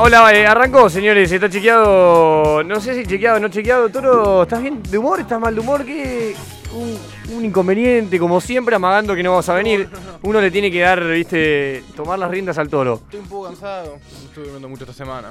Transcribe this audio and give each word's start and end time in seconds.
hola, 0.00 0.22
hola, 0.22 0.34
eh, 0.38 0.46
arrancó, 0.46 0.88
señores, 0.90 1.30
está 1.30 1.48
chequeado, 1.48 2.62
no 2.64 2.80
sé 2.80 2.94
si 2.94 3.06
chequeado 3.06 3.36
o 3.36 3.40
no 3.40 3.48
chequeado, 3.48 3.88
Toro, 3.88 4.42
¿estás 4.42 4.60
bien 4.60 4.82
de 4.82 4.98
humor? 4.98 5.20
¿Estás 5.20 5.40
mal 5.40 5.54
de 5.54 5.60
humor? 5.60 5.84
¿Qué? 5.84 6.34
Un, 6.74 6.98
un 7.36 7.44
inconveniente, 7.44 8.18
como 8.18 8.40
siempre, 8.40 8.74
amagando 8.74 9.14
que 9.14 9.22
no 9.22 9.30
vamos 9.30 9.48
a 9.48 9.54
venir. 9.54 9.88
Uno 10.22 10.40
le 10.40 10.50
tiene 10.50 10.70
que 10.70 10.80
dar, 10.80 11.04
viste, 11.06 11.84
tomar 11.94 12.18
las 12.18 12.30
riendas 12.30 12.58
al 12.58 12.68
toro. 12.68 12.94
Estoy 13.04 13.20
un 13.20 13.26
poco 13.28 13.44
cansado. 13.46 13.98
Estuve 14.24 14.44
durmiendo 14.44 14.68
mucho 14.68 14.82
esta 14.84 14.94
semana. 14.94 15.28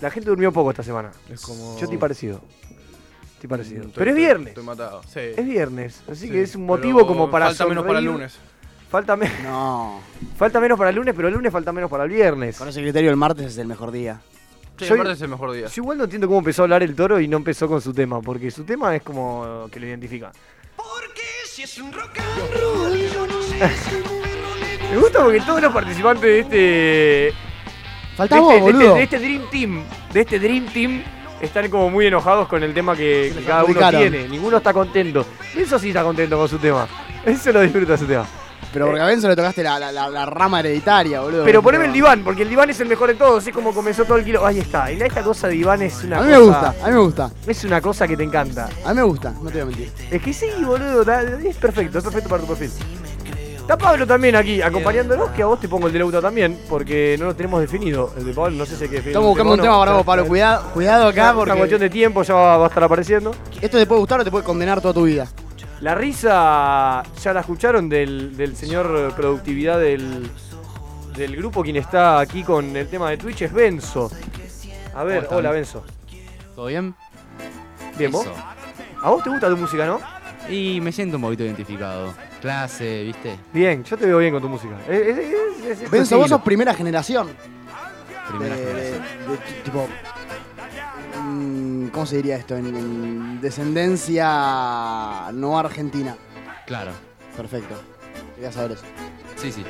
La 0.00 0.10
gente 0.10 0.30
durmió 0.30 0.50
poco 0.50 0.70
esta 0.70 0.82
semana. 0.82 1.10
Es 1.30 1.42
como. 1.42 1.76
Yo 1.76 1.84
estoy 1.84 1.98
parecido. 1.98 2.40
Estoy 3.34 3.48
parecido. 3.50 3.82
Estoy- 3.82 3.92
Pero 3.96 4.10
es 4.10 4.16
estoy- 4.16 4.24
viernes. 4.24 4.48
Estoy 4.48 4.64
matado. 4.64 5.02
Sí. 5.04 5.20
Es 5.36 5.44
viernes, 5.46 6.02
así 6.10 6.26
Sí, 6.26 6.30
que 6.30 6.42
es 6.42 6.56
un 6.56 6.64
motivo 6.64 7.06
como 7.06 7.30
para 7.30 7.46
Falta 7.48 7.66
menos 7.66 7.84
para 7.84 7.98
el 7.98 8.06
lunes. 8.06 8.38
Falta, 8.92 9.16
me- 9.16 9.28
No. 9.42 10.00
falta 10.36 10.60
menos 10.60 10.78
para 10.78 10.90
el 10.90 10.96
lunes, 10.96 11.14
pero 11.16 11.26
el 11.28 11.34
lunes 11.34 11.50
falta 11.50 11.72
menos 11.72 11.90
para 11.90 12.04
el 12.04 12.10
viernes. 12.10 12.56
Con 12.58 12.68
ese 12.68 12.80
criterio 12.82 13.10
el 13.10 13.16
martes 13.16 13.46
es 13.46 13.58
el 13.58 13.66
mejor 13.66 13.90
día. 13.90 14.20
Sí, 14.78 14.84
el 14.84 14.98
martes 14.98 15.16
es 15.16 15.22
el 15.22 15.28
mejor 15.28 15.52
día. 15.52 15.66
Yo 15.66 15.82
igual 15.82 15.98
no 15.98 16.04
entiendo 16.04 16.26
cómo 16.28 16.38
empezó 16.40 16.62
a 16.62 16.64
hablar 16.64 16.82
el 16.82 16.94
toro 16.94 17.18
y 17.18 17.26
no 17.26 17.38
empezó 17.38 17.66
con 17.68 17.80
su 17.80 17.92
tema, 17.94 18.20
porque 18.20 18.50
su 18.50 18.64
tema 18.64 18.94
es 18.94 19.02
como 19.02 19.66
que 19.72 19.80
lo 19.80 19.86
identifica. 19.86 20.30
Me 24.90 24.98
gusta 24.98 25.22
porque 25.24 25.40
todos 25.40 25.62
los 25.62 25.72
participantes 25.72 26.22
de 26.22 26.38
este. 26.40 26.56
De 26.56 27.34
Falta 28.16 28.36
este, 28.38 28.48
de 28.50 28.58
este- 28.58 28.72
boludo. 28.72 28.94
de 28.94 29.02
este 29.04 29.18
Dream 29.18 29.42
Team, 29.50 29.84
de 30.12 30.20
este 30.20 30.38
Dream 30.38 30.66
Team, 30.66 31.02
están 31.40 31.70
como 31.70 31.88
muy 31.88 32.06
enojados 32.06 32.46
con 32.46 32.62
el 32.62 32.74
tema 32.74 32.94
que, 32.94 33.32
cada 33.46 33.64
uno 33.64 33.88
tiene. 33.90 34.28
Ninguno 34.28 34.58
está 34.58 34.72
contento. 34.74 35.24
Eso 35.56 35.78
sí 35.78 35.88
está 35.88 36.02
contento 36.02 36.36
con 36.36 36.48
su 36.48 36.58
tema. 36.58 36.86
Eso 37.24 37.52
lo 37.52 37.62
disfruta 37.62 37.96
su 37.96 38.04
tema. 38.06 38.26
Pero 38.72 38.86
porque 38.86 39.00
a 39.02 39.06
Benzo 39.06 39.28
le 39.28 39.36
tocaste 39.36 39.62
la, 39.62 39.78
la- 39.78 39.92
la- 39.92 40.08
la 40.08 40.24
rama 40.26 40.60
hereditaria, 40.60 41.20
boludo. 41.20 41.44
Pero 41.44 41.62
poneme 41.62 41.84
el 41.86 41.92
diván, 41.92 42.22
porque 42.24 42.42
el 42.42 42.48
diván 42.48 42.70
es 42.70 42.80
el 42.80 42.88
mejor 42.88 43.08
de 43.08 43.14
todos. 43.16 43.46
Es 43.46 43.52
como 43.54 43.74
comenzó 43.74 44.04
todo 44.04 44.16
el 44.16 44.24
kilo. 44.24 44.46
Ahí 44.46 44.58
está. 44.60 44.90
Y 44.90 45.00
esta 45.00 45.22
cosa 45.22 45.48
de 45.48 45.54
diván 45.54 45.82
es 45.82 46.02
una 46.04 46.18
A 46.18 46.22
mí 46.22 46.28
cosa. 46.28 46.38
me 46.38 46.44
gusta, 46.46 46.68
a 46.82 46.86
mí 46.88 46.92
me 46.94 46.98
gusta. 47.00 47.30
Es 47.46 47.64
una 47.64 47.80
cosa 47.80 48.08
que 48.08 48.16
te 48.16 48.22
encanta. 48.22 48.68
A 48.84 48.88
mí 48.90 48.94
me 48.96 49.02
gusta, 49.02 49.30
no 49.42 49.50
te 49.50 49.52
voy 49.52 49.60
a 49.62 49.64
mentir. 49.66 49.92
Es 50.10 50.22
que 50.22 50.32
sí, 50.32 50.46
boludo, 50.64 51.02
es 51.02 51.56
perfecto, 51.56 51.98
es 51.98 52.04
perfecto 52.04 52.28
para 52.28 52.42
tu 52.42 52.48
perfil. 52.48 52.70
Está 53.60 53.78
Pablo 53.78 54.04
también 54.08 54.34
aquí, 54.34 54.60
acompañándonos, 54.60 55.30
que 55.30 55.42
a 55.42 55.46
vos 55.46 55.60
te 55.60 55.68
pongo 55.68 55.86
el 55.86 55.92
de 55.92 56.00
Lauta 56.00 56.20
también, 56.20 56.58
porque 56.68 57.16
no 57.18 57.26
lo 57.26 57.36
tenemos 57.36 57.60
definido. 57.60 58.12
El 58.18 58.26
de 58.26 58.32
Pablo 58.32 58.56
no 58.56 58.66
sé 58.66 58.74
si 58.76 58.82
hay 58.84 58.88
que 58.88 58.96
definir. 58.96 59.10
Estamos 59.12 59.28
buscando 59.28 59.52
un 59.54 59.60
tema 59.60 59.78
para 59.78 59.92
vos, 59.92 60.04
Pablo. 60.04 60.26
Cuidado, 60.26 60.70
cuidado 60.74 61.06
acá 61.08 61.28
Es 61.30 61.34
una 61.36 61.54
cuestión 61.54 61.58
porque 61.78 61.78
de 61.78 61.90
tiempo, 61.90 62.22
ya 62.24 62.34
va, 62.34 62.56
va 62.56 62.64
a 62.64 62.68
estar 62.68 62.82
apareciendo. 62.82 63.30
esto 63.60 63.78
te 63.78 63.86
puede 63.86 64.00
gustar 64.00 64.20
o 64.20 64.24
te 64.24 64.30
puede 64.32 64.44
condenar 64.44 64.80
toda 64.80 64.92
tu 64.94 65.04
vida. 65.04 65.28
La 65.82 65.94
risa, 65.96 67.02
ya 67.20 67.32
la 67.32 67.40
escucharon 67.40 67.88
del, 67.88 68.36
del 68.36 68.54
señor 68.56 69.12
productividad 69.16 69.80
del, 69.80 70.30
del 71.16 71.36
grupo, 71.36 71.62
quien 71.64 71.74
está 71.76 72.20
aquí 72.20 72.44
con 72.44 72.76
el 72.76 72.86
tema 72.88 73.10
de 73.10 73.16
Twitch, 73.16 73.42
es 73.42 73.52
Benzo. 73.52 74.08
A 74.94 75.02
ver, 75.02 75.26
hola 75.30 75.50
Benzo. 75.50 75.82
¿Todo 76.54 76.66
bien? 76.66 76.94
Bien, 77.98 78.12
¿vos? 78.12 78.22
Eso. 78.26 78.34
¿A 79.02 79.10
vos 79.10 79.24
te 79.24 79.30
gusta 79.30 79.48
tu 79.48 79.56
música, 79.56 79.84
no? 79.84 79.98
Y 80.48 80.80
me 80.80 80.92
siento 80.92 81.16
un 81.16 81.22
poquito 81.24 81.42
identificado. 81.42 82.14
Clase, 82.40 83.02
¿viste? 83.02 83.36
Bien, 83.52 83.82
yo 83.82 83.96
te 83.96 84.06
veo 84.06 84.18
bien 84.18 84.32
con 84.32 84.40
tu 84.42 84.48
música. 84.48 84.76
Es- 84.88 85.00
es- 85.00 85.18
es- 85.18 85.64
es- 85.64 85.80
es 85.80 85.84
tu 85.84 85.90
Benzo, 85.90 86.16
vos 86.18 86.28
sos 86.28 86.42
primera 86.42 86.74
generación. 86.74 87.28
Primera 88.28 88.54
de, 88.56 88.64
generación. 88.66 89.02
de 89.28 89.62
tipo. 89.64 89.88
¿Cómo 91.92 92.06
se 92.06 92.16
diría 92.16 92.36
esto? 92.36 92.56
En, 92.56 92.66
en 92.66 93.40
descendencia 93.40 95.30
no 95.32 95.58
argentina. 95.58 96.16
Claro. 96.66 96.92
Perfecto. 97.36 97.74
Quería 98.34 98.52
saber 98.52 98.72
eso. 98.72 98.84
Sí, 99.36 99.52
sí. 99.52 99.64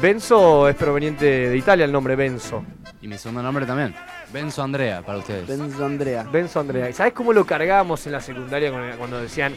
Benzo 0.00 0.68
es 0.68 0.76
proveniente 0.76 1.24
de 1.24 1.56
Italia, 1.56 1.84
el 1.84 1.92
nombre 1.92 2.16
Benzo. 2.16 2.64
Y 3.00 3.08
mi 3.08 3.16
segundo 3.18 3.42
nombre 3.42 3.64
también. 3.64 3.94
Benzo 4.32 4.62
Andrea, 4.62 5.02
para 5.02 5.18
ustedes. 5.18 5.46
Benzo 5.46 5.84
Andrea. 5.84 6.24
Benzo 6.24 6.60
Andrea. 6.60 6.90
¿Y 6.90 6.92
¿Sabes 6.92 7.12
cómo 7.12 7.32
lo 7.32 7.44
cargábamos 7.46 8.04
en 8.06 8.12
la 8.12 8.20
secundaria 8.20 8.72
cuando 8.98 9.20
decían, 9.20 9.54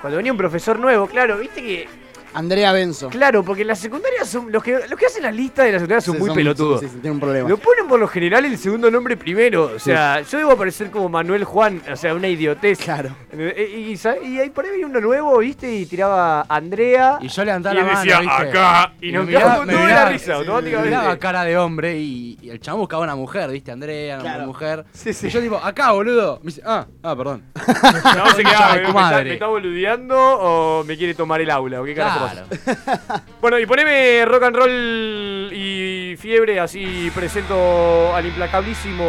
cuando 0.00 0.16
venía 0.16 0.32
un 0.32 0.38
profesor 0.38 0.78
nuevo? 0.78 1.06
Claro, 1.06 1.38
viste 1.38 1.60
que. 1.62 2.01
Andrea 2.34 2.72
Benzo. 2.72 3.08
Claro, 3.08 3.42
porque 3.44 3.62
en 3.62 3.68
la 3.68 3.74
secundaria 3.76 4.24
son. 4.24 4.50
Los 4.52 4.62
que, 4.62 4.72
los 4.88 4.98
que 4.98 5.06
hacen 5.06 5.22
las 5.22 5.34
listas 5.34 5.66
de 5.66 5.72
la 5.72 5.78
secundaria 5.78 6.00
son 6.00 6.14
Sí, 6.16 6.20
muy 6.20 6.30
pelotudos. 6.34 6.80
Sí, 6.80 6.86
sí, 6.88 6.94
tiene 7.00 7.10
un 7.12 7.20
problema. 7.20 7.48
Lo 7.48 7.56
ponen 7.58 7.86
por 7.88 7.98
lo 8.00 8.08
general 8.08 8.44
el 8.44 8.56
segundo 8.58 8.90
nombre 8.90 9.16
primero. 9.16 9.72
O 9.74 9.78
sea, 9.78 10.20
yo 10.22 10.38
debo 10.38 10.56
parecer 10.56 10.90
como 10.90 11.08
Manuel 11.08 11.44
Juan, 11.44 11.82
o 11.90 11.96
sea, 11.96 12.14
una 12.14 12.28
idiotez. 12.28 12.78
Claro. 12.78 13.14
Eh, 13.32 13.86
Y, 13.90 13.96
sa- 13.96 14.18
y 14.18 14.38
ahí 14.38 14.50
por 14.50 14.64
ahí 14.64 14.70
venía 14.70 14.86
uno 14.86 15.00
nuevo, 15.00 15.38
¿viste? 15.38 15.72
Y 15.74 15.86
tiraba 15.86 16.44
Andrea. 16.48 17.18
Y 17.20 17.28
yo 17.28 17.44
levantaba 17.44 17.74
y 17.74 17.78
la 17.78 17.84
mano, 17.84 17.98
decía, 18.00 18.20
¿viste? 18.20 18.34
acá. 18.34 18.92
Y 19.00 19.08
Y 19.08 19.12
nos 19.12 19.24
me 19.26 19.32
miraba- 19.32 19.54
todos 19.54 19.66
de 19.68 19.74
la 19.74 20.04
risa, 20.08 20.26
Me 20.32 20.34
automáticamente. 20.38 20.88
miraba 20.96 21.16
cara 21.18 21.44
de 21.44 21.56
hombre 21.58 21.98
y, 21.98 22.38
y 22.42 22.50
el 22.50 22.60
chabón 22.60 22.80
buscaba 22.82 23.02
una 23.02 23.14
mujer, 23.16 23.50
¿viste? 23.50 23.72
Andrea, 23.72 24.14
una 24.16 24.22
Claro. 24.22 24.46
mujer. 24.46 24.84
Sí, 24.92 25.12
sí. 25.12 25.26
Y 25.26 25.30
yo 25.30 25.40
tipo, 25.40 25.56
acá, 25.56 25.92
boludo. 25.92 26.38
Me 26.42 26.46
dice, 26.46 26.62
ah, 26.64 26.86
ah, 27.02 27.16
perdón. 27.16 27.42
No, 28.16 28.30
se 28.34 28.42
quedaba, 28.44 28.74
¿me, 28.74 28.82
está, 28.88 29.22
me 29.24 29.32
está 29.34 29.46
boludeando 29.46 30.16
o 30.18 30.84
me 30.84 30.96
quiere 30.96 31.14
tomar 31.14 31.40
el 31.40 31.50
aula? 31.50 31.80
¿O 31.80 31.84
qué 31.84 31.94
carajo 31.94 32.21
Claro. 32.30 32.46
Bueno, 33.40 33.58
y 33.58 33.66
poneme 33.66 34.24
rock 34.24 34.42
and 34.44 34.56
roll 34.56 35.50
y 35.52 36.16
fiebre, 36.16 36.60
así 36.60 37.10
presento 37.12 38.14
al 38.14 38.24
implacablísimo 38.24 39.04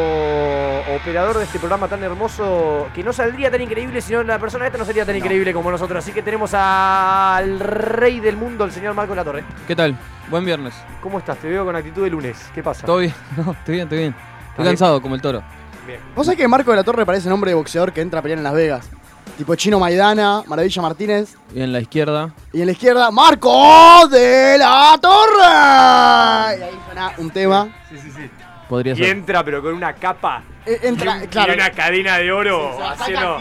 operador 0.95 1.37
de 1.37 1.43
este 1.43 1.59
programa 1.59 1.87
tan 1.87 2.03
hermoso 2.03 2.87
que 2.95 3.03
no 3.03 3.13
saldría 3.13 3.51
tan 3.51 3.61
increíble 3.61 4.01
si 4.01 4.11
no 4.13 4.23
la 4.23 4.39
persona 4.39 4.65
esta 4.65 4.79
no 4.79 4.85
sería 4.85 5.05
tan 5.05 5.15
increíble 5.15 5.53
como 5.53 5.69
nosotros. 5.69 6.03
Así 6.03 6.11
que 6.11 6.23
tenemos 6.23 6.51
al 6.55 7.59
rey 7.59 8.19
del 8.19 8.37
mundo, 8.37 8.65
el 8.65 8.71
señor 8.71 8.95
Marco 8.95 9.13
Latorre. 9.13 9.43
¿Qué 9.67 9.75
tal? 9.75 9.95
Buen 10.29 10.45
viernes. 10.45 10.73
¿Cómo 11.01 11.19
estás? 11.19 11.37
Te 11.37 11.47
veo 11.47 11.63
con 11.63 11.75
actitud 11.75 12.03
de 12.03 12.09
lunes. 12.09 12.49
¿Qué 12.55 12.63
pasa? 12.63 12.85
¿Todo 12.85 12.97
bien? 12.97 13.13
No, 13.37 13.51
estoy 13.51 13.75
bien, 13.75 13.83
estoy 13.83 13.97
bien. 13.99 14.15
Estoy 14.49 14.65
cansado 14.65 15.01
como 15.01 15.13
el 15.15 15.21
toro. 15.21 15.43
Bien. 15.85 15.99
¿Vos 16.15 16.25
sabés 16.25 16.39
que 16.39 16.47
Marco 16.47 16.71
de 16.71 16.77
la 16.77 16.83
Torre 16.83 17.05
parece 17.05 17.29
nombre 17.29 17.51
de 17.51 17.55
boxeador 17.55 17.91
que 17.93 18.01
entra 18.01 18.19
a 18.19 18.21
pelear 18.23 18.37
en 18.39 18.43
Las 18.43 18.53
Vegas? 18.53 18.89
Tipo 19.37 19.55
Chino 19.55 19.79
Maidana, 19.79 20.43
Maravilla 20.45 20.81
Martínez. 20.81 21.35
Y 21.55 21.61
en 21.61 21.73
la 21.73 21.79
izquierda, 21.81 22.31
Y 22.53 22.59
en 22.61 22.67
la 22.67 22.71
izquierda, 22.73 23.09
Marco 23.11 24.07
de 24.09 24.57
la 24.59 24.97
Torre. 25.01 26.59
Y 26.59 26.63
ahí 26.63 26.79
suena 26.85 27.11
un 27.17 27.29
tema. 27.31 27.67
Sí, 27.89 27.97
sí, 27.97 28.11
sí. 28.11 28.29
podría 28.69 28.93
Y 28.93 28.97
ser. 28.97 29.05
entra, 29.07 29.43
pero 29.43 29.61
con 29.61 29.73
una 29.73 29.93
capa 29.93 30.43
Eh, 30.65 30.79
y, 30.83 30.87
Entra, 30.87 31.15
un- 31.15 31.23
y 31.23 31.27
claro. 31.27 31.53
una 31.53 31.69
cadena 31.71 32.17
de 32.17 32.31
oro 32.31 32.71
Sí, 32.71 32.77
sí, 32.77 32.83
haciendo. 33.01 33.39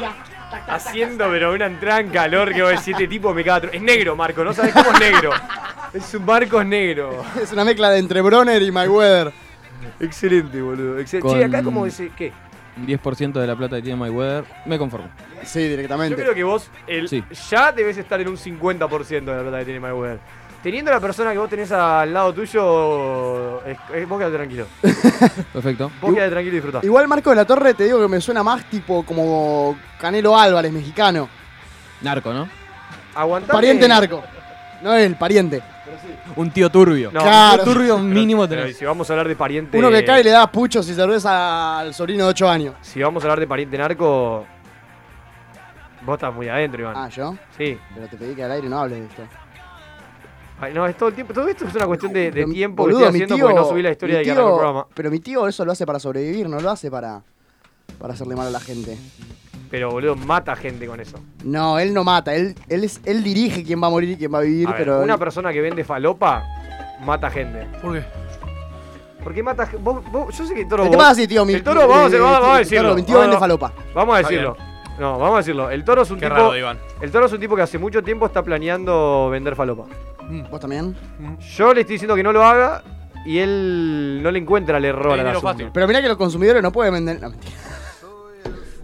Haciendo, 0.69 1.29
pero 1.31 1.53
una 1.55 1.67
entrada 1.67 2.01
en 2.01 2.11
calor 2.11 2.53
que 2.53 2.61
vos 2.63 2.71
decís, 2.73 2.89
este 2.89 3.09
tipo 3.09 3.33
me 3.33 3.45
caga. 3.45 3.69
Es 3.73 3.81
negro, 3.81 4.17
Marco, 4.17 4.43
¿no 4.45 4.53
sabes 4.53 4.73
cómo 4.75 4.93
es 4.93 5.01
negro? 5.01 5.31
Es 5.95 6.15
un 6.15 6.25
Marco 6.25 6.59
es 6.59 6.67
negro. 6.67 7.23
Es 7.41 7.53
una 7.53 7.65
mezcla 7.67 7.91
de 7.91 7.99
entre 7.99 8.23
Bronner 8.23 8.63
y 8.63 8.73
Mayweather. 8.73 9.31
Excelente, 10.01 10.63
boludo. 10.63 10.99
Excelente. 10.99 11.29
Con- 11.29 11.39
Che, 11.39 11.45
acá 11.45 11.63
como 11.63 11.85
dice, 11.85 12.11
¿qué? 12.17 12.33
Un 12.77 12.87
10% 12.87 13.33
de 13.41 13.47
la 13.47 13.55
plata 13.55 13.77
que 13.77 13.83
tiene 13.83 13.97
Mayweather, 13.99 14.45
me 14.65 14.79
conformo. 14.79 15.09
Sí, 15.45 15.63
Yo 15.65 15.69
directamente. 15.71 16.17
creo 16.17 16.35
que 16.35 16.43
vos 16.45 16.71
el, 16.87 17.09
Sí. 17.09 17.23
ya 17.51 17.71
debes 17.73 17.99
estar 17.99 18.21
en 18.21 18.29
un 18.29 18.37
50% 18.39 19.31
de 19.31 19.37
la 19.37 19.43
plata 19.43 19.59
que 19.59 19.65
tiene 19.67 19.81
Mayweather. 19.81 20.19
Teniendo 20.63 20.91
a 20.93 20.95
la 20.95 21.01
persona 21.01 21.33
que 21.33 21.39
vos 21.39 21.51
tenés 21.51 21.71
al 21.73 22.15
lado 22.15 22.33
tuyo, 22.33 23.63
es, 23.67 23.77
es- 23.95 24.09
vos 24.09 24.19
quedate 24.19 24.37
tranquilo. 24.37 24.67
Perfecto. 25.53 25.91
Vos 26.01 26.15
quedate 26.15 26.31
tranquilo 26.31 26.53
y 26.57 26.61
disfrutá. 26.61 26.81
Igual 26.87 27.09
Marco 27.09 27.31
de 27.31 27.37
la 27.37 27.45
Torre 27.45 27.75
te 27.75 27.85
digo 27.85 28.01
que 28.01 28.09
me 28.09 28.21
suena 28.21 28.43
más 28.43 28.65
tipo 28.71 29.05
como 29.05 29.77
Canelo 30.01 30.39
Álvarez, 30.39 30.73
mexicano. 30.73 31.29
Narco, 32.01 32.33
¿no? 32.33 32.49
Aguantá. 33.15 33.53
Pariente 33.53 33.87
narco. 33.89 34.23
No 34.83 34.95
él, 34.95 35.17
pariente. 35.17 35.63
Un 36.37 36.51
tío 36.51 36.71
turbio. 36.71 37.11
No, 37.13 37.21
Claro. 37.21 37.59
Un 37.61 37.65
tío 37.65 37.73
turbio 37.75 37.99
mínimo 37.99 38.47
Pero, 38.49 38.63
tenés. 38.63 38.77
si 38.77 38.85
vamos 38.85 39.09
a 39.09 39.13
hablar 39.13 39.29
de 39.29 39.37
pariente. 39.37 39.79
Uno 39.79 39.91
que 39.91 40.05
cae 40.05 40.21
y 40.21 40.25
le 40.25 40.31
da 40.31 40.51
puchos 40.51 40.89
y 40.89 40.95
cerveza 40.95 41.79
al 41.81 41.95
sobrino 41.95 42.25
de 42.25 42.31
8 42.31 42.49
años. 42.49 42.75
Si 42.83 43.03
vamos 43.03 43.23
a 43.23 43.27
hablar 43.27 43.41
de 43.41 43.47
pariente 43.47 43.77
narco. 43.79 44.47
Vos 46.05 46.15
estás 46.15 46.35
muy 46.35 46.49
adentro, 46.49 46.81
Iván. 46.83 46.95
Ah, 46.97 47.09
¿yo? 47.09 47.37
Sí. 47.57 47.79
Pero 47.95 48.09
te 48.09 48.17
pedí 48.17 48.35
que 48.35 48.43
al 48.45 48.53
aire 48.53 48.69
no 48.69 48.79
hables 48.81 49.01
de 49.01 49.07
esto. 49.07 49.23
Ay, 50.61 50.73
no, 50.75 50.87
es 50.87 50.97
todo 50.97 51.09
el 51.09 51.15
tiempo. 51.15 51.33
Todo 51.35 51.49
esto 51.49 51.65
es 51.67 51.75
una 51.75 51.87
cuestión 51.87 52.13
de, 52.13 52.31
tiempo 52.53 52.85
boludo, 52.85 52.99
que 53.01 53.05
estoy 53.07 53.19
mi 53.19 53.25
haciendo 53.25 53.35
tío- 53.37 53.45
porque 53.47 53.61
no 53.61 53.69
subí 53.69 53.83
la 53.83 53.91
historia 53.91 54.19
de 54.19 54.23
que 54.25 54.31
tío- 54.31 54.41
arrancó 54.41 54.51
el 54.51 54.57
programa. 54.61 54.87
Pero 54.95 55.11
mi 55.11 55.19
tío 55.21 55.49
eso 55.49 55.65
lo 55.65 55.73
hace 55.73 55.85
para 55.87 55.99
sobrevivir, 55.99 56.49
no 56.49 56.61
lo 56.61 56.71
hace 56.71 56.91
para, 56.91 57.23
para 57.99 58.15
hacerle 58.15 58.37
mal 58.37 58.47
a 58.47 58.51
la 58.51 58.61
gente. 58.61 58.97
Pero, 59.73 59.91
boludo, 59.91 60.15
mata 60.15 60.55
gente 60.55 60.87
con 60.87 61.01
eso. 61.01 61.19
No, 61.43 61.79
él 61.81 61.93
no 61.95 62.05
mata, 62.05 62.33
él, 62.35 62.55
él, 62.69 62.85
es, 62.85 63.01
él 63.05 63.25
dirige 63.25 63.65
quién 63.65 63.83
va 63.83 63.89
a 63.89 63.91
morir 63.91 64.11
y 64.11 64.17
quién 64.17 64.33
va 64.33 64.39
a 64.39 64.43
vivir, 64.43 64.69
A 64.69 64.73
ver, 64.73 64.79
pero... 64.79 65.01
una 65.03 65.15
él- 65.15 65.19
persona 65.19 65.51
que 65.53 65.61
vende 65.63 65.83
falopa 65.83 66.45
mata 67.05 67.29
gente. 67.31 67.67
¿Por 67.83 67.95
qué? 67.95 68.05
¿Por 69.25 69.35
qué 69.35 69.43
mata 69.43 69.67
gente? 69.67 69.83
Vos, 69.83 70.03
vos- 70.13 70.37
yo 70.37 70.47
sé 70.47 70.55
que 70.55 70.61
el 70.61 70.69
toro. 70.69 70.85
El 70.85 70.91
tema 70.91 71.09
así, 71.11 71.27
tío. 71.27 71.45
Mi, 71.45 71.55
el 71.55 71.63
toro, 71.65 71.89
vamos, 71.89 72.13
a- 72.13 72.17
eh, 72.17 72.21
vamos, 72.21 72.41
vamos 72.41 72.49
a 72.49 72.59
el 72.59 72.65
decirlo. 72.65 72.83
toro, 72.91 72.95
mi 72.97 73.03
tío 73.03 73.15
Vamos, 73.19 73.23
vende 73.31 73.37
vamos. 73.41 73.59
falopa. 73.69 73.73
Vamos 73.95 74.15
a 74.15 74.19
decirlo. 74.19 74.57
No, 75.01 75.19
vamos 75.19 75.35
a 75.35 75.39
decirlo. 75.39 75.71
El 75.71 75.85
toro 75.85 76.03
es 76.03 76.11
un 76.11 76.19
Qué 76.21 76.27
tipo. 76.27 76.37
raro, 76.37 76.57
Iván. 76.57 76.79
El 77.01 77.11
toro 77.11 77.27
es 77.27 77.33
un 77.33 77.41
tipo 77.41 77.57
que 77.57 77.63
hace 77.63 77.79
mucho 77.79 78.03
tiempo 78.03 78.27
está 78.27 78.43
planeando 78.43 79.31
vender 79.31 79.57
falopa. 79.57 79.85
¿Vos 80.51 80.61
también? 80.61 80.95
Yo 81.57 81.73
le 81.73 81.81
estoy 81.81 81.95
diciendo 81.95 82.15
que 82.15 82.23
no 82.23 82.31
lo 82.33 82.45
haga 82.45 82.83
y 83.25 83.39
él 83.39 84.21
no 84.23 84.31
le 84.31 84.39
encuentra 84.39 84.77
el 84.79 84.85
error 84.85 85.19
asunto. 85.19 85.41
fácil. 85.41 85.71
Pero 85.73 85.87
mirá 85.89 86.03
que 86.03 86.09
los 86.09 86.17
consumidores 86.19 86.63
no 86.63 86.71
pueden 86.73 86.93
vender... 86.93 87.21
No, 87.23 87.31
mentira. 87.31 87.55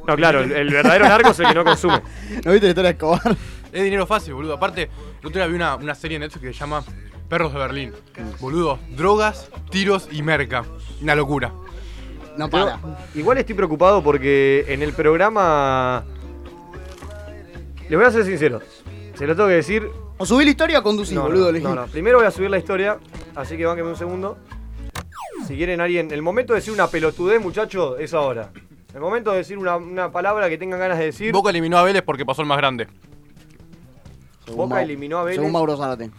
No, 0.09 0.17
claro, 0.17 0.41
el, 0.41 0.53
el 0.53 0.71
verdadero 0.73 1.07
narco 1.07 1.31
es 1.31 1.39
el 1.41 1.47
que 1.49 1.55
no 1.55 1.65
consume. 1.65 2.03
¿No 2.45 2.53
viste 2.53 2.67
la 2.67 2.69
historia 2.71 2.83
de 2.83 2.91
Escobar? 2.91 3.37
Es 3.73 3.85
dinero 3.85 4.07
fácil, 4.07 4.33
boludo. 4.33 4.55
Aparte, 4.55 4.85
el 5.21 5.27
otro 5.27 5.39
día 5.39 5.47
vi 5.47 5.55
una, 5.55 5.77
una 5.77 5.95
serie 5.95 6.17
en 6.17 6.23
Netflix 6.23 6.43
que 6.43 6.53
se 6.55 6.59
llama 6.59 6.83
Perros 7.29 7.53
de 7.53 7.59
Berlín. 7.59 7.93
Boludo, 8.41 8.79
drogas, 8.97 9.51
tiros 9.71 10.09
y 10.11 10.23
merca. 10.23 10.65
Una 11.03 11.15
locura. 11.15 11.53
No 12.39 12.49
para. 12.49 12.79
igual 13.15 13.37
estoy 13.37 13.55
preocupado 13.55 14.03
porque 14.03 14.65
en 14.69 14.83
el 14.83 14.95
programa. 14.95 16.05
Les 17.89 17.99
voy 17.99 18.07
a 18.07 18.11
ser 18.11 18.25
sincero. 18.25 18.63
Se 19.15 19.27
lo 19.27 19.35
tengo 19.37 19.49
que 19.49 19.57
decir. 19.57 19.89
O 20.17 20.25
subí 20.25 20.45
la 20.45 20.51
historia 20.51 20.79
o 20.79 20.83
conducí, 20.83 21.15
No, 21.15 21.23
boludo. 21.25 21.53
no, 21.53 21.59
no, 21.61 21.75
no. 21.75 21.87
Primero 21.87 22.19
voy 22.19 22.27
a 22.27 22.31
subir 22.31 22.51
la 22.51 22.59
historia, 22.59 22.99
así 23.37 23.57
que 23.57 23.67
bánquenme 23.67 23.91
un 23.91 23.97
segundo. 23.97 24.39
Si 25.47 25.55
quieren 25.57 25.81
alguien. 25.83 26.11
El 26.11 26.23
momento 26.23 26.55
de 26.55 26.61
decir 26.61 26.73
una 26.73 26.87
pelotudez, 26.89 27.41
muchacho, 27.41 27.99
es 27.99 28.15
ahora. 28.15 28.51
El 28.95 29.01
momento 29.01 29.31
de 29.33 29.39
decir 29.39 29.59
una, 29.59 29.77
una 29.77 30.11
palabra 30.11 30.49
que 30.49 30.57
tengan 30.59 30.81
ganas 30.81 30.99
de 30.99 31.07
decir. 31.07 31.33
Boca 31.33 31.51
eliminó 31.51 31.79
a 31.79 31.83
Vélez 31.83 32.03
porque 32.03 32.25
pasó 32.25 32.43
el 32.43 32.49
más 32.49 32.57
grande. 32.59 32.89
Según 34.47 34.69
Boca 34.71 34.77
Mau- 34.81 34.83
eliminó 34.85 35.19
a 35.19 35.25
Vélez. 35.25 35.37
Según 35.37 35.53
Mauro 35.53 35.77
Zárate. 35.77 36.11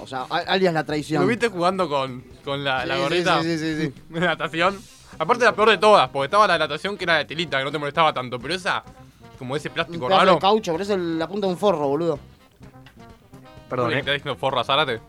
O 0.00 0.06
sea, 0.06 0.26
a- 0.30 0.36
alias 0.46 0.72
la 0.72 0.84
traición. 0.84 1.22
¿Lo 1.22 1.28
viste 1.28 1.48
jugando 1.48 1.88
con, 1.88 2.22
con 2.44 2.62
la, 2.62 2.86
la 2.86 2.94
Sí, 2.96 3.00
gorrita 3.02 3.42
Sí, 3.42 3.58
sí, 3.58 3.76
sí, 3.76 3.82
sí. 3.86 3.94
de 4.10 4.20
natación? 4.20 4.78
Aparte 5.18 5.44
la 5.44 5.52
peor 5.56 5.70
de 5.70 5.78
todas, 5.78 6.08
porque 6.10 6.26
estaba 6.26 6.46
la 6.46 6.56
natación 6.58 6.96
que 6.96 7.02
era 7.04 7.16
de 7.18 7.24
tilita, 7.24 7.58
que 7.58 7.64
no 7.64 7.72
te 7.72 7.78
molestaba 7.78 8.12
tanto, 8.14 8.38
pero 8.38 8.54
esa, 8.54 8.84
como 9.36 9.56
ese 9.56 9.68
Un 9.68 9.74
plástico 9.74 10.06
pedazo 10.06 10.20
raro. 10.24 10.34
de 10.34 10.40
caucho, 10.40 10.72
parece 10.72 10.96
la 10.96 11.26
punta 11.26 11.48
de 11.48 11.52
un 11.54 11.58
forro, 11.58 11.88
boludo. 11.88 12.18
Perdón, 13.68 13.88
¿Qué 13.90 13.96
eh. 13.96 13.98
¿Estás 13.98 14.14
diciendo 14.14 14.38
forra 14.38 14.62
Zárate? 14.62 15.00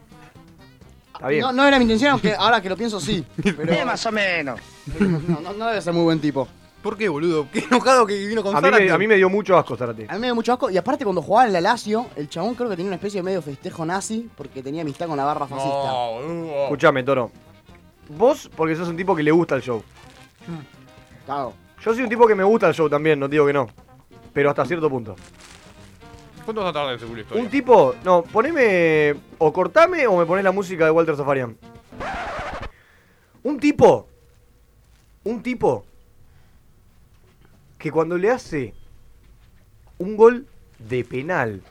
Está 1.14 1.28
bien. 1.28 1.42
No, 1.42 1.52
no 1.52 1.68
era 1.68 1.78
mi 1.78 1.84
intención, 1.84 2.12
aunque 2.14 2.34
ahora 2.34 2.60
que 2.62 2.70
lo 2.70 2.76
pienso 2.76 3.00
sí. 3.00 3.24
Pero 3.44 3.86
más 3.86 4.04
o 4.08 4.12
menos. 4.12 4.60
no, 5.00 5.40
no, 5.42 5.54
no 5.54 5.68
debe 5.68 5.82
ser 5.82 5.94
muy 5.94 6.04
buen 6.04 6.20
tipo. 6.20 6.48
¿Por 6.82 6.98
qué, 6.98 7.10
boludo? 7.10 7.48
Qué 7.52 7.60
enojado 7.60 8.06
que 8.08 8.26
vino 8.26 8.42
con 8.42 8.56
a, 8.56 8.62
mí 8.62 8.70
me, 8.72 8.90
a 8.90 8.98
mí 8.98 9.08
me 9.08 9.16
dio 9.16 9.30
mucho 9.30 9.58
asco, 9.58 9.76
Zárate. 9.76 10.06
A 10.10 10.14
mí 10.14 10.20
me 10.20 10.28
dio 10.28 10.36
mucho 10.36 10.54
asco. 10.54 10.70
Y 10.70 10.78
aparte, 10.78 11.04
cuando 11.04 11.22
jugaba 11.22 11.48
en 11.48 11.54
la 11.54 11.62
Lazio, 11.62 12.08
el 12.16 12.30
chabón 12.30 12.56
creo 12.56 12.70
que 12.70 12.78
tenía 12.78 12.90
una 12.90 12.96
especie 12.96 13.20
de 13.20 13.24
medio 13.24 13.42
festejo 13.42 13.86
nazi 13.86 14.30
porque 14.38 14.64
tenía 14.64 14.82
amistad 14.82 15.08
con 15.08 15.18
la 15.18 15.26
barra 15.26 15.46
fascista. 15.46 15.70
No, 15.70 16.12
boludo. 16.14 16.64
Escuchame, 16.64 17.04
Toro. 17.04 17.32
Vos, 18.10 18.50
porque 18.56 18.76
sos 18.76 18.88
un 18.88 18.96
tipo 18.96 19.16
que 19.16 19.24
le 19.24 19.32
gusta 19.32 19.56
el 19.56 19.62
show. 19.62 19.84
Yo 21.28 21.94
soy 21.94 22.02
un 22.02 22.10
tipo 22.10 22.26
que 22.26 22.36
me 22.36 22.44
gusta 22.44 22.68
el 22.68 22.74
show 22.74 22.90
también, 22.90 23.20
no 23.20 23.28
digo 23.28 23.46
que 23.46 23.54
no. 23.54 23.68
Pero 24.34 24.50
hasta 24.50 24.66
cierto 24.66 24.90
punto. 24.90 25.16
¿Cuánto 26.46 26.62
vas 26.62 26.70
a 26.72 26.74
tardar 26.74 26.94
en 26.96 27.14
la 27.14 27.22
historia? 27.22 27.44
Un 27.44 27.50
tipo, 27.50 27.96
no, 28.04 28.24
poneme. 28.24 29.16
O 29.38 29.54
cortame 29.54 30.08
o 30.08 30.18
me 30.18 30.26
pones 30.26 30.44
la 30.44 30.52
música 30.52 30.86
de 30.86 30.92
Walter 30.92 31.16
Zafarian. 31.16 31.56
Un 33.44 33.60
tipo. 33.60 34.08
Un 35.26 35.44
tipo. 35.44 35.86
Que 37.80 37.92
cuando 37.92 38.18
le 38.18 38.30
hace 38.30 38.76
un 39.98 40.16
gol 40.16 40.46
de 40.78 41.04
penal 41.04 41.62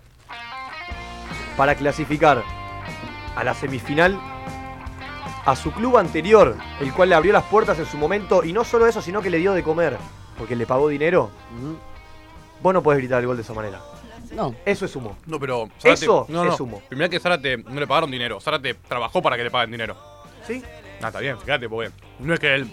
para 1.56 1.75
clasificar 1.75 2.43
a 3.37 3.44
la 3.44 3.55
semifinal 3.55 4.19
a 5.44 5.56
su 5.56 5.72
club 5.72 5.96
anterior, 5.96 6.56
el 6.81 6.93
cual 6.93 7.10
le 7.10 7.14
abrió 7.14 7.32
las 7.32 7.44
puertas 7.44 7.78
en 7.78 7.87
su 7.87 7.96
momento, 7.96 8.44
y 8.44 8.52
no 8.52 8.64
solo 8.64 8.87
eso, 8.87 9.00
sino 9.00 9.22
que 9.22 9.31
le 9.31 9.38
dio 9.38 9.55
de 9.55 9.62
comer, 9.62 9.96
porque 10.37 10.56
le 10.56 10.66
pagó 10.66 10.88
dinero, 10.88 11.31
vos 12.62 12.75
no 12.75 12.82
podés 12.82 12.99
gritar 12.99 13.20
el 13.20 13.26
gol 13.26 13.37
de 13.37 13.43
esa 13.43 13.55
manera. 13.55 13.81
No. 14.32 14.55
Eso 14.66 14.84
es 14.84 14.94
humo. 14.94 15.16
No, 15.26 15.40
pero. 15.40 15.70
Eso 15.82 16.26
no, 16.28 16.44
no. 16.44 16.52
es 16.52 16.60
humo. 16.60 16.82
Primero 16.88 17.08
que 17.08 17.19
Zárate 17.19 17.56
no 17.56 17.81
le 17.81 17.87
pagaron 17.87 18.10
dinero. 18.10 18.40
Zárate 18.40 18.75
trabajó 18.75 19.22
para 19.22 19.37
que 19.37 19.44
le 19.44 19.50
paguen 19.50 19.70
dinero. 19.70 19.96
¿Sí? 20.46 20.62
Ah, 21.00 21.06
está 21.06 21.20
bien, 21.20 21.38
fíjate, 21.38 21.69
porque 21.69 21.93
no 22.19 22.34
es 22.34 22.40
que 22.40 22.55
él 22.55 22.70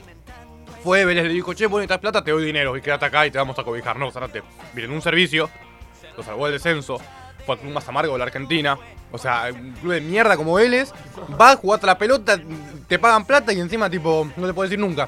fue, 0.84 1.06
Vélez 1.06 1.24
le 1.26 1.34
dijo, 1.34 1.54
che, 1.54 1.66
vos 1.68 1.80
necesitas 1.80 2.00
plata, 2.00 2.24
te 2.24 2.32
doy 2.32 2.46
dinero 2.46 2.76
y 2.78 2.82
quédate 2.82 3.06
acá 3.06 3.25
y 3.25 3.32
te 3.32 3.38
vamos 3.38 3.58
a 3.60 3.63
cobijar. 3.63 3.98
No, 3.98 4.12
Zárate, 4.12 4.44
miren, 4.74 4.92
un 4.92 5.01
servicio, 5.01 5.50
lo 6.18 6.24
salvó 6.24 6.46
del 6.46 6.54
descenso, 6.54 7.00
fue 7.46 7.56
el 7.56 7.62
club 7.62 7.74
más 7.74 7.88
amargo 7.88 8.13
de 8.13 8.20
la 8.20 8.25
Argentina. 8.25 8.78
O 9.12 9.18
sea, 9.18 9.50
un 9.54 9.72
club 9.74 9.94
de 9.94 10.01
mierda 10.01 10.36
como 10.36 10.56
Vélez, 10.56 10.92
va, 11.39 11.56
jugate 11.56 11.86
la 11.86 11.98
pelota, 11.98 12.39
te 12.88 13.00
pagan 13.00 13.25
plata 13.25 13.54
y 13.54 13.60
encima, 13.60 13.89
tipo, 13.89 14.28
no 14.36 14.48
te 14.48 14.54
puedes 14.54 14.70
decir 14.72 14.80
nunca. 14.86 15.08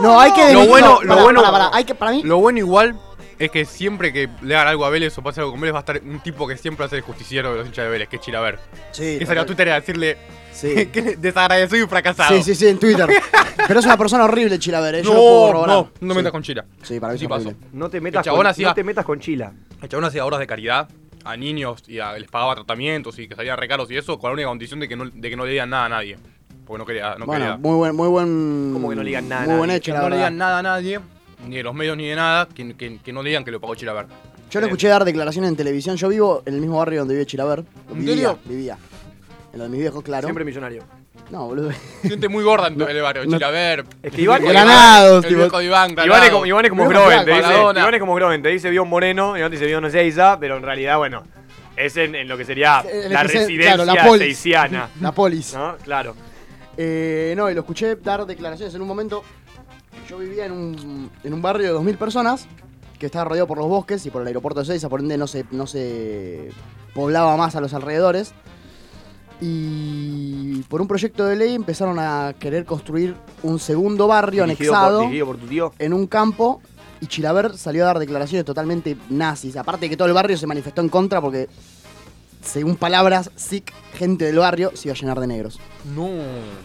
No, 0.00 0.20
hay 0.20 0.32
que. 0.32 0.52
Lo 0.52 0.60
no, 0.60 0.66
bueno- 0.68 1.02
lo 1.02 1.08
pará, 1.08 1.22
bueno- 1.22 1.40
pará, 1.42 1.52
pará, 1.52 1.70
Hay 1.72 1.84
que, 1.84 1.94
para 1.94 2.12
mí. 2.12 2.22
Lo 2.22 2.38
bueno 2.38 2.58
igual 2.58 2.98
es 3.40 3.50
que 3.50 3.64
siempre 3.64 4.12
que 4.12 4.28
le 4.42 4.54
hagan 4.54 4.68
algo 4.68 4.84
a 4.84 4.90
Vélez 4.90 5.16
o 5.18 5.22
pase 5.22 5.40
algo 5.40 5.50
con 5.52 5.60
Vélez 5.60 5.74
va 5.74 5.78
a 5.78 5.80
estar 5.80 6.00
un 6.04 6.20
tipo 6.20 6.46
que 6.46 6.56
siempre 6.56 6.86
hace 6.86 6.96
el 6.96 7.02
justiciero 7.02 7.50
de 7.52 7.58
los 7.58 7.66
hinchas 7.66 7.86
de 7.86 7.90
Vélez, 7.90 8.08
que 8.08 8.16
es 8.16 8.22
Chilaver. 8.22 8.60
Sí, 8.92 9.18
Que 9.18 9.26
salió 9.26 9.42
a 9.42 9.46
Twitter 9.46 9.68
a 9.70 9.74
decirle 9.80 10.16
Sí. 10.60 10.86
que 10.92 11.16
desagradecido 11.16 11.84
y 11.84 11.88
fracasado. 11.88 12.34
Sí, 12.36 12.42
sí, 12.42 12.54
sí, 12.54 12.66
en 12.68 12.78
Twitter. 12.78 13.08
Pero 13.66 13.80
es 13.80 13.86
una 13.86 13.96
persona 13.96 14.24
horrible, 14.24 14.58
Chilaver, 14.58 14.96
¿eh? 14.96 15.02
Yo 15.02 15.10
lo 15.14 15.14
puedo 15.20 15.40
No, 15.40 15.46
corroborar. 15.46 15.76
no, 15.76 15.90
no 16.00 16.14
Sí. 16.14 16.16
metas 16.18 16.32
con 16.32 16.42
Chila. 16.42 16.64
Sí, 16.82 17.00
para 17.00 17.12
mí 17.12 17.18
Sí 17.18 17.24
es 17.24 17.28
pasó. 17.28 17.48
horrible. 17.48 17.66
No 17.72 17.88
te 17.90 18.00
metas, 18.00 18.24
chabón 18.24 18.38
con, 18.40 18.46
hacía- 18.48 18.68
no 18.68 18.74
te 18.74 18.84
metas 18.84 19.04
con 19.04 19.20
Chila. 19.20 19.52
El 19.82 19.88
chabón 19.88 20.04
hacía 20.04 20.24
obras 20.24 20.40
de 20.40 20.46
caridad 20.46 20.88
a 21.24 21.36
niños 21.36 21.82
y 21.86 21.98
a- 21.98 22.12
les 22.18 22.28
pagaba 22.30 22.54
tratamientos 22.54 23.18
y 23.18 23.28
que 23.28 23.34
salían 23.36 23.58
recaros 23.58 23.90
y 23.90 23.96
eso 23.96 24.18
con 24.18 24.30
la 24.30 24.34
única 24.34 24.48
condición 24.48 24.80
de 24.80 24.88
que 24.88 24.96
no, 24.96 25.08
de 25.10 25.30
que 25.30 25.36
no 25.36 25.44
le 25.44 25.52
digan 25.52 25.70
nada 25.70 25.84
a 25.86 25.88
nadie. 25.88 26.16
Porque 26.66 26.78
no 26.78 26.86
quería. 26.86 27.14
No 27.18 27.26
bueno, 27.26 27.44
quería 27.44 27.56
muy 27.58 27.74
buen, 27.76 27.96
muy 27.96 28.08
buen. 28.08 28.70
¿Cómo 28.74 28.88
que 28.90 28.96
no 28.96 29.02
le 29.02 29.08
digan 29.08 29.28
nada 29.28 29.42
a 29.42 29.46
Muy 29.46 29.56
buen 29.56 29.68
nadie? 29.68 29.78
hecho, 29.78 29.92
que 29.92 29.96
la 29.98 29.98
no 30.02 30.08
le 30.08 30.16
verdad. 30.16 30.28
digan 30.28 30.38
nada 30.38 30.58
a 30.58 30.62
nadie, 30.62 31.00
ni 31.46 31.56
de 31.56 31.62
los 31.62 31.74
medios 31.74 31.96
ni 31.96 32.06
de 32.08 32.16
nada, 32.16 32.48
que, 32.48 32.74
que- 32.76 32.98
que 32.98 33.12
no 33.12 33.22
le 33.22 33.30
digan 33.30 33.44
que 33.44 33.50
lo 33.50 33.60
pagó 33.60 33.74
Chilaver. 33.74 34.06
Yo 34.50 34.60
lo 34.60 34.66
escuché 34.66 34.88
dar 34.88 35.04
declaraciones 35.04 35.48
en 35.50 35.56
televisión. 35.56 35.96
Yo 35.96 36.08
vivo 36.08 36.42
en 36.46 36.54
el 36.54 36.60
mismo 36.60 36.78
barrio 36.78 37.00
donde 37.00 37.14
vive 37.14 37.26
Chilaver. 37.26 37.64
¿En 37.90 37.98
Vivía, 37.98 38.14
serio? 38.14 38.38
Vivía. 38.44 38.78
En 39.52 39.58
lo 39.58 39.64
de 39.64 39.70
mis 39.70 39.80
viejos, 39.80 40.02
claro. 40.04 40.26
Siempre 40.26 40.44
millonario. 40.44 40.84
No, 41.30 41.46
boludo. 41.46 41.70
Gente 42.02 42.28
muy 42.28 42.42
gorda 42.44 42.68
en 42.68 42.80
el 42.80 43.02
barrio. 43.02 43.24
no- 43.24 43.32
Chilaver. 43.36 43.84
Es 44.02 44.12
que 44.12 44.22
Iván- 44.22 44.42
Granados, 44.42 45.24
el 45.24 45.28
tipo. 45.28 45.40
viejo 45.42 45.58
de 45.58 45.64
Iván, 45.64 45.90
Iván 45.92 46.22
es 46.24 46.30
como, 46.30 46.46
Iván 46.46 46.64
es 46.64 46.70
como 46.70 46.88
Groven, 46.88 47.24
te 47.24 47.30
dice, 47.32 47.42
Maradona. 47.42 47.80
Iván 47.80 47.94
es 47.94 48.00
como 48.00 48.14
Groven, 48.14 48.42
te 48.42 48.48
dice 48.48 48.70
Bion 48.70 48.88
Moreno, 48.88 49.36
y 49.36 49.40
no 49.40 49.46
te 49.48 49.52
dice 49.56 49.66
Bion 49.66 49.84
Ezeiza, 49.84 50.38
pero 50.40 50.56
en 50.56 50.62
realidad, 50.62 50.98
bueno, 50.98 51.24
es 51.76 51.96
en, 51.96 52.14
en 52.14 52.28
lo 52.28 52.36
que 52.36 52.44
sería 52.44 52.80
El 52.80 53.12
la 53.12 53.22
residencia 53.24 53.74
claro, 53.74 53.84
la 53.84 54.04
polis. 54.04 54.26
seisiana. 54.36 54.88
La 55.00 55.12
polis. 55.12 55.54
¿No? 55.54 55.76
Claro. 55.82 56.14
Eh, 56.76 57.34
no, 57.36 57.50
y 57.50 57.54
lo 57.54 57.60
escuché 57.60 57.96
dar 57.96 58.24
declaraciones 58.26 58.74
en 58.74 58.82
un 58.82 58.88
momento. 58.88 59.22
Yo 60.08 60.18
vivía 60.18 60.46
en 60.46 60.52
un, 60.52 61.10
en 61.22 61.34
un 61.34 61.42
barrio 61.42 61.72
de 61.74 61.78
2.000 61.78 61.96
personas 61.98 62.46
que 62.98 63.06
estaba 63.06 63.24
rodeado 63.26 63.46
por 63.46 63.58
los 63.58 63.68
bosques 63.68 64.04
y 64.06 64.10
por 64.10 64.22
el 64.22 64.28
aeropuerto 64.28 64.60
de 64.60 64.66
Seiza, 64.66 64.88
por 64.88 65.00
ende 65.00 65.16
no 65.16 65.26
se, 65.26 65.44
no 65.52 65.66
se 65.66 66.50
poblaba 66.94 67.36
más 67.36 67.56
a 67.56 67.60
los 67.60 67.72
alrededores. 67.74 68.32
Y 69.40 70.62
por 70.68 70.80
un 70.80 70.86
proyecto 70.88 71.24
de 71.26 71.36
ley 71.36 71.54
empezaron 71.54 71.98
a 71.98 72.34
querer 72.38 72.64
construir 72.64 73.14
un 73.42 73.58
segundo 73.58 74.06
barrio 74.06 74.44
Dirigido 74.44 74.74
anexado 74.76 75.02
por, 75.08 75.26
por 75.26 75.36
tu 75.38 75.46
tío. 75.46 75.72
en 75.78 75.92
un 75.94 76.06
campo 76.06 76.60
y 77.00 77.06
Chilaver 77.06 77.56
salió 77.56 77.84
a 77.84 77.86
dar 77.86 77.98
declaraciones 77.98 78.44
totalmente 78.44 78.96
nazis. 79.08 79.56
Aparte 79.56 79.86
de 79.86 79.90
que 79.90 79.96
todo 79.96 80.08
el 80.08 80.14
barrio 80.14 80.36
se 80.36 80.46
manifestó 80.46 80.82
en 80.82 80.90
contra 80.90 81.20
porque, 81.22 81.48
según 82.44 82.76
palabras, 82.76 83.30
SIC, 83.36 83.72
gente 83.94 84.26
del 84.26 84.36
barrio 84.38 84.72
se 84.74 84.88
iba 84.88 84.94
a 84.94 84.98
llenar 85.00 85.18
de 85.20 85.26
negros. 85.26 85.58
No. 85.94 86.08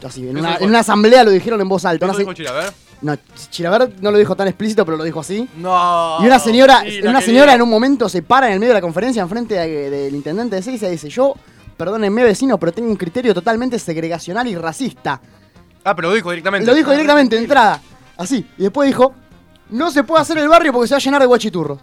Así, 0.06 0.28
en 0.28 0.38
una, 0.38 0.50
dijo- 0.52 0.64
en 0.64 0.70
una 0.70 0.80
asamblea 0.80 1.24
lo 1.24 1.32
dijeron 1.32 1.62
en 1.62 1.70
voz 1.70 1.86
alta. 1.86 2.06
¿Eso 2.06 2.14
No, 2.14 2.20
dijo 2.20 2.34
Chilaver? 2.34 2.74
no, 3.02 3.16
Chilaver 3.50 3.94
no 4.02 4.12
lo 4.12 4.18
dijo 4.18 4.36
tan 4.36 4.50
explícito, 4.50 4.84
pero 4.84 4.98
lo 4.98 5.06
dijo 5.06 5.22
así. 5.22 5.48
No. 5.58 6.18
Y 6.22 6.26
una 6.26 6.40
señora, 6.40 6.84
sí, 6.86 7.00
una 7.02 7.22
señora 7.22 7.54
en 7.56 7.62
un 7.62 7.70
momento 7.70 8.10
se 8.10 8.22
para 8.22 8.48
en 8.48 8.54
el 8.54 8.60
medio 8.60 8.72
de 8.74 8.80
la 8.80 8.82
conferencia 8.82 9.22
enfrente 9.22 9.56
de- 9.56 9.90
del 9.90 10.16
intendente 10.16 10.58
de 10.58 10.62
Seiza 10.62 10.88
y 10.90 10.92
dice, 10.92 11.08
yo 11.10 11.34
perdónenme 11.78 12.24
vecinos, 12.24 12.58
pero 12.60 12.72
tengo 12.72 12.90
un 12.90 12.96
criterio 12.96 13.34
totalmente 13.34 13.78
segregacional 13.80 14.48
y 14.48 14.56
racista. 14.56 15.20
Ah, 15.84 15.96
pero 15.96 16.10
lo 16.10 16.16
dijo 16.16 16.30
directamente. 16.32 16.66
Lo 16.66 16.74
dijo 16.74 16.92
directamente 16.92 17.36
de 17.36 17.42
entrada, 17.44 17.82
así. 18.18 18.46
Y 18.58 18.64
después 18.64 18.88
dijo, 18.88 19.14
no 19.70 19.92
se 19.92 20.04
puede 20.04 20.22
hacer 20.22 20.38
el 20.38 20.48
barrio 20.50 20.74
porque 20.74 20.88
se 20.88 20.94
va 20.96 20.98
a 20.98 21.02
llenar 21.02 21.22
de 21.22 21.28
guachiturros. 21.28 21.80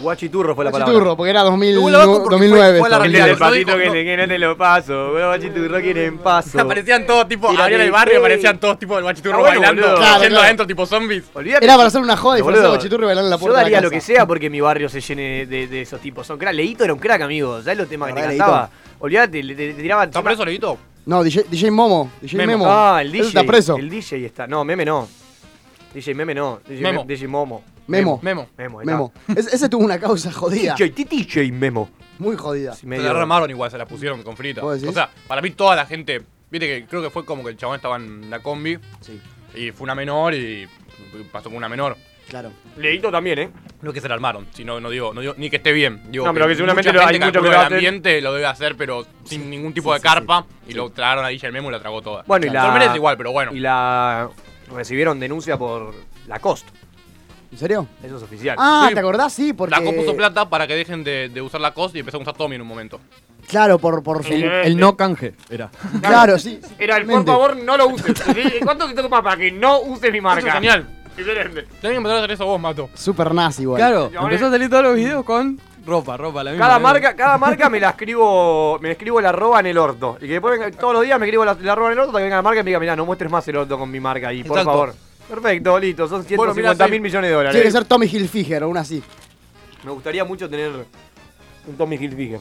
Guachiturro 0.00 0.54
fue 0.54 0.64
la 0.64 0.70
palabra. 0.70 0.92
Guachiturro, 0.92 1.16
porque 1.16 1.30
era 1.30 1.42
2000, 1.42 1.74
Igual 1.74 1.92
lo 1.92 1.98
banco 1.98 2.12
porque 2.22 2.34
2009. 2.36 2.70
fue- 2.70 2.80
fue 2.80 2.88
la. 2.90 2.96
El 2.96 3.02
realidad. 3.12 3.28
Lo 3.28 3.38
patito 3.38 3.56
dijo, 3.72 3.78
que, 3.78 3.86
no. 3.86 3.94
le- 3.94 4.04
que 4.04 4.16
no 4.16 4.28
te 4.28 4.38
lo 4.38 4.56
paso. 4.56 5.12
Guachiturro 5.12 5.80
quieren 5.80 6.18
paso. 6.18 6.60
Aparecían 6.60 7.06
todos 7.06 7.28
tipo, 7.28 7.48
abrían 7.48 7.80
el 7.80 7.90
barrio 7.90 8.18
aparecían 8.18 8.58
todos 8.60 8.78
tipo 8.78 8.94
del 8.96 9.04
bachiturro 9.04 9.36
Ah, 9.36 9.40
bueno, 9.40 9.60
bailando. 9.60 9.82
Claro, 9.96 10.14
yendo 10.20 10.28
claro. 10.28 10.44
adentro 10.44 10.66
tipo 10.66 10.86
zombies. 10.86 11.24
Olvídate. 11.34 11.64
Era 11.64 11.76
para 11.76 11.88
hacer 11.88 12.00
una 12.00 12.16
joda 12.16 12.38
y 12.38 12.42
de 12.42 12.68
guachiturro 12.68 13.02
y 13.04 13.06
bailar 13.06 13.24
en 13.24 13.30
la 13.30 13.36
Yo 13.36 13.40
puerta 13.40 13.58
de 13.58 13.64
daría 13.64 13.80
lo 13.80 13.90
que 13.90 14.00
sea 14.00 14.26
porque 14.26 14.50
mi 14.50 14.60
barrio 14.60 14.88
se 14.88 15.00
llene 15.00 15.46
de, 15.46 15.66
de 15.66 15.82
esos 15.82 16.00
tipos. 16.00 16.26
Son 16.26 16.38
crack. 16.38 16.54
Leito 16.54 16.84
era 16.84 16.92
un 16.92 16.98
crack, 17.00 17.22
amigo. 17.22 17.60
¿Sabes 17.62 17.78
los 17.78 17.88
temas 17.88 18.08
que 18.08 18.14
te 18.14 18.20
¿Verdad, 18.20 18.36
cantaba? 18.38 18.70
Olvídate, 18.98 19.42
le, 19.42 19.54
te- 19.54 19.74
te 19.74 19.82
tiraba 19.82 20.04
¿Está 20.04 20.22
preso, 20.22 20.44
Leito? 20.44 20.78
No, 21.06 21.22
DJ, 21.22 21.44
DJ 21.50 21.70
Momo. 21.70 22.10
DJ 22.20 22.36
Memo. 22.38 22.52
Memo. 22.52 22.64
Ah, 22.68 23.00
el 23.02 23.12
DJ. 23.12 23.28
está 23.28 23.44
preso. 23.44 23.76
El 23.76 23.88
DJ 23.90 24.24
está. 24.26 24.46
No, 24.46 24.64
meme 24.64 24.84
no. 24.84 25.08
DJ 25.94 26.14
Meme 26.14 26.34
no. 26.34 26.60
DJ 26.66 26.82
Memo. 26.82 26.92
Memo. 26.92 27.04
DJ 27.06 27.28
Momo. 27.28 27.64
Memo. 27.86 28.18
Memo. 28.22 28.48
Memo. 28.58 28.80
Memo. 28.84 29.12
Ese, 29.28 29.54
ese 29.54 29.68
tuvo 29.68 29.84
una 29.84 29.98
causa 30.00 30.32
jodida. 30.32 30.74
DJ, 30.76 31.04
DJ 31.04 31.52
Memo. 31.52 31.88
Muy 32.18 32.34
jodida. 32.36 32.72
Sí, 32.74 32.80
Se 32.80 32.86
medio- 32.86 33.04
la 33.04 33.12
ramaron 33.12 33.48
igual, 33.50 33.70
se 33.70 33.78
la 33.78 33.86
pusieron 33.86 34.22
con 34.22 34.36
frita. 34.36 34.64
O 34.64 34.76
sea, 34.78 35.10
para 35.28 35.40
mí 35.42 35.50
toda 35.50 35.76
la 35.76 35.86
gente, 35.86 36.22
viste 36.50 36.66
que 36.66 36.86
creo 36.86 37.02
que 37.02 37.10
fue 37.10 37.24
como 37.24 37.44
que 37.44 37.50
el 37.50 37.56
chabón 37.56 37.76
estaba 37.76 37.96
en 37.96 38.28
la 38.30 38.40
combi 38.42 38.78
Sí, 39.00 39.20
y 39.54 39.70
fue 39.70 39.84
una 39.84 39.94
menor 39.94 40.34
y 40.34 40.66
pasó 41.30 41.48
con 41.50 41.56
una 41.58 41.68
menor. 41.68 41.96
claro. 42.28 42.50
Leito 42.78 43.12
también, 43.12 43.38
¿eh? 43.38 43.50
No 43.82 43.90
es 43.90 43.94
que 43.94 44.00
se 44.00 44.08
la 44.08 44.14
armaron, 44.14 44.46
si 44.54 44.64
no, 44.64 44.80
no 44.80 44.88
digo, 44.88 45.12
no 45.12 45.20
digo 45.20 45.34
ni 45.36 45.50
que 45.50 45.56
esté 45.56 45.72
bien. 45.72 46.00
Digo 46.10 46.24
No, 46.26 46.32
pero 46.32 46.48
que 46.48 46.54
seguramente 46.54 46.88
mucha 46.90 46.98
lo- 47.02 47.08
gente 47.08 47.24
hay 47.24 47.30
mucho 47.30 47.42
que 47.42 47.48
lo 47.50 47.60
ambiente 47.60 48.20
lo 48.22 48.32
debe 48.32 48.46
hacer, 48.46 48.74
pero 48.76 49.06
sin 49.24 49.50
ningún 49.50 49.74
tipo 49.74 49.92
sí, 49.92 49.98
de 49.98 50.02
carpa. 50.02 50.46
sí. 50.66 50.72
Y 50.72 50.74
lo 50.74 50.90
tragaron 50.90 51.24
a 51.24 51.28
DJ 51.28 51.48
el 51.48 51.52
Memo 51.52 51.68
y 51.68 51.72
la 51.72 51.80
tragó 51.80 52.00
toda. 52.00 52.24
Bueno, 52.26 52.46
y 52.46 52.50
la. 52.50 52.92
Igual, 52.96 53.16
pero 53.18 53.32
bueno. 53.32 53.52
Y 53.54 53.60
la. 53.60 54.28
Recibieron 54.74 55.20
denuncia 55.20 55.56
por 55.58 55.94
la 56.26 56.38
cost. 56.40 56.66
¿En 57.52 57.58
serio? 57.58 57.86
Eso 58.02 58.16
es 58.16 58.22
oficial. 58.22 58.56
Ah, 58.58 58.86
Sí. 58.88 58.94
¿te 58.94 59.00
acordás? 59.00 59.32
Sí, 59.32 59.52
porque... 59.52 59.70
La 59.76 59.82
COP 59.82 59.94
puso 59.94 60.16
plata 60.16 60.48
para 60.48 60.66
que 60.66 60.74
dejen 60.74 61.04
de, 61.04 61.28
de 61.28 61.40
usar 61.40 61.60
la 61.60 61.72
COS 61.72 61.94
y 61.94 62.00
empezaron 62.00 62.22
a 62.22 62.30
usar 62.30 62.36
Tommy 62.36 62.56
en 62.56 62.62
un 62.62 62.66
momento. 62.66 63.00
Claro, 63.46 63.78
por... 63.78 64.02
por 64.02 64.26
El, 64.26 64.42
el 64.42 64.76
no 64.76 64.96
canje 64.96 65.34
era. 65.48 65.70
Claro, 66.02 66.36
sí. 66.38 66.58
sí, 66.62 66.74
Era 66.78 66.96
el 66.96 67.06
por 67.06 67.24
favor 67.24 67.56
no 67.56 67.76
lo 67.76 67.86
uses. 67.88 68.14
¿Cuánto 68.64 68.88
te 68.88 68.94
toma 69.00 69.22
para 69.22 69.36
que 69.36 69.52
no 69.52 69.78
uses 69.82 70.10
mi 70.12 70.20
marca? 70.20 70.40
Eso 70.40 70.48
es 70.48 70.54
genial. 70.54 70.88
Excelente. 71.16 71.62
Tenés 71.62 71.80
que 71.80 71.96
empezar 71.96 72.16
a 72.16 72.18
hacer 72.20 72.30
eso 72.32 72.46
vos, 72.46 72.60
Mato. 72.60 72.90
Super 72.94 73.34
nazi 73.34 73.62
igual. 73.62 73.78
Claro, 73.80 74.10
empezó 74.22 74.46
a 74.46 74.50
salir 74.50 74.68
todos 74.68 74.82
los 74.84 74.94
videos 74.96 75.24
con 75.24 75.58
ropa, 75.86 76.16
ropa, 76.16 76.42
la 76.44 76.50
misma. 76.50 76.66
Cada 76.66 76.78
marca, 76.78 77.16
cada 77.16 77.38
marca 77.38 77.70
me 77.70 77.80
la 77.80 77.90
escribo, 77.90 78.78
me 78.80 78.90
escribo 78.92 79.20
la 79.20 79.28
arroba 79.30 79.60
en 79.60 79.66
el 79.66 79.78
orto. 79.78 80.16
Y 80.20 80.26
que 80.26 80.32
después 80.34 80.58
venga- 80.58 80.70
todos 80.76 80.94
los 80.94 81.02
días 81.04 81.18
me 81.18 81.26
escribo 81.26 81.44
la, 81.44 81.56
la 81.60 81.72
arroba 81.72 81.88
en 81.88 81.92
el 81.94 81.98
orto 82.00 82.12
para 82.12 82.20
que 82.22 82.24
venga 82.24 82.36
la 82.36 82.42
marca 82.42 82.60
y 82.60 82.64
me 82.64 82.70
diga, 82.70 82.80
mira, 82.80 82.96
no 82.96 83.06
muestres 83.06 83.30
más 83.30 83.46
el 83.48 83.56
orto 83.56 83.78
con 83.78 83.90
mi 83.90 84.00
marca 84.00 84.28
ahí, 84.28 84.42
por 84.44 84.58
Exacto. 84.58 84.70
favor. 84.70 84.94
Perfecto, 85.28 85.78
listo, 85.78 86.06
son 86.08 86.22
150 86.24 86.36
Bueno, 86.62 86.74
mira, 86.74 86.88
mil 86.88 87.00
millones 87.00 87.30
de 87.30 87.34
dólares. 87.34 87.52
Tiene 87.52 87.64
que 87.66 87.72
ser 87.72 87.84
Tommy 87.84 88.06
Hilfiger 88.06 88.64
una 88.64 88.80
así. 88.80 89.02
Me 89.84 89.90
gustaría 89.90 90.24
mucho 90.24 90.48
tener 90.50 90.70
un 91.66 91.76
Tommy 91.76 91.96
Hilfiger. 91.96 92.40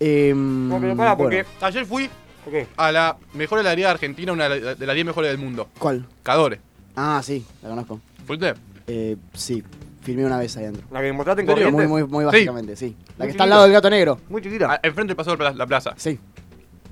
Eh, 0.00 0.32
No, 0.34 0.78
pero 0.80 0.96
pará, 0.96 1.16
porque. 1.16 1.44
Ayer 1.60 1.86
fui 1.86 2.10
¿Por 2.44 2.52
qué? 2.52 2.66
a 2.76 2.90
la 2.92 3.16
mejor 3.34 3.60
heladería 3.60 3.86
de 3.86 3.92
Argentina, 3.92 4.32
una 4.32 4.48
de 4.48 4.60
la- 4.60 4.74
de 4.74 4.86
las 4.86 4.94
10 4.94 5.06
mejores 5.06 5.30
del 5.30 5.38
mundo. 5.38 5.68
¿Cuál? 5.78 6.06
Cadore. 6.22 6.60
Ah, 6.96 7.20
sí, 7.22 7.44
la 7.62 7.68
conozco. 7.70 8.00
¿Fuiste? 8.26 8.54
Eh, 8.86 9.16
sí, 9.34 9.62
filmé 10.02 10.24
una 10.24 10.38
vez 10.38 10.56
ahí 10.56 10.64
adentro. 10.64 10.86
La 10.90 11.00
que 11.00 11.06
me 11.06 11.12
mostraste 11.12 11.42
en 11.42 11.46
corriente. 11.48 11.72
Muy, 11.72 11.86
muy, 11.86 12.04
muy 12.04 12.24
básicamente, 12.24 12.76
sí. 12.76 12.96
La 13.18 13.24
Muy 13.24 13.26
que 13.26 13.30
está 13.30 13.44
al 13.44 13.46
chiquita. 13.46 13.46
lado 13.46 13.62
del 13.64 13.72
gato 13.72 13.90
negro. 13.90 14.20
Muy 14.28 14.42
chiquita. 14.42 14.72
Ah, 14.72 14.80
enfrente 14.82 15.10
del 15.10 15.16
paso 15.16 15.36
de 15.36 15.44
la, 15.44 15.52
la 15.52 15.66
plaza. 15.66 15.94
Sí. 15.96 16.18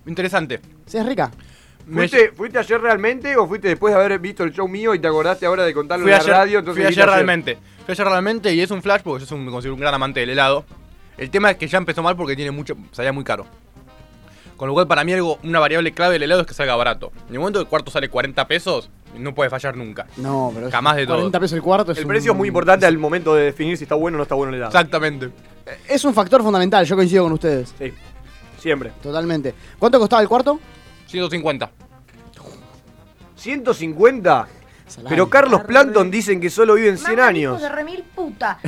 Interesante. 0.07 0.61
Sí, 0.87 0.99
es 0.99 1.07
rica. 1.07 1.31
Me- 1.87 1.97
¿Fuiste, 2.09 2.33
¿Fuiste 2.33 2.59
ayer 2.59 2.81
realmente 2.81 3.37
o 3.37 3.47
fuiste 3.49 3.69
después 3.69 3.93
de 3.95 4.01
haber 4.01 4.19
visto 4.19 4.45
el 4.45 4.53
show 4.53 4.69
mío 4.69 4.95
y 4.95 4.99
te 4.99 5.09
acordaste 5.09 5.47
ahora 5.47 5.65
de 5.65 5.75
contarlo 5.75 6.05
Fui 6.05 6.13
en 6.13 6.19
la 6.19 6.23
ayer, 6.23 6.35
radio? 6.35 6.59
Entonces 6.61 6.77
fui 6.77 6.85
viniste 6.85 7.03
ayer 7.03 7.15
realmente. 7.15 7.59
Fui 7.85 7.93
ayer 7.93 8.07
realmente 8.07 8.55
y 8.55 8.61
es 8.61 8.71
un 8.71 8.83
flash 8.83 9.01
porque 9.03 9.21
yo 9.25 9.27
soy 9.27 9.39
un, 9.39 9.47
me 9.47 9.51
considero 9.51 9.75
un 9.75 9.81
gran 9.81 9.95
amante 9.95 10.21
del 10.21 10.31
helado. 10.31 10.65
El 11.19 11.31
tema 11.31 11.51
es 11.51 11.57
que 11.57 11.67
ya 11.69 11.79
empezó 11.79 12.03
mal 12.03 12.17
porque 12.17 12.37
tiene 12.37 12.51
mucho, 12.51 12.77
salía 12.93 13.13
muy 13.13 13.25
caro. 13.25 13.47
Con 14.57 14.69
lo 14.69 14.75
cual 14.75 14.87
para 14.87 15.05
mí 15.05 15.13
algo, 15.13 15.39
una 15.43 15.59
variable 15.59 15.93
clave 15.93 16.15
del 16.15 16.23
helado 16.25 16.43
es 16.43 16.47
que 16.47 16.55
salga 16.55 16.77
barato. 16.77 17.13
En 17.29 17.35
el 17.35 17.41
momento 17.41 17.59
que 17.59 17.63
el 17.65 17.69
cuarto 17.69 17.91
sale 17.91 18.09
40 18.09 18.47
pesos, 18.47 18.91
no 19.19 19.35
puede 19.35 19.51
fallar 19.51 19.77
nunca. 19.77 20.07
No, 20.17 20.51
pero 20.55 20.67
es 20.69 20.73
Jamás 20.73 20.97
de 20.97 21.07
todo. 21.07 21.17
40 21.17 21.41
pesos 21.41 21.57
el 21.57 21.63
cuarto 21.63 21.93
es 21.93 21.99
El 21.99 22.05
un- 22.05 22.09
precio 22.09 22.33
es 22.33 22.39
muy 22.39 22.49
importante 22.49 22.87
al 22.87 22.97
momento 22.99 23.35
de 23.35 23.45
definir 23.45 23.77
si 23.77 23.85
está 23.85 23.95
bueno 23.95 24.17
o 24.17 24.19
no 24.19 24.23
está 24.23 24.35
bueno 24.35 24.51
el 24.51 24.57
helado. 24.57 24.71
Exactamente. 24.71 25.31
Es 25.89 26.05
un 26.05 26.15
factor 26.15 26.43
fundamental, 26.43 26.85
yo 26.87 26.97
coincido 26.97 27.25
con 27.25 27.33
ustedes. 27.33 27.75
Sí, 27.79 27.93
siempre. 28.59 28.93
Totalmente. 29.03 29.55
¿Cuánto 29.79 29.99
costaba 29.99 30.23
el 30.23 30.29
cuarto? 30.29 30.59
150. 31.07 31.71
150. 33.37 34.47
Salame. 34.87 35.11
Pero 35.11 35.31
Carlos 35.31 35.63
Planton 35.63 36.11
dicen 36.11 36.41
que 36.41 36.51
solo 36.51 36.75
viven 36.75 36.99
100 36.99 37.17
Mamá, 37.17 37.29
años. 37.29 37.61
hijo 37.61 37.63
de 37.71 37.75
remil 37.77 38.03
puta. 38.15 38.59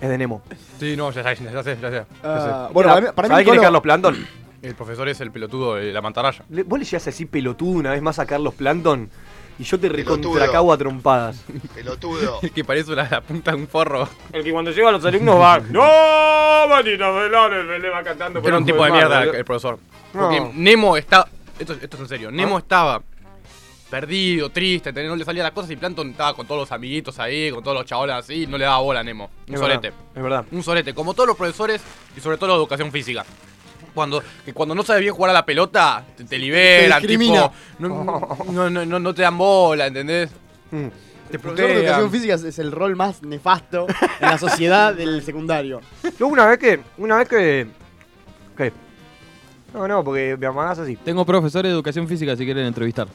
Es 0.00 0.08
de 0.10 0.18
Nemo. 0.18 0.42
Sí, 0.78 0.94
no, 0.96 1.10
ya 1.10 1.22
sé, 1.34 1.44
ya 1.50 1.62
sé, 1.62 1.78
ya 1.80 1.90
sé. 1.90 2.04
Ah, 2.22 2.68
Bueno, 2.72 2.90
para 2.90 3.00
mí, 3.00 3.06
para 3.14 3.28
mí 3.28 3.32
¿Sabés 3.32 3.44
quién 3.44 3.56
es 3.56 3.62
Carlos 3.62 3.82
Planton? 3.82 4.26
El 4.64 4.74
profesor 4.74 5.08
es 5.08 5.20
el 5.20 5.30
pelotudo 5.30 5.74
de 5.74 5.92
la 5.92 6.00
mantarraya. 6.00 6.44
Le- 6.48 6.62
¿Vos 6.62 6.78
le 6.78 6.84
llegas 6.84 7.06
así 7.06 7.26
pelotudo 7.26 7.78
una 7.78 7.90
vez 7.90 8.00
más 8.02 8.18
a 8.18 8.26
Carlos 8.26 8.54
Planton? 8.54 9.10
Y 9.58 9.62
yo 9.64 9.78
te 9.78 9.88
Pelotudo. 9.88 10.16
recontracago 10.16 10.72
a 10.72 10.78
trompadas. 10.78 11.44
Pelotudo. 11.74 12.38
El 12.42 12.50
que 12.54 12.64
parece 12.64 12.92
la, 12.96 13.06
la 13.08 13.20
punta 13.20 13.52
de 13.52 13.58
un 13.58 13.68
forro. 13.68 14.08
El 14.32 14.42
que 14.42 14.50
cuando 14.52 14.70
llega 14.72 14.88
a 14.88 14.92
los 14.92 15.04
alumnos 15.04 15.38
va. 15.40 15.60
¡No! 15.60 16.66
Matita 16.68 17.10
Velones! 17.10 17.80
Le 17.80 17.88
va 17.90 18.02
cantando. 18.02 18.40
por 18.40 18.48
Era 18.48 18.58
un 18.58 18.64
tipo 18.64 18.84
de 18.84 18.90
mierda 18.90 19.18
boludo. 19.20 19.34
el 19.34 19.44
profesor. 19.44 19.78
No. 20.14 20.20
Porque 20.22 20.40
Nemo 20.54 20.96
está. 20.96 21.28
Esto, 21.58 21.74
esto 21.74 21.96
es 21.96 22.02
en 22.02 22.08
serio. 22.08 22.30
Nemo 22.32 22.58
estaba 22.58 23.00
perdido, 23.90 24.50
triste, 24.50 24.92
no 24.92 25.14
le 25.14 25.24
salía 25.24 25.44
las 25.44 25.52
cosas 25.52 25.70
y 25.70 25.76
Planton 25.76 26.10
estaba 26.10 26.34
con 26.34 26.46
todos 26.48 26.62
los 26.62 26.72
amiguitos 26.72 27.20
ahí, 27.20 27.52
con 27.52 27.62
todos 27.62 27.76
los 27.76 27.86
chabones 27.86 28.16
así, 28.16 28.42
y 28.42 28.46
no 28.48 28.58
le 28.58 28.64
daba 28.64 28.78
bola 28.78 29.00
a 29.00 29.04
Nemo. 29.04 29.30
Un 29.46 29.54
Es 29.54 29.60
solete. 29.60 29.90
verdad, 29.90 30.00
Es 30.16 30.22
verdad. 30.22 30.44
Un 30.50 30.62
solete. 30.64 30.94
Como 30.94 31.14
todos 31.14 31.28
los 31.28 31.36
profesores 31.36 31.80
y 32.16 32.20
sobre 32.20 32.36
todo 32.38 32.48
la 32.48 32.54
educación 32.56 32.90
física. 32.90 33.24
Cuando, 33.94 34.22
que 34.44 34.52
cuando 34.52 34.74
no 34.74 34.82
sabes 34.82 35.02
bien 35.02 35.14
jugar 35.14 35.30
a 35.30 35.34
la 35.34 35.46
pelota, 35.46 36.04
te, 36.16 36.24
te 36.24 36.38
liberan, 36.38 37.00
discrimina. 37.00 37.50
tipo. 37.78 37.88
No, 37.88 38.44
no, 38.52 38.70
no, 38.70 38.84
no- 38.84 38.98
no 38.98 39.14
te 39.14 39.22
dan 39.22 39.38
bola, 39.38 39.86
¿entendés? 39.86 40.30
Mm. 40.70 40.86
Te 41.30 41.36
El 41.36 41.40
profesor 41.40 41.68
de 41.68 41.74
educación 41.84 42.10
física 42.10 42.34
es- 42.34 42.58
el 42.58 42.72
rol 42.72 42.96
más 42.96 43.22
nefasto 43.22 43.86
en 44.20 44.28
la 44.28 44.36
sociedad 44.38 44.92
del 44.94 45.22
secundario. 45.22 45.80
Yo 46.18 46.26
una 46.26 46.46
vez 46.46 46.58
que. 46.58 46.80
Una 46.98 47.16
vez 47.18 47.28
que. 47.28 47.66
¿Qué? 48.56 48.72
No, 49.72 49.88
no, 49.88 50.04
porque 50.04 50.36
me 50.38 50.46
amagás 50.46 50.78
así. 50.80 50.96
Tengo 50.96 51.24
profesores 51.24 51.70
de 51.70 51.74
educación 51.74 52.06
física 52.06 52.36
si 52.36 52.44
quieren 52.44 52.66
entrevistar. 52.66 53.08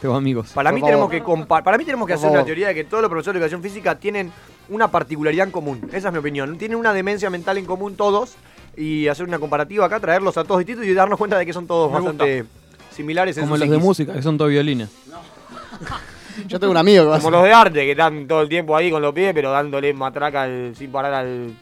Tengo 0.00 0.14
amigos. 0.14 0.50
Para 0.52 0.70
Por 0.70 0.74
mí, 0.76 0.80
favor. 0.80 1.10
tenemos 1.10 1.46
que 1.46 1.46
para 1.62 1.76
mí 1.78 1.84
tenemos 1.84 2.06
que 2.06 2.12
Por 2.14 2.18
hacer 2.18 2.28
una 2.30 2.38
favor. 2.38 2.46
teoría 2.46 2.68
de 2.68 2.74
que 2.74 2.84
todos 2.84 3.02
los 3.02 3.08
profesores 3.10 3.40
de 3.40 3.46
educación 3.46 3.62
física 3.62 3.98
tienen 3.98 4.30
una 4.68 4.88
particularidad 4.90 5.46
en 5.46 5.50
común. 5.52 5.88
Esa 5.92 6.08
es 6.08 6.12
mi 6.12 6.18
opinión. 6.20 6.56
Tienen 6.58 6.78
una 6.78 6.92
demencia 6.92 7.30
mental 7.30 7.58
en 7.58 7.64
común 7.64 7.96
todos. 7.96 8.36
Y 8.80 9.08
hacer 9.08 9.26
una 9.26 9.38
comparativa 9.40 9.84
acá, 9.86 9.98
traerlos 9.98 10.36
a 10.36 10.44
todos 10.44 10.58
distintos 10.60 10.86
y 10.86 10.94
darnos 10.94 11.18
cuenta 11.18 11.36
de 11.36 11.44
que 11.44 11.52
son 11.52 11.66
todos 11.66 11.90
Me 11.90 11.96
bastante 11.98 12.44
similares 12.92 13.36
en 13.36 13.42
Como 13.44 13.56
los 13.56 13.68
de 13.68 13.76
música, 13.78 14.12
que 14.14 14.22
son 14.22 14.38
todos 14.38 14.50
violines. 14.50 14.88
Yo 16.46 16.60
tengo 16.60 16.70
un 16.70 16.76
amigo 16.76 17.02
que 17.04 17.08
va 17.10 17.16
a 17.16 17.18
Como 17.18 17.32
los 17.32 17.42
de 17.42 17.52
arte, 17.52 17.80
que 17.80 17.90
están 17.90 18.28
todo 18.28 18.42
el 18.42 18.48
tiempo 18.48 18.76
ahí 18.76 18.90
con 18.90 19.02
los 19.02 19.12
pies, 19.12 19.32
pero 19.34 19.50
dándole 19.50 19.92
matraca 19.92 20.42
al- 20.42 20.74
sin 20.76 20.92
parar 20.92 21.12
al. 21.14 21.52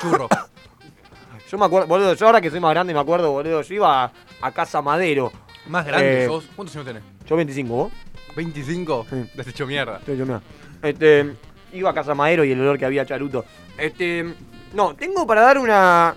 Churro. 0.00 0.28
Yo 1.50 1.58
me 1.58 1.66
acuerdo, 1.66 1.86
boludo, 1.86 2.14
yo 2.14 2.24
ahora 2.26 2.40
que 2.40 2.48
soy 2.50 2.60
más 2.60 2.70
grande 2.70 2.94
me 2.94 3.00
acuerdo, 3.00 3.30
boludo, 3.30 3.60
yo 3.60 3.74
iba 3.74 4.04
a, 4.04 4.12
a 4.40 4.52
Casa 4.52 4.80
Madero. 4.80 5.30
Más 5.66 5.84
grande 5.84 6.24
Eh, 6.24 6.26
sos. 6.26 6.44
¿Cuántos 6.56 6.74
años 6.76 6.86
tenés? 6.86 7.02
Yo 7.28 7.36
25, 7.36 7.74
¿vos? 7.74 7.92
25. 8.34 9.06
Sí. 9.10 9.16
Deshecho 9.34 9.66
mierda. 9.66 10.00
Yo, 10.06 10.24
mira. 10.24 10.40
Este, 10.82 11.34
iba 11.74 11.90
a 11.90 11.92
Casa 11.92 12.14
Madero 12.14 12.42
y 12.46 12.52
el 12.52 12.60
olor 12.62 12.78
que 12.78 12.86
había 12.86 13.04
charuto. 13.04 13.44
Este, 13.76 14.32
no, 14.74 14.94
tengo 14.94 15.26
para 15.26 15.42
dar 15.42 15.58
una... 15.58 16.14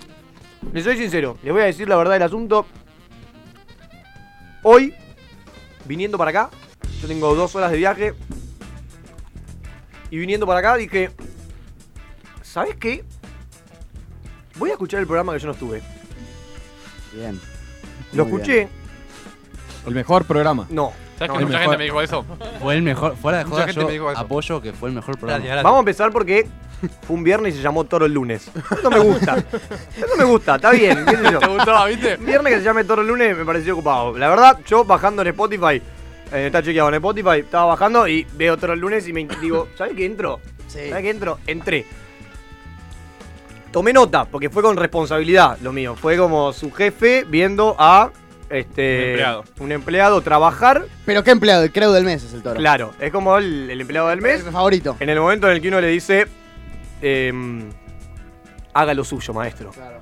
Les 0.71 0.83
soy 0.83 0.97
sincero, 0.97 1.37
les 1.43 1.53
voy 1.53 1.61
a 1.61 1.65
decir 1.65 1.87
la 1.87 1.95
verdad 1.95 2.13
del 2.13 2.23
asunto. 2.23 2.65
Hoy, 4.63 4.93
viniendo 5.85 6.17
para 6.17 6.31
acá, 6.31 6.49
yo 7.01 7.07
tengo 7.07 7.35
dos 7.35 7.55
horas 7.55 7.71
de 7.71 7.77
viaje. 7.77 8.13
Y 10.09 10.17
viniendo 10.17 10.47
para 10.47 10.59
acá 10.59 10.75
dije, 10.75 11.11
¿sabes 12.41 12.75
qué? 12.77 13.03
Voy 14.57 14.69
a 14.69 14.73
escuchar 14.73 15.01
el 15.01 15.05
programa 15.05 15.33
que 15.33 15.39
yo 15.39 15.47
no 15.47 15.53
estuve. 15.53 15.83
Bien. 17.13 17.39
Lo 18.13 18.25
Muy 18.25 18.33
escuché, 18.33 18.69
El 19.85 19.93
mejor 19.93 20.25
programa. 20.25 20.65
no. 20.69 20.93
¿Sabes 21.17 21.29
no, 21.29 21.33
que 21.35 21.39
no. 21.41 21.45
mucha 21.47 21.59
mejor. 21.59 21.61
gente 21.61 21.77
me 21.77 21.83
dijo 21.85 22.01
eso? 22.01 22.25
Fue 22.61 22.75
el 22.75 22.81
mejor, 22.81 23.15
fuera 23.15 23.37
de 23.39 23.45
Mucha 23.45 23.55
joda, 23.55 23.65
gente 23.67 23.81
yo 23.81 23.87
me 23.87 23.93
dijo 23.93 24.11
eso. 24.11 24.19
apoyo 24.19 24.61
que 24.61 24.73
fue 24.73 24.89
el 24.89 24.95
mejor 24.95 25.17
programa. 25.17 25.61
Vamos 25.63 25.77
a 25.77 25.79
empezar 25.79 26.11
porque 26.11 26.47
fue 27.07 27.15
un 27.15 27.23
viernes 27.23 27.53
y 27.53 27.57
se 27.57 27.63
llamó 27.63 27.83
Toro 27.85 28.05
el 28.05 28.13
lunes. 28.13 28.49
Eso 28.77 28.89
me 28.91 28.99
gusta. 28.99 29.37
Eso 29.95 30.17
me 30.17 30.23
gusta, 30.25 30.55
está 30.55 30.71
bien, 30.71 31.05
qué 31.05 31.15
sé 31.15 31.31
yo. 31.31 31.39
¿Te 31.39 31.47
gustaba, 31.47 31.85
viste? 31.85 32.15
Un 32.19 32.25
viernes 32.25 32.53
que 32.53 32.59
se 32.59 32.65
llame 32.65 32.83
Toro 32.83 33.01
el 33.01 33.07
lunes 33.07 33.37
me 33.37 33.45
pareció 33.45 33.73
ocupado. 33.73 34.17
La 34.17 34.29
verdad, 34.29 34.59
yo 34.67 34.83
bajando 34.83 35.21
en 35.21 35.29
Spotify, 35.29 35.81
eh, 36.33 36.47
está 36.47 36.61
chequeado 36.61 36.89
en 36.89 36.95
Spotify, 36.95 37.39
estaba 37.39 37.65
bajando 37.67 38.07
y 38.07 38.27
veo 38.33 38.57
Toro 38.57 38.73
el 38.73 38.79
lunes 38.79 39.07
y 39.07 39.13
me 39.13 39.25
digo, 39.41 39.69
¿sabes 39.77 39.93
qué 39.95 40.05
entro? 40.05 40.41
Sí. 40.67 40.89
¿Sabes 40.89 41.03
qué 41.03 41.09
entro? 41.11 41.39
Entré. 41.47 41.85
tomé 43.71 43.93
nota, 43.93 44.25
porque 44.25 44.49
fue 44.49 44.61
con 44.63 44.75
responsabilidad 44.77 45.57
lo 45.61 45.71
mío. 45.71 45.95
Fue 45.95 46.17
como 46.17 46.51
su 46.53 46.71
jefe 46.71 47.25
viendo 47.27 47.75
a 47.79 48.11
este, 48.49 48.97
Un 49.03 49.09
empleado. 49.09 49.43
un 49.59 49.71
empleado 49.71 50.21
trabajar. 50.21 50.85
Pero 51.05 51.23
qué 51.23 51.31
empleado, 51.31 51.63
el 51.63 51.71
creo 51.71 51.91
del 51.91 52.03
mes 52.03 52.23
es 52.23 52.33
el 52.33 52.43
toro. 52.43 52.59
Claro, 52.59 52.93
es 52.99 53.11
como 53.11 53.37
el, 53.37 53.69
el 53.69 53.81
empleado 53.81 54.09
del 54.09 54.21
mes. 54.21 54.39
Es 54.39 54.45
mi 54.45 54.51
favorito. 54.51 54.95
En 54.99 55.09
el 55.09 55.19
momento 55.19 55.47
en 55.47 55.53
el 55.53 55.61
que 55.61 55.67
uno 55.67 55.81
le 55.81 55.87
dice, 55.87 56.27
em, 57.01 57.69
haga 58.73 58.93
lo 58.93 59.03
suyo, 59.03 59.33
maestro. 59.33 59.71
Claro. 59.71 59.99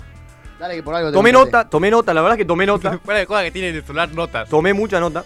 Dale 0.59 0.75
que 0.75 0.83
por 0.83 0.95
algo 0.95 1.09
te 1.09 1.13
Tomé 1.13 1.31
nota, 1.31 1.67
tomé 1.69 1.91
nota, 1.91 2.13
la 2.13 2.21
verdad 2.21 2.38
es 2.38 2.43
que 2.43 2.45
tomé 2.45 2.65
nota. 2.65 2.97
Fuera 3.03 3.19
de 3.19 3.27
cosa 3.27 3.43
que 3.43 3.51
tiene 3.51 3.69
en 3.69 3.75
el 3.75 3.83
celular 3.83 4.09
notas. 4.13 4.50
Tomé 4.50 4.73
mucha 4.73 5.00
nota. 5.00 5.23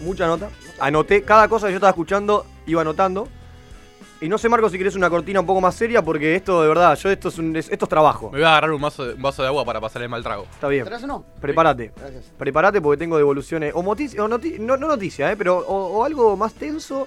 Mucha 0.00 0.26
nota. 0.26 0.48
Anoté 0.80 1.22
cada 1.22 1.48
cosa 1.48 1.66
que 1.66 1.72
yo 1.72 1.76
estaba 1.76 1.90
escuchando, 1.90 2.46
iba 2.66 2.80
anotando. 2.80 3.28
Y 4.24 4.28
no 4.28 4.38
sé, 4.38 4.48
Marco, 4.48 4.70
si 4.70 4.78
querés 4.78 4.94
una 4.96 5.10
cortina 5.10 5.40
un 5.40 5.46
poco 5.46 5.60
más 5.60 5.74
seria, 5.74 6.00
porque 6.02 6.34
esto, 6.34 6.62
de 6.62 6.68
verdad, 6.68 6.96
yo 6.96 7.10
esto 7.10 7.28
es, 7.28 7.38
un- 7.38 7.54
es- 7.56 7.68
esto 7.70 7.84
es 7.84 7.88
trabajo. 7.90 8.30
Me 8.30 8.38
voy 8.38 8.44
a 8.46 8.52
agarrar 8.52 8.72
un 8.72 8.80
vaso, 8.80 9.04
de, 9.04 9.14
un 9.14 9.20
vaso 9.22 9.42
de 9.42 9.48
agua 9.48 9.64
para 9.66 9.80
pasarle 9.82 10.04
el 10.06 10.10
mal 10.10 10.22
trago. 10.22 10.44
Está 10.50 10.68
bien. 10.68 10.84
¿Traes 10.86 11.04
o 11.04 11.06
no? 11.06 11.24
Prepárate. 11.42 11.92
Gracias. 11.94 12.24
Prepárate 12.38 12.80
porque 12.80 12.96
tengo 12.98 13.18
devoluciones. 13.18 13.72
O, 13.74 13.82
motis- 13.82 14.18
o 14.18 14.26
noti- 14.26 14.58
no, 14.58 14.76
no 14.78 14.88
noticia, 14.88 15.30
¿eh? 15.30 15.36
Pero 15.36 15.58
o, 15.58 15.98
o 15.98 16.04
algo 16.04 16.36
más 16.38 16.54
tenso. 16.54 17.06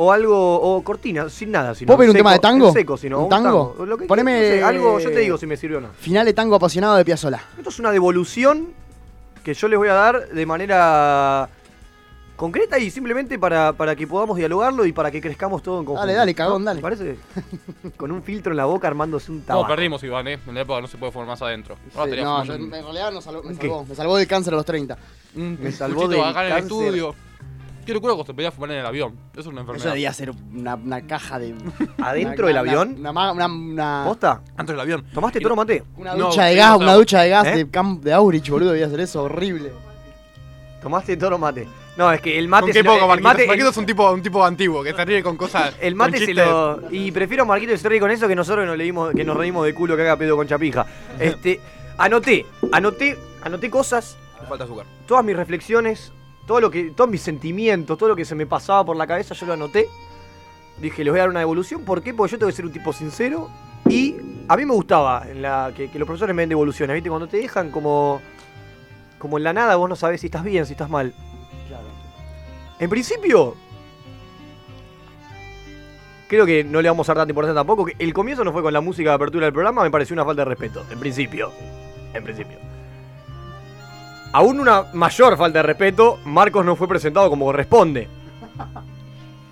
O 0.00 0.10
algo. 0.12 0.60
O 0.60 0.82
cortina, 0.82 1.28
sin 1.28 1.50
nada. 1.52 1.74
Sino 1.76 1.86
¿Puedo 1.88 1.98
pedir 1.98 2.10
un 2.10 2.14
seco, 2.14 2.20
tema 2.20 2.32
de 2.32 2.38
tango? 2.40 2.66
en 2.68 2.72
seco, 2.72 2.96
sino 2.96 3.18
¿Un 3.18 3.24
un 3.24 3.28
tango? 3.30 3.68
tango. 3.76 3.86
Lo 3.86 3.96
que- 3.98 4.06
Poneme, 4.06 4.32
no 4.32 4.38
sé, 4.40 4.62
algo, 4.64 4.98
yo 4.98 5.10
te 5.10 5.18
digo 5.20 5.38
si 5.38 5.46
me 5.46 5.56
sirve 5.56 5.76
o 5.76 5.80
no. 5.80 5.88
Final 5.98 6.26
de 6.26 6.32
tango 6.34 6.56
apasionado 6.56 6.96
de 6.96 7.04
Piazzola. 7.04 7.40
Esto 7.56 7.70
es 7.70 7.78
una 7.78 7.92
devolución 7.92 8.68
que 9.44 9.54
yo 9.54 9.68
les 9.68 9.78
voy 9.78 9.88
a 9.88 9.94
dar 9.94 10.28
de 10.28 10.44
manera 10.46 11.48
concreta 12.38 12.78
y 12.78 12.88
simplemente 12.90 13.36
para, 13.38 13.72
para 13.74 13.94
que 13.96 14.06
podamos 14.06 14.36
dialogarlo 14.36 14.86
y 14.86 14.92
para 14.92 15.10
que 15.10 15.20
crezcamos 15.20 15.60
todo 15.62 15.80
en 15.80 15.84
conjunto. 15.84 16.00
Dale, 16.06 16.14
dale, 16.16 16.34
cagón, 16.34 16.62
¿No? 16.62 16.66
dale. 16.70 16.78
¿Te 16.78 16.82
parece? 16.82 17.16
Con 17.98 18.12
un 18.12 18.22
filtro 18.22 18.52
en 18.52 18.56
la 18.56 18.64
boca 18.64 18.86
armándose 18.88 19.30
un 19.32 19.38
No, 19.40 19.44
tabaco. 19.44 19.66
perdimos, 19.68 20.02
Iván, 20.04 20.28
¿eh? 20.28 20.38
En 20.46 20.54
la 20.54 20.60
época 20.62 20.80
no 20.80 20.86
se 20.86 20.96
puede 20.96 21.10
fumar 21.12 21.26
más 21.28 21.42
adentro. 21.42 21.74
Sí, 21.92 21.98
no, 22.22 22.44
yo- 22.44 22.54
en 22.54 22.70
realidad 22.70 23.12
no 23.12 23.20
salvó- 23.20 23.42
me 23.42 23.54
salvó. 23.54 23.84
Me 23.84 23.94
salvó 23.94 24.16
del 24.16 24.26
cáncer 24.28 24.54
a 24.54 24.56
los 24.56 24.64
30. 24.64 24.96
un 25.36 25.58
me 25.60 25.72
salvó 25.72 26.06
del 26.08 26.20
acá 26.22 26.40
en 26.40 26.46
el 26.46 26.52
cáncer. 26.60 26.78
estudio. 26.86 27.14
Qué 27.84 27.94
locura 27.94 28.12
cuando 28.12 28.26
se 28.26 28.34
podía 28.34 28.52
fumar 28.52 28.70
en 28.72 28.78
el 28.80 28.86
avión. 28.86 29.14
Eso 29.32 29.40
es 29.40 29.46
una 29.46 29.62
Eso 29.62 29.70
enfermedad. 29.72 29.90
debía 29.94 30.12
ser 30.12 30.30
una, 30.54 30.74
una 30.76 31.00
caja 31.06 31.38
de. 31.38 31.54
¿Adentro 32.02 32.44
una- 32.46 32.48
del 32.48 32.56
avión? 32.58 32.96
Una, 32.98 33.10
una, 33.10 33.32
una, 33.32 33.46
una- 33.46 34.02
¿Posta? 34.06 34.42
Antes 34.56 34.74
del 34.74 34.80
avión. 34.80 35.04
¿Tomaste 35.12 35.40
toro 35.40 35.56
mate? 35.56 35.82
una 35.96 36.14
No, 36.14 36.26
ducha 36.26 36.44
de 36.44 36.54
gas, 36.54 36.70
no 36.70 36.76
una 36.76 36.86
sabemos. 36.86 36.98
ducha 37.00 37.20
de 37.22 37.28
gas 37.30 37.46
¿Eh? 37.48 37.56
de 37.56 37.70
Camp 37.70 38.04
de 38.04 38.12
Aurich, 38.12 38.48
boludo, 38.50 38.70
debía 38.72 38.88
ser 38.90 39.00
eso, 39.00 39.22
horrible. 39.24 39.72
¿Tomaste 40.82 41.16
toro 41.16 41.38
mate? 41.38 41.66
No, 41.98 42.10
es 42.12 42.20
que 42.20 42.38
el 42.38 42.46
mate... 42.48 42.62
¿Con 42.66 42.72
se 42.72 42.78
qué 42.78 42.82
lo- 42.84 42.94
poco, 42.94 43.08
Marquitos? 43.08 43.32
mate- 43.32 43.46
Marquitos 43.48 43.70
es 43.72 43.76
un 43.76 43.84
tipo, 43.86 44.10
un 44.12 44.22
tipo 44.22 44.44
antiguo 44.44 44.82
que 44.84 44.94
se 44.94 45.04
ríe 45.04 45.22
con 45.22 45.36
cosas. 45.36 45.74
El 45.80 45.94
mate 45.96 46.24
se 46.24 46.32
lo. 46.32 46.80
Y 46.90 47.10
prefiero 47.10 47.42
a 47.42 47.46
Marquito 47.46 47.72
que 47.72 47.78
se 47.78 47.88
ríe 47.88 47.98
con 48.00 48.10
eso 48.10 48.26
que 48.28 48.36
nosotros 48.36 48.62
que 48.62 48.68
nos, 48.68 48.78
leímos, 48.78 49.12
que 49.12 49.24
nos 49.24 49.36
reímos 49.36 49.66
de 49.66 49.74
culo 49.74 49.96
que 49.96 50.02
haga 50.02 50.16
pedo 50.16 50.36
con 50.36 50.46
chapija. 50.46 50.86
Este. 51.18 51.60
Anoté, 51.98 52.46
anoté, 52.70 53.18
anoté 53.42 53.68
cosas, 53.68 54.16
Le 54.40 54.46
falta 54.46 54.62
azúcar. 54.62 54.86
todas 55.08 55.24
mis 55.24 55.36
reflexiones, 55.36 56.12
todo 56.46 56.60
lo 56.60 56.70
que. 56.70 56.92
todos 56.92 57.10
mis 57.10 57.20
sentimientos, 57.20 57.98
todo 57.98 58.10
lo 58.10 58.14
que 58.16 58.24
se 58.24 58.36
me 58.36 58.46
pasaba 58.46 58.84
por 58.86 58.96
la 58.96 59.04
cabeza, 59.08 59.34
yo 59.34 59.46
lo 59.46 59.54
anoté. 59.54 59.88
Dije, 60.80 61.02
les 61.02 61.12
voy 61.12 61.18
a 61.18 61.22
dar 61.22 61.30
una 61.30 61.40
devolución. 61.40 61.84
¿Por 61.84 62.00
qué? 62.02 62.14
Porque 62.14 62.30
yo 62.30 62.38
tengo 62.38 62.50
que 62.50 62.54
ser 62.56 62.64
un 62.64 62.72
tipo 62.72 62.92
sincero. 62.92 63.50
Y 63.88 64.14
a 64.46 64.56
mí 64.56 64.64
me 64.64 64.74
gustaba 64.74 65.24
en 65.28 65.42
la, 65.42 65.72
que, 65.76 65.90
que 65.90 65.98
los 65.98 66.06
profesores 66.06 66.36
me 66.36 66.42
den 66.42 66.50
devoluciones, 66.50 66.94
¿viste? 66.94 67.08
Cuando 67.10 67.26
te 67.26 67.38
dejan 67.38 67.72
como. 67.72 68.22
como 69.18 69.38
en 69.38 69.42
la 69.42 69.52
nada, 69.52 69.74
vos 69.74 69.88
no 69.88 69.96
sabés 69.96 70.20
si 70.20 70.28
estás 70.28 70.44
bien, 70.44 70.64
si 70.64 70.74
estás 70.74 70.88
mal. 70.88 71.12
En 72.78 72.90
principio, 72.90 73.54
creo 76.28 76.46
que 76.46 76.62
no 76.62 76.80
le 76.80 76.88
vamos 76.88 77.08
a 77.08 77.12
dar 77.12 77.22
tanta 77.22 77.32
importancia 77.32 77.54
tampoco. 77.54 77.86
Que 77.86 77.96
el 77.98 78.12
comienzo 78.12 78.44
no 78.44 78.52
fue 78.52 78.62
con 78.62 78.72
la 78.72 78.80
música 78.80 79.10
de 79.10 79.16
apertura 79.16 79.46
del 79.46 79.52
programa, 79.52 79.82
me 79.82 79.90
pareció 79.90 80.14
una 80.14 80.24
falta 80.24 80.42
de 80.42 80.46
respeto. 80.46 80.84
En 80.90 81.00
principio. 81.00 81.50
En 82.14 82.22
principio. 82.22 82.58
Aún 84.32 84.60
una 84.60 84.84
mayor 84.92 85.36
falta 85.36 85.60
de 85.60 85.62
respeto, 85.62 86.18
Marcos 86.24 86.64
no 86.64 86.76
fue 86.76 86.86
presentado 86.86 87.30
como 87.30 87.46
corresponde. 87.46 88.08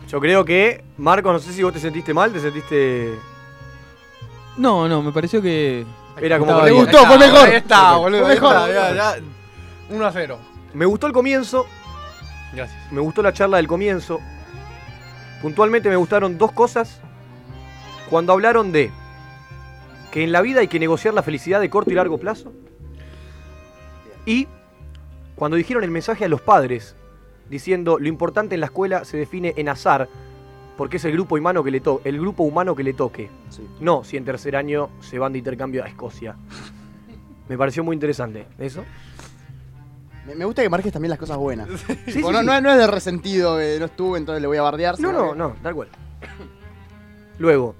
Yo 0.09 0.21
creo 0.21 0.45
que, 0.45 0.85
Marcos, 0.99 1.33
no 1.33 1.39
sé 1.39 1.53
si 1.53 1.63
vos 1.63 1.73
te 1.73 1.81
sentiste 1.81 2.15
mal, 2.15 2.33
te 2.33 2.41
sentiste. 2.41 3.15
No, 4.57 4.89
no, 4.89 5.03
me 5.03 5.13
pareció 5.13 5.43
que. 5.43 5.85
Era 6.21 6.39
como 6.39 6.63
bien. 6.63 6.77
gustó, 6.77 7.05
fue 7.05 7.19
mejor. 7.19 7.49
Ahí 7.49 7.57
está, 7.57 7.97
boludo. 7.97 8.21
Fue 8.21 8.31
ahí 8.31 8.41
mejor. 8.41 8.57
está, 8.71 8.95
ya, 8.95 8.95
ya. 8.95 9.17
1 9.91 10.07
a 10.07 10.13
0. 10.13 10.39
Me 10.75 10.87
gustó 10.87 11.07
el 11.07 11.13
comienzo, 11.13 11.67
Gracias. 12.53 12.93
me 12.93 13.01
gustó 13.01 13.23
la 13.23 13.33
charla 13.33 13.59
del 13.59 13.67
comienzo. 13.67 14.21
Puntualmente 15.43 15.89
me 15.89 15.97
gustaron 15.97 16.39
dos 16.39 16.53
cosas. 16.53 17.01
Cuando 18.09 18.33
hablaron 18.33 18.73
de 18.73 18.91
que 20.11 20.25
en 20.25 20.33
la 20.33 20.41
vida 20.41 20.61
hay 20.61 20.69
que 20.69 20.79
negociar 20.79 21.13
la 21.15 21.23
felicidad 21.23 21.61
de 21.61 21.69
corto 21.69 21.91
y 21.91 21.95
largo 21.95 22.19
plazo. 22.19 22.53
Y 24.25 24.49
cuando 25.35 25.57
dijeron 25.57 25.85
el 25.85 25.91
mensaje 25.91 26.25
a 26.25 26.29
los 26.29 26.41
padres, 26.41 26.97
diciendo 27.51 27.99
lo 27.99 28.09
importante 28.09 28.55
en 28.55 28.61
la 28.61 28.67
escuela 28.67 29.05
se 29.05 29.17
define 29.17 29.55
en 29.57 29.69
azar, 29.69 30.09
porque 30.77 30.97
es 30.97 31.05
el 31.05 31.13
grupo 31.13 31.37
humano 31.37 31.63
que 31.63 31.71
le, 31.71 31.81
to 31.81 32.01
el 32.05 32.19
grupo 32.19 32.43
humano 32.43 32.75
que 32.75 32.83
le 32.83 32.93
toque. 32.93 33.29
Sí. 33.51 33.67
No 33.81 34.05
si 34.05 34.17
en 34.17 34.25
tercer 34.25 34.57
año 34.57 34.91
se 35.01 35.19
van 35.19 35.33
de 35.33 35.39
intercambio 35.39 35.85
a 35.85 35.89
Escocia. 35.89 36.37
Me 37.49 37.57
pareció 37.57 37.85
muy 37.85 37.95
interesante. 37.95 38.47
¿Eso? 38.59 38.85
Me, 40.27 40.35
me 40.35 40.45
gusta 40.45 40.63
que 40.63 40.69
marques 40.69 40.93
también 40.93 41.11
las 41.11 41.19
cosas 41.19 41.37
buenas. 41.37 41.69
Sí, 42.07 42.13
Tipo, 42.15 42.29
sí, 42.29 42.33
no, 42.33 42.41
sí. 42.41 42.47
no 42.47 42.55
es- 42.55 42.63
no 42.63 42.71
es 42.73 42.79
de 42.79 42.87
resentido, 42.87 43.59
que 43.59 43.77
no 43.79 43.87
estuve, 43.87 44.19
entonces 44.19 44.41
le 44.43 44.49
voy 44.49 44.57
a 44.59 44.63
bardear. 44.63 44.99
No, 45.01 45.13
no, 45.13 45.33
que- 45.33 45.39
no, 45.39 45.57
tal 45.63 45.75
cual. 45.75 45.89
Luego, 47.39 47.75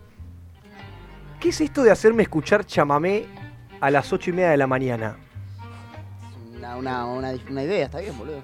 ¿qué 1.41 1.49
es 1.49 1.61
esto 1.61 1.83
de 1.83 1.91
hacerme 1.91 2.23
escuchar 2.23 2.65
chamamé 2.67 3.25
a 3.81 3.91
las 3.91 4.13
ocho 4.13 4.31
y 4.31 4.33
media 4.35 4.51
de 4.51 4.57
la 4.57 4.67
mañana? 4.67 5.17
Una, 6.57 6.77
una, 6.77 7.05
una, 7.07 7.35
una 7.51 7.63
idea, 7.63 7.87
está 7.87 8.01
bien, 8.01 8.17
boludo. 8.19 8.43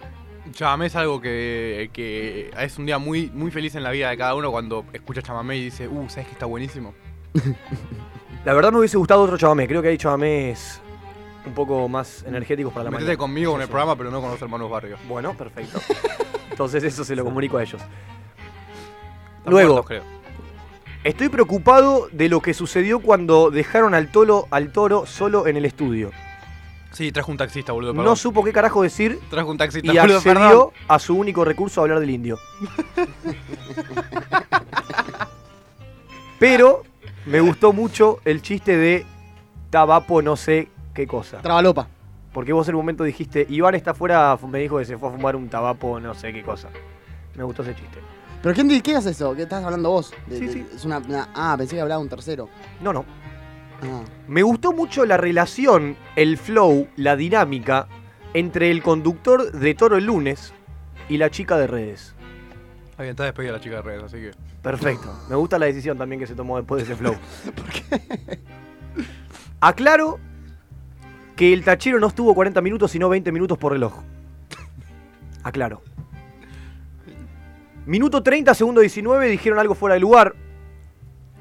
Chamamé 0.53 0.87
es 0.87 0.97
algo 0.97 1.21
que, 1.21 1.91
que 1.93 2.51
es 2.59 2.77
un 2.79 2.85
día 2.87 2.99
muy, 2.99 3.31
muy 3.31 3.51
feliz 3.51 3.75
en 3.77 3.83
la 3.85 3.91
vida 3.91 4.11
de 4.11 4.17
cada 4.17 4.35
uno 4.35 4.51
cuando 4.51 4.85
escucha 4.93 5.23
chamamé 5.23 5.57
y 5.57 5.65
dice, 5.65 5.87
uh, 5.87 6.09
¿sabes 6.09 6.27
que 6.27 6.33
está 6.33 6.47
buenísimo? 6.47 6.93
La 8.45 8.53
verdad 8.55 8.73
me 8.73 8.79
hubiese 8.79 8.97
gustado 8.99 9.23
otro 9.23 9.39
chamamé. 9.39 9.69
Creo 9.69 9.81
que 9.81 9.89
hay 9.89 9.97
chamamés 9.99 10.81
un 11.47 11.55
poco 11.55 11.89
más 11.89 12.23
energéticos 12.25 12.73
para 12.73 12.85
la 12.85 12.91
mañana. 12.91 13.17
conmigo 13.17 13.55
en 13.57 13.63
el 13.63 13.69
programa, 13.69 13.97
pero 13.97 14.11
no 14.11 14.21
con 14.21 14.31
los 14.31 14.41
hermanos 14.41 14.71
Barrios. 14.71 15.01
Bueno, 15.09 15.35
perfecto. 15.35 15.81
Entonces 16.51 16.85
eso 16.85 17.05
se 17.05 17.17
lo 17.17 17.25
comunico 17.25 17.59
a 17.59 17.63
ellos. 17.63 17.81
Están 17.81 19.53
Luego, 19.53 19.75
muertos, 19.75 19.89
creo. 19.89 20.03
estoy 21.03 21.29
preocupado 21.29 22.09
de 22.13 22.29
lo 22.29 22.41
que 22.41 22.55
sucedió 22.55 23.01
cuando 23.01 23.51
dejaron 23.51 23.95
al 23.95 24.11
toro, 24.13 24.47
al 24.51 24.71
toro 24.73 25.07
solo 25.07 25.47
en 25.47 25.57
el 25.57 25.65
estudio. 25.65 26.11
Sí, 26.93 27.11
trajo 27.11 27.33
un 27.33 27.39
taxista, 27.39 27.73
boludo. 27.73 27.95
No 27.95 28.15
supo 28.17 28.45
qué 28.45 28.53
carajo 28.53 28.83
decir 28.83 29.19
Trajo 29.31 29.51
un 29.51 29.57
taxista, 29.57 29.91
y 29.93 29.99
boludo, 29.99 30.21
perdón. 30.23 30.43
accedió 30.43 30.73
a 30.89 30.99
su 30.99 31.17
único 31.17 31.43
recurso 31.45 31.81
a 31.81 31.85
hablar 31.85 32.01
del 32.01 32.11
indio. 32.11 32.39
Pero 36.39 36.83
me 37.27 37.41
gustó 37.41 37.73
mucho 37.73 38.21
el 38.25 38.43
chiste 38.43 38.77
de 38.77 39.07
tabapo 39.71 40.23
no 40.23 40.37
sé 40.37 40.69
qué 40.95 41.07
cosa. 41.07 41.39
Trabalopa. 41.43 41.89
Porque 42.33 42.53
vos 42.53 42.67
en 42.69 42.75
un 42.75 42.81
momento 42.81 43.05
dijiste, 43.05 43.47
Iván 43.51 43.75
está 43.75 43.91
afuera, 43.91 44.39
me 44.49 44.59
dijo 44.59 44.79
que 44.79 44.85
se 44.87 44.97
fue 44.97 45.09
a 45.11 45.13
fumar 45.13 45.37
un 45.37 45.49
tabapo 45.49 46.01
no 46.01 46.15
sé 46.15 46.33
qué 46.33 46.43
cosa. 46.43 46.69
Me 47.35 47.45
gustó 47.45 47.63
ese 47.63 47.75
chiste. 47.75 47.99
¿Pero 48.43 48.55
quién, 48.55 48.69
di- 48.69 48.81
qué 48.81 48.95
es 48.95 49.07
eso? 49.07 49.35
¿Qué 49.35 49.43
estás 49.43 49.63
hablando 49.65 49.91
vos? 49.91 50.13
De- 50.27 50.39
Sí, 50.39 50.47
de- 50.47 50.53
sí. 50.53 50.67
Es 50.75 50.85
una, 50.85 50.99
una- 50.99 51.29
Ah, 51.35 51.55
pensé 51.59 51.77
que 51.77 51.83
hablaba 51.83 52.01
un 52.01 52.09
tercero. 52.09 52.49
No, 52.81 52.93
no. 52.93 53.05
Ah. 53.83 54.03
Me 54.29 54.43
gustó 54.43 54.73
mucho 54.73 55.05
la 55.05 55.17
relación, 55.17 55.97
el 56.17 56.39
flow, 56.39 56.89
la 56.97 57.17
dinámica 57.17 57.87
entre 58.35 58.71
el 58.71 58.83
conductor 58.83 59.53
de 59.53 59.75
Toro 59.75 59.97
el 59.99 60.07
lunes 60.07 60.53
y 61.09 61.19
la 61.19 61.31
chica 61.31 61.57
de 61.59 61.67
redes. 61.67 62.15
Está 62.91 63.03
bien, 63.03 63.11
está 63.11 63.25
despedida 63.25 63.53
la 63.53 63.61
chica 63.61 63.77
de 63.77 63.83
redes, 63.83 64.03
así 64.05 64.17
que. 64.17 64.31
Perfecto. 64.63 65.13
Me 65.29 65.37
gusta 65.37 65.59
la 65.59 65.67
decisión 65.67 65.99
también 65.99 66.19
que 66.21 66.27
se 66.27 66.35
tomó 66.35 66.57
después 66.57 66.87
de 66.87 66.93
ese 66.93 66.97
flow. 66.99 67.15
¿Por 67.55 67.67
qué? 67.67 68.41
Aclaro 69.61 70.19
que 71.37 71.53
el 71.53 71.65
tachero 71.65 71.99
no 71.99 72.09
estuvo 72.09 72.35
40 72.35 72.61
minutos, 72.61 72.91
sino 72.91 73.09
20 73.09 73.33
minutos 73.33 73.59
por 73.59 73.73
reloj. 73.73 73.95
Aclaro. 75.43 75.83
Minuto 77.87 78.23
30, 78.23 78.55
segundo 78.55 78.81
19, 78.81 79.29
dijeron 79.29 79.59
algo 79.59 79.75
fuera 79.75 79.95
de 79.95 80.01
lugar. 80.01 80.35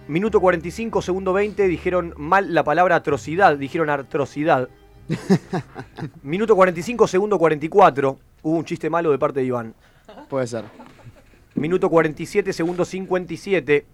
Minuto 0.07 0.41
45, 0.41 1.01
segundo 1.01 1.33
20, 1.33 1.67
dijeron 1.67 2.13
mal 2.17 2.53
la 2.53 2.63
palabra 2.63 2.95
atrocidad, 2.95 3.57
dijeron 3.57 3.89
atrocidad. 3.89 4.69
Minuto 6.23 6.55
45, 6.55 7.07
segundo 7.07 7.37
44, 7.37 8.17
hubo 8.41 8.57
un 8.57 8.65
chiste 8.65 8.89
malo 8.89 9.11
de 9.11 9.19
parte 9.19 9.41
de 9.41 9.45
Iván. 9.45 9.75
Puede 10.29 10.47
ser. 10.47 10.65
Minuto 11.53 11.89
47, 11.89 12.53
segundo 12.53 12.85
57. 12.85 13.85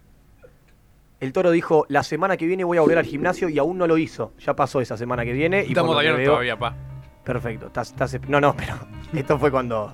El 1.19 1.33
toro 1.33 1.49
dijo, 1.51 1.85
la 1.89 2.03
semana 2.03 2.37
que 2.37 2.45
viene 2.45 2.63
voy 2.63 2.77
a 2.77 2.81
volver 2.81 2.99
al 2.99 3.05
gimnasio 3.05 3.49
y 3.49 3.57
aún 3.57 3.77
no 3.77 3.87
lo 3.87 3.97
hizo. 3.97 4.33
Ya 4.45 4.55
pasó 4.55 4.81
esa 4.81 4.97
semana 4.97 5.25
que 5.25 5.33
viene. 5.33 5.63
Y 5.65 5.69
Estamos 5.69 5.91
todavía, 5.91 6.13
veo- 6.13 6.31
todavía, 6.31 6.57
pa. 6.59 6.75
Perfecto. 7.23 7.67
estás- 7.67 7.89
estás- 7.91 8.19
no, 8.29 8.39
no, 8.39 8.55
pero 8.55 8.75
esto 9.13 9.37
fue 9.39 9.49
cuando... 9.51 9.93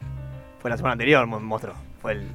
Fue 0.59 0.69
la 0.69 0.77
semana 0.77 0.93
anterior, 0.93 1.25
mo- 1.25 1.39
monstruo. 1.39 1.75
Fue 2.01 2.13
el- 2.13 2.27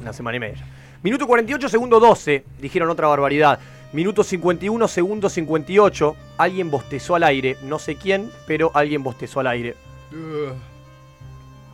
una 0.00 0.12
semana 0.12 0.36
y 0.36 0.40
media. 0.40 0.64
Minuto 1.02 1.26
48, 1.26 1.68
segundo 1.68 2.00
12. 2.00 2.44
Dijeron 2.60 2.90
otra 2.90 3.06
barbaridad. 3.06 3.58
Minuto 3.92 4.24
51, 4.24 4.88
segundo 4.88 5.28
58. 5.28 6.16
Alguien 6.38 6.70
bostezó 6.70 7.14
al 7.14 7.22
aire. 7.22 7.56
No 7.62 7.78
sé 7.78 7.94
quién, 7.96 8.30
pero 8.46 8.72
alguien 8.74 9.02
bostezó 9.04 9.38
al 9.40 9.46
aire. 9.46 9.74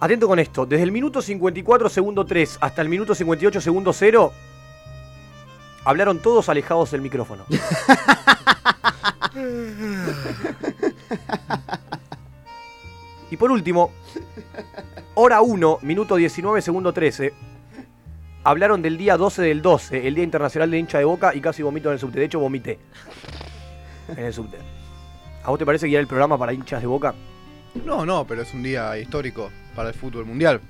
Atento 0.00 0.26
con 0.26 0.38
esto. 0.38 0.66
Desde 0.66 0.82
el 0.84 0.92
minuto 0.92 1.22
54, 1.22 1.88
segundo 1.88 2.24
3 2.26 2.58
hasta 2.60 2.82
el 2.82 2.88
minuto 2.88 3.14
58, 3.14 3.60
segundo 3.60 3.92
0. 3.92 4.32
Hablaron 5.84 6.20
todos 6.20 6.48
alejados 6.48 6.92
del 6.92 7.00
micrófono. 7.00 7.44
y 13.30 13.36
por 13.36 13.50
último, 13.50 13.90
hora 15.14 15.42
1, 15.42 15.78
minuto 15.82 16.14
19, 16.16 16.62
segundo 16.62 16.92
13. 16.92 17.32
Hablaron 18.44 18.82
del 18.82 18.98
día 18.98 19.16
12 19.16 19.42
del 19.42 19.62
12, 19.62 20.06
el 20.06 20.14
Día 20.14 20.24
Internacional 20.24 20.70
de 20.70 20.78
Hincha 20.78 20.98
de 20.98 21.04
Boca, 21.04 21.34
y 21.34 21.40
casi 21.40 21.62
vomito 21.62 21.88
en 21.88 21.94
el 21.94 22.00
subte. 22.00 22.18
De 22.18 22.26
hecho, 22.26 22.40
vomité 22.40 22.78
en 24.08 24.24
el 24.24 24.32
subte. 24.32 24.58
¿A 25.44 25.50
vos 25.50 25.58
te 25.58 25.66
parece 25.66 25.86
que 25.86 25.92
era 25.92 26.00
el 26.00 26.06
programa 26.06 26.38
para 26.38 26.52
hinchas 26.52 26.80
de 26.80 26.86
Boca? 26.86 27.14
No, 27.84 28.06
no, 28.06 28.26
pero 28.26 28.42
es 28.42 28.54
un 28.54 28.62
día 28.62 28.96
histórico 28.98 29.50
para 29.74 29.88
el 29.88 29.94
fútbol 29.94 30.26
mundial. 30.26 30.60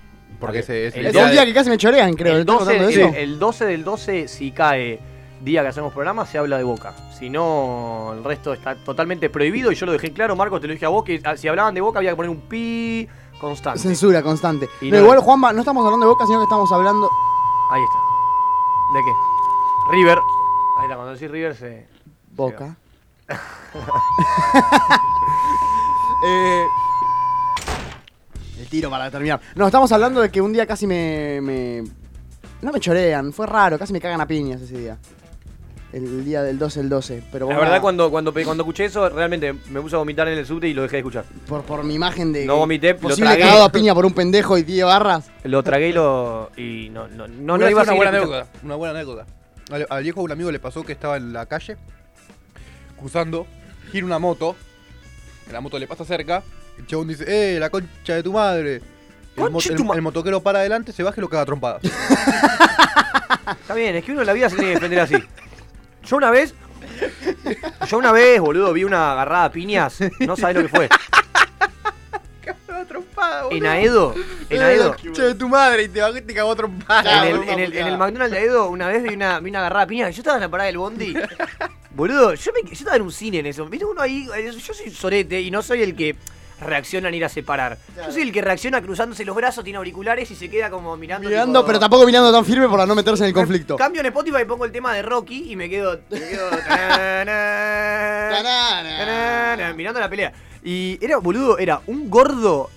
Porque 0.41 0.59
ese 0.61 0.87
es 0.89 0.97
El 0.97 1.07
Es 1.07 1.13
día 1.13 1.27
de- 1.27 1.33
día 1.33 1.45
que 1.47 1.55
casi 1.55 1.71
me 1.71 1.79
chorean, 1.79 2.15
creo. 2.15 2.35
el, 2.35 2.41
¿Estoy 2.41 2.57
12, 2.59 2.65
contando 2.73 2.89
eso? 2.89 3.09
el- 3.09 3.15
el 3.15 3.39
12 3.39 3.65
del 3.67 3.85
12, 3.85 4.29
si 4.29 4.51
cae 4.51 4.99
día 5.41 5.63
que 5.63 5.69
hacemos 5.69 5.93
programa, 5.93 6.27
se 6.27 6.39
habla 6.39 6.59
de 6.59 6.65
Boca. 6.65 6.95
Si 7.19 7.31
no, 7.31 8.13
el 8.17 8.25
resto 8.25 8.53
está 8.53 8.75
totalmente 8.77 9.31
prohibido 9.31 9.71
y 9.71 9.75
yo 9.77 9.87
lo 9.87 9.93
dejé 9.93 10.13
claro, 10.13 10.35
Marcos, 10.37 10.61
te 10.61 10.67
lo 10.67 10.73
dije 10.73 10.87
a 10.87 10.89
vos, 10.89 11.05
que 11.05 11.21
ah, 11.25 11.37
si 11.37 11.47
hablaban 11.49 11.75
de 11.75 11.81
Boca 11.81 11.99
había 11.99 12.11
que 12.11 12.17
poner 12.17 12.31
un 12.31 12.41
pi 12.43 13.09
constante. 13.41 13.81
Censura 13.81 14.23
constante. 14.23 14.69
Y 14.81 14.91
No, 14.91 14.99
no- 14.99 15.03
igual, 15.05 15.19
Juanma, 15.21 15.53
no 15.53 15.61
estamos 15.61 15.85
hablando 15.85 16.07
de 16.07 16.11
Boca, 16.13 16.27
sino 16.27 16.39
que 16.39 16.45
estamos 16.45 16.71
hablando. 16.73 17.09
Ahí 17.71 17.83
está. 17.83 17.99
¿De 18.95 19.01
qué? 19.05 19.13
River. 19.97 20.19
Ahí 20.79 20.85
está, 20.85 20.95
cuando 20.97 21.13
decís 21.15 21.31
River 21.31 21.57
se... 21.57 21.87
Boca. 22.35 22.77
Eh, 26.25 26.63
el 26.63 26.69
tiro 28.73 28.89
para 28.89 29.11
terminar. 29.11 29.39
No, 29.55 29.67
estamos 29.67 29.93
hablando 29.93 30.23
de 30.23 30.31
que 30.31 30.41
un 30.41 30.51
día 30.51 30.67
casi 30.67 30.87
me, 30.87 31.41
me- 31.43 31.83
No 32.63 32.73
me 32.73 32.81
chorean, 32.81 33.31
fue 33.35 33.47
raro, 33.47 33.79
casi 33.79 33.93
me 33.93 34.01
cagan 34.01 34.21
a 34.23 34.27
piñas 34.27 34.63
ese 34.63 34.79
día. 34.79 34.97
El 35.93 36.25
día 36.25 36.43
del 36.43 36.59
12 36.59 36.81
el 36.81 36.89
12. 36.89 37.23
Pero 37.31 37.51
La 37.51 37.59
verdad, 37.59 37.83
cuando, 37.83 38.11
cuando, 38.11 38.33
cuando 38.33 38.63
escuché 38.63 38.87
eso, 38.87 39.11
realmente 39.11 39.53
me 39.69 39.79
puse 39.83 39.95
a 39.95 39.99
vomitar 39.99 40.27
en 40.27 40.39
el 40.39 40.47
subte 40.47 40.67
y 40.67 40.73
lo 40.73 40.81
dejé 40.81 40.97
de 40.97 41.01
escuchar. 41.01 41.27
por, 41.47 41.65
por 41.65 41.85
mi 41.85 41.93
imagen 41.93 42.33
de. 42.33 42.47
No 42.47 42.57
vomité, 42.57 42.95
lo 42.99 43.15
tragué. 43.15 43.43
cagado 43.43 43.65
a 43.65 43.71
piña 43.71 43.95
por 43.95 44.07
un 44.07 44.15
pendejo 44.15 44.57
y 44.57 44.63
10 44.63 44.87
barras. 44.87 45.31
Lo 45.45 45.63
tragué 45.63 45.91
y 45.91 45.93
lo... 45.93 46.51
Y 46.57 46.89
no, 46.91 47.09
no, 47.09 47.29
no, 47.29 47.59
no 47.59 47.69
iba 47.69 47.83
a 47.83 47.85
una 47.85 47.93
buena 47.93 48.11
anécdota. 48.11 48.47
Una 48.63 48.75
buena 48.77 48.95
anécdota. 48.99 49.27
Al, 49.71 49.87
al 49.91 50.03
viejo 50.03 50.21
de 50.21 50.25
un 50.25 50.33
amigo 50.33 50.51
le 50.51 50.59
pasó 50.61 50.83
que 50.83 50.93
estaba 50.93 51.19
en 51.19 51.35
la 51.35 51.45
calle, 51.45 51.77
cruzando, 52.99 53.47
gira 53.91 54.07
una 54.07 54.19
moto, 54.19 54.57
la 55.53 55.61
moto 55.61 55.79
le 55.79 55.87
pasa 55.87 56.07
cerca, 56.07 56.43
el 56.79 56.87
chabón 56.87 57.09
dice, 57.09 57.25
¡eh, 57.27 57.59
la 57.61 57.71
concha 57.71 58.15
de 58.15 58.23
tu 58.23 58.33
madre! 58.33 58.77
El, 59.37 59.45
mo- 59.45 59.51
Concha 59.53 59.69
de 59.69 59.75
el- 59.75 59.79
tu 59.79 59.85
ma- 59.85 59.95
el 59.95 60.03
motoquero 60.03 60.41
para 60.43 60.59
adelante, 60.61 60.93
se 60.93 61.03
baja 61.03 61.17
y 61.19 61.21
lo 61.23 61.29
caga 61.29 61.43
a 61.43 61.47
trompadas. 61.47 61.83
Está 63.61 63.75
bien, 63.75 63.97
es 63.97 64.05
que 64.05 64.13
uno 64.13 64.21
en 64.21 64.27
la 64.27 64.33
vida 64.33 64.49
se 64.51 64.57
tiene 64.57 64.71
que 64.71 64.75
defender 64.75 65.01
así. 65.01 65.17
Yo 66.05 66.17
una 66.17 66.31
vez. 66.31 66.55
Yo 67.89 67.99
una 67.99 68.13
vez, 68.13 68.41
boludo, 68.41 68.73
vi 68.73 68.85
una 68.85 69.13
agarrada 69.13 69.45
a 69.47 69.53
piñas. 69.53 69.99
No 70.21 70.37
sabés 70.37 70.57
lo 70.57 70.63
que 70.63 70.69
fue. 70.69 70.89
En 73.51 73.67
Aedo. 73.67 74.15
En 74.51 74.61
¡Eh, 74.61 74.65
Aedo. 74.65 74.91
la 74.91 74.97
concha 74.97 75.23
de 75.25 75.35
tu 75.35 75.49
madre! 75.49 75.85
Y 75.85 75.89
te 75.89 76.01
te 76.23 76.35
cagó 76.35 76.53
a 76.53 76.57
trompadas. 76.57 77.25
En 77.27 77.35
el, 77.37 77.49
en, 77.49 77.59
el, 77.61 77.77
en 77.77 77.87
el 77.87 77.99
McDonald's 77.99 78.33
de 78.33 78.39
Aedo, 78.39 78.69
una 78.69 78.89
vez 78.89 79.03
vi 79.03 79.15
una, 79.15 79.39
vi 79.41 79.51
una 79.51 79.61
agarrada 79.61 79.85
a 79.85 79.87
piñas. 79.87 80.15
Yo 80.17 80.21
estaba 80.23 80.37
en 80.39 80.43
la 80.43 80.49
parada 80.49 80.67
del 80.67 80.79
Bondi. 80.79 81.15
Boludo, 81.95 82.35
yo, 82.35 82.53
me, 82.53 82.69
yo 82.69 82.73
estaba 82.73 82.97
en 82.97 83.03
un 83.03 83.13
cine 83.13 83.39
en 83.39 83.47
eso. 83.47 83.67
Viste 83.67 83.85
uno 83.85 84.01
ahí. 84.01 84.29
eh, 84.37 84.51
Yo 84.53 84.75
soy 84.75 84.91
sorete 84.91 85.41
y 85.41 85.51
no 85.51 85.63
soy 85.63 85.83
el 85.83 85.95
que 85.95 86.17
reacciona 86.63 87.09
en 87.09 87.15
ir 87.15 87.25
a 87.25 87.29
separar. 87.29 87.79
Yo 87.97 88.11
soy 88.13 88.23
el 88.23 88.33
que 88.33 88.41
reacciona 88.43 88.81
cruzándose 88.81 89.25
los 89.25 89.35
brazos, 89.37 89.65
tiene 89.65 89.77
auriculares 89.79 90.31
y 90.31 90.35
se 90.37 90.49
queda 90.51 90.71
como 90.71 90.97
mirando. 90.97 91.29
Mirando, 91.29 91.61
tipo- 91.61 91.67
pero 91.67 91.79
tampoco 91.79 92.07
mirando 92.07 92.33
tan 92.33 92.45
firme 92.45 92.69
para 92.69 92.87
no 92.87 92.95
meterse 92.95 93.25
en 93.25 93.29
el 93.29 93.35
conflicto. 93.35 93.77
Cambio 93.77 94.01
en 94.01 94.07
Spotify 94.07 94.43
y 94.43 94.45
pongo 94.45 94.65
el 94.65 94.73
tema 94.73 94.95
de 94.95 95.03
Rocky 95.03 95.51
y 95.53 95.57
me 95.57 95.69
quedo. 95.69 96.01
Me 96.11 96.19
quedo 96.21 96.51
tanana, 98.33 99.73
mirando 99.75 100.01
la 100.01 100.09
pelea. 100.09 100.33
Y 100.65 100.99
era, 101.05 101.19
boludo, 101.19 101.59
era 101.59 101.81
un 101.87 102.09
gordo 102.09 102.71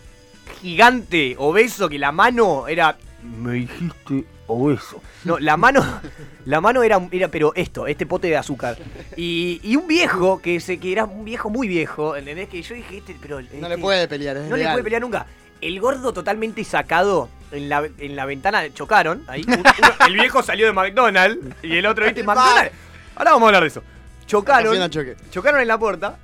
gigante, 0.61 1.35
obeso, 1.37 1.87
que 1.89 1.99
la 1.99 2.11
mano 2.11 2.67
era. 2.67 2.97
Me 3.23 3.53
dijiste 3.53 4.25
obeso. 4.47 5.01
No, 5.23 5.39
la 5.39 5.57
mano. 5.57 5.83
La 6.45 6.61
mano 6.61 6.83
era, 6.83 7.01
era 7.11 7.27
pero 7.29 7.53
esto, 7.55 7.87
este 7.87 8.05
pote 8.05 8.27
de 8.27 8.37
azúcar. 8.37 8.77
Y, 9.17 9.59
y 9.63 9.75
un 9.77 9.87
viejo, 9.87 10.39
que, 10.43 10.59
se, 10.59 10.77
que 10.77 10.91
era 10.91 11.05
un 11.05 11.25
viejo 11.25 11.49
muy 11.49 11.67
viejo, 11.67 12.15
¿entendés? 12.15 12.49
Que 12.49 12.61
yo 12.61 12.75
dije, 12.75 12.97
este, 12.97 13.17
pero. 13.19 13.41
No 13.41 13.47
este- 13.47 13.67
le 13.69 13.77
puede 13.79 14.07
pelear, 14.07 14.37
es 14.37 14.47
no 14.47 14.55
le 14.55 14.65
puede 14.69 14.83
pelear 14.83 15.01
nunca. 15.01 15.25
El 15.59 15.79
gordo 15.79 16.13
totalmente 16.13 16.63
sacado 16.63 17.29
en 17.51 17.67
la, 17.67 17.89
en 17.97 18.15
la 18.15 18.25
ventana 18.27 18.71
chocaron. 18.71 19.23
Ahí, 19.27 19.43
uno- 19.47 19.63
el 20.07 20.13
viejo 20.13 20.43
salió 20.43 20.67
de 20.67 20.73
McDonald's 20.73 21.39
y 21.63 21.77
el 21.77 21.85
otro, 21.87 22.05
¿viste? 22.05 22.23
McDonald's. 22.23 22.71
Ahora 23.15 23.31
vamos 23.31 23.45
a 23.45 23.47
hablar 23.47 23.63
de 23.63 23.69
eso. 23.69 23.81
Chocaron. 24.27 24.91
Chocaron 25.31 25.61
en 25.61 25.67
la 25.67 25.79
puerta. 25.79 26.19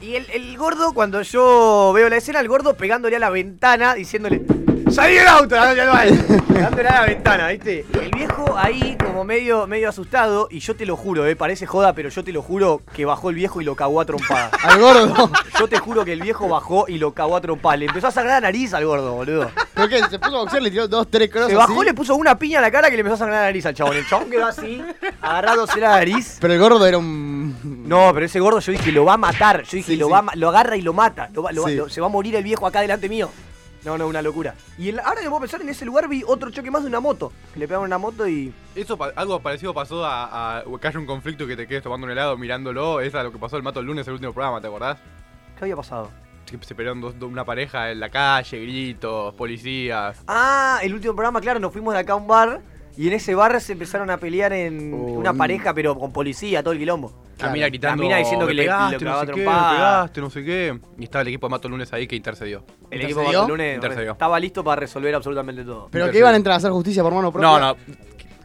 Y 0.00 0.16
el, 0.16 0.28
el 0.32 0.56
gordo, 0.58 0.92
cuando 0.94 1.22
yo 1.22 1.92
veo 1.94 2.08
la 2.08 2.16
escena, 2.16 2.40
el 2.40 2.48
gordo 2.48 2.74
pegándole 2.76 3.14
a 3.14 3.20
la 3.20 3.30
ventana, 3.30 3.94
diciéndole. 3.94 4.42
¡Salí 4.90 5.14
del 5.14 5.26
auto! 5.28 5.54
ya 5.74 5.84
no 5.86 5.92
hay". 5.94 6.12
Pegándole 6.52 6.88
a 6.88 7.00
la 7.00 7.06
ventana, 7.06 7.48
¿viste? 7.48 7.84
El 8.00 8.10
viejo 8.10 8.54
ahí 8.56 8.96
como 9.02 9.24
medio, 9.24 9.66
medio 9.66 9.88
asustado, 9.88 10.48
y 10.50 10.60
yo 10.60 10.76
te 10.76 10.86
lo 10.86 10.96
juro, 10.96 11.26
eh, 11.26 11.34
parece 11.36 11.66
joda, 11.66 11.92
pero 11.94 12.08
yo 12.10 12.22
te 12.22 12.32
lo 12.32 12.42
juro 12.42 12.82
que 12.94 13.04
bajó 13.04 13.30
el 13.30 13.36
viejo 13.36 13.60
y 13.60 13.64
lo 13.64 13.74
cagó 13.74 14.00
a 14.00 14.04
trompada. 14.04 14.50
Al 14.62 14.78
gordo. 14.80 15.30
Yo 15.58 15.68
te 15.68 15.78
juro 15.78 16.04
que 16.04 16.12
el 16.12 16.20
viejo 16.20 16.48
bajó 16.48 16.84
y 16.88 16.98
lo 16.98 17.12
cagó 17.12 17.36
a 17.36 17.40
trompar. 17.40 17.78
Le 17.78 17.86
empezó 17.86 18.08
a 18.08 18.10
sangrar 18.10 18.42
la 18.42 18.48
nariz 18.48 18.72
al 18.74 18.84
gordo, 18.86 19.12
boludo. 19.14 19.50
¿Pero 19.74 19.88
qué? 19.88 19.98
Se 20.10 20.18
puso 20.18 20.36
a 20.36 20.40
boxear, 20.40 20.62
le 20.62 20.70
tiró 20.70 20.86
dos, 20.88 21.08
tres 21.10 21.30
crosses. 21.30 21.50
Se 21.50 21.56
bajó, 21.56 21.74
así. 21.80 21.84
le 21.84 21.94
puso 21.94 22.14
una 22.16 22.38
piña 22.38 22.58
a 22.58 22.62
la 22.62 22.70
cara 22.70 22.88
que 22.90 22.96
le 22.96 23.00
empezó 23.00 23.14
a 23.14 23.18
sangrar 23.18 23.40
la 23.40 23.46
nariz 23.46 23.66
al 23.66 23.74
chabón. 23.74 23.96
El 23.96 24.06
chabón 24.06 24.30
quedó 24.30 24.46
así, 24.46 24.82
agarrándose 25.20 25.80
la 25.80 25.90
nariz. 25.90 26.38
Pero 26.40 26.52
el 26.54 26.60
gordo 26.60 26.86
era 26.86 26.98
un. 26.98 27.54
No, 27.88 28.10
pero 28.14 28.26
ese 28.26 28.40
gordo 28.40 28.60
yo 28.60 28.72
dije, 28.72 28.92
lo 28.92 29.04
va 29.04 29.14
a 29.14 29.18
matar. 29.18 29.62
Yo 29.64 29.76
dije, 29.76 29.92
Sí, 29.92 29.96
lo, 29.96 30.06
sí. 30.06 30.12
va 30.12 30.18
a 30.18 30.22
ma- 30.22 30.32
lo 30.34 30.48
agarra 30.48 30.76
y 30.76 30.82
lo 30.82 30.92
mata. 30.92 31.28
Lo 31.32 31.42
va- 31.42 31.52
lo 31.52 31.62
va- 31.62 31.68
Sí. 31.68 31.74
lo- 31.76 31.88
se 31.88 32.00
va 32.00 32.06
a 32.06 32.10
morir 32.10 32.34
el 32.36 32.44
viejo 32.44 32.66
acá 32.66 32.80
delante 32.80 33.08
mío. 33.08 33.30
No, 33.84 33.98
no, 33.98 34.06
una 34.08 34.22
locura. 34.22 34.54
Y 34.78 34.90
ahora 34.98 35.20
que 35.20 35.28
puedo 35.28 35.40
pensar, 35.40 35.60
en 35.60 35.68
ese 35.68 35.84
lugar 35.84 36.08
vi 36.08 36.22
otro 36.26 36.50
choque 36.50 36.70
más 36.70 36.82
de 36.82 36.88
una 36.88 37.00
moto. 37.00 37.32
Le 37.54 37.66
pegaron 37.68 37.84
una 37.86 37.98
moto 37.98 38.26
y... 38.26 38.52
Eso, 38.74 38.98
algo 39.16 39.40
parecido 39.40 39.74
pasó 39.74 40.04
a, 40.04 40.58
a 40.60 40.64
que 40.80 40.88
haya 40.88 40.98
un 40.98 41.06
conflicto 41.06 41.44
y 41.44 41.48
que 41.48 41.56
te 41.56 41.66
quedes 41.66 41.82
tomando 41.82 42.06
un 42.06 42.10
helado 42.10 42.36
mirándolo. 42.38 43.00
Es 43.00 43.14
a 43.14 43.22
lo 43.22 43.30
que 43.30 43.38
pasó 43.38 43.56
el 43.58 43.62
mato 43.62 43.80
el 43.80 43.86
lunes, 43.86 44.06
el 44.08 44.14
último 44.14 44.32
programa, 44.32 44.60
¿te 44.60 44.68
acordás? 44.68 44.98
¿Qué 45.58 45.64
había 45.64 45.76
pasado? 45.76 46.10
Se 46.60 46.74
pelearon 46.74 47.00
dos- 47.00 47.18
dos- 47.18 47.30
una 47.30 47.44
pareja 47.44 47.90
en 47.90 47.98
la 48.00 48.10
calle, 48.10 48.60
gritos, 48.62 49.34
policías. 49.34 50.22
Ah, 50.28 50.78
el 50.82 50.94
último 50.94 51.14
programa, 51.14 51.40
claro, 51.40 51.58
nos 51.58 51.72
fuimos 51.72 51.92
de 51.94 52.00
acá 52.00 52.12
a 52.12 52.16
un 52.16 52.26
bar. 52.28 52.60
Y 52.96 53.08
en 53.08 53.14
ese 53.14 53.34
bar 53.34 53.60
se 53.60 53.72
empezaron 53.72 54.08
a 54.10 54.18
pelear 54.18 54.52
en 54.52 54.94
Oh, 54.94 54.96
una 55.14 55.32
mm. 55.32 55.36
pareja, 55.36 55.74
pero 55.74 55.98
con 55.98 56.12
policía, 56.12 56.62
todo 56.62 56.72
el 56.72 56.78
quilombo. 56.78 57.12
La 57.40 57.50
mina 57.50 57.66
gritando. 57.68 58.02
La 58.02 58.08
mina 58.08 58.16
diciendo 58.18 58.46
"Me 58.46 58.50
que 58.52 58.54
le- 58.54 58.62
pegaste, 58.62 59.04
no 59.04 59.20
sé 59.20 59.26
qué, 59.26 59.32
me 59.32 59.42
trompada". 59.42 59.72
pegaste, 59.72 60.20
no 60.20 60.30
sé 60.30 60.44
qué. 60.44 60.78
Y 60.98 61.04
estaba 61.04 61.22
el 61.22 61.28
equipo 61.28 61.46
de 61.48 61.50
Mato 61.50 61.68
Lunes 61.68 61.92
ahí 61.92 62.06
que 62.06 62.14
intercedió. 62.14 62.64
El 62.90 63.02
equipo 63.02 63.20
de 63.22 63.48
lunes 63.48 63.74
Intercedió. 63.74 64.12
estaba 64.12 64.38
listo 64.38 64.62
para 64.62 64.80
resolver 64.80 65.12
absolutamente 65.14 65.64
todo. 65.64 65.88
Pero 65.90 66.10
que 66.10 66.18
iban 66.18 66.34
a 66.34 66.36
entrar 66.36 66.54
a 66.54 66.56
hacer 66.58 66.70
justicia 66.70 67.02
por 67.02 67.12
mano 67.12 67.32
propia. 67.32 67.48
No, 67.48 67.58
no. 67.58 67.76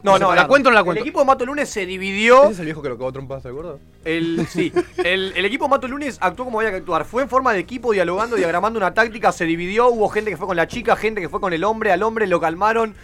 No, 0.02 0.18
no, 0.18 0.34
¿La 0.34 0.48
cuento 0.48 0.70
o 0.70 0.72
no 0.72 0.76
la 0.76 0.80
El 0.80 0.86
cuento? 0.86 1.02
equipo 1.04 1.20
de 1.20 1.26
Mato 1.26 1.46
Lunes 1.46 1.70
se 1.70 1.86
dividió. 1.86 2.44
¿Ese 2.44 2.54
es 2.54 2.60
el 2.60 2.66
viejo 2.66 2.82
que 2.82 2.88
lo 2.88 2.98
cagó 2.98 3.12
trompadas, 3.12 3.44
¿te 3.44 3.50
acuerdas? 3.50 3.76
El, 4.06 4.48
sí, 4.48 4.72
el, 5.04 5.34
el 5.36 5.44
equipo 5.46 5.68
Mato 5.68 5.90
Lunes 5.90 6.18
actuó 6.22 6.46
como 6.46 6.60
había 6.60 6.72
que 6.72 6.78
actuar. 6.78 7.04
Fue 7.04 7.22
en 7.22 7.28
forma 7.28 7.52
de 7.52 7.60
equipo, 7.60 7.92
dialogando, 7.92 8.38
diagramando 8.38 8.78
una 8.80 8.94
táctica, 8.94 9.34
se 9.34 9.44
dividió. 9.44 9.90
Hubo 9.90 10.08
gente 10.08 10.32
que 10.32 10.38
fue 10.38 10.48
con 10.48 10.56
la 10.56 10.68
chica, 10.70 10.96
gente 10.96 11.20
que 11.20 11.28
fue 11.28 11.42
con 11.42 11.52
el 11.52 11.66
hombre. 11.66 11.92
Al 11.92 12.02
hombre 12.04 12.28
lo 12.28 12.40
calmaron 12.40 12.96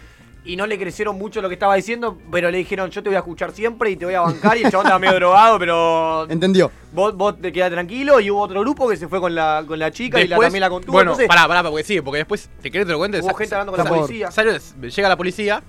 y 0.46 0.56
no 0.56 0.68
le 0.68 0.78
crecieron 0.78 1.18
mucho 1.18 1.42
lo 1.42 1.50
que 1.50 1.56
estaba 1.56 1.76
diciendo, 1.76 2.18
pero 2.32 2.52
le 2.52 2.60
dijeron: 2.60 2.90
Yo 2.90 3.02
te 3.02 3.10
voy 3.10 3.16
a 3.16 3.20
escuchar 3.20 3.52
siempre 3.52 3.90
y 3.92 3.98
te 3.98 4.06
voy 4.06 4.14
a 4.14 4.22
bancar. 4.22 4.58
Y 4.58 4.64
el 4.64 4.72
chabón 4.72 4.86
estaba 4.86 5.00
medio 5.00 5.16
drogado, 5.16 5.60
pero 5.60 6.30
Entendió. 6.30 6.72
vos, 6.94 7.16
vos 7.16 7.40
te 7.42 7.52
quedás 7.52 7.72
tranquilo. 7.72 8.20
Y 8.20 8.30
hubo 8.32 8.42
otro 8.42 8.62
grupo 8.62 8.88
que 8.88 8.98
se 8.98 9.08
fue 9.08 9.20
con 9.20 9.34
la, 9.34 9.64
con 9.68 9.80
la 9.80 9.92
chica 9.92 10.22
y 10.22 10.28
la, 10.28 10.38
también 10.38 10.62
la 10.62 10.70
contuvo. 10.70 10.94
Bueno, 10.94 11.12
Entonces, 11.12 11.28
pará, 11.28 11.48
pará, 11.48 11.64
porque 11.70 11.84
sí, 11.84 12.00
porque 12.02 12.20
después, 12.20 12.50
¿te 12.62 12.72
querés 12.72 12.86
que 12.86 12.88
te 12.88 12.92
lo 12.94 12.98
cuente? 13.00 13.20
hubo 13.20 13.34
gente 13.34 13.56
hablando 13.56 13.74
con 13.74 13.84
la 13.84 13.90
policía. 13.90 14.30
llega 14.30 15.10
la 15.10 15.18
policía. 15.18 15.64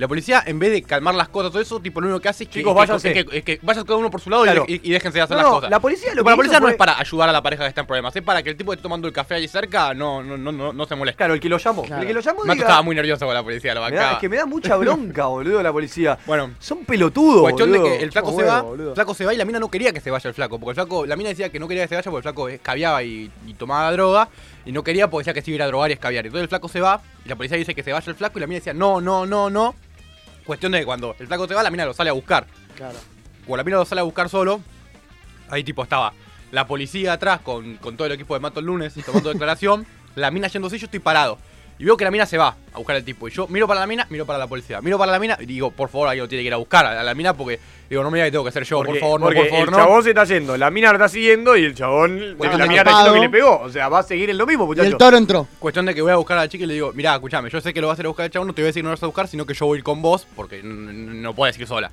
La 0.00 0.08
policía, 0.08 0.42
en 0.46 0.58
vez 0.58 0.72
de 0.72 0.82
calmar 0.82 1.14
las 1.14 1.28
cosas, 1.28 1.52
todo 1.52 1.60
eso, 1.62 1.78
tipo, 1.78 2.00
lo 2.00 2.06
único 2.08 2.20
que 2.20 2.28
hace 2.30 2.44
es 2.44 2.48
que, 2.50 2.60
Chicos, 2.60 2.72
que- 2.72 2.78
váyanse. 2.78 3.08
es 3.18 3.24
que, 3.26 3.36
es 3.38 3.44
que 3.44 3.58
vayan 3.62 3.84
cada 3.84 3.98
uno 3.98 4.10
por 4.10 4.20
su 4.20 4.30
lado 4.30 4.44
y 4.44 4.48
Claro. 4.48 4.64
y, 4.66 4.80
y 4.88 4.92
déjense 4.92 5.18
de 5.18 5.22
hacer 5.22 5.36
No, 5.36 5.42
las 5.42 5.50
no, 5.50 5.56
cosas. 5.56 5.70
la 5.70 5.78
policía 5.80 6.14
lo 6.14 6.22
la 6.22 6.34
policía 6.36 6.54
hizo 6.54 6.60
no 6.60 6.66
fue- 6.66 6.72
es 6.72 6.76
para 6.78 6.98
ayudar 6.98 7.28
a 7.28 7.32
la 7.32 7.42
pareja 7.42 7.62
que 7.64 7.68
está 7.68 7.82
en 7.82 7.86
problemas, 7.86 8.16
es 8.16 8.22
para 8.22 8.42
que 8.42 8.50
el 8.50 8.56
tipo 8.56 8.70
que 8.72 8.76
esté 8.76 8.82
tomando 8.82 9.06
el 9.06 9.12
café 9.12 9.34
allí 9.34 9.46
cerca 9.46 9.92
no, 9.94 10.22
no, 10.22 10.36
no, 10.38 10.50
no, 10.52 10.72
no 10.72 10.86
se 10.86 10.96
moleste. 10.96 11.18
Claro, 11.18 11.34
el 11.34 11.40
que 11.40 11.48
lo 11.50 11.58
llamó. 11.58 11.82
Claro. 11.84 12.00
El 12.02 12.08
que 12.08 12.14
lo 12.14 12.20
llamó 12.20 12.38
Mato 12.40 12.52
diga- 12.54 12.62
estaba 12.62 12.82
muy 12.82 12.96
nervioso 12.96 13.26
con 13.26 13.34
la 13.34 13.42
policía, 13.42 13.74
lo 13.74 13.80
me 13.82 13.90
da- 13.90 13.92
bancaba. 13.96 14.12
es 14.14 14.18
que 14.20 14.28
me 14.30 14.36
da 14.36 14.46
mucha 14.46 14.76
bronca, 14.76 15.26
boludo, 15.26 15.62
la 15.62 15.70
policía. 15.72 16.18
Bueno, 16.26 16.50
Son 16.58 16.84
pelotudos, 16.86 17.42
Cuestión 17.42 17.70
de 17.70 17.78
boludo. 17.78 17.96
que 17.98 18.02
el 18.02 18.10
flaco 18.10 18.32
se 18.36 18.42
va, 18.42 18.62
boludo. 18.62 18.88
el 18.88 18.94
flaco 18.94 19.12
se 19.14 19.26
va 19.26 19.34
y 19.34 19.36
la 19.36 19.44
mina 19.44 19.58
no 19.60 19.70
quería 19.70 19.92
que 19.92 20.00
se 20.00 20.10
vaya 20.10 20.26
el 20.28 20.34
flaco, 20.34 20.58
porque 20.58 20.70
el 20.80 20.86
flaco, 20.86 21.04
la 21.04 21.14
mina 21.16 21.28
decía 21.28 21.50
que 21.50 21.60
no 21.60 21.68
quería 21.68 21.82
que 21.84 21.88
se 21.88 21.94
vaya 21.96 22.10
porque 22.10 22.18
el 22.26 22.32
flaco 22.32 22.48
escabiaba 22.48 23.02
y, 23.02 23.30
y 23.46 23.52
tomaba 23.52 23.92
droga, 23.92 24.30
y 24.64 24.72
no 24.72 24.82
quería 24.82 25.10
porque 25.10 25.22
decía 25.24 25.34
que 25.34 25.42
se 25.42 25.50
iba 25.50 25.56
a 25.56 25.58
ir 25.58 25.62
a 25.62 25.66
drogar 25.66 25.90
y 25.90 25.92
escabiar. 25.92 26.24
Entonces 26.24 26.44
el 26.44 26.48
flaco 26.48 26.68
se 26.68 26.80
va, 26.80 27.02
y 27.24 27.28
la 27.28 27.36
policía 27.36 27.58
dice 27.58 27.74
que 27.74 27.82
se 27.82 27.92
vaya 27.92 28.04
el 28.10 28.14
flaco, 28.16 28.38
y 28.38 28.40
la 28.40 28.46
mina 28.46 28.58
decía, 28.60 28.72
no, 28.72 29.00
no, 29.00 29.26
no, 29.26 29.50
no. 29.50 29.74
Cuestión 30.50 30.72
de 30.72 30.80
que 30.80 30.84
cuando 30.84 31.14
el 31.20 31.28
flaco 31.28 31.46
se 31.46 31.54
va, 31.54 31.62
la 31.62 31.70
mina 31.70 31.84
lo 31.84 31.94
sale 31.94 32.10
a 32.10 32.12
buscar. 32.12 32.44
Claro. 32.74 32.98
cuando 33.46 33.58
la 33.58 33.62
mina 33.62 33.76
lo 33.76 33.84
sale 33.84 34.00
a 34.00 34.02
buscar 34.02 34.28
solo, 34.28 34.60
ahí 35.48 35.62
tipo 35.62 35.80
estaba 35.84 36.12
la 36.50 36.66
policía 36.66 37.12
atrás 37.12 37.40
con, 37.40 37.76
con 37.76 37.96
todo 37.96 38.08
el 38.08 38.14
equipo 38.14 38.34
de 38.34 38.40
Mato 38.40 38.58
el 38.58 38.66
lunes 38.66 38.92
tomando 39.06 39.28
declaración, 39.32 39.86
la 40.16 40.32
mina 40.32 40.48
yéndose 40.48 40.76
yo 40.76 40.86
estoy 40.86 40.98
parado. 40.98 41.38
Y 41.80 41.84
veo 41.84 41.96
que 41.96 42.04
la 42.04 42.10
mina 42.10 42.26
se 42.26 42.36
va 42.36 42.54
a 42.74 42.76
buscar 42.76 42.94
al 42.94 43.02
tipo. 43.02 43.26
Y 43.26 43.30
yo 43.30 43.48
miro 43.48 43.66
para 43.66 43.80
la 43.80 43.86
mina, 43.86 44.06
miro 44.10 44.26
para 44.26 44.38
la 44.38 44.46
policía. 44.46 44.82
Miro 44.82 44.98
para 44.98 45.10
la 45.12 45.18
mina 45.18 45.38
y 45.40 45.46
digo, 45.46 45.70
por 45.70 45.88
favor, 45.88 46.08
alguien 46.08 46.24
lo 46.24 46.28
tiene 46.28 46.42
que 46.42 46.48
ir 46.48 46.52
a 46.52 46.58
buscar 46.58 46.84
a 46.84 47.02
la 47.02 47.14
mina 47.14 47.32
porque 47.34 47.58
digo, 47.88 48.02
no 48.02 48.10
me 48.10 48.18
diga 48.18 48.26
que 48.26 48.32
tengo 48.32 48.44
que 48.44 48.50
hacer 48.50 48.64
yo, 48.64 48.76
Porque, 48.76 48.92
por 48.92 49.00
favor, 49.00 49.20
no, 49.20 49.26
porque 49.28 49.40
por 49.40 49.48
favor, 49.48 49.64
el 49.64 49.70
no. 49.70 49.76
chabón 49.78 50.02
se 50.02 50.10
está 50.10 50.24
yendo, 50.24 50.58
la 50.58 50.70
mina 50.70 50.88
lo 50.90 50.96
está 50.96 51.08
siguiendo 51.08 51.56
y 51.56 51.64
el 51.64 51.74
chabón, 51.74 52.34
Bueno, 52.36 52.58
la 52.58 52.66
mina 52.66 52.82
está 52.82 52.90
diciendo 52.90 53.14
que 53.14 53.20
le 53.20 53.30
pegó. 53.30 53.60
O 53.60 53.70
sea, 53.70 53.88
va 53.88 54.00
a 54.00 54.02
seguir 54.02 54.28
en 54.28 54.36
lo 54.36 54.46
mismo, 54.46 54.64
Y 54.64 54.66
muchachos. 54.66 54.92
el 54.92 54.98
toro 54.98 55.16
entró. 55.16 55.46
Cuestión 55.58 55.86
de 55.86 55.94
que 55.94 56.02
voy 56.02 56.12
a 56.12 56.16
buscar 56.16 56.36
a 56.36 56.42
la 56.42 56.48
chica 56.50 56.64
y 56.64 56.66
le 56.66 56.74
digo, 56.74 56.92
mirá, 56.92 57.14
escúchame, 57.14 57.48
yo 57.48 57.58
sé 57.62 57.72
que 57.72 57.80
lo 57.80 57.88
vas 57.88 57.98
a 57.98 58.02
ir 58.02 58.06
a 58.06 58.08
buscar 58.10 58.26
el 58.26 58.30
chabón, 58.32 58.48
no 58.48 58.52
te 58.52 58.60
voy 58.60 58.66
a 58.66 58.68
decir 58.68 58.80
que 58.80 58.84
no 58.84 58.90
lo 58.90 58.96
vas 58.96 59.02
a 59.02 59.06
buscar, 59.06 59.26
sino 59.26 59.46
que 59.46 59.54
yo 59.54 59.64
voy 59.64 59.76
a 59.76 59.78
ir 59.78 59.84
con 59.84 60.02
vos, 60.02 60.26
porque 60.36 60.60
no 60.62 61.34
puedes 61.34 61.58
ir 61.58 61.66
sola. 61.66 61.90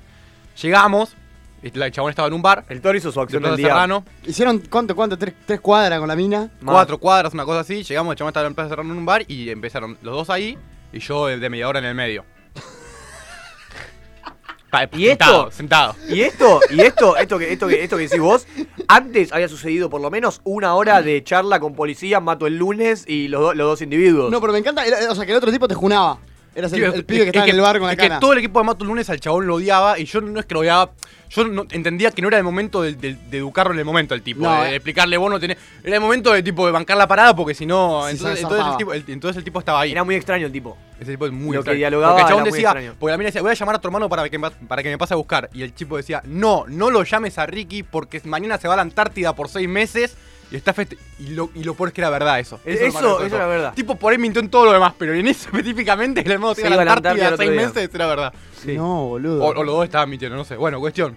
Llegamos, 0.60 1.14
el 1.62 1.92
chabón 1.92 2.10
estaba 2.10 2.28
en 2.28 2.34
un 2.34 2.42
bar, 2.42 2.64
El 2.68 2.80
toro 2.80 2.96
hizo 2.96 3.10
su 3.12 3.20
acción 3.20 3.42
del 3.42 3.56
día. 3.56 3.68
Serrano, 3.68 4.04
Hicieron, 4.24 4.58
¿cuánto, 4.70 4.94
cuánto? 4.94 5.18
¿Tres, 5.18 5.34
tres 5.46 5.60
cuadras 5.60 5.98
con 5.98 6.08
la 6.08 6.16
mina? 6.16 6.50
Más. 6.60 6.74
cuatro 6.74 6.98
cuadras, 6.98 7.34
una 7.34 7.44
cosa 7.44 7.60
así, 7.60 7.82
llegamos, 7.82 8.12
el 8.12 8.18
chabón 8.18 8.30
estaba 8.30 8.46
en 8.46 8.54
Plaza 8.54 8.70
Serrano 8.70 8.92
en 8.92 8.98
un 8.98 9.06
bar 9.06 9.24
y 9.28 9.50
empezaron 9.50 9.98
los 10.02 10.14
dos 10.14 10.30
ahí 10.30 10.56
y 10.92 11.00
yo 11.00 11.26
de 11.26 11.38
de 11.38 11.50
media 11.50 11.68
hora 11.68 11.78
en 11.80 11.84
el 11.86 11.94
medio. 11.94 12.24
Pa- 14.70 14.84
¿Y 14.92 15.06
sentado, 15.06 15.44
esto? 15.48 15.56
Sentado. 15.56 15.96
Y 16.10 16.20
esto, 16.20 16.60
y 16.70 16.80
esto, 16.80 17.16
esto 17.16 17.38
que, 17.38 17.52
esto 17.52 17.66
que, 17.68 17.82
esto 17.82 17.96
que 17.96 18.02
decís 18.02 18.20
vos, 18.20 18.46
antes 18.86 19.32
había 19.32 19.48
sucedido 19.48 19.88
por 19.88 20.02
lo 20.02 20.10
menos 20.10 20.42
una 20.44 20.74
hora 20.74 21.00
de 21.00 21.24
charla 21.24 21.58
con 21.58 21.74
policía, 21.74 22.20
mato 22.20 22.46
el 22.46 22.58
lunes 22.58 23.04
y 23.08 23.28
los, 23.28 23.40
do- 23.40 23.54
los 23.54 23.66
dos 23.66 23.80
individuos. 23.82 24.30
No, 24.30 24.40
pero 24.42 24.52
me 24.52 24.58
encanta, 24.58 24.82
o 25.10 25.14
sea, 25.14 25.24
que 25.24 25.32
el 25.32 25.38
otro 25.38 25.50
tipo 25.50 25.66
te 25.68 25.74
junaba. 25.74 26.18
Eras 26.54 26.72
el, 26.72 26.82
el 26.82 27.04
pibe 27.04 27.18
que 27.20 27.22
es 27.24 27.26
estaba 27.28 27.46
en 27.48 27.54
el 27.54 27.60
bar 27.60 27.78
con 27.78 27.86
la 27.86 27.92
es 27.92 27.98
que 27.98 28.08
cana. 28.08 28.18
todo 28.20 28.32
el 28.32 28.38
equipo 28.38 28.58
de 28.58 28.64
Mato 28.64 28.82
el 28.82 28.88
lunes 28.88 29.08
al 29.10 29.20
chabón 29.20 29.46
lo 29.46 29.54
odiaba 29.56 29.98
y 29.98 30.06
yo 30.06 30.20
no 30.20 30.40
es 30.40 30.46
que 30.46 30.54
lo 30.54 30.60
odiaba. 30.60 30.90
Yo 31.30 31.44
no- 31.46 31.66
entendía 31.70 32.10
que 32.10 32.22
no 32.22 32.28
era 32.28 32.38
el 32.38 32.42
momento 32.44 32.80
de, 32.82 32.94
de- 32.94 33.14
de 33.14 33.38
educarlo 33.38 33.74
en 33.74 33.78
el 33.78 33.84
momento 33.84 34.14
el 34.14 34.22
tipo, 34.22 34.42
No, 34.42 34.62
de, 34.62 34.70
eh. 34.70 34.74
explicarle 34.76 35.16
vos 35.18 35.30
no 35.30 35.38
tenés. 35.38 35.58
Era 35.84 35.96
el 35.96 36.00
momento 36.00 36.32
de 36.32 36.42
tipo 36.42 36.64
de 36.66 36.72
bancar 36.72 36.96
la 36.96 37.06
parada 37.06 37.36
porque 37.36 37.54
si 37.54 37.66
no. 37.66 38.02
Sí, 38.06 38.12
entonces, 38.16 38.42
el 38.44 38.76
tipo, 38.78 38.92
el- 38.94 39.04
entonces 39.08 39.36
el 39.36 39.44
tipo 39.44 39.58
estaba 39.58 39.80
ahí. 39.82 39.92
Era 39.92 40.02
muy 40.04 40.14
extraño 40.14 40.46
el 40.46 40.52
tipo. 40.52 40.76
Ese 40.98 41.12
tipo 41.12 41.26
es 41.26 41.32
muy 41.32 41.48
Lo 41.54 41.62
que 41.62 41.70
extraño. 41.70 41.78
dialogaba 41.78 42.12
Porque 42.14 42.22
el 42.22 42.28
chabón 42.28 42.44
decía, 42.44 42.68
extraño. 42.70 42.94
porque 42.98 43.10
la 43.12 43.18
mina 43.18 43.26
decía, 43.28 43.42
voy 43.42 43.50
a 43.50 43.54
llamar 43.54 43.74
a 43.76 43.78
tu 43.80 43.88
hermano 43.88 44.08
para 44.08 44.28
que, 44.28 44.38
me- 44.38 44.50
para 44.50 44.82
que 44.82 44.88
me 44.88 44.98
pase 44.98 45.14
a 45.14 45.16
buscar. 45.18 45.50
Y 45.52 45.62
el 45.62 45.72
tipo 45.74 45.96
decía, 45.98 46.22
no, 46.24 46.64
no 46.66 46.90
lo 46.90 47.04
llames 47.04 47.36
a 47.38 47.46
Ricky 47.46 47.82
porque 47.84 48.20
mañana 48.24 48.58
se 48.58 48.66
va 48.66 48.74
a 48.74 48.76
la 48.78 48.82
Antártida 48.82 49.34
por 49.36 49.48
seis 49.48 49.68
meses 49.68 50.16
y 50.50 50.56
está 50.56 50.72
feste 50.72 50.96
y 51.18 51.28
lo, 51.30 51.50
y 51.54 51.62
lo 51.64 51.74
peor 51.74 51.88
es 51.88 51.94
que 51.94 52.00
era 52.00 52.10
verdad 52.10 52.40
eso. 52.40 52.58
Eso- 52.64 52.84
eso 52.86 53.00
gracioso. 53.18 53.36
era 53.36 53.46
verdad. 53.46 53.74
Tipo 53.74 53.96
por 53.96 54.12
ahí 54.12 54.18
mintió 54.18 54.40
en 54.40 54.48
todo 54.50 54.64
lo 54.66 54.72
demás, 54.72 54.94
pero 54.98 55.12
en 55.14 55.26
eso 55.26 55.48
específicamente 55.52 56.22
que 56.22 56.28
el 56.28 56.34
hermano 56.34 56.54
se 56.54 56.62
iba 56.62 56.70
a 56.80 56.84
la 56.84 56.92
Antártida 56.92 57.36
seis 57.36 57.50
día. 57.50 57.60
meses 57.66 57.90
era 57.94 58.06
verdad. 58.06 58.32
Sí. 58.62 58.76
No, 58.76 59.04
boludo. 59.08 59.44
O, 59.44 59.48
o 59.48 59.64
los 59.64 59.74
dos 59.74 59.84
estaban 59.84 60.08
mintiendo, 60.10 60.36
no 60.36 60.44
sé. 60.44 60.56
Bueno, 60.56 60.80
cuestión. 60.80 61.14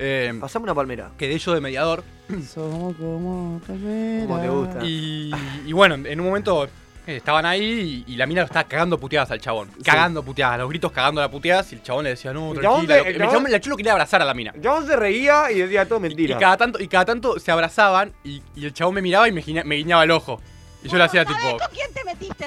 Eh, 0.00 0.32
Pasame 0.40 0.62
una 0.64 0.74
palmera. 0.76 1.10
quedé 1.18 1.36
yo 1.38 1.52
de 1.54 1.60
mediador 1.60 2.04
Somos 2.48 2.94
como 2.96 3.60
palmeras. 3.66 4.26
Como 4.28 4.40
te 4.40 4.48
gusta. 4.48 4.78
y, 4.84 5.32
y 5.66 5.72
bueno, 5.72 5.94
en 5.96 6.20
un 6.20 6.26
momento 6.26 6.68
estaban 7.16 7.46
ahí 7.46 8.04
y, 8.06 8.12
y 8.12 8.16
la 8.16 8.26
mina 8.26 8.42
lo 8.42 8.46
estaba 8.46 8.64
cagando 8.68 8.98
puteadas 8.98 9.30
al 9.30 9.40
chabón. 9.40 9.70
Cagando 9.84 10.22
puteadas, 10.22 10.54
a 10.54 10.58
los 10.58 10.68
gritos 10.68 10.92
cagando 10.92 11.20
la 11.20 11.30
puteadas 11.30 11.72
y 11.72 11.76
el 11.76 11.82
chabón 11.82 12.04
le 12.04 12.10
decía, 12.10 12.32
no, 12.32 12.52
El 12.52 12.60
chabón 12.60 12.86
tranquila. 12.86 12.94
te- 12.94 12.98
lo 12.98 13.04
que- 13.04 13.08
el 13.10 13.14
el 13.16 13.20
chabón- 13.22 13.32
chabón- 13.44 13.46
el 13.54 13.60
chabón 13.60 13.70
lo 13.70 13.76
quería 13.76 13.92
abrazar 13.92 14.22
a 14.22 14.24
la 14.24 14.34
mina. 14.34 14.52
El 14.54 14.62
chabón 14.62 14.86
se 14.86 14.96
reía 14.96 15.50
y 15.52 15.58
decía 15.60 15.86
todo 15.86 15.98
Y 15.98 16.02
mentira. 16.02 16.38
cada 16.38 16.56
tanto, 16.56 16.80
y 16.82 16.88
cada 16.88 17.04
tanto 17.04 17.38
se 17.38 17.50
abrazaban 17.50 18.12
y, 18.24 18.42
y 18.54 18.64
el 18.66 18.72
chabón 18.74 18.94
me 18.94 19.02
miraba 19.02 19.28
y 19.28 19.32
me, 19.32 19.42
guiña- 19.42 19.64
me 19.64 19.76
guiñaba 19.76 20.04
el 20.04 20.10
ojo. 20.10 20.40
Y 20.82 20.88
yo 20.88 20.96
le 20.96 21.04
hacía 21.04 21.24
tipo. 21.24 21.38
¿Con 21.58 21.68
quién 21.72 21.92
te 21.92 22.04
metiste? 22.04 22.46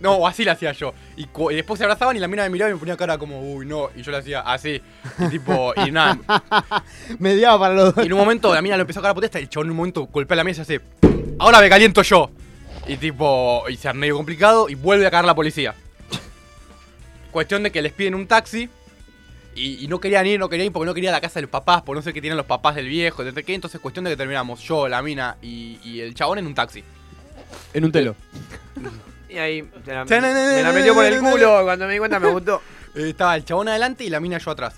No, 0.00 0.14
o 0.16 0.26
así 0.26 0.44
le 0.44 0.50
hacía 0.50 0.72
yo. 0.72 0.92
Y, 1.16 1.26
cu- 1.26 1.52
y 1.52 1.54
después 1.54 1.78
se 1.78 1.84
abrazaban 1.84 2.16
y 2.16 2.18
la 2.18 2.26
mina 2.26 2.42
me 2.42 2.50
miraba 2.50 2.70
y 2.70 2.74
me 2.74 2.78
ponía 2.80 2.96
cara 2.96 3.16
como, 3.18 3.40
uy, 3.54 3.64
no. 3.64 3.88
Y 3.94 4.02
yo 4.02 4.10
le 4.10 4.16
hacía 4.18 4.40
así. 4.40 4.82
Y 5.20 5.28
tipo, 5.28 5.72
y 5.76 5.92
nada. 5.92 6.18
Mediaba 7.18 7.58
para 7.60 7.74
los 7.74 7.94
dos. 7.94 8.04
Y 8.04 8.08
en 8.08 8.12
un 8.14 8.18
momento 8.18 8.52
la 8.52 8.60
mina 8.62 8.76
lo 8.76 8.80
empezó 8.82 8.98
a 9.00 9.02
cagar 9.02 9.14
puteada 9.14 9.38
y 9.40 9.44
el 9.44 9.48
chabón 9.48 9.66
en 9.68 9.70
un 9.70 9.76
momento 9.76 10.06
golpea 10.06 10.36
la 10.36 10.44
mesa 10.44 10.60
y 10.60 10.62
hace, 10.62 10.80
ahora 11.38 11.60
me 11.60 11.68
caliento 11.68 12.02
yo. 12.02 12.30
Y 12.86 12.96
tipo, 12.96 13.64
y 13.68 13.76
se 13.76 13.88
hace 13.88 13.98
medio 13.98 14.16
complicado 14.16 14.68
y 14.68 14.74
vuelve 14.74 15.06
a 15.06 15.10
cagar 15.10 15.24
la 15.24 15.34
policía. 15.34 15.74
Cuestión 17.30 17.62
de 17.62 17.70
que 17.70 17.82
les 17.82 17.92
piden 17.92 18.14
un 18.14 18.26
taxi. 18.26 18.68
Y, 19.54 19.84
y 19.84 19.88
no 19.88 20.00
querían 20.00 20.26
ir, 20.26 20.40
no 20.40 20.48
querían 20.48 20.66
ir 20.66 20.72
porque 20.72 20.86
no 20.86 20.94
quería 20.94 21.12
la 21.12 21.20
casa 21.20 21.34
de 21.34 21.42
los 21.42 21.50
papás, 21.50 21.82
por 21.82 21.94
no 21.94 22.00
sé 22.00 22.14
qué 22.14 22.22
tienen 22.22 22.38
los 22.38 22.46
papás 22.46 22.74
del 22.74 22.88
viejo, 22.88 23.22
de 23.22 23.44
qué. 23.44 23.54
Entonces, 23.54 23.80
cuestión 23.80 24.04
de 24.04 24.10
que 24.10 24.16
terminamos 24.16 24.60
yo, 24.62 24.88
la 24.88 25.02
mina 25.02 25.36
y, 25.42 25.78
y 25.84 26.00
el 26.00 26.14
chabón 26.14 26.38
en 26.38 26.46
un 26.46 26.54
taxi. 26.54 26.82
En 27.74 27.84
un 27.84 27.92
telo. 27.92 28.16
Y 29.28 29.38
ahí 29.38 29.68
se 29.84 29.92
la, 29.92 30.04
me 30.04 30.62
la 30.62 30.72
metió 30.72 30.94
por 30.94 31.04
el 31.04 31.18
culo. 31.20 31.62
Cuando 31.64 31.86
me 31.86 31.92
di 31.92 31.98
cuenta 31.98 32.18
me 32.18 32.28
gustó. 32.28 32.60
Estaba 32.94 33.36
el 33.36 33.44
chabón 33.44 33.68
adelante 33.68 34.04
y 34.04 34.10
la 34.10 34.20
mina 34.20 34.38
yo 34.38 34.50
atrás. 34.50 34.74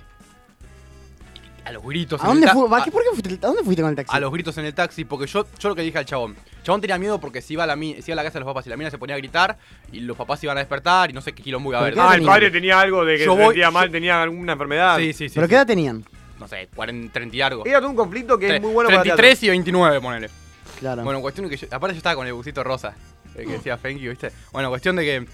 A 1.64 1.72
los 1.72 1.82
gritos. 1.82 2.20
¿A 2.20 2.24
en 2.24 2.30
el 2.30 2.34
dónde, 2.34 2.46
ta- 2.46 2.52
fu- 2.52 2.74
a- 2.74 2.84
qué- 2.84 2.90
¿Por 2.90 3.02
qué 3.02 3.08
fuiste, 3.10 3.34
¿A 3.34 3.48
dónde 3.48 3.62
fuiste 3.64 3.82
con 3.82 3.90
el 3.90 3.96
taxi? 3.96 4.14
a 4.16 4.20
los 4.20 4.30
gritos 4.32 4.58
en 4.58 4.64
el 4.66 4.74
taxi, 4.74 5.04
porque 5.04 5.26
yo, 5.26 5.46
yo 5.58 5.68
lo 5.70 5.74
que 5.74 5.82
dije 5.82 5.96
al 5.98 6.04
chabón. 6.04 6.36
El 6.58 6.62
chabón 6.62 6.80
tenía 6.82 6.98
miedo 6.98 7.18
porque 7.18 7.40
si 7.40 7.54
iba, 7.54 7.64
a 7.64 7.66
la, 7.66 7.74
si 7.74 8.02
iba 8.06 8.12
a 8.12 8.16
la 8.16 8.22
casa 8.22 8.34
de 8.34 8.40
los 8.44 8.46
papás 8.48 8.66
y 8.66 8.70
la 8.70 8.76
mina 8.76 8.90
se 8.90 8.98
ponía 8.98 9.14
a 9.14 9.18
gritar 9.18 9.56
y 9.90 10.00
los 10.00 10.16
papás 10.16 10.42
iban 10.44 10.56
a 10.58 10.60
despertar 10.60 11.10
y 11.10 11.12
no 11.14 11.20
sé 11.22 11.32
qué 11.32 11.42
quilombo 11.42 11.70
iba 11.70 11.78
a 11.78 11.80
haber. 11.82 11.94
¿Pero 11.94 12.06
qué 12.06 12.12
Ah, 12.14 12.16
el 12.16 12.24
padre 12.26 12.50
tenía 12.50 12.80
algo 12.80 13.04
de 13.04 13.16
que 13.16 13.24
Yo 13.24 13.34
se 13.34 13.38
voy- 13.42 13.54
sentía 13.54 13.70
mal, 13.70 13.86
yo- 13.86 13.92
tenía 13.92 14.22
alguna 14.22 14.52
enfermedad. 14.52 14.98
Sí, 14.98 15.12
sí, 15.14 15.28
sí. 15.28 15.34
¿Pero 15.34 15.46
sí. 15.46 15.50
qué 15.50 15.54
edad 15.56 15.66
tenían? 15.66 16.04
No 16.38 16.48
sé, 16.48 16.68
40, 16.74 17.12
30 17.12 17.36
y 17.36 17.40
algo. 17.40 17.64
Era 17.64 17.78
todo 17.80 17.90
un 17.90 17.96
conflicto 17.96 18.38
que 18.38 18.46
es 18.46 18.52
Tre- 18.54 18.60
muy 18.60 18.72
bueno 18.72 18.90
para 18.90 19.02
33 19.02 19.42
y 19.44 19.48
29, 19.50 20.00
ponele. 20.00 20.28
Claro. 20.80 21.02
Bueno, 21.04 21.20
cuestión 21.22 21.46
de 21.48 21.56
que 21.56 21.56
yo, 21.56 21.66
aparte 21.70 21.94
yo 21.94 21.98
estaba 21.98 22.16
con 22.16 22.26
el 22.26 22.32
busito 22.34 22.62
rosa. 22.62 22.94
El 23.36 23.46
que 23.46 23.52
decía 23.54 23.76
thank 23.78 23.96
you, 23.98 24.10
¿viste? 24.10 24.30
Bueno, 24.52 24.68
cuestión 24.68 24.94
de 24.96 25.02
que 25.04 25.16
eh, 25.16 25.26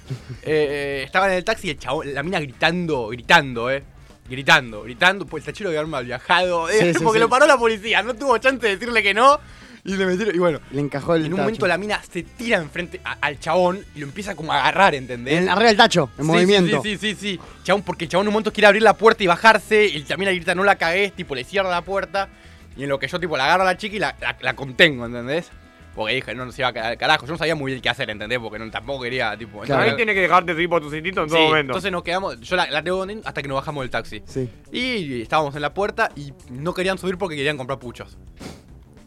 eh, 0.44 1.02
estaba 1.04 1.26
en 1.28 1.34
el 1.34 1.44
taxi 1.44 1.66
y 1.66 1.70
el 1.72 1.78
chabón, 1.78 2.14
la 2.14 2.22
mina 2.22 2.38
gritando, 2.40 3.08
gritando, 3.08 3.70
eh. 3.70 3.82
Gritando, 4.30 4.82
gritando, 4.84 5.26
pues 5.26 5.42
el 5.46 5.52
tachero 5.52 5.70
había 5.70 5.84
mal 5.84 6.04
viajado, 6.06 6.68
eh, 6.70 6.74
Sí, 6.80 6.94
sí, 6.98 7.04
porque 7.04 7.18
sí. 7.18 7.22
lo 7.24 7.28
paró 7.28 7.46
la 7.46 7.58
policía, 7.58 8.02
no 8.02 8.14
tuvo 8.14 8.38
chance 8.38 8.64
de 8.64 8.76
decirle 8.76 9.02
que 9.02 9.12
no. 9.12 9.40
Y 9.82 9.96
le 9.96 10.04
metieron, 10.06 10.34
y 10.34 10.38
bueno, 10.38 10.60
Le 10.72 10.80
encajó 10.82 11.14
el 11.14 11.22
en 11.24 11.32
un 11.32 11.36
tacho. 11.38 11.42
momento 11.44 11.66
la 11.66 11.78
mina 11.78 12.02
se 12.02 12.22
tira 12.22 12.58
enfrente 12.58 13.00
a- 13.02 13.16
al 13.22 13.40
chabón 13.40 13.82
y 13.94 14.00
lo 14.00 14.06
empieza 14.06 14.34
como 14.36 14.52
a 14.52 14.60
agarrar, 14.60 14.94
¿entendés? 14.94 15.38
En, 15.42 15.48
arriba 15.48 15.68
del 15.68 15.76
tacho, 15.78 16.10
en 16.18 16.24
Sí, 16.26 16.30
movimiento. 16.30 16.82
Sí, 16.82 16.98
sí, 16.98 17.14
sí, 17.14 17.16
sí. 17.18 17.40
Chabón, 17.64 17.82
porque 17.82 18.04
el 18.04 18.10
chabón 18.10 18.24
en 18.24 18.28
un 18.28 18.34
momento 18.34 18.52
quiere 18.52 18.66
abrir 18.66 18.82
la 18.82 18.92
puerta 18.94 19.24
y 19.24 19.26
bajarse. 19.26 19.86
Y 19.86 20.04
la 20.04 20.18
mina 20.18 20.32
grita, 20.32 20.54
no 20.54 20.64
la 20.64 20.76
cagues, 20.76 21.14
tipo, 21.14 21.34
le 21.34 21.44
cierra 21.44 21.70
la 21.70 21.80
puerta. 21.82 22.28
Y 22.76 22.82
en 22.82 22.90
lo 22.90 22.98
que 22.98 23.08
yo, 23.08 23.18
tipo, 23.18 23.38
la 23.38 23.44
agarro 23.46 23.62
a 23.62 23.66
la 23.66 23.78
chica 23.78 23.96
y 23.96 23.98
la, 24.00 24.14
la- 24.20 24.36
la 24.42 24.54
contengo, 24.54 25.06
¿entendés? 25.06 25.50
Porque 25.94 26.14
dije, 26.14 26.34
no, 26.34 26.44
no 26.46 26.52
se 26.52 26.62
iba 26.62 26.68
a 26.68 26.88
al 26.88 26.96
carajo. 26.96 27.26
Yo 27.26 27.32
no 27.32 27.38
sabía 27.38 27.54
muy 27.56 27.72
bien 27.72 27.82
qué 27.82 27.88
hacer, 27.88 28.08
¿entendés? 28.10 28.38
Porque 28.38 28.58
no, 28.58 28.70
tampoco 28.70 29.02
quería, 29.02 29.36
tipo. 29.36 29.60
Claro. 29.62 29.82
Ahí 29.82 29.96
tiene 29.96 30.14
que 30.14 30.20
dejarte 30.20 30.54
tipo 30.54 30.80
tus 30.80 30.94
instintos 30.94 31.24
en 31.24 31.30
Sí, 31.30 31.34
todo 31.36 31.46
momento. 31.48 31.72
entonces 31.72 31.90
nos 31.92 32.02
quedamos. 32.04 32.40
Yo 32.40 32.56
la, 32.56 32.70
la 32.70 32.82
tengo 32.82 33.04
hasta 33.24 33.42
que 33.42 33.48
nos 33.48 33.56
bajamos 33.56 33.82
del 33.82 33.90
taxi. 33.90 34.22
Sí. 34.24 34.48
Y 34.72 35.20
estábamos 35.20 35.54
en 35.56 35.62
la 35.62 35.74
puerta 35.74 36.10
y 36.14 36.32
no 36.50 36.72
querían 36.74 36.96
subir 36.96 37.18
porque 37.18 37.34
querían 37.36 37.56
comprar 37.56 37.78
puchos. 37.78 38.16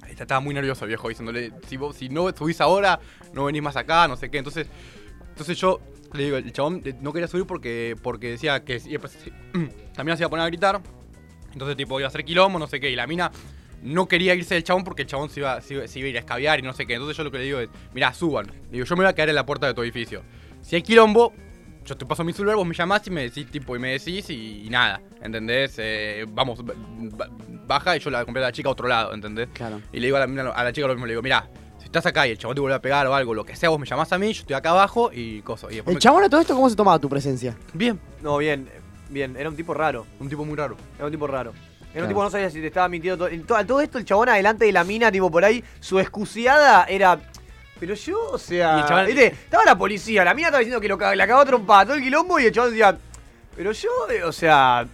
Estaba 0.10 0.40
muy 0.42 0.54
nervioso 0.54 0.86
viejo 0.86 1.10
diciéndole, 1.10 1.52
si, 1.68 1.76
vos, 1.76 1.96
si 1.98 2.08
no 2.08 2.30
subís 2.36 2.62
ahora, 2.62 3.00
no 3.34 3.46
venís 3.46 3.62
más 3.62 3.76
acá, 3.76 4.08
no 4.08 4.16
sé 4.16 4.30
qué. 4.30 4.38
Entonces, 4.38 4.68
entonces 5.30 5.58
yo 5.58 5.82
le 6.14 6.24
digo, 6.26 6.38
el 6.38 6.54
chabón 6.54 6.82
eh, 6.86 6.94
no 7.02 7.12
quería 7.12 7.28
subir 7.28 7.46
porque, 7.46 7.96
porque 8.02 8.30
decía 8.30 8.64
que 8.64 8.80
si- 8.80 8.92
después, 8.92 9.12
si- 9.22 9.32
la 9.98 10.04
mina 10.04 10.16
se 10.16 10.22
iba 10.24 10.28
a 10.28 10.30
poner 10.30 10.44
a 10.44 10.48
gritar. 10.48 10.82
Entonces, 11.52 11.76
tipo, 11.76 12.00
iba 12.00 12.08
a 12.08 12.10
hacer 12.10 12.24
quilombo, 12.24 12.58
no 12.60 12.68
sé 12.68 12.80
qué. 12.80 12.90
Y 12.92 12.96
la 12.96 13.06
mina 13.08 13.32
no 13.84 14.08
quería 14.08 14.34
irse 14.34 14.56
del 14.56 14.64
chabón 14.64 14.84
porque 14.84 15.04
el 15.04 15.08
chabón 15.08 15.30
se 15.30 15.42
iba, 15.42 15.60
se 15.62 15.74
iba- 15.76 15.88
se 15.88 16.00
iba 16.00 16.08
a 16.08 16.10
ir 16.10 16.16
a 16.18 16.20
escabiar 16.20 16.60
y 16.60 16.62
no 16.64 16.74
sé 16.74 16.86
qué. 16.88 16.94
Entonces 16.94 17.16
yo 17.18 17.24
lo 17.24 17.32
que 17.32 17.38
le 17.40 17.44
digo 17.44 17.60
es, 17.60 17.70
mirá, 17.94 18.14
suban. 18.14 18.48
Le 18.48 18.72
digo, 18.72 18.86
yo 18.86 18.96
me 18.96 19.04
voy 19.04 19.10
a 19.10 19.14
quedar 19.14 19.30
en 19.30 19.36
la 19.36 19.46
puerta 19.46 19.68
de 19.68 19.74
tu 19.74 19.84
edificio. 19.84 20.24
Si 20.62 20.76
hay 20.76 20.82
quilombo, 20.82 21.34
yo 21.86 21.98
te 21.98 22.06
paso 22.06 22.24
mi 22.24 22.32
celular, 22.32 22.56
vos 22.56 22.66
me 22.66 22.74
llamás 22.74 23.06
y 23.08 23.12
me 23.12 23.24
decís, 23.24 23.46
tipo, 23.52 23.76
y 23.76 23.80
me 23.80 23.92
decís 23.92 24.30
y, 24.30 24.66
y 24.66 24.70
nada, 24.70 25.02
¿entendés? 25.22 25.76
Eh, 25.80 26.26
vamos, 26.30 26.64
ba- 26.66 26.74
ba- 26.78 27.30
baja 27.68 27.98
y 27.98 28.00
yo 28.00 28.10
la 28.10 28.24
compré 28.24 28.42
a 28.42 28.48
la 28.48 28.52
chica 28.54 28.70
a 28.70 28.72
otro 28.72 28.88
lado, 28.88 29.14
¿entendés? 29.14 29.50
Claro. 29.54 29.82
Y 29.92 30.00
le 30.00 30.08
digo 30.08 30.16
a 30.18 30.26
la, 30.26 30.50
a 30.52 30.64
la 30.64 30.72
chica 30.72 30.88
lo 30.88 30.94
mismo, 30.94 31.06
le 31.06 31.12
digo, 31.12 31.22
mirá, 31.22 31.50
si 31.80 31.86
estás 31.86 32.06
acá 32.06 32.26
y 32.26 32.32
el 32.32 32.38
chabón 32.38 32.56
te 32.56 32.62
vuelve 32.62 32.76
a 32.76 32.82
pegar 32.82 33.06
o 33.08 33.14
algo, 33.14 33.34
lo 33.34 33.44
que 33.44 33.56
sea, 33.58 33.68
vos 33.68 33.80
me 33.80 33.86
llamás 33.86 34.14
a 34.14 34.18
mí, 34.18 34.32
yo 34.32 34.42
estoy 34.42 34.56
acá 34.56 34.70
abajo 34.70 35.12
y 35.14 35.42
cosas. 35.42 35.72
El 35.74 35.84
me- 35.86 35.98
chabón 36.00 36.24
a 36.24 36.30
todo 36.30 36.40
esto, 36.40 36.56
¿cómo 36.56 36.70
se 36.70 36.76
tomaba 36.78 36.98
tu 37.00 37.10
presencia? 37.10 37.58
Bien, 37.74 38.00
No, 38.22 38.38
bien, 38.38 38.70
bien. 39.10 39.36
Era 39.36 39.50
un 39.50 39.58
tipo 39.58 39.74
raro. 39.74 40.06
un 40.22 40.30
tipo 40.30 40.46
muy 40.46 40.56
raro. 40.56 40.78
Era 40.96 41.06
un 41.08 41.12
tipo 41.12 41.28
raro. 41.28 41.52
Era 41.94 42.04
un 42.04 42.08
tipo 42.10 42.20
que 42.22 42.26
no 42.26 42.30
sabía 42.32 42.50
si 42.50 42.60
te 42.60 42.68
estaba 42.68 42.90
mintiendo 42.90 43.28
todo. 43.28 43.66
todo 43.66 43.82
esto, 43.82 43.98
el 44.00 44.06
chabón 44.06 44.30
adelante 44.30 44.66
de 44.66 44.72
la 44.72 44.84
mina, 44.84 45.12
tipo 45.12 45.30
por 45.30 45.46
ahí, 45.46 45.64
su 45.80 46.00
excusiada 46.00 46.86
era. 46.86 47.20
Pero 47.80 47.94
yo, 47.96 48.18
o 48.32 48.38
sea. 48.38 48.86
Chabón- 48.88 49.06
¿viste? 49.08 49.28
Estaba 49.28 49.64
la 49.66 49.78
policía, 49.78 50.24
la 50.24 50.34
mina 50.34 50.48
estaba 50.48 50.60
diciendo 50.60 50.82
que 50.82 50.88
lo, 50.88 50.98
la 50.98 51.28
cagaba 51.28 51.46
trompada, 51.46 51.86
todo 51.86 51.96
el 51.96 52.04
quilombo, 52.04 52.40
y 52.40 52.46
el 52.46 52.52
chabón 52.52 52.72
decía. 52.72 52.98
Pero 53.56 53.72
yo, 53.72 53.90
eh, 54.10 54.24
o 54.24 54.32
sea. 54.32 54.86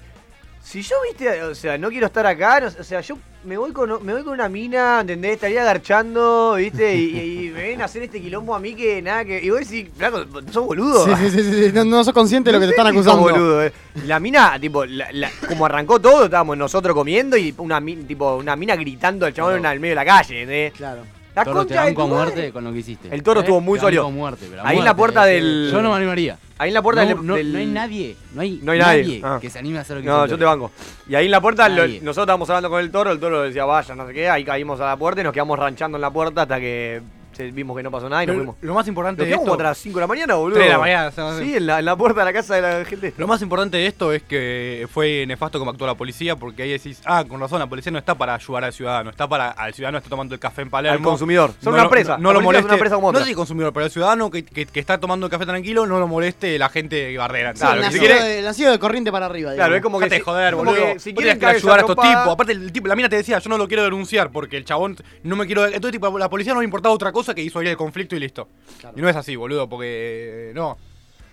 Si 0.63 0.81
yo, 0.83 0.95
viste, 1.07 1.41
o 1.43 1.55
sea, 1.55 1.77
no 1.77 1.89
quiero 1.89 2.05
estar 2.07 2.25
acá, 2.27 2.59
no- 2.59 2.67
o 2.67 2.83
sea, 2.83 3.01
yo 3.01 3.17
me 3.43 3.57
voy 3.57 3.71
con 3.71 4.05
me 4.05 4.13
voy 4.13 4.23
con 4.23 4.33
una 4.33 4.49
mina, 4.49 4.99
¿entendés? 5.01 5.33
Estaría 5.33 5.61
agarchando, 5.61 6.55
¿viste? 6.57 6.95
Y, 6.95 7.49
me 7.55 7.61
ven 7.63 7.81
a 7.81 7.85
hacer 7.85 8.03
este 8.03 8.21
quilombo 8.21 8.53
a 8.53 8.59
mí 8.59 8.75
que 8.75 9.01
nada 9.01 9.25
que. 9.25 9.41
Y 9.43 9.49
vos 9.49 9.61
decís, 9.61 9.87
flaco, 9.97 10.25
sos 10.51 10.65
boludo. 10.65 11.05
Sí, 11.05 11.11
sí, 11.31 11.41
sí, 11.43 11.53
sí, 11.67 11.71
No, 11.73 11.85
no 11.85 12.03
sos 12.03 12.13
consciente 12.13 12.49
de 12.51 12.53
lo 12.53 12.59
que 12.59 12.67
te 12.67 12.71
están 12.77 12.87
si 12.93 12.97
sos 13.03 13.07
acusando. 13.07 13.31
boludo, 13.31 13.63
eh. 13.63 13.73
La 14.05 14.19
mina, 14.19 14.59
tipo, 14.59 14.85
la- 14.85 15.11
la- 15.11 15.31
como 15.47 15.65
arrancó 15.65 15.99
todo, 15.99 16.25
estábamos 16.25 16.55
nosotros 16.57 16.93
comiendo 16.93 17.35
y 17.37 17.53
una, 17.57 17.83
tipo, 18.07 18.35
una 18.35 18.55
mina 18.55 18.75
gritando 18.75 19.25
al 19.25 19.33
chabón 19.33 19.57
en 19.57 19.65
el 19.65 19.79
medio 19.79 19.91
de 19.93 19.95
la 19.95 20.05
calle, 20.05 20.41
¿entendés? 20.41 20.73
Claro. 20.73 21.01
La 21.35 21.45
Toro, 21.45 21.61
te 21.61 21.67
concha 21.67 21.81
de 21.81 21.87
banco 21.89 22.01
a 22.01 22.05
tu 22.05 22.09
muerte 22.13 22.35
madre. 22.35 22.51
con 22.51 22.63
lo 22.63 22.73
que 22.73 22.79
hiciste. 22.79 23.07
El 23.15 23.23
toro 23.23 23.39
estuvo 23.41 23.61
muy 23.61 23.77
Te 23.79 23.85
sólido. 23.85 24.11
muerte, 24.11 24.45
Ahí 24.63 24.77
en 24.79 24.85
la 24.85 24.95
puerta 24.95 25.29
eh. 25.29 25.35
del- 25.35 25.69
Yo 25.71 25.81
no 25.81 25.91
me 25.91 25.95
animaría. 25.97 26.37
Ahí 26.57 26.69
en 26.69 26.73
la 26.73 26.81
puerta 26.81 27.03
no, 27.03 27.07
del, 27.07 27.25
no- 27.25 27.35
del- 27.35 27.53
no 27.53 27.59
hay 27.59 27.65
nadie, 27.67 28.17
no 28.33 28.41
hay, 28.41 28.59
No 28.61 28.71
hay 28.73 28.79
nadie. 28.79 29.21
Ah. 29.23 29.37
que 29.39 29.49
se 29.49 29.59
anime 29.59 29.77
a 29.77 29.81
hacer 29.81 29.97
lo 29.97 30.01
que 30.03 30.09
No, 30.09 30.25
yo 30.25 30.37
te 30.37 30.43
banco. 30.43 30.71
Y 31.07 31.15
ahí 31.15 31.25
en 31.25 31.31
la 31.31 31.39
puerta, 31.39 31.69
lo- 31.69 31.87
nosotros 31.87 32.17
estábamos 32.17 32.49
hablando 32.49 32.69
con 32.69 32.81
el 32.81 32.91
toro, 32.91 33.11
el 33.11 33.19
toro 33.19 33.43
decía, 33.43 33.63
vaya, 33.63 33.95
no 33.95 34.05
sé 34.07 34.13
qué, 34.13 34.27
ahí 34.29 34.43
caímos 34.43 34.81
a 34.81 34.87
la 34.87 34.97
puerta 34.97 35.21
y 35.21 35.23
nos 35.23 35.31
quedamos 35.33 35.57
ranchando 35.57 35.97
en 35.97 36.01
la 36.01 36.11
puerta 36.11 36.41
hasta 36.41 36.59
que 36.59 37.01
vimos 37.47 37.75
que 37.77 37.83
no 37.83 37.91
pasó 37.91 38.09
nada 38.09 38.23
y 38.23 38.27
nos 38.27 38.35
Lo, 38.35 38.39
fuimos. 38.41 38.55
lo 38.61 38.73
más 38.73 38.87
importante 38.87 39.21
Nos 39.21 39.25
de 39.25 39.29
quedamos 39.29 39.43
esto, 39.45 39.51
como 39.57 39.63
las 39.63 39.77
5 39.77 39.95
de 39.97 40.01
la 40.01 40.07
mañana, 40.07 40.35
boludo. 40.35 40.55
3 40.55 40.65
de 40.67 40.71
la 40.73 40.79
mañana. 40.79 41.11
Sí, 41.39 41.55
en 41.57 41.65
la, 41.67 41.79
en 41.79 41.85
la 41.85 41.95
puerta 41.95 42.19
de 42.21 42.25
la 42.25 42.33
casa 42.33 42.55
de 42.55 42.61
la 42.61 42.85
gente. 42.85 43.13
Lo 43.17 43.27
más 43.27 43.41
importante 43.41 43.77
de 43.77 43.87
esto 43.87 44.11
es 44.13 44.23
que 44.23 44.87
fue 44.91 45.25
nefasto 45.27 45.57
como 45.59 45.71
actuó 45.71 45.87
la 45.87 45.95
policía, 45.95 46.35
porque 46.35 46.63
ahí 46.63 46.71
decís, 46.71 47.01
ah, 47.05 47.23
con 47.27 47.39
razón, 47.39 47.59
la 47.59 47.67
policía 47.67 47.91
no 47.91 47.97
está 47.97 48.15
para 48.15 48.35
ayudar 48.35 48.63
al 48.65 48.73
ciudadano, 48.73 49.09
está 49.09 49.27
para 49.27 49.49
al 49.51 49.73
ciudadano 49.73 49.97
que 49.99 50.03
está 50.03 50.09
tomando 50.09 50.33
el 50.35 50.39
café 50.39 50.61
en 50.61 50.69
Palermo. 50.69 50.97
Al 50.97 51.03
consumidor. 51.03 51.51
Son 51.61 51.65
No 51.65 51.71
una 51.71 51.77
lo- 51.83 51.83
empresa. 51.85 52.17
No, 52.17 52.23
no 52.23 52.29
La 52.29 52.33
lo 52.33 52.45
policía 52.45 52.59
es 52.59 52.63
moleste. 52.63 52.65
una 52.65 52.73
empresa 52.75 52.95
como 52.95 53.11
no 53.11 53.19
sé 53.19 53.25
si 53.25 53.33
consumidor, 53.33 53.73
pero 53.73 53.85
el 53.85 53.91
ciudadano 53.91 54.29
que, 54.29 54.43
que- 54.45 54.65
que 54.65 54.79
está 54.79 54.99
tomando 54.99 55.25
el 55.25 55.31
café 55.31 55.45
tranquilo, 55.45 55.85
no 55.85 55.99
lo 55.99 56.07
moleste 56.07 56.57
la 56.59 56.69
gente 56.69 57.17
bardera. 57.17 57.53
Sí, 57.53 57.59
Claro, 57.59 57.75
el 57.75 57.87
que 57.87 57.91
si 57.93 57.97
nacido, 57.99 58.15
quiere- 58.15 58.35
de, 58.35 58.41
nacido 58.41 58.71
de 58.71 58.79
corriente 58.79 59.11
para 59.11 59.25
arriba. 59.27 59.53
Claro, 59.53 59.75
es 59.75 59.81
digamos. 59.81 59.83
como 59.83 59.99
que. 59.99 60.05
Dejate 60.05 60.15
de 60.15 60.19
si- 60.19 60.25
joder, 60.25 60.53
como 60.55 60.71
boludo. 60.71 60.93
que 60.93 60.99
si 60.99 61.11
Vos 61.13 61.21
quieren 61.21 61.39
tenés 61.39 61.53
que 61.53 61.57
ayudar 61.57 61.77
a 61.77 61.81
estos 61.81 61.95
tipos. 61.95 62.33
Aparte, 62.33 62.51
el 62.53 62.71
tipo, 62.71 62.87
la 62.87 62.95
mina 62.95 63.09
te 63.09 63.15
decía, 63.15 63.39
yo 63.39 63.49
no 63.49 63.57
lo 63.57 63.67
quiero 63.67 63.83
denunciar 63.83 64.31
porque 64.31 64.57
el 64.57 64.65
chabón 64.65 64.97
no 65.23 65.35
me 65.35 65.45
quiero. 65.45 65.65
Entonces, 65.65 65.91
tipo, 65.91 66.17
la 66.17 66.29
policía 66.29 66.53
no 66.53 66.59
le 66.61 66.65
importaba 66.65 66.93
otra 66.93 67.11
cosa 67.11 67.28
que 67.35 67.41
hizo 67.41 67.59
ahí 67.59 67.67
el 67.67 67.77
conflicto 67.77 68.15
y 68.15 68.19
listo. 68.19 68.47
Y 68.95 69.01
no 69.01 69.09
es 69.09 69.15
así, 69.15 69.35
boludo, 69.35 69.67
porque. 69.69 70.49
eh, 70.49 70.51
no. 70.53 70.77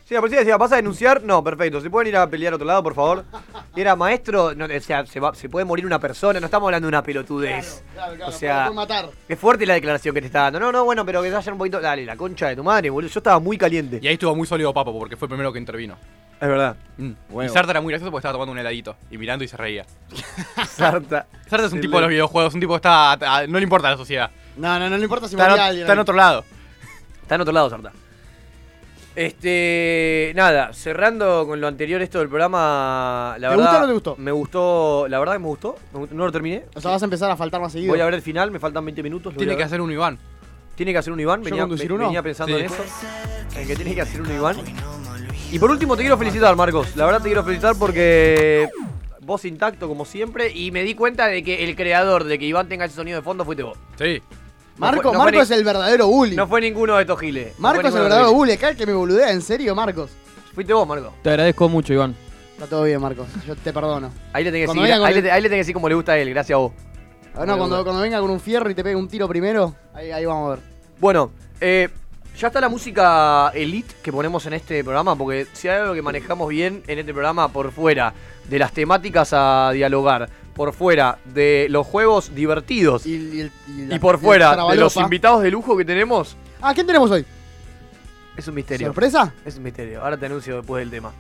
Sí, 0.05 0.15
la 0.15 0.21
policía 0.21 0.39
decía, 0.39 0.57
¿vas 0.57 0.71
a 0.71 0.77
denunciar? 0.77 1.21
No, 1.25 1.43
perfecto. 1.43 1.81
¿Se 1.81 1.91
pueden 1.91 2.07
ir 2.11 2.17
a 2.17 2.31
pelear 2.31 2.53
a 2.53 2.57
otro 2.57 2.67
lado, 2.69 2.81
por 2.81 2.95
favor? 2.95 3.25
Era 3.75 3.97
maestro, 3.97 4.55
no, 4.55 4.67
o 4.67 4.81
sea, 4.81 5.05
se, 5.05 5.19
va- 5.19 5.35
se 5.35 5.49
puede 5.49 5.65
morir 5.65 5.85
una 5.85 5.99
persona, 5.99 6.39
no 6.39 6.47
estamos 6.47 6.69
hablando 6.69 6.87
de 6.87 6.91
una 6.91 7.03
pelotudez. 7.03 7.83
Claro, 7.93 8.15
claro, 8.15 8.31
o 8.31 8.33
sea, 8.33 8.71
matar. 8.71 9.09
es 9.29 9.37
fuerte 9.37 9.67
la 9.67 9.75
declaración 9.75 10.15
que 10.15 10.21
te 10.21 10.29
está 10.29 10.43
dando. 10.43 10.61
No, 10.61 10.71
no, 10.71 10.85
bueno, 10.85 11.05
pero 11.05 11.23
que 11.25 11.31
vayan 11.33 11.55
un 11.55 11.59
poquito. 11.59 11.81
Dale, 11.81 12.05
la 12.07 12.17
concha 12.17 12.47
de 12.49 12.55
tu 12.55 12.63
madre, 12.63 12.89
boludo. 12.89 13.11
Yo 13.11 13.19
estaba 13.19 13.41
muy 13.41 13.59
caliente. 13.59 13.99
Y 14.01 14.07
ahí 14.07 14.15
estuvo 14.15 14.33
muy 14.37 14.47
sólido 14.47 14.73
Papo 14.73 14.97
porque 14.97 15.17
fue 15.17 15.27
el 15.27 15.31
primero 15.31 15.53
que 15.53 15.59
intervino. 15.59 15.97
Es 16.41 16.49
verdad. 16.49 16.77
Mm. 16.99 17.11
Y 17.45 17.49
Sarta 17.49 17.73
era 17.73 17.81
muy 17.81 17.91
gracioso 17.91 18.13
porque 18.13 18.21
estaba 18.21 18.35
tomando 18.35 18.53
un 18.53 18.59
heladito 18.59 18.95
y 19.11 19.19
mirando 19.19 19.43
y 19.45 19.49
se 19.49 19.57
reía. 19.57 19.85
Sarta. 20.69 21.27
Sarta 21.49 21.67
es 21.67 21.73
un 21.73 21.79
Sí, 21.79 21.83
tipo 21.87 21.97
de 21.97 22.03
los 22.03 22.11
videojuegos, 22.11 22.55
un 22.55 22.61
tipo 22.61 22.75
que 22.75 22.77
está. 22.77 23.13
a- 23.13 23.47
no 23.49 23.59
le 23.59 23.65
importa 23.65 23.89
a 23.89 23.93
la 23.93 23.97
sociedad. 23.97 24.31
No, 24.57 24.79
no, 24.79 24.89
no 24.91 24.97
le 24.97 25.03
importa 25.03 25.29
si 25.29 25.35
Está, 25.35 25.45
en 25.45 25.51
moría 25.51 25.65
o- 25.65 25.67
alguien. 25.69 25.83
está 25.83 25.93
en 25.93 25.99
otro 25.99 26.15
lado. 26.15 26.45
Está 27.23 27.35
en 27.35 27.41
otro 27.41 27.53
lado, 27.53 27.71
Sarta. 27.71 27.93
Este, 29.15 30.33
nada, 30.37 30.75
cerrando 30.75 31.47
con 31.47 31.59
lo 31.59 31.67
anterior 31.69 32.03
esto 32.03 32.19
del 32.19 32.29
programa, 32.29 33.35
la 33.39 33.49
¿Te 33.49 33.57
verdad 33.57 33.65
gustó 33.65 33.77
o 33.77 33.81
no 33.81 33.87
te 33.87 33.93
gustó? 33.95 34.17
Me 34.19 34.31
gustó, 34.31 35.07
la 35.09 35.19
verdad 35.19 35.33
que 35.35 35.39
me 35.39 35.47
gustó, 35.47 35.77
me 35.95 36.01
gustó, 36.01 36.15
no 36.15 36.27
lo 36.27 36.33
terminé. 36.33 36.65
O 36.75 36.81
sea, 36.83 36.91
vas 36.91 37.01
a 37.03 37.07
empezar 37.07 37.31
a 37.31 37.37
faltar 37.37 37.61
más 37.63 37.73
seguido. 37.73 37.93
Voy 37.93 38.01
a 38.01 38.05
ver 38.05 38.13
el 38.15 38.21
final, 38.23 38.51
me 38.51 38.59
faltan 38.59 38.85
20 38.85 39.03
minutos. 39.03 39.33
lo 39.33 39.37
voy 39.37 39.47
Tiene 39.47 39.53
a 39.53 39.57
que 39.57 39.61
ver. 39.61 39.67
hacer 39.67 39.81
un 39.81 39.91
Iván. 39.91 40.19
Tiene 40.75 40.93
que 40.93 40.99
hacer 40.99 41.13
un 41.15 41.21
Iván, 41.21 41.41
¿Yo 41.41 41.45
venía, 41.47 41.63
conducir 41.63 41.89
ve- 41.89 41.95
uno? 41.95 42.05
venía 42.05 42.23
pensando 42.23 42.55
Sí. 42.59 42.61
en 42.65 42.67
eso. 42.67 42.85
En 43.57 43.67
que 43.67 43.75
tiene 43.77 43.95
que 43.95 44.03
hacer 44.03 44.21
un 44.21 44.31
Iván. 44.31 44.57
Y 45.51 45.59
por 45.59 45.71
último 45.71 45.97
te 45.97 46.03
quiero 46.03 46.19
felicitar, 46.19 46.55
Marcos. 46.55 46.95
La 46.95 47.07
verdad 47.07 47.23
te 47.23 47.29
quiero 47.29 47.43
felicitar 47.43 47.75
porque 47.79 48.69
vos 49.23 49.47
intacto 49.47 49.89
como 49.89 50.05
siempre 50.05 50.53
y 50.53 50.71
me 50.73 50.83
di 50.83 50.95
cuenta 50.95 51.27
de 51.29 51.43
que 51.43 51.65
el 51.65 51.75
creador 51.75 52.25
de 52.25 52.39
que 52.39 52.45
Iván 52.45 52.69
tenga 52.69 52.85
ese 52.85 52.97
sonido 52.97 53.17
de 53.17 53.23
fondo 53.23 53.47
fuiste 53.47 53.63
vos. 53.63 53.79
Sí. 53.99 54.21
Marco, 54.79 54.97
no 54.97 55.03
fue- 55.03 55.13
no 55.13 55.25
Marco 55.25 55.41
es 55.43 55.51
el 55.51 55.65
verdadero 55.65 56.07
bully. 56.09 56.37
No 56.37 56.47
fue 56.47 56.61
ninguno 56.61 56.97
de 56.97 57.03
estos 57.03 57.19
giles. 57.21 57.59
Marco 57.59 57.87
es 57.87 57.95
el 57.95 58.03
verdadero 58.03 58.33
bully. 58.33 58.53
Acá 58.53 58.69
el 58.71 58.77
que 58.77 58.87
me 58.87 58.93
boludea, 58.93 59.31
en 59.33 59.43
serio, 59.43 59.75
Marcos. 59.75 60.11
Fuiste 60.55 60.73
vos, 60.73 60.87
Marco. 60.87 61.13
Te 61.23 61.31
agradezco 61.31 61.69
mucho, 61.69 61.93
Iván. 61.93 62.15
Está 62.55 62.67
todo 62.67 62.85
bien, 62.85 63.01
Marcos. 63.01 63.27
Yo 63.47 63.55
te 63.57 63.73
perdono. 63.73 64.11
Ahí 64.33 64.45
le 64.45 64.51
tenés 64.53 64.69
que 64.71 64.75
decir, 64.79 64.93
ahí, 64.93 65.15
el- 65.15 65.25
le, 65.25 65.31
ahí 65.31 65.43
le 65.43 65.49
tenés 65.49 65.57
que 65.59 65.63
decir 65.65 65.75
como 65.75 65.89
le 65.89 65.95
gusta 65.95 66.13
a 66.13 66.19
él, 66.19 66.31
gracias 66.31 66.55
a 66.57 66.59
vos. 66.59 66.73
Ah, 67.35 67.45
no, 67.45 67.59
cuando, 67.59 67.83
cuando 67.85 68.01
venga 68.01 68.19
con 68.21 68.31
un 68.31 68.41
fierro 68.41 68.71
y 68.71 68.75
te 68.75 68.83
pegue 68.83 68.97
un 68.97 69.09
tiro 69.09 69.29
primero, 69.29 69.75
ahí, 69.93 70.11
ahí 70.11 70.25
vamos 70.25 70.47
a 70.47 70.51
ver. 70.55 70.59
Bueno, 70.99 71.31
eh, 71.61 71.91
ya 72.39 72.47
está 72.47 72.61
la 72.63 72.71
música 72.71 73.51
elite 73.55 73.95
que 74.03 74.11
ponemos 74.11 74.47
en 74.47 74.55
este 74.55 74.83
programa, 74.83 75.17
porque 75.17 75.47
si 75.53 75.69
hay 75.69 75.81
algo 75.81 75.93
que 75.93 76.01
manejamos 76.01 76.49
bien 76.49 76.83
en 76.87 76.99
este 76.99 77.13
programa 77.13 77.49
por 77.49 77.73
fuera 77.73 78.15
de 78.49 78.59
las 78.59 78.73
temáticas 78.73 79.31
a 79.35 79.71
dialogar, 79.75 80.31
por 80.57 80.73
fuera 80.73 81.19
de 81.27 81.67
los 81.71 81.87
juegos 81.87 82.35
divertidos 82.35 83.05
y, 83.07 83.11
Y, 83.15 83.15
y 83.37 83.41
el- 83.43 83.53
y 83.69 83.87
la- 83.87 84.01
por 84.01 84.19
fuera 84.19 84.57
de 84.71 84.77
los 84.77 84.97
invitados 84.97 85.43
de 85.43 85.51
lujo 85.51 85.77
que 85.77 85.85
tenemos, 85.85 86.37
Ah, 86.61 86.73
¿quién 86.75 86.87
tenemos 86.87 87.11
hoy? 87.11 87.25
es 88.37 88.49
un 88.49 88.55
misterio. 88.55 88.89
¿Sorpresa? 88.89 89.33
Es 89.45 89.57
un 89.59 89.63
misterio. 89.63 90.03
Ahora 90.03 90.17
te 90.17 90.27
anuncio 90.27 90.57
después 90.57 90.81
del 90.81 90.91
tema. 90.91 91.13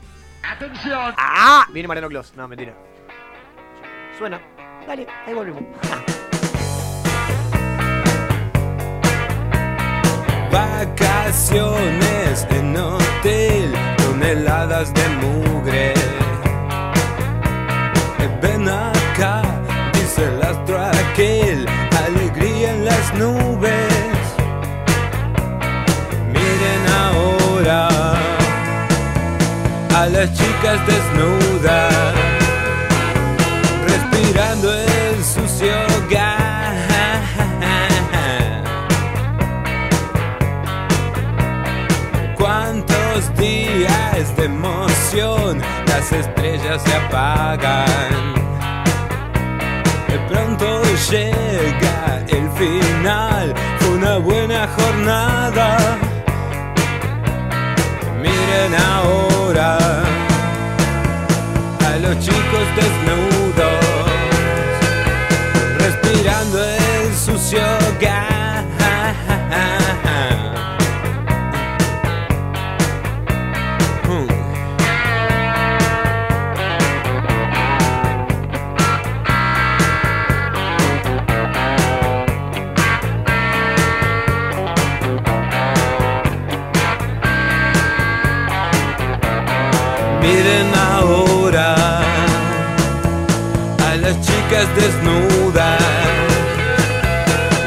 ¡Atención! 0.42 1.14
¡Ah! 1.16 1.66
Viene 1.72 1.86
Mariano 1.88 2.08
Clos. 2.08 2.32
No, 2.36 2.46
mentira. 2.48 2.72
Suena. 4.18 4.40
Dale, 4.86 5.06
ahí 5.26 5.34
volvemos. 5.34 5.62
Vacaciones 11.16 12.46
en 12.50 12.76
hotel, 12.76 13.72
toneladas 13.98 14.92
de 14.94 15.08
mugre. 15.20 15.94
Ven 18.42 18.68
acá, 18.68 18.92
el 20.18 20.42
astro 20.42 20.80
aquel, 20.80 21.66
alegría 22.06 22.72
en 22.72 22.84
las 22.84 23.14
nubes. 23.14 23.92
Miren 26.32 26.82
ahora 27.04 27.88
a 29.94 30.06
las 30.06 30.32
chicas 30.32 30.78
desnudas, 30.86 32.14
respirando 33.86 34.72
el 34.74 35.24
sucio 35.24 35.74
gas. 36.10 36.46
Cuántos 42.36 43.36
días 43.36 44.36
de 44.36 44.44
emoción, 44.44 45.60
las 45.86 46.12
estrellas 46.12 46.82
se 46.82 46.94
apagan. 46.94 48.35
Pronto 50.28 50.82
llega 51.10 52.24
el 52.28 52.50
final, 52.52 53.54
fue 53.78 53.88
una 53.90 54.18
buena 54.18 54.66
jornada. 54.68 55.98
Miren 58.22 58.74
ahora 58.74 60.05
Miren 90.36 90.70
ahora 90.74 91.74
a 93.88 93.96
las 93.96 94.20
chicas 94.20 94.66
desnudas, 94.76 95.80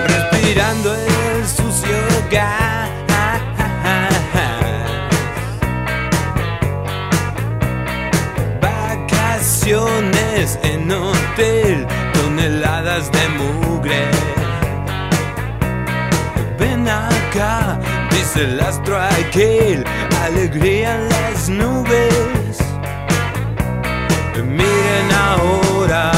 respirando 0.05 0.93
el 0.93 1.48
sucio 1.48 1.98
gas. 2.29 2.89
Vacaciones 8.62 10.60
en 10.62 10.91
hotel, 10.91 11.87
toneladas 12.13 13.12
de 13.12 13.29
mugre. 13.29 14.06
Ven 16.60 16.87
acá, 16.87 17.79
dice 18.12 18.44
el 18.44 18.60
astro 18.60 19.02
aquel, 19.02 19.83
alegría 20.23 20.94
en 20.94 21.10
las 21.10 21.50
nubes. 21.50 22.58
Miren 24.44 25.12
ahora 25.12 26.12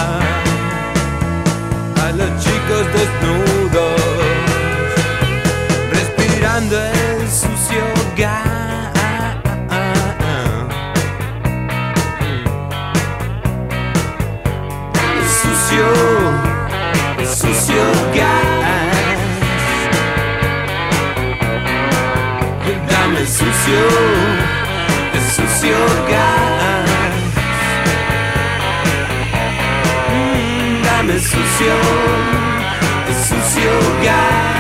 a 2.03 2.11
los 2.11 2.29
chicos 2.43 2.85
desnudos, 2.93 4.01
respirando 5.91 6.77
el 6.77 7.27
sucio 7.29 7.83
gas. 8.15 9.37
Sucio, 15.41 15.87
sucio 17.25 17.83
gas. 18.13 19.17
Dame 22.87 23.25
sucio, 23.25 23.81
el 25.13 25.23
sucio 25.31 25.77
gas. 26.09 26.40
sucio, 31.31 31.73
el 33.07 33.15
sucio 33.15 33.71
guy. 34.01 34.51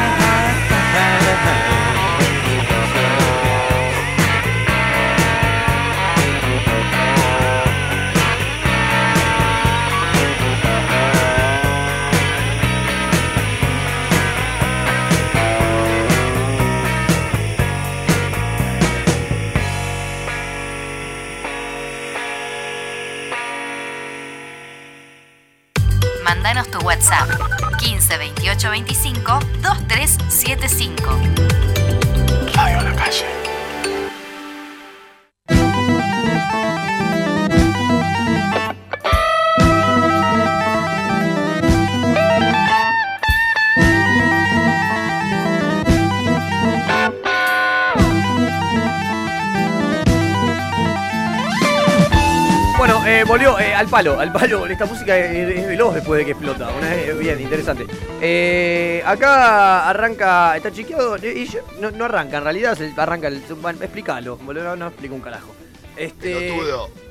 Palo, 54.03 54.19
al 54.19 54.31
palo. 54.31 54.65
Esta 54.65 54.85
música 54.85 55.17
es, 55.17 55.55
es 55.57 55.67
veloz 55.67 55.93
después 55.93 56.19
de 56.19 56.25
que 56.25 56.31
explota. 56.31 56.69
Una, 56.75 56.95
es 56.95 57.17
bien, 57.19 57.39
interesante. 57.39 57.85
Eh, 58.21 59.03
acá 59.05 59.87
arranca, 59.89 60.55
está 60.57 60.71
chequeado. 60.71 61.15
eh, 61.17 61.33
y 61.37 61.45
yo- 61.45 61.59
no, 61.79 61.91
no 61.91 62.05
arranca, 62.05 62.37
en 62.37 62.43
realidad 62.43 62.75
se 62.77 62.91
arranca 62.97 63.27
el. 63.27 63.41
Bueno, 63.61 63.79
explícalo, 63.81 64.37
boludo, 64.37 64.63
no, 64.63 64.75
no 64.75 64.87
explico 64.87 65.13
un 65.15 65.21
carajo. 65.21 65.53
Este. 65.95 66.49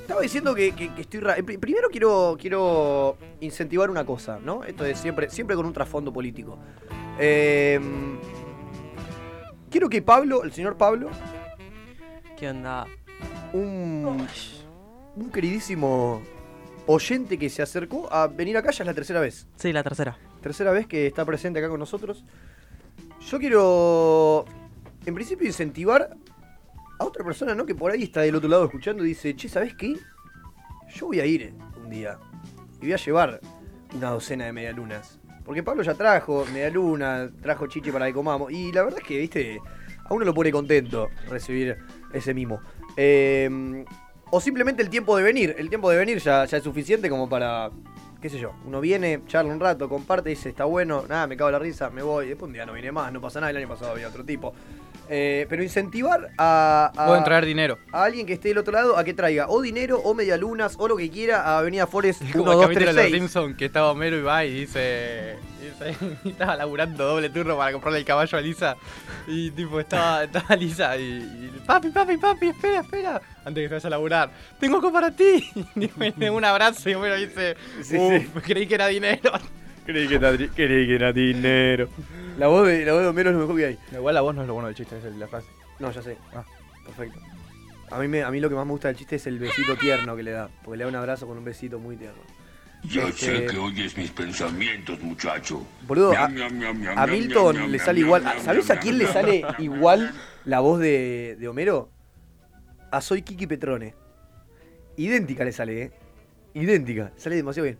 Estaba 0.00 0.22
diciendo 0.22 0.54
que, 0.54 0.72
que- 0.72 0.92
que 0.92 1.02
estoy. 1.02 1.20
ra- 1.20 1.36
eh, 1.38 1.42
pri- 1.44 1.58
Primero 1.58 1.88
quiero, 1.90 2.36
quiero 2.40 3.16
incentivar 3.40 3.88
una 3.90 4.04
cosa, 4.04 4.38
¿no? 4.42 4.64
Esto 4.64 4.84
es 4.84 4.98
siempre, 4.98 5.30
siempre 5.30 5.54
con 5.54 5.66
un 5.66 5.72
trasfondo 5.72 6.12
político. 6.12 6.58
Eh, 7.20 7.78
quiero 9.70 9.88
que 9.88 10.02
Pablo, 10.02 10.42
el 10.42 10.52
señor 10.52 10.76
Pablo, 10.76 11.10
¿Qué 12.36 12.48
onda? 12.48 12.86
un, 13.52 14.26
un 15.16 15.30
queridísimo 15.30 16.22
oyente 16.90 17.38
que 17.38 17.48
se 17.48 17.62
acercó 17.62 18.12
a 18.12 18.26
venir 18.26 18.56
acá, 18.56 18.70
ya 18.72 18.82
es 18.82 18.86
la 18.86 18.94
tercera 18.94 19.20
vez. 19.20 19.46
Sí, 19.56 19.72
la 19.72 19.82
tercera. 19.82 20.18
Tercera 20.42 20.72
vez 20.72 20.86
que 20.86 21.06
está 21.06 21.24
presente 21.24 21.60
acá 21.60 21.68
con 21.68 21.78
nosotros. 21.78 22.24
Yo 23.28 23.38
quiero, 23.38 24.44
en 25.06 25.14
principio, 25.14 25.46
incentivar 25.46 26.16
a 26.98 27.04
otra 27.04 27.24
persona, 27.24 27.54
¿no? 27.54 27.64
Que 27.64 27.74
por 27.74 27.92
ahí 27.92 28.02
está 28.02 28.22
del 28.22 28.34
otro 28.34 28.48
lado 28.48 28.64
escuchando 28.64 29.04
y 29.04 29.08
dice, 29.08 29.36
che, 29.36 29.48
¿sabes 29.48 29.74
qué? 29.74 29.96
Yo 30.94 31.06
voy 31.06 31.20
a 31.20 31.26
ir 31.26 31.54
un 31.80 31.90
día 31.90 32.18
y 32.78 32.86
voy 32.86 32.92
a 32.92 32.96
llevar 32.96 33.40
una 33.94 34.10
docena 34.10 34.46
de 34.46 34.52
medialunas. 34.52 35.20
Porque 35.44 35.62
Pablo 35.62 35.82
ya 35.82 35.94
trajo 35.94 36.44
medialuna, 36.52 37.30
trajo 37.40 37.68
chiche 37.68 37.92
para 37.92 38.06
que 38.06 38.12
comamos. 38.12 38.50
Y 38.50 38.72
la 38.72 38.82
verdad 38.82 38.98
es 39.00 39.06
que, 39.06 39.18
viste, 39.18 39.60
a 40.04 40.12
uno 40.12 40.24
lo 40.24 40.34
pone 40.34 40.50
contento 40.50 41.08
recibir 41.28 41.78
ese 42.12 42.34
mimo. 42.34 42.60
Eh, 42.96 43.84
o 44.30 44.40
simplemente 44.40 44.82
el 44.82 44.90
tiempo 44.90 45.16
de 45.16 45.22
venir. 45.22 45.54
El 45.58 45.68
tiempo 45.68 45.90
de 45.90 45.98
venir 45.98 46.18
ya, 46.18 46.44
es 46.44 46.62
suficiente 46.62 47.08
como 47.10 47.28
para, 47.28 47.70
qué 48.20 48.28
sé 48.30 48.38
yo, 48.38 48.54
uno 48.64 48.80
viene, 48.80 49.22
charla 49.26 49.52
un 49.52 49.60
rato, 49.60 49.88
comparte, 49.88 50.30
dice, 50.30 50.50
está 50.50 50.64
bueno, 50.64 51.04
nada, 51.08 51.26
me 51.26 51.36
cago 51.36 51.50
en 51.50 51.52
la 51.54 51.58
risa, 51.58 51.90
me 51.90 52.02
voy. 52.02 52.28
Después 52.28 52.48
un 52.48 52.52
día 52.52 52.66
no 52.66 52.72
viene 52.72 52.92
más, 52.92 53.12
no 53.12 53.20
pasa 53.20 53.40
nada, 53.40 53.50
el 53.50 53.56
año 53.56 53.68
pasado 53.68 53.92
había 53.92 54.08
otro 54.08 54.24
tipo. 54.24 54.54
Eh, 55.12 55.44
pero 55.48 55.64
incentivar 55.64 56.30
a, 56.38 56.92
a- 56.96 57.06
Pueden 57.08 57.24
traer 57.24 57.44
dinero. 57.44 57.78
a 57.90 58.04
alguien 58.04 58.26
que 58.26 58.34
esté 58.34 58.50
del 58.50 58.58
otro 58.58 58.72
lado 58.72 58.96
a 58.96 59.02
que 59.02 59.12
traiga 59.12 59.46
o 59.48 59.60
dinero 59.60 59.98
o 60.04 60.14
medialunas 60.14 60.76
o 60.78 60.86
lo 60.86 60.96
que 60.96 61.10
quiera 61.10 61.42
a 61.42 61.58
Avenida 61.58 61.88
Forest 61.88 62.22
Como 62.32 62.44
el 62.44 62.48
1, 62.50 62.52
2, 62.52 62.62
capítulo 62.62 62.84
3, 62.92 62.94
de 62.96 63.02
los 63.02 63.10
6. 63.10 63.14
Simpsons 63.20 63.56
que 63.56 63.64
estaba 63.64 63.90
Homero 63.90 64.16
y 64.16 64.22
va 64.22 64.44
y 64.44 64.54
dice, 64.60 65.36
y 66.24 66.28
estaba 66.28 66.54
laburando 66.54 67.04
doble 67.04 67.28
turno 67.28 67.56
para 67.56 67.72
comprarle 67.72 67.98
el 67.98 68.04
caballo 68.04 68.38
a 68.38 68.40
Lisa 68.40 68.76
y 69.26 69.50
tipo 69.50 69.80
estaba, 69.80 70.22
estaba 70.30 70.54
Lisa 70.54 70.96
y, 70.96 71.02
y, 71.02 71.60
papi, 71.66 71.90
papi, 71.90 72.16
papi, 72.16 72.46
espera, 72.50 72.80
espera, 72.82 73.20
antes 73.44 73.54
que 73.64 73.68
te 73.68 73.74
vayas 73.74 73.84
a 73.86 73.90
laburar, 73.90 74.30
tengo 74.60 74.76
algo 74.76 74.92
para 74.92 75.10
ti. 75.10 75.50
Y 75.74 76.28
un 76.28 76.44
abrazo 76.44 76.88
y 76.88 76.94
Homero 76.94 77.16
dice, 77.16 77.56
Sí, 77.82 77.96
"Uf, 77.96 78.44
creí 78.44 78.64
que 78.68 78.76
era 78.76 78.86
dinero. 78.86 79.32
Creí 79.86 80.06
que, 80.08 80.14
era, 80.16 80.32
creí 80.36 80.86
que 80.86 80.94
era 80.94 81.12
dinero. 81.12 81.88
La 82.38 82.46
voz, 82.48 82.66
de, 82.66 82.84
la 82.84 82.92
voz 82.92 83.02
de 83.02 83.08
Homero 83.08 83.30
es 83.30 83.36
lo 83.36 83.40
mejor 83.42 83.56
que 83.56 83.66
hay. 83.66 83.78
Igual 83.92 84.14
la 84.14 84.20
voz 84.20 84.34
no 84.34 84.42
es 84.42 84.48
lo 84.48 84.54
bueno 84.54 84.68
del 84.68 84.76
chiste, 84.76 84.96
es 84.98 85.16
la 85.16 85.26
frase. 85.26 85.48
No, 85.78 85.90
ya 85.90 86.02
sé. 86.02 86.16
Ah. 86.34 86.44
Perfecto. 86.84 87.18
A 87.90 87.98
mí, 87.98 88.06
me, 88.08 88.22
a 88.22 88.30
mí 88.30 88.40
lo 88.40 88.48
que 88.48 88.54
más 88.54 88.64
me 88.66 88.72
gusta 88.72 88.88
del 88.88 88.96
chiste 88.96 89.16
es 89.16 89.26
el 89.26 89.38
besito 89.38 89.76
tierno 89.76 90.14
que 90.16 90.22
le 90.22 90.30
da. 90.30 90.48
Porque 90.62 90.78
le 90.78 90.84
da 90.84 90.88
un 90.90 90.96
abrazo 90.96 91.26
con 91.26 91.38
un 91.38 91.44
besito 91.44 91.78
muy 91.78 91.96
tierno. 91.96 92.20
Ya 92.84 93.08
Este- 93.08 93.40
sé 93.40 93.46
que 93.46 93.58
oyes 93.58 93.96
mis 93.96 94.10
pensamientos, 94.10 95.00
muchacho. 95.02 95.66
Boludo, 95.86 96.14
a, 96.16 97.06
Milton 97.06 97.70
le 97.70 97.78
sale 97.78 98.00
igual. 98.00 98.24
¿Sabés 98.42 98.70
a 98.70 98.78
quién 98.78 98.96
le 98.96 99.06
sale 99.06 99.44
igual 99.58 100.12
la 100.44 100.60
voz 100.60 100.80
de, 100.80 101.36
de 101.38 101.48
Homero? 101.48 101.90
A 102.90 103.00
Soy 103.00 103.22
Kiki 103.22 103.46
Petrone. 103.46 103.94
Idéntica 104.96 105.44
le 105.44 105.52
sale, 105.52 105.82
¿eh? 105.82 105.92
Idéntica. 106.54 107.12
Sale 107.16 107.36
demasiado 107.36 107.64
bien. 107.64 107.78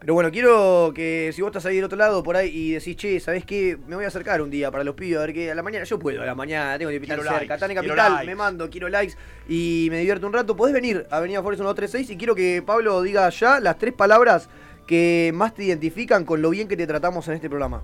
Pero 0.00 0.12
bueno, 0.12 0.30
quiero 0.30 0.92
que 0.94 1.30
si 1.34 1.40
vos 1.40 1.48
estás 1.48 1.64
ahí 1.64 1.76
del 1.76 1.84
otro 1.86 1.96
lado 1.96 2.22
por 2.22 2.36
ahí 2.36 2.50
y 2.50 2.72
decís, 2.72 2.94
che, 2.96 3.18
¿sabés 3.20 3.46
qué? 3.46 3.78
Me 3.86 3.96
voy 3.96 4.04
a 4.04 4.08
acercar 4.08 4.42
un 4.42 4.50
día 4.50 4.70
para 4.70 4.84
los 4.84 4.94
pibes 4.94 5.16
a 5.16 5.20
ver 5.22 5.32
qué. 5.32 5.50
A 5.50 5.54
la 5.54 5.62
mañana, 5.62 5.84
yo 5.86 5.98
puedo, 5.98 6.20
a 6.20 6.26
la 6.26 6.34
mañana, 6.34 6.76
tengo 6.76 6.90
que 6.90 6.96
hospital 6.98 7.20
cerca. 7.20 7.32
likes, 7.38 7.54
Está 7.54 7.66
en 7.66 7.72
quiero 7.72 7.88
Capital, 7.88 8.12
likes. 8.12 8.26
me 8.26 8.34
mando, 8.34 8.68
quiero 8.68 8.88
likes 8.90 9.14
y 9.48 9.86
me 9.90 9.98
divierto 10.00 10.26
un 10.26 10.34
rato. 10.34 10.54
Podés 10.56 10.74
venir 10.74 11.06
a 11.10 11.16
Avenida 11.16 11.42
Forest 11.42 11.60
136 11.62 12.10
y 12.10 12.16
quiero 12.18 12.34
que 12.34 12.62
Pablo 12.64 13.00
diga 13.00 13.28
ya 13.30 13.60
las 13.60 13.78
tres 13.78 13.94
palabras 13.94 14.50
que 14.86 15.32
más 15.34 15.54
te 15.54 15.64
identifican 15.64 16.26
con 16.26 16.42
lo 16.42 16.50
bien 16.50 16.68
que 16.68 16.76
te 16.76 16.86
tratamos 16.86 17.26
en 17.28 17.34
este 17.34 17.48
programa. 17.48 17.82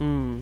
Mm. 0.00 0.38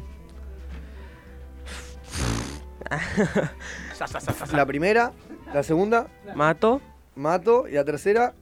La 4.53 4.67
primera, 4.67 5.13
la 5.53 5.63
segunda, 5.63 6.09
Mato. 6.35 6.81
mato 7.17 7.69
y 7.69 7.73
la 7.73 7.85
tercera, 7.85 8.35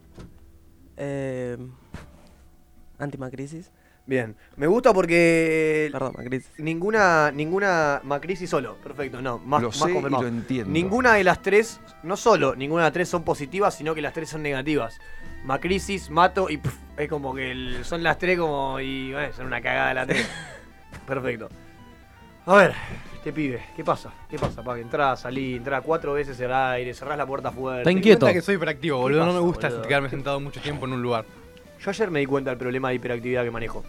Eh, 0.97 1.57
antimacrisis. 3.01 3.71
bien. 4.07 4.37
Me 4.57 4.67
gusta 4.67 4.93
porque 4.93 5.89
Perdón, 5.93 6.13
macrisis. 6.17 6.51
ninguna 6.59 7.31
ninguna 7.33 8.01
Macrisis 8.05 8.51
solo, 8.51 8.77
perfecto, 8.77 9.21
no, 9.23 9.39
más, 9.39 9.63
Lo 9.63 9.69
más 9.69 9.79
sé 9.79 9.91
y 9.91 9.93
confirmado. 9.95 10.23
lo 10.23 10.29
entiendo. 10.29 10.71
Ninguna 10.71 11.15
de 11.15 11.25
las 11.25 11.43
tres, 11.43 11.81
no 12.03 12.17
solo 12.17 12.55
ninguna 12.57 12.83
de 12.83 12.87
las 12.87 12.93
tres 12.93 13.09
son 13.09 13.23
positivas, 13.25 13.75
sino 13.75 13.95
que 13.95 14.03
las 14.03 14.13
tres 14.13 14.29
son 14.31 14.43
negativas. 14.43 14.99
Macrisis, 15.45 16.11
mato 16.11 16.51
y 16.51 16.61
es 16.97 17.09
como 17.09 17.35
que 17.35 17.51
el- 17.51 17.85
son 17.85 18.03
las 18.03 18.19
tres 18.19 18.39
como 18.39 18.79
y 18.81 19.13
bueno, 19.13 19.33
son 19.33 19.47
una 19.47 19.61
cagada 19.61 19.95
las 19.95 20.07
tres. 20.07 20.29
Perfecto. 21.07 21.49
A 22.47 22.57
ver, 22.57 22.73
este 23.15 23.33
pibe, 23.33 23.63
¿qué 23.77 23.85
pasa? 23.85 24.13
¿Qué 24.29 24.39
pasa? 24.39 24.63
Pa, 24.65 24.75
que 24.75 24.81
entrá, 24.81 25.15
salí, 25.17 25.57
entrá 25.57 25.83
cuatro 25.83 26.15
veces 26.15 26.41
al 26.41 26.53
aire, 26.53 26.95
cerrás 26.95 27.17
la 27.19 27.27
puerta 27.27 27.53
fuerte. 27.53 27.83
Está 27.83 27.93
inquieto. 27.93 28.27
Que 28.27 28.41
soy 28.43 28.57
hiperactivo, 28.57 28.97
¿Qué 28.97 29.03
boludo, 29.03 29.27
no 29.27 29.33
me 29.35 29.41
gusta 29.41 29.69
boludo? 29.69 29.83
quedarme 29.87 30.09
sentado 30.09 30.41
mucho 30.41 30.61
tiempo 30.61 30.87
en 30.87 30.95
un 30.95 31.03
lugar. 31.03 31.25
Yo 31.83 31.91
ayer 31.91 32.11
me 32.11 32.21
di 32.21 32.27
cuenta 32.27 32.51
del 32.51 32.59
problema 32.59 32.91
de 32.91 32.97
hiperactividad 32.97 33.43
que 33.43 33.51
manejo. 33.51 33.83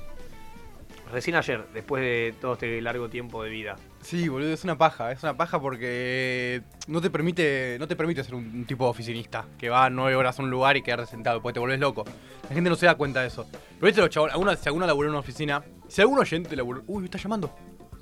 Recién 1.12 1.36
ayer, 1.36 1.66
después 1.74 2.02
de 2.02 2.34
todo 2.40 2.54
este 2.54 2.82
largo 2.82 3.10
tiempo 3.10 3.44
de 3.44 3.50
vida. 3.50 3.76
Sí, 4.02 4.30
boludo, 4.30 4.54
es 4.54 4.64
una 4.64 4.78
paja, 4.78 5.12
es 5.12 5.22
una 5.24 5.36
paja 5.36 5.60
porque 5.60 6.62
no 6.88 7.02
te 7.02 7.10
permite, 7.10 7.76
no 7.80 7.88
te 7.90 7.98
permite 7.98 8.24
ser 8.24 8.36
un, 8.36 8.64
tipo 8.64 8.88
oficinista 8.88 9.46
que 9.58 9.68
va 9.68 9.90
nueve 9.90 10.16
horas 10.16 10.40
a 10.40 10.44
un 10.44 10.50
lugar 10.50 10.78
y 10.78 10.82
quedarte 10.82 11.08
sentado, 11.08 11.42
porque 11.42 11.56
te 11.56 11.60
volvés 11.60 11.82
loco. 11.82 12.06
La 12.48 12.56
gente 12.56 12.70
no 12.70 12.78
se 12.78 12.86
da 12.86 12.96
cuenta 12.96 13.22
de 13.22 13.28
eso. 13.28 13.46
Pero 13.52 13.88
viste 13.88 14.02
los 14.02 14.60
si 14.62 14.70
alguno 14.70 14.88
laburó 14.88 15.08
en 15.08 15.12
una 15.12 15.20
oficina, 15.20 15.62
si 15.90 16.00
algún 16.00 16.20
oyente 16.20 16.56
laburó. 16.56 16.84
Uy, 16.88 17.04
está 17.04 17.18
llamando. 17.18 17.54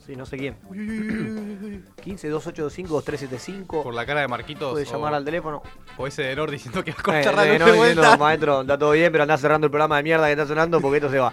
Sí, 0.09 0.15
no 0.15 0.25
sé 0.25 0.37
quién. 0.39 0.57
Uy, 0.67 0.79
uy, 0.79 0.89
uy, 0.89 1.09
uy, 1.11 1.29
uy, 1.29 1.65
uy. 1.65 1.83
15 2.01 2.29
2825 2.29 2.95
2375. 2.95 3.83
Por 3.83 3.93
la 3.93 4.07
cara 4.07 4.21
de 4.21 4.27
Marquitos. 4.27 4.71
Puede 4.71 4.87
o, 4.87 4.91
llamar 4.91 5.13
al 5.13 5.23
teléfono. 5.23 5.61
o 5.97 6.07
ese 6.07 6.23
de 6.23 6.35
Nor 6.35 6.49
diciendo 6.49 6.83
que 6.83 6.93
va 6.93 6.97
a 6.97 7.21
Eh, 7.21 7.23
cortar 7.23 7.35
la 7.35 7.45
eh, 7.53 7.59
no, 7.59 7.71
diciendo, 7.71 8.17
maestro, 8.17 8.61
está 8.61 8.75
todo 8.79 8.93
bien, 8.93 9.11
pero 9.11 9.21
andá 9.21 9.37
cerrando 9.37 9.67
el 9.67 9.71
programa 9.71 9.97
de 9.97 10.03
mierda 10.03 10.25
que 10.25 10.31
está 10.31 10.47
sonando 10.47 10.81
porque 10.81 10.97
esto 10.97 11.11
se 11.11 11.19
va. 11.19 11.31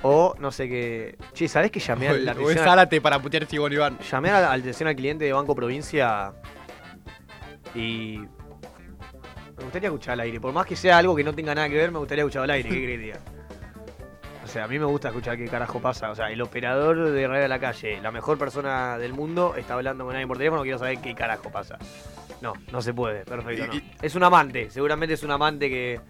O 0.00 0.34
no 0.38 0.50
sé 0.50 0.66
qué. 0.66 1.18
Che, 1.34 1.46
¿sabés 1.46 1.70
que 1.70 1.78
llamé 1.78 2.08
a 2.08 2.14
la 2.14 2.32
O 2.32 2.48
es? 2.48 2.58
Zárate 2.58 3.02
para 3.02 3.18
putear 3.18 3.44
Sigón 3.44 3.74
Iván. 3.74 3.98
Llamé 4.10 4.30
a 4.30 4.40
la 4.40 4.52
atención 4.54 4.88
al 4.88 4.96
cliente 4.96 5.26
de 5.26 5.34
Banco 5.34 5.54
Provincia 5.54 6.32
y. 7.74 8.20
Me 9.58 9.62
gustaría 9.62 9.88
escuchar 9.90 10.14
al 10.14 10.20
aire. 10.20 10.40
Por 10.40 10.54
más 10.54 10.64
que 10.64 10.74
sea 10.74 10.96
algo 10.96 11.14
que 11.14 11.22
no 11.22 11.34
tenga 11.34 11.54
nada 11.54 11.68
que 11.68 11.74
ver, 11.74 11.92
me 11.92 11.98
gustaría 11.98 12.24
escuchar 12.24 12.44
al 12.44 12.50
aire. 12.50 12.70
¿Qué? 12.70 13.12
O 13.12 13.33
sea, 14.54 14.64
a 14.64 14.68
mí 14.68 14.78
me 14.78 14.84
gusta 14.84 15.08
escuchar 15.08 15.36
qué 15.36 15.46
carajo 15.46 15.80
pasa. 15.80 16.10
O 16.10 16.14
sea, 16.14 16.30
el 16.30 16.40
operador 16.40 17.10
de 17.10 17.26
Radio 17.26 17.42
de 17.42 17.48
la 17.48 17.58
Calle, 17.58 18.00
la 18.00 18.12
mejor 18.12 18.38
persona 18.38 18.96
del 18.98 19.12
mundo, 19.12 19.54
está 19.56 19.74
hablando 19.74 20.04
con 20.04 20.14
alguien 20.14 20.28
por 20.28 20.38
teléfono, 20.38 20.62
quiero 20.62 20.78
saber 20.78 20.98
qué 20.98 21.14
carajo 21.14 21.50
pasa. 21.50 21.76
No, 22.40 22.52
no 22.70 22.80
se 22.80 22.94
puede, 22.94 23.24
perfecto. 23.24 23.66
no. 23.66 23.80
Es 24.00 24.14
un 24.14 24.22
amante, 24.22 24.70
seguramente 24.70 25.14
es 25.14 25.22
un 25.24 25.32
amante 25.32 25.68
que. 25.68 26.00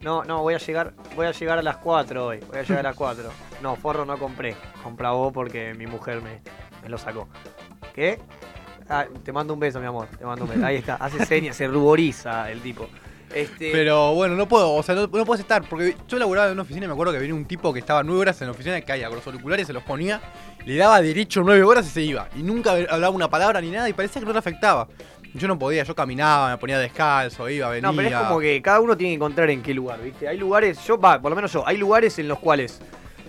No, 0.00 0.22
no, 0.22 0.42
voy 0.42 0.54
a 0.54 0.58
llegar, 0.58 0.92
voy 1.16 1.26
a 1.26 1.32
llegar 1.32 1.58
a 1.58 1.62
las 1.62 1.78
4 1.78 2.24
hoy. 2.24 2.38
Voy 2.48 2.58
a 2.58 2.62
llegar 2.62 2.80
a 2.80 2.90
las 2.90 2.96
4. 2.96 3.30
No, 3.62 3.74
forro 3.74 4.04
no 4.04 4.16
compré. 4.16 4.54
Compra 4.84 5.10
vos 5.10 5.32
porque 5.32 5.74
mi 5.74 5.88
mujer 5.88 6.22
me, 6.22 6.40
me 6.80 6.88
lo 6.88 6.96
sacó. 6.96 7.28
¿Qué? 7.92 8.20
Ah, 8.88 9.06
te 9.24 9.32
mando 9.32 9.52
un 9.52 9.58
beso, 9.58 9.80
mi 9.80 9.86
amor. 9.86 10.06
Te 10.16 10.24
mando 10.24 10.44
un 10.44 10.50
beso. 10.50 10.64
Ahí 10.64 10.76
está. 10.76 10.94
Hace 10.94 11.26
señas, 11.26 11.56
se 11.56 11.66
ruboriza 11.66 12.48
el 12.52 12.60
tipo. 12.60 12.88
Este, 13.34 13.70
Pero 13.72 14.14
bueno, 14.14 14.36
no 14.36 14.48
puedo, 14.48 14.72
o 14.72 14.82
sea, 14.82 14.94
no, 14.94 15.02
no 15.02 15.24
puedes 15.26 15.40
estar, 15.40 15.62
porque 15.68 15.96
yo 16.08 16.18
laburaba 16.18 16.46
en 16.46 16.54
una 16.54 16.62
oficina 16.62 16.86
y 16.86 16.88
me 16.88 16.94
acuerdo 16.94 17.12
que 17.12 17.18
venía 17.18 17.34
un 17.34 17.44
tipo 17.44 17.72
que 17.72 17.80
estaba 17.80 18.02
nueve 18.02 18.22
horas 18.22 18.40
en 18.40 18.46
la 18.46 18.52
oficina, 18.52 18.80
caía 18.80 19.08
con 19.08 19.16
los 19.16 19.26
auriculares, 19.26 19.66
se 19.66 19.72
los 19.72 19.82
ponía, 19.82 20.20
le 20.64 20.76
daba 20.76 21.00
derecho 21.02 21.42
nueve 21.44 21.62
horas 21.62 21.86
y 21.86 21.90
se 21.90 22.02
iba. 22.02 22.28
Y 22.36 22.42
nunca 22.42 22.72
hablaba 22.72 23.10
una 23.10 23.28
palabra 23.28 23.60
ni 23.60 23.70
nada 23.70 23.88
y 23.88 23.92
parecía 23.92 24.20
que 24.20 24.26
no 24.26 24.32
le 24.32 24.38
afectaba. 24.38 24.88
Yo 25.34 25.46
no 25.46 25.58
podía, 25.58 25.84
yo 25.84 25.94
caminaba, 25.94 26.50
me 26.50 26.56
ponía 26.56 26.78
descalzo, 26.78 27.50
iba, 27.50 27.68
venía. 27.68 27.90
No, 27.90 27.94
pero 27.94 28.08
es 28.08 28.14
como 28.14 28.40
que 28.40 28.62
cada 28.62 28.80
uno 28.80 28.96
tiene 28.96 29.10
que 29.10 29.16
encontrar 29.16 29.50
en 29.50 29.62
qué 29.62 29.74
lugar, 29.74 30.00
¿viste? 30.02 30.26
Hay 30.26 30.38
lugares, 30.38 30.82
yo, 30.86 30.98
va, 30.98 31.20
por 31.20 31.30
lo 31.30 31.36
menos 31.36 31.52
yo, 31.52 31.66
hay 31.66 31.76
lugares 31.76 32.18
en 32.18 32.28
los 32.28 32.38
cuales 32.38 32.80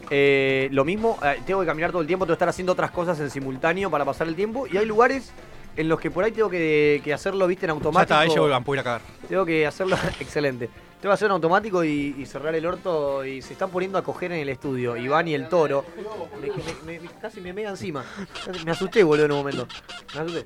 eh, 0.09 0.69
lo 0.71 0.85
mismo, 0.85 1.19
eh, 1.23 1.41
tengo 1.45 1.59
que 1.59 1.65
caminar 1.65 1.91
todo 1.91 2.01
el 2.01 2.07
tiempo, 2.07 2.25
tengo 2.25 2.35
que 2.35 2.37
estar 2.37 2.49
haciendo 2.49 2.71
otras 2.71 2.91
cosas 2.91 3.19
en 3.19 3.29
simultáneo 3.29 3.91
para 3.91 4.05
pasar 4.05 4.27
el 4.27 4.35
tiempo, 4.35 4.65
y 4.65 4.77
hay 4.77 4.85
lugares 4.85 5.33
en 5.79 5.87
los 5.89 5.99
que 5.99 6.11
por 6.11 6.23
ahí 6.23 6.31
tengo 6.31 6.49
que, 6.49 7.01
que 7.03 7.13
hacerlo, 7.13 7.47
¿viste? 7.47 7.65
En 7.65 7.69
Ya 7.69 7.73
automático. 7.73 8.01
está, 8.03 8.19
ahí 8.19 8.29
llego, 8.29 8.63
puedo 8.63 8.75
ir 8.75 8.79
a 8.81 8.83
cagar. 8.83 9.01
Tengo 9.27 9.45
que 9.45 9.65
hacerlo, 9.65 9.95
excelente. 10.19 10.67
Tengo 10.99 11.11
que 11.11 11.13
hacerlo 11.13 11.35
en 11.35 11.37
automático 11.37 11.83
y, 11.85 12.15
y 12.17 12.25
cerrar 12.25 12.53
el 12.55 12.65
orto 12.65 13.23
y 13.23 13.41
se 13.41 13.53
están 13.53 13.69
poniendo 13.69 13.97
a 13.97 14.03
coger 14.03 14.33
en 14.33 14.39
el 14.39 14.49
estudio. 14.49 14.97
Iván 14.97 15.27
y 15.29 15.33
el 15.35 15.47
toro. 15.47 15.85
Me- 16.41 16.49
me- 16.93 16.99
me- 16.99 17.09
casi 17.21 17.39
me 17.39 17.53
mega 17.53 17.69
encima. 17.69 18.03
Me 18.65 18.71
asusté, 18.71 19.03
boludo, 19.03 19.25
en 19.25 19.31
un 19.31 19.37
momento. 19.37 19.67
Me 20.13 20.19
asusté. 20.21 20.45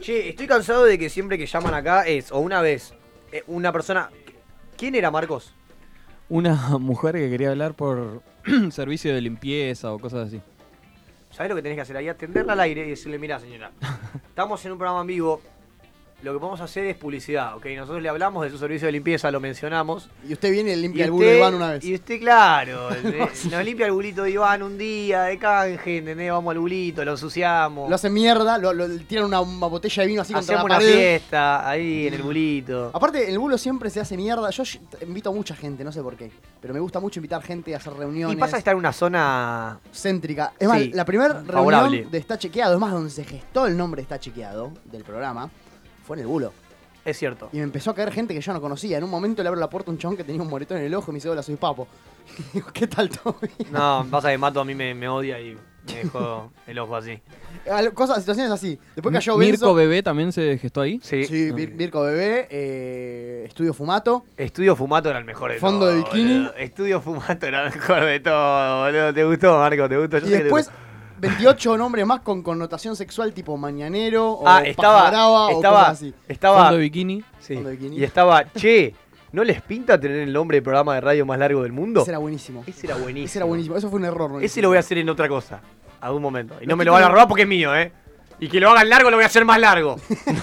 Che, 0.00 0.28
estoy 0.30 0.46
cansado 0.48 0.84
de 0.84 0.98
que 0.98 1.08
siempre 1.08 1.38
que 1.38 1.46
llaman 1.46 1.72
acá 1.74 2.06
es, 2.06 2.32
o 2.32 2.38
una 2.40 2.60
vez, 2.60 2.92
eh, 3.30 3.44
una 3.46 3.70
persona. 3.72 4.10
¿Quién 4.76 4.96
era 4.96 5.10
Marcos? 5.12 5.54
Una 6.28 6.54
mujer 6.80 7.14
que 7.14 7.30
quería 7.30 7.50
hablar 7.50 7.74
por 7.74 8.22
servicio 8.72 9.14
de 9.14 9.20
limpieza 9.20 9.92
o 9.92 9.98
cosas 10.00 10.26
así. 10.26 10.40
¿Sabés 11.36 11.50
lo 11.50 11.56
que 11.56 11.60
tenés 11.60 11.76
que 11.76 11.82
hacer 11.82 11.98
ahí? 11.98 12.08
Atenderla 12.08 12.54
al 12.54 12.60
aire 12.60 12.86
y 12.86 12.88
decirle, 12.88 13.18
mira 13.18 13.38
señora, 13.38 13.70
estamos 14.26 14.64
en 14.64 14.72
un 14.72 14.78
programa 14.78 15.02
en 15.02 15.06
vivo. 15.06 15.42
Lo 16.26 16.32
que 16.32 16.40
podemos 16.40 16.60
hacer 16.60 16.86
es 16.86 16.96
publicidad, 16.96 17.54
¿ok? 17.56 17.66
Nosotros 17.76 18.02
le 18.02 18.08
hablamos 18.08 18.42
de 18.42 18.50
su 18.50 18.58
servicio 18.58 18.86
de 18.86 18.92
limpieza, 18.92 19.30
lo 19.30 19.38
mencionamos. 19.38 20.10
Y 20.28 20.32
usted 20.32 20.50
viene 20.50 20.72
y 20.72 20.76
limpia 20.76 21.02
Y 21.02 21.04
el 21.04 21.10
bulo 21.12 21.24
de 21.28 21.36
Iván 21.36 21.54
una 21.54 21.70
vez. 21.70 21.84
Y 21.84 21.94
usted, 21.94 22.18
claro, 22.18 22.88
nos 23.50 23.64
limpia 23.64 23.86
el 23.86 23.92
bulito 23.92 24.24
de 24.24 24.32
Iván 24.32 24.60
un 24.64 24.76
día 24.76 25.22
de 25.22 25.38
canje, 25.38 25.98
¿entendés? 25.98 26.32
Vamos 26.32 26.50
al 26.50 26.58
bulito, 26.58 27.04
lo 27.04 27.12
ensuciamos. 27.12 27.88
Lo 27.88 27.94
hace 27.94 28.10
mierda, 28.10 28.58
lo, 28.58 28.72
lo- 28.72 28.88
tiran 29.04 29.26
una, 29.26 29.40
una 29.40 29.68
botella 29.68 30.02
de 30.02 30.06
vino 30.08 30.22
así 30.22 30.32
contra 30.32 30.56
Hacemos 30.56 30.68
la 30.68 30.76
una 30.78 30.84
pared. 30.84 30.98
fiesta 30.98 31.70
ahí 31.70 32.08
en 32.08 32.14
el 32.14 32.22
bulito. 32.22 32.90
Aparte, 32.92 33.30
el 33.30 33.38
bulo 33.38 33.56
siempre 33.56 33.88
se 33.88 34.00
hace 34.00 34.16
mierda. 34.16 34.50
Yo 34.50 34.64
invito 35.02 35.30
a 35.30 35.32
mucha 35.32 35.54
gente, 35.54 35.84
no 35.84 35.92
sé 35.92 36.02
por 36.02 36.16
qué. 36.16 36.32
Pero 36.60 36.74
me 36.74 36.80
gusta 36.80 36.98
mucho 36.98 37.20
invitar 37.20 37.40
gente 37.44 37.72
a 37.72 37.76
hacer 37.76 37.92
reuniones. 37.92 38.36
Y 38.36 38.40
pasa 38.40 38.56
a 38.56 38.58
estar 38.58 38.72
en 38.72 38.78
una 38.78 38.92
zona 38.92 39.78
céntrica. 39.94 40.54
Es 40.58 40.66
más, 40.66 40.80
Sí, 40.80 40.90
la 40.92 41.04
primera 41.04 41.40
reunión 41.46 42.10
de 42.10 42.18
Está 42.18 42.36
Chequeado, 42.36 42.74
es 42.74 42.80
más, 42.80 42.90
donde 42.90 43.10
se 43.10 43.22
gestó 43.24 43.66
el 43.68 43.76
nombre 43.76 44.02
Está 44.02 44.18
Chequeado 44.18 44.72
del 44.86 45.04
programa, 45.04 45.48
fue 46.06 46.16
en 46.16 46.20
el 46.22 46.26
bulo. 46.28 46.52
Es 47.04 47.18
cierto. 47.18 47.48
Y 47.52 47.58
me 47.58 47.62
empezó 47.62 47.90
a 47.92 47.94
caer 47.94 48.10
gente 48.12 48.34
que 48.34 48.40
yo 48.40 48.52
no 48.52 48.60
conocía. 48.60 48.98
En 48.98 49.04
un 49.04 49.10
momento 49.10 49.40
le 49.42 49.48
abro 49.48 49.60
la 49.60 49.70
puerta 49.70 49.90
a 49.90 49.94
un 49.94 49.98
chabón 49.98 50.16
que 50.16 50.24
tenía 50.24 50.42
un 50.42 50.48
moretón 50.48 50.78
en 50.78 50.84
el 50.86 50.94
ojo 50.94 51.10
y 51.10 51.12
me 51.12 51.16
dice, 51.18 51.28
hola, 51.28 51.42
soy 51.42 51.54
Papo. 51.56 51.86
Y 52.38 52.54
digo, 52.54 52.68
¿qué 52.72 52.88
tal, 52.88 53.08
Tommy? 53.08 53.48
No, 53.70 54.04
pasa 54.10 54.30
que 54.30 54.38
Mato 54.38 54.60
a 54.60 54.64
mí 54.64 54.74
me, 54.74 54.92
me 54.92 55.08
odia 55.08 55.38
y 55.40 55.56
me 55.86 55.94
dejó 55.94 56.50
el 56.66 56.78
ojo 56.80 56.96
así. 56.96 57.16
Al- 57.70 57.92
Cosas, 57.94 58.18
situaciones 58.18 58.50
así. 58.50 58.76
Después 58.96 59.12
cayó 59.14 59.36
Mirko 59.38 59.66
Benzo. 59.66 59.74
Bebé 59.74 60.02
también 60.02 60.32
se 60.32 60.58
gestó 60.58 60.80
ahí. 60.80 60.98
Sí. 61.00 61.24
Sí, 61.26 61.52
Vir- 61.52 61.76
Virco 61.76 62.02
Bebé, 62.02 62.48
eh, 62.50 63.44
Estudio 63.46 63.72
Fumato. 63.72 64.24
Estudio 64.36 64.74
Fumato 64.74 65.08
era 65.08 65.20
el 65.20 65.24
mejor 65.24 65.52
de 65.52 65.58
Fondo 65.58 65.86
todo. 65.86 65.90
de 65.90 65.96
bikini. 65.98 66.38
boludo. 66.38 66.54
Estudio 66.56 67.00
Fumato 67.00 67.46
era 67.46 67.68
el 67.68 67.72
mejor 67.72 68.04
de 68.04 68.18
todo, 68.18 68.82
boludo. 68.84 69.14
¿Te 69.14 69.24
gustó, 69.24 69.58
Marco? 69.58 69.88
¿Te 69.88 69.96
gustó? 69.96 70.18
Yo 70.18 70.26
Y 70.26 70.28
sé 70.30 70.32
que 70.32 70.38
te 70.38 70.42
después, 70.44 70.66
gustó. 70.66 70.80
28 71.18 71.76
nombres 71.76 72.06
más 72.06 72.20
con 72.20 72.42
connotación 72.42 72.96
sexual 72.96 73.32
tipo 73.32 73.56
mañanero 73.56 74.32
o 74.32 74.46
Ah, 74.48 74.62
estaba. 74.64 75.04
o 75.28 75.50
estaba. 75.50 75.78
cosas 75.80 75.88
así. 75.92 76.14
Estaba. 76.28 76.58
Fondo 76.64 76.74
de 76.76 76.80
bikini. 76.82 77.24
sí. 77.40 77.54
Fondo 77.54 77.70
de 77.70 77.76
bikini. 77.76 77.96
Y 77.98 78.04
estaba. 78.04 78.44
Che, 78.52 78.94
¿no 79.32 79.44
les 79.44 79.60
pinta 79.62 79.98
tener 79.98 80.18
el 80.18 80.32
nombre 80.32 80.58
de 80.58 80.62
programa 80.62 80.94
de 80.94 81.00
radio 81.00 81.26
más 81.26 81.38
largo 81.38 81.62
del 81.62 81.72
mundo? 81.72 82.02
Ese 82.02 82.10
era 82.10 82.18
buenísimo. 82.18 82.64
Ese 82.66 82.86
era 82.86 82.96
buenísimo. 82.96 83.24
Ese 83.26 83.38
era 83.38 83.46
buenísimo. 83.46 83.76
Eso 83.76 83.88
fue 83.90 83.98
un 83.98 84.04
error. 84.04 84.30
¿no? 84.30 84.40
Ese 84.40 84.60
lo 84.62 84.68
voy 84.68 84.76
a 84.76 84.80
hacer 84.80 84.98
en 84.98 85.08
otra 85.08 85.28
cosa. 85.28 85.60
Algún 86.00 86.22
momento. 86.22 86.54
Y 86.60 86.66
no 86.66 86.76
me 86.76 86.84
lo 86.84 86.92
van 86.92 87.02
a 87.04 87.08
robar 87.08 87.26
porque 87.28 87.42
es 87.42 87.48
mío, 87.48 87.74
¿eh? 87.74 87.92
Y 88.38 88.48
que 88.48 88.60
lo 88.60 88.70
hagan 88.70 88.88
largo 88.90 89.10
lo 89.10 89.16
voy 89.16 89.24
a 89.24 89.28
hacer 89.28 89.44
más 89.44 89.58
largo. 89.58 89.96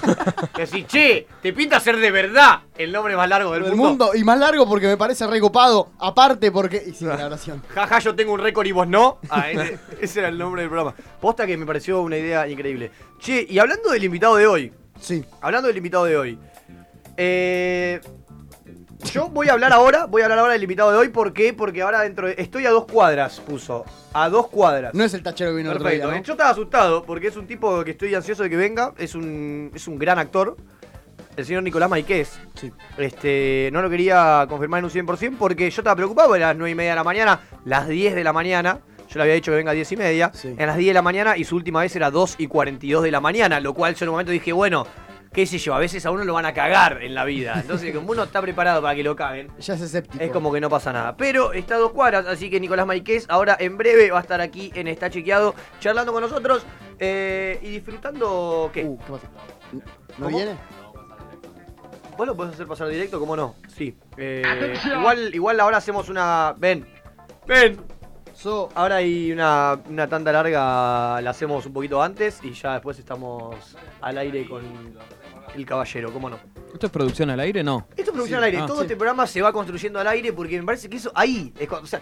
que 0.55 0.61
decir, 0.61 0.87
che, 0.87 1.27
¿te 1.41 1.53
pinta 1.53 1.77
hacer 1.77 1.97
de 1.97 2.09
verdad 2.09 2.61
el 2.75 2.91
nombre 2.91 3.15
más 3.15 3.29
largo 3.29 3.51
del, 3.53 3.63
del 3.63 3.75
mundo? 3.75 4.05
mundo. 4.05 4.11
Y 4.15 4.23
más 4.23 4.39
largo 4.39 4.67
porque 4.67 4.87
me 4.87 4.97
parece 4.97 5.27
recopado. 5.27 5.91
Aparte 5.99 6.51
porque. 6.51 6.83
Y 6.87 6.93
sí, 6.93 7.05
la 7.05 7.25
oración. 7.25 7.61
Jaja, 7.73 7.99
yo 7.99 8.15
tengo 8.15 8.33
un 8.33 8.39
récord 8.39 8.65
y 8.65 8.71
vos 8.71 8.87
no. 8.87 9.19
Ah, 9.29 9.51
ese, 9.51 9.77
ese 10.01 10.19
era 10.21 10.29
el 10.29 10.37
nombre 10.37 10.63
del 10.63 10.69
programa. 10.69 10.95
Posta 11.21 11.45
que 11.45 11.55
me 11.55 11.65
pareció 11.67 12.01
una 12.01 12.17
idea 12.17 12.47
increíble. 12.47 12.91
Che, 13.19 13.45
y 13.47 13.59
hablando 13.59 13.91
del 13.91 14.03
invitado 14.03 14.37
de 14.37 14.47
hoy. 14.47 14.73
Sí. 14.99 15.23
Hablando 15.41 15.67
del 15.67 15.77
invitado 15.77 16.05
de 16.05 16.17
hoy. 16.17 16.39
Eh, 17.15 18.01
yo 19.11 19.29
voy 19.29 19.49
a 19.49 19.53
hablar 19.53 19.73
ahora, 19.73 20.05
voy 20.05 20.21
a 20.21 20.25
hablar 20.25 20.39
ahora 20.39 20.53
del 20.53 20.63
invitado 20.63 20.91
de 20.91 20.97
hoy. 20.97 21.09
¿Por 21.09 21.33
qué? 21.33 21.53
Porque 21.53 21.81
ahora 21.81 22.01
dentro 22.01 22.27
de, 22.27 22.35
Estoy 22.37 22.65
a 22.65 22.71
dos 22.71 22.85
cuadras, 22.85 23.39
puso. 23.39 23.85
A 24.13 24.29
dos 24.29 24.47
cuadras. 24.47 24.93
No 24.93 25.03
es 25.03 25.13
el 25.13 25.23
tachero 25.23 25.51
que 25.51 25.57
vino 25.57 25.71
el 25.71 25.77
otro 25.77 25.85
Perfecto. 25.85 26.07
día, 26.09 26.17
¿no? 26.19 26.23
Yo 26.23 26.33
estaba 26.33 26.49
asustado 26.49 27.03
porque 27.03 27.27
es 27.27 27.35
un 27.35 27.47
tipo 27.47 27.83
que 27.83 27.91
estoy 27.91 28.13
ansioso 28.15 28.43
de 28.43 28.49
que 28.49 28.57
venga. 28.57 28.93
Es 28.97 29.15
un, 29.15 29.71
es 29.73 29.87
un 29.87 29.97
gran 29.97 30.19
actor. 30.19 30.55
El 31.35 31.45
señor 31.45 31.63
Nicolás 31.63 31.89
Maiquez. 31.89 32.39
Sí. 32.55 32.71
Este, 32.97 33.69
no 33.73 33.81
lo 33.81 33.89
quería 33.89 34.45
confirmar 34.47 34.79
en 34.79 34.85
un 34.85 34.91
100% 34.91 35.37
porque 35.37 35.69
yo 35.69 35.81
estaba 35.81 35.95
preocupado. 35.95 36.35
Era 36.35 36.47
las 36.49 36.57
9 36.57 36.71
y 36.71 36.75
media 36.75 36.91
de 36.91 36.95
la 36.97 37.03
mañana, 37.03 37.39
las 37.65 37.87
10 37.87 38.13
de 38.15 38.23
la 38.23 38.33
mañana. 38.33 38.79
Yo 39.09 39.17
le 39.19 39.23
había 39.23 39.35
dicho 39.35 39.51
que 39.51 39.57
venga 39.57 39.71
a 39.71 39.73
10 39.73 39.91
y 39.91 39.97
media. 39.97 40.31
Sí. 40.33 40.55
En 40.57 40.67
las 40.67 40.77
10 40.77 40.89
de 40.89 40.93
la 40.93 41.01
mañana 41.01 41.37
y 41.37 41.43
su 41.43 41.55
última 41.55 41.81
vez 41.81 41.95
era 41.95 42.09
2 42.11 42.35
y 42.37 42.47
42 42.47 43.03
de 43.03 43.11
la 43.11 43.19
mañana. 43.19 43.59
Lo 43.59 43.73
cual 43.73 43.95
yo 43.95 44.05
en 44.05 44.09
un 44.09 44.13
momento 44.13 44.31
dije, 44.31 44.53
bueno, 44.53 44.85
qué 45.33 45.45
sé 45.45 45.57
yo, 45.57 45.73
a 45.73 45.79
veces 45.79 46.05
a 46.05 46.11
uno 46.11 46.23
lo 46.23 46.33
van 46.33 46.45
a 46.45 46.53
cagar 46.53 47.01
en 47.03 47.15
la 47.15 47.25
vida. 47.25 47.55
Entonces, 47.59 47.93
como 47.93 48.11
uno 48.11 48.23
está 48.23 48.41
preparado 48.41 48.81
para 48.81 48.95
que 48.95 49.03
lo 49.03 49.15
caguen, 49.15 49.49
Ya 49.59 49.73
es 49.73 49.81
escéptico. 49.81 50.23
es 50.23 50.31
como 50.31 50.51
que 50.53 50.61
no 50.61 50.69
pasa 50.69 50.93
nada. 50.93 51.17
Pero 51.17 51.53
está 51.53 51.75
a 51.75 51.79
dos 51.79 51.91
cuadras, 51.91 52.25
así 52.27 52.49
que 52.49 52.59
Nicolás 52.59 52.85
Maiquez 52.85 53.25
ahora 53.29 53.57
en 53.59 53.77
breve 53.77 54.11
va 54.11 54.19
a 54.19 54.21
estar 54.21 54.39
aquí 54.41 54.71
en 54.75 54.87
Está 54.87 55.09
Chequeado, 55.09 55.55
charlando 55.79 56.13
con 56.13 56.21
nosotros 56.21 56.65
eh, 56.99 57.59
y 57.63 57.69
disfrutando. 57.71 58.69
¿Qué? 58.73 58.83
Uh, 58.85 58.97
¿qué 58.99 59.11
pasa? 59.11 59.27
¿No 60.17 60.25
¿Cómo? 60.25 60.37
viene? 60.37 60.55
¿Vos 62.17 62.27
lo 62.27 62.35
podés 62.35 62.53
hacer 62.53 62.67
pasar 62.67 62.87
directo? 62.89 63.19
¿Cómo 63.19 63.35
no? 63.35 63.55
Sí. 63.75 63.97
Eh, 64.17 64.43
igual, 64.95 65.33
igual 65.33 65.59
ahora 65.59 65.77
hacemos 65.77 66.09
una. 66.09 66.53
Ven. 66.57 66.85
Ven. 67.47 67.81
So, 68.35 68.69
Ahora 68.75 68.95
hay 68.97 69.31
una, 69.31 69.79
una 69.89 70.07
tanda 70.07 70.31
larga, 70.31 71.21
la 71.21 71.29
hacemos 71.29 71.65
un 71.67 71.73
poquito 71.73 72.01
antes 72.01 72.39
y 72.43 72.51
ya 72.53 72.73
después 72.73 72.97
estamos 72.99 73.55
al 74.01 74.17
aire 74.17 74.47
con 74.47 74.63
el 75.55 75.65
caballero, 75.65 76.11
¿cómo 76.11 76.29
no? 76.29 76.39
¿Esto 76.73 76.87
es 76.87 76.91
producción 76.91 77.29
al 77.29 77.39
aire? 77.39 77.63
No. 77.63 77.87
Esto 77.91 78.01
es 78.03 78.09
producción 78.11 78.37
al 78.39 78.45
aire. 78.45 78.59
Ah, 78.59 78.65
Todo 78.65 78.77
sí. 78.77 78.83
este 78.83 78.95
programa 78.95 79.27
se 79.27 79.41
va 79.41 79.53
construyendo 79.53 79.99
al 79.99 80.07
aire 80.07 80.33
porque 80.33 80.57
me 80.59 80.65
parece 80.65 80.89
que 80.89 80.97
eso 80.97 81.11
ahí. 81.15 81.53
Es 81.59 81.67
cuando- 81.67 81.85
o 81.85 81.87
sea, 81.87 82.01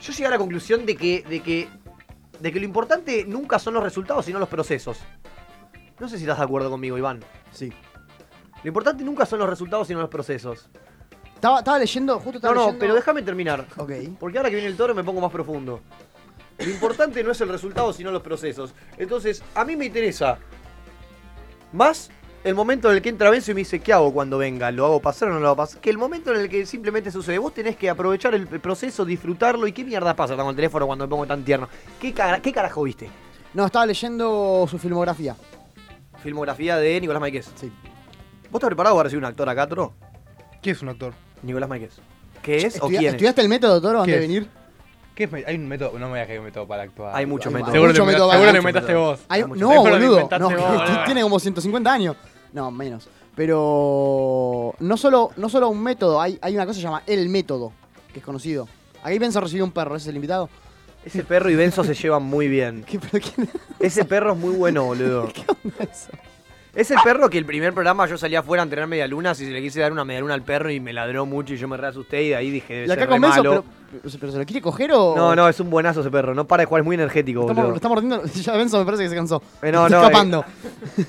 yo 0.00 0.12
llegué 0.12 0.26
a 0.26 0.30
la 0.30 0.38
conclusión 0.38 0.86
de 0.86 0.96
que, 0.96 1.22
de 1.28 1.40
que. 1.42 1.68
de 2.40 2.52
que 2.52 2.58
lo 2.58 2.64
importante 2.64 3.24
nunca 3.26 3.58
son 3.58 3.74
los 3.74 3.82
resultados, 3.82 4.24
sino 4.26 4.38
los 4.38 4.48
procesos. 4.48 4.98
No 6.00 6.08
sé 6.08 6.16
si 6.16 6.24
estás 6.24 6.38
de 6.38 6.44
acuerdo 6.44 6.70
conmigo, 6.70 6.96
Iván. 6.98 7.20
sí. 7.52 7.72
Lo 8.64 8.68
importante 8.68 9.02
nunca 9.02 9.26
son 9.26 9.40
los 9.40 9.50
resultados, 9.50 9.88
sino 9.88 10.00
los 10.00 10.08
procesos. 10.08 10.68
Estaba, 11.34 11.58
estaba 11.58 11.78
leyendo, 11.80 12.14
justo 12.20 12.30
No, 12.32 12.36
estaba 12.38 12.54
no, 12.54 12.60
leyendo. 12.60 12.78
pero 12.78 12.94
déjame 12.94 13.22
terminar. 13.22 13.66
Ok. 13.76 13.90
Porque 14.20 14.38
ahora 14.38 14.50
que 14.50 14.54
viene 14.54 14.70
el 14.70 14.76
toro 14.76 14.94
me 14.94 15.02
pongo 15.02 15.20
más 15.20 15.32
profundo. 15.32 15.80
Lo 16.58 16.70
importante 16.70 17.24
no 17.24 17.32
es 17.32 17.40
el 17.40 17.48
resultado, 17.48 17.92
sino 17.92 18.12
los 18.12 18.22
procesos. 18.22 18.72
Entonces, 18.98 19.42
a 19.56 19.64
mí 19.64 19.74
me 19.74 19.86
interesa 19.86 20.38
más 21.72 22.10
el 22.44 22.54
momento 22.54 22.90
en 22.90 22.96
el 22.96 23.02
que 23.02 23.08
entra 23.08 23.30
Benzo 23.30 23.50
y 23.52 23.54
me 23.54 23.60
dice, 23.60 23.80
¿qué 23.80 23.92
hago 23.92 24.12
cuando 24.12 24.36
venga? 24.38 24.70
¿Lo 24.70 24.84
hago 24.86 25.00
pasar 25.00 25.28
o 25.28 25.32
no 25.34 25.40
lo 25.40 25.46
hago 25.48 25.56
pasar? 25.56 25.80
Que 25.80 25.90
el 25.90 25.98
momento 25.98 26.32
en 26.34 26.40
el 26.40 26.48
que 26.48 26.66
simplemente 26.66 27.10
sucede. 27.10 27.38
Vos 27.38 27.54
tenés 27.54 27.76
que 27.76 27.88
aprovechar 27.88 28.34
el 28.34 28.46
proceso, 28.46 29.04
disfrutarlo. 29.04 29.66
¿Y 29.66 29.72
qué 29.72 29.84
mierda 29.84 30.14
pasa 30.16 30.34
con 30.36 30.48
el 30.48 30.56
teléfono 30.56 30.86
cuando 30.86 31.06
me 31.06 31.10
pongo 31.10 31.26
tan 31.26 31.44
tierno? 31.44 31.68
¿Qué, 32.00 32.12
cara- 32.12 32.40
qué 32.40 32.52
carajo 32.52 32.82
viste? 32.82 33.08
No, 33.54 33.66
estaba 33.66 33.86
leyendo 33.86 34.66
su 34.68 34.78
filmografía. 34.78 35.36
Filmografía 36.22 36.76
de 36.78 37.00
Nicolás 37.00 37.20
Máquez. 37.20 37.50
Sí. 37.54 37.70
¿Vos 38.50 38.58
estás 38.58 38.68
preparado 38.68 38.96
para 38.96 39.04
recibir 39.04 39.22
un 39.22 39.28
actor 39.28 39.48
acá, 39.48 39.66
Toro? 39.66 39.92
¿Qué 40.60 40.70
es 40.72 40.82
un 40.82 40.88
actor? 40.88 41.12
Nicolás 41.42 41.68
Máquez. 41.68 41.94
¿Qué 42.42 42.56
es 42.58 42.80
o 42.82 42.88
quién 42.88 43.02
es? 43.04 43.10
¿Estudiaste 43.12 43.40
el 43.40 43.48
método, 43.48 43.80
Toro, 43.80 44.00
antes 44.00 44.14
¿Qué 44.14 44.20
de 44.20 44.26
venir? 44.26 44.48
¿Qué 45.14 45.24
es? 45.24 45.32
Hay 45.46 45.56
un 45.56 45.68
método. 45.68 45.98
No 45.98 46.08
me 46.08 46.14
digas 46.14 46.26
que 46.26 46.32
hay 46.32 46.38
un 46.38 46.44
método 46.46 46.66
para 46.66 46.82
actuar. 46.84 47.14
Hay 47.14 47.26
muchos 47.26 47.52
métodos. 47.52 47.72
Seguro, 47.72 47.90
mucho 47.92 48.06
método, 48.06 48.30
seguro 48.32 48.48
mucho 48.48 48.58
inventaste 48.58 48.92
método. 48.92 49.06
vos. 49.10 49.20
Hay- 49.28 49.40
no, 49.42 49.48
lo 49.48 49.54
boludo. 49.82 50.28
No, 50.38 50.50
vos, 50.50 50.60
boludo. 50.60 50.84
tiene 51.04 51.22
como 51.22 51.38
150 51.38 51.92
años. 51.92 52.16
No, 52.52 52.70
menos. 52.70 53.08
Pero 53.34 54.74
no 54.78 54.96
solo, 54.96 55.30
no 55.36 55.48
solo 55.48 55.68
un 55.68 55.82
método, 55.82 56.20
hay, 56.20 56.38
hay 56.42 56.54
una 56.54 56.64
cosa 56.66 56.76
que 56.76 56.82
se 56.82 56.86
llama 56.86 57.02
el 57.06 57.28
método, 57.28 57.72
que 58.12 58.18
es 58.18 58.24
conocido. 58.24 58.68
Aquí 59.02 59.18
Benzo 59.18 59.40
recibió 59.40 59.64
un 59.64 59.72
perro, 59.72 59.96
ese 59.96 60.04
es 60.04 60.08
el 60.10 60.16
invitado. 60.16 60.48
Ese 61.04 61.24
perro 61.24 61.50
y 61.50 61.56
Benzo 61.56 61.82
se 61.82 61.94
llevan 61.94 62.22
muy 62.22 62.46
bien. 62.48 62.84
¿Qué, 62.88 63.00
pero 63.00 63.24
quién 63.24 63.48
Ese 63.80 64.04
perro 64.04 64.32
es 64.32 64.38
muy 64.38 64.54
bueno, 64.54 64.84
boludo. 64.84 65.28
¿Qué 65.34 65.44
onda 65.48 65.90
eso? 65.90 66.10
Es 66.74 66.90
el 66.90 66.98
perro 67.04 67.28
que 67.28 67.36
el 67.36 67.44
primer 67.44 67.74
programa 67.74 68.06
yo 68.06 68.16
salía 68.16 68.38
afuera 68.38 68.62
a 68.62 68.64
entrenar 68.64 68.88
medialunas 68.88 69.38
y 69.40 69.44
se 69.44 69.50
le 69.50 69.60
quise 69.60 69.80
dar 69.80 69.92
una 69.92 70.06
medialuna 70.06 70.32
al 70.32 70.42
perro 70.42 70.70
y 70.70 70.80
me 70.80 70.94
ladró 70.94 71.26
mucho 71.26 71.52
y 71.52 71.58
yo 71.58 71.68
me 71.68 71.76
re 71.76 71.88
asusté 71.88 72.22
y 72.22 72.28
de 72.30 72.36
ahí 72.36 72.50
dije, 72.50 72.72
debe 72.72 72.86
Y 72.86 72.90
acá 72.90 73.00
ser 73.02 73.08
re 73.08 73.12
con 73.14 73.20
Benzo, 73.20 73.36
malo. 73.44 73.64
pero, 73.90 74.18
pero 74.18 74.32
¿se 74.32 74.38
lo 74.38 74.46
quiere 74.46 74.62
coger 74.62 74.90
o...? 74.94 75.14
No, 75.14 75.36
no, 75.36 75.48
es 75.50 75.60
un 75.60 75.68
buenazo 75.68 76.00
ese 76.00 76.10
perro. 76.10 76.34
No 76.34 76.46
para 76.46 76.62
de 76.62 76.66
jugar, 76.66 76.80
es 76.80 76.86
muy 76.86 76.94
energético, 76.94 77.40
Estamos, 77.40 77.56
boludo. 77.56 77.70
lo 77.72 77.76
estamos 77.76 78.02
mordiendo. 78.02 78.26
Ya 78.42 78.52
Benzo 78.56 78.78
me 78.78 78.84
parece 78.86 79.02
que 79.02 79.08
se 79.10 79.16
cansó. 79.16 79.42
Eh, 79.60 79.70
no, 79.70 79.84
Está 79.86 79.98
no, 79.98 80.02
escapando. 80.02 80.44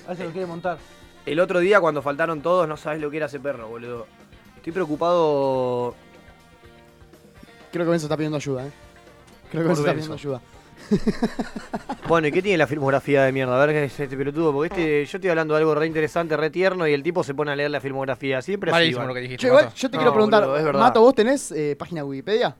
A 0.07 0.15
se 0.15 0.23
lo 0.25 0.31
quiere 0.31 0.47
montar. 0.47 0.77
El 1.25 1.39
otro 1.39 1.59
día 1.59 1.79
cuando 1.79 2.01
faltaron 2.01 2.41
todos, 2.41 2.67
no 2.67 2.77
sabes 2.77 3.01
lo 3.01 3.09
que 3.09 3.17
era 3.17 3.27
ese 3.27 3.39
perro, 3.39 3.67
boludo. 3.67 4.07
Estoy 4.57 4.73
preocupado. 4.73 5.95
Creo 7.71 7.85
que 7.85 7.91
Benzo 7.91 8.05
está 8.05 8.17
pidiendo 8.17 8.37
ayuda, 8.37 8.67
eh. 8.67 8.71
Creo 9.49 9.63
que 9.63 9.67
Benzo 9.67 9.81
está 9.81 9.93
pidiendo 9.93 10.15
ayuda. 10.15 10.41
Bueno, 12.07 12.27
¿y 12.27 12.31
qué 12.33 12.41
tiene 12.41 12.57
la 12.57 12.67
filmografía 12.67 13.23
de 13.23 13.31
mierda? 13.31 13.55
A 13.55 13.65
ver 13.65 13.73
qué 13.73 13.85
es 13.85 13.97
este 13.97 14.17
pelotudo, 14.17 14.51
porque 14.51 15.01
este, 15.03 15.05
yo 15.11 15.17
estoy 15.17 15.29
hablando 15.29 15.53
de 15.53 15.61
algo 15.61 15.73
re 15.73 15.87
interesante, 15.87 16.35
re 16.35 16.49
tierno, 16.49 16.85
y 16.85 16.93
el 16.93 17.01
tipo 17.01 17.23
se 17.23 17.33
pone 17.33 17.51
a 17.51 17.55
leer 17.55 17.71
la 17.71 17.79
filmografía. 17.79 18.41
Siempre 18.41 18.71
así. 18.71 18.75
Malísimo 18.75 19.05
lo 19.05 19.13
que 19.13 19.21
dijiste. 19.21 19.41
Che, 19.41 19.47
igual, 19.47 19.65
Mato. 19.65 19.75
yo 19.77 19.89
te 19.89 19.95
No, 19.95 20.01
quiero 20.01 20.13
preguntar, 20.13 20.41
boludo, 20.43 20.57
es 20.57 20.63
verdad. 20.65 20.79
Mato, 20.81 21.01
¿vos 21.01 21.15
tenés 21.15 21.51
eh, 21.53 21.77
página 21.79 22.03
Wikipedia? 22.03 22.57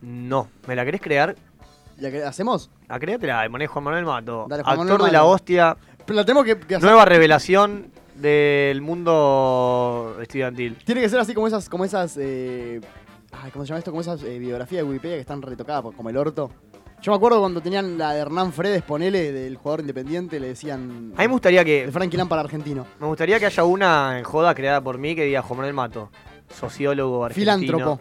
No, 0.00 0.48
¿me 0.66 0.74
la 0.74 0.84
querés 0.84 1.00
crear? 1.00 1.36
¿La 1.98 2.10
que 2.10 2.24
hacemos? 2.24 2.70
A 2.88 2.98
créatela, 2.98 3.48
manejo 3.48 3.74
Juan 3.74 3.84
Manuel 3.84 4.04
Mato. 4.04 4.46
Dale, 4.48 4.64
Juan 4.64 4.72
Actor 4.72 4.88
Manuel 4.88 5.06
de 5.06 5.12
la 5.12 5.18
Mato. 5.20 5.30
hostia. 5.30 5.76
Pero 6.06 6.16
la 6.16 6.24
tenemos 6.24 6.44
que, 6.44 6.58
que 6.58 6.74
hacer. 6.76 6.88
Nueva 6.88 7.04
revelación 7.04 7.90
del 8.14 8.80
mundo 8.82 10.16
estudiantil. 10.20 10.76
Tiene 10.84 11.00
que 11.00 11.08
ser 11.08 11.18
así 11.20 11.34
como 11.34 11.46
esas, 11.46 11.68
como 11.68 11.84
esas, 11.84 12.16
eh, 12.20 12.80
ay, 13.32 13.50
¿cómo 13.50 13.64
se 13.64 13.70
llama 13.70 13.78
esto? 13.78 13.90
Como 13.90 14.00
esas 14.00 14.22
eh, 14.22 14.38
biografías 14.38 14.82
de 14.84 14.88
Wikipedia 14.88 15.16
que 15.16 15.20
están 15.22 15.42
retocadas 15.42 15.82
por- 15.82 15.94
como 15.96 16.10
el 16.10 16.16
orto. 16.16 16.50
Yo 17.00 17.10
me 17.10 17.16
acuerdo 17.16 17.40
cuando 17.40 17.60
tenían 17.60 17.98
la 17.98 18.12
de 18.12 18.20
Hernán 18.20 18.52
Fredes, 18.52 18.82
ponele, 18.82 19.32
del 19.32 19.56
jugador 19.56 19.80
independiente, 19.80 20.38
le 20.38 20.48
decían... 20.48 21.12
A 21.16 21.22
mí 21.22 21.26
me 21.26 21.32
gustaría 21.32 21.64
que. 21.64 21.82
El 21.82 21.90
Frankie 21.90 22.16
Lampard 22.16 22.38
argentino. 22.40 22.86
Me 23.00 23.08
gustaría 23.08 23.40
que 23.40 23.46
haya 23.46 23.64
una 23.64 24.18
en 24.18 24.24
joda 24.24 24.54
creada 24.54 24.80
por 24.80 24.98
mí 24.98 25.16
que 25.16 25.24
diga 25.24 25.42
Juan 25.42 25.56
Manuel 25.56 25.74
Mato. 25.74 26.10
Sociólogo 26.54 27.24
argentino. 27.24 27.56
Filántropo. 27.58 28.00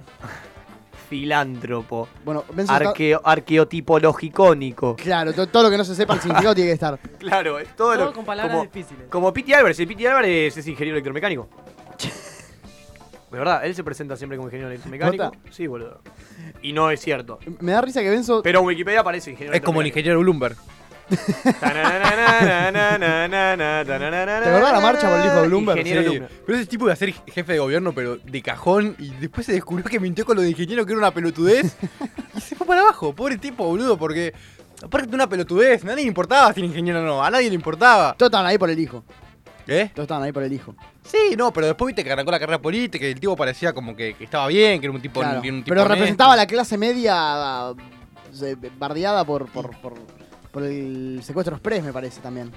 Filántropo. 1.11 2.07
Bueno, 2.23 2.45
Benzo 2.53 2.71
está- 2.73 2.89
Arqueo, 2.89 3.19
arqueotipologicónico. 3.21 4.95
Claro, 4.95 5.33
to- 5.33 5.45
todo 5.47 5.63
lo 5.63 5.69
que 5.69 5.77
no 5.77 5.83
se 5.83 5.93
sepa 5.93 6.13
el 6.13 6.21
significado 6.21 6.55
tiene 6.55 6.69
que 6.69 6.73
estar. 6.73 6.97
Claro, 7.19 7.59
es 7.59 7.75
todo, 7.75 7.93
Todo 7.95 8.05
lo 8.05 8.13
con 8.13 8.23
palabras 8.23 8.55
como, 8.55 8.63
difíciles. 8.71 9.03
Como 9.09 9.33
Piti 9.33 9.53
Álvarez. 9.53 9.77
El 9.81 9.87
Piti 9.87 10.05
Álvarez 10.05 10.55
es 10.55 10.65
ingeniero 10.67 10.95
electromecánico. 10.95 11.49
De 13.29 13.37
verdad, 13.37 13.65
él 13.65 13.75
se 13.75 13.83
presenta 13.83 14.15
siempre 14.15 14.37
como 14.37 14.47
ingeniero 14.47 14.69
electromecánico. 14.71 15.31
¿Posta? 15.31 15.51
Sí, 15.51 15.67
boludo. 15.67 15.99
Y 16.61 16.71
no 16.71 16.89
es 16.91 17.01
cierto. 17.01 17.39
Me 17.59 17.73
da 17.73 17.81
risa 17.81 18.01
que 18.01 18.09
Benzo... 18.09 18.41
Pero 18.41 18.59
en 18.61 18.65
Wikipedia 18.67 19.01
aparece 19.01 19.31
ingeniero 19.31 19.53
Es 19.55 19.61
como 19.61 19.81
el 19.81 19.87
ingeniero 19.87 20.17
Bloomberg. 20.21 20.55
¿Te 21.11 21.17
¿Te 21.17 21.67
acordás 24.49 24.71
la 24.71 24.79
marcha 24.79 25.09
por 25.09 25.19
el 25.19 25.25
hijo 25.25 25.41
de 25.41 25.47
Bloomberg? 25.47 25.83
Sí. 25.85 26.21
Pero 26.45 26.57
ese 26.57 26.67
tipo 26.67 26.87
a 26.87 26.95
ser 26.95 27.13
jefe 27.13 27.53
de 27.53 27.59
gobierno, 27.59 27.93
pero 27.93 28.17
de 28.17 28.41
cajón. 28.41 28.95
Y 28.97 29.09
después 29.11 29.45
se 29.45 29.53
descubrió 29.53 29.85
que 29.85 29.99
mintió 29.99 30.25
con 30.25 30.37
lo 30.37 30.41
de 30.41 30.49
ingeniero, 30.49 30.85
que 30.85 30.93
era 30.93 30.99
una 30.99 31.11
pelotudez. 31.11 31.75
y 32.35 32.41
se 32.41 32.55
fue 32.55 32.65
para 32.65 32.81
abajo. 32.81 33.13
Pobre 33.13 33.37
tipo, 33.37 33.65
boludo, 33.65 33.97
porque. 33.97 34.33
Aparte 34.83 35.07
de 35.07 35.15
una 35.15 35.29
pelotudez, 35.29 35.83
nadie 35.83 36.03
le 36.03 36.07
importaba 36.07 36.51
si 36.53 36.59
era 36.59 36.67
ingeniero 36.67 37.01
o 37.01 37.03
no. 37.03 37.23
A 37.23 37.29
nadie 37.29 37.49
le 37.49 37.55
importaba. 37.55 38.15
Todos 38.17 38.29
estaban 38.29 38.47
ahí 38.47 38.57
por 38.57 38.69
el 38.69 38.79
hijo. 38.79 39.03
¿Eh? 39.67 39.91
Todos 39.93 40.05
estaban 40.05 40.23
ahí 40.23 40.31
por 40.31 40.41
el 40.41 40.51
hijo. 40.51 40.75
Sí, 41.03 41.35
no, 41.37 41.53
pero 41.53 41.67
después 41.67 41.87
viste 41.87 42.03
que 42.03 42.11
arrancó 42.11 42.31
la 42.31 42.39
carrera 42.39 42.59
política 42.59 43.05
y 43.05 43.11
el 43.11 43.19
tipo 43.19 43.35
parecía 43.35 43.73
como 43.73 43.95
que, 43.95 44.15
estaba 44.19 44.47
bien, 44.47 44.79
que 44.79 44.87
era 44.87 44.95
un 44.95 45.01
tipo. 45.01 45.19
Claro, 45.19 45.41
Pero 45.43 45.85
representaba 45.85 46.33
a 46.33 46.35
la 46.35 46.47
clase 46.47 46.77
media 46.79 47.73
bardeada 48.79 49.25
por, 49.25 49.47
por, 49.47 49.75
por, 49.77 49.93
por 50.51 50.63
el 50.63 51.21
secuestro 51.23 51.55
express, 51.55 51.83
me 51.83 51.93
parece 51.93 52.21
también. 52.21 52.51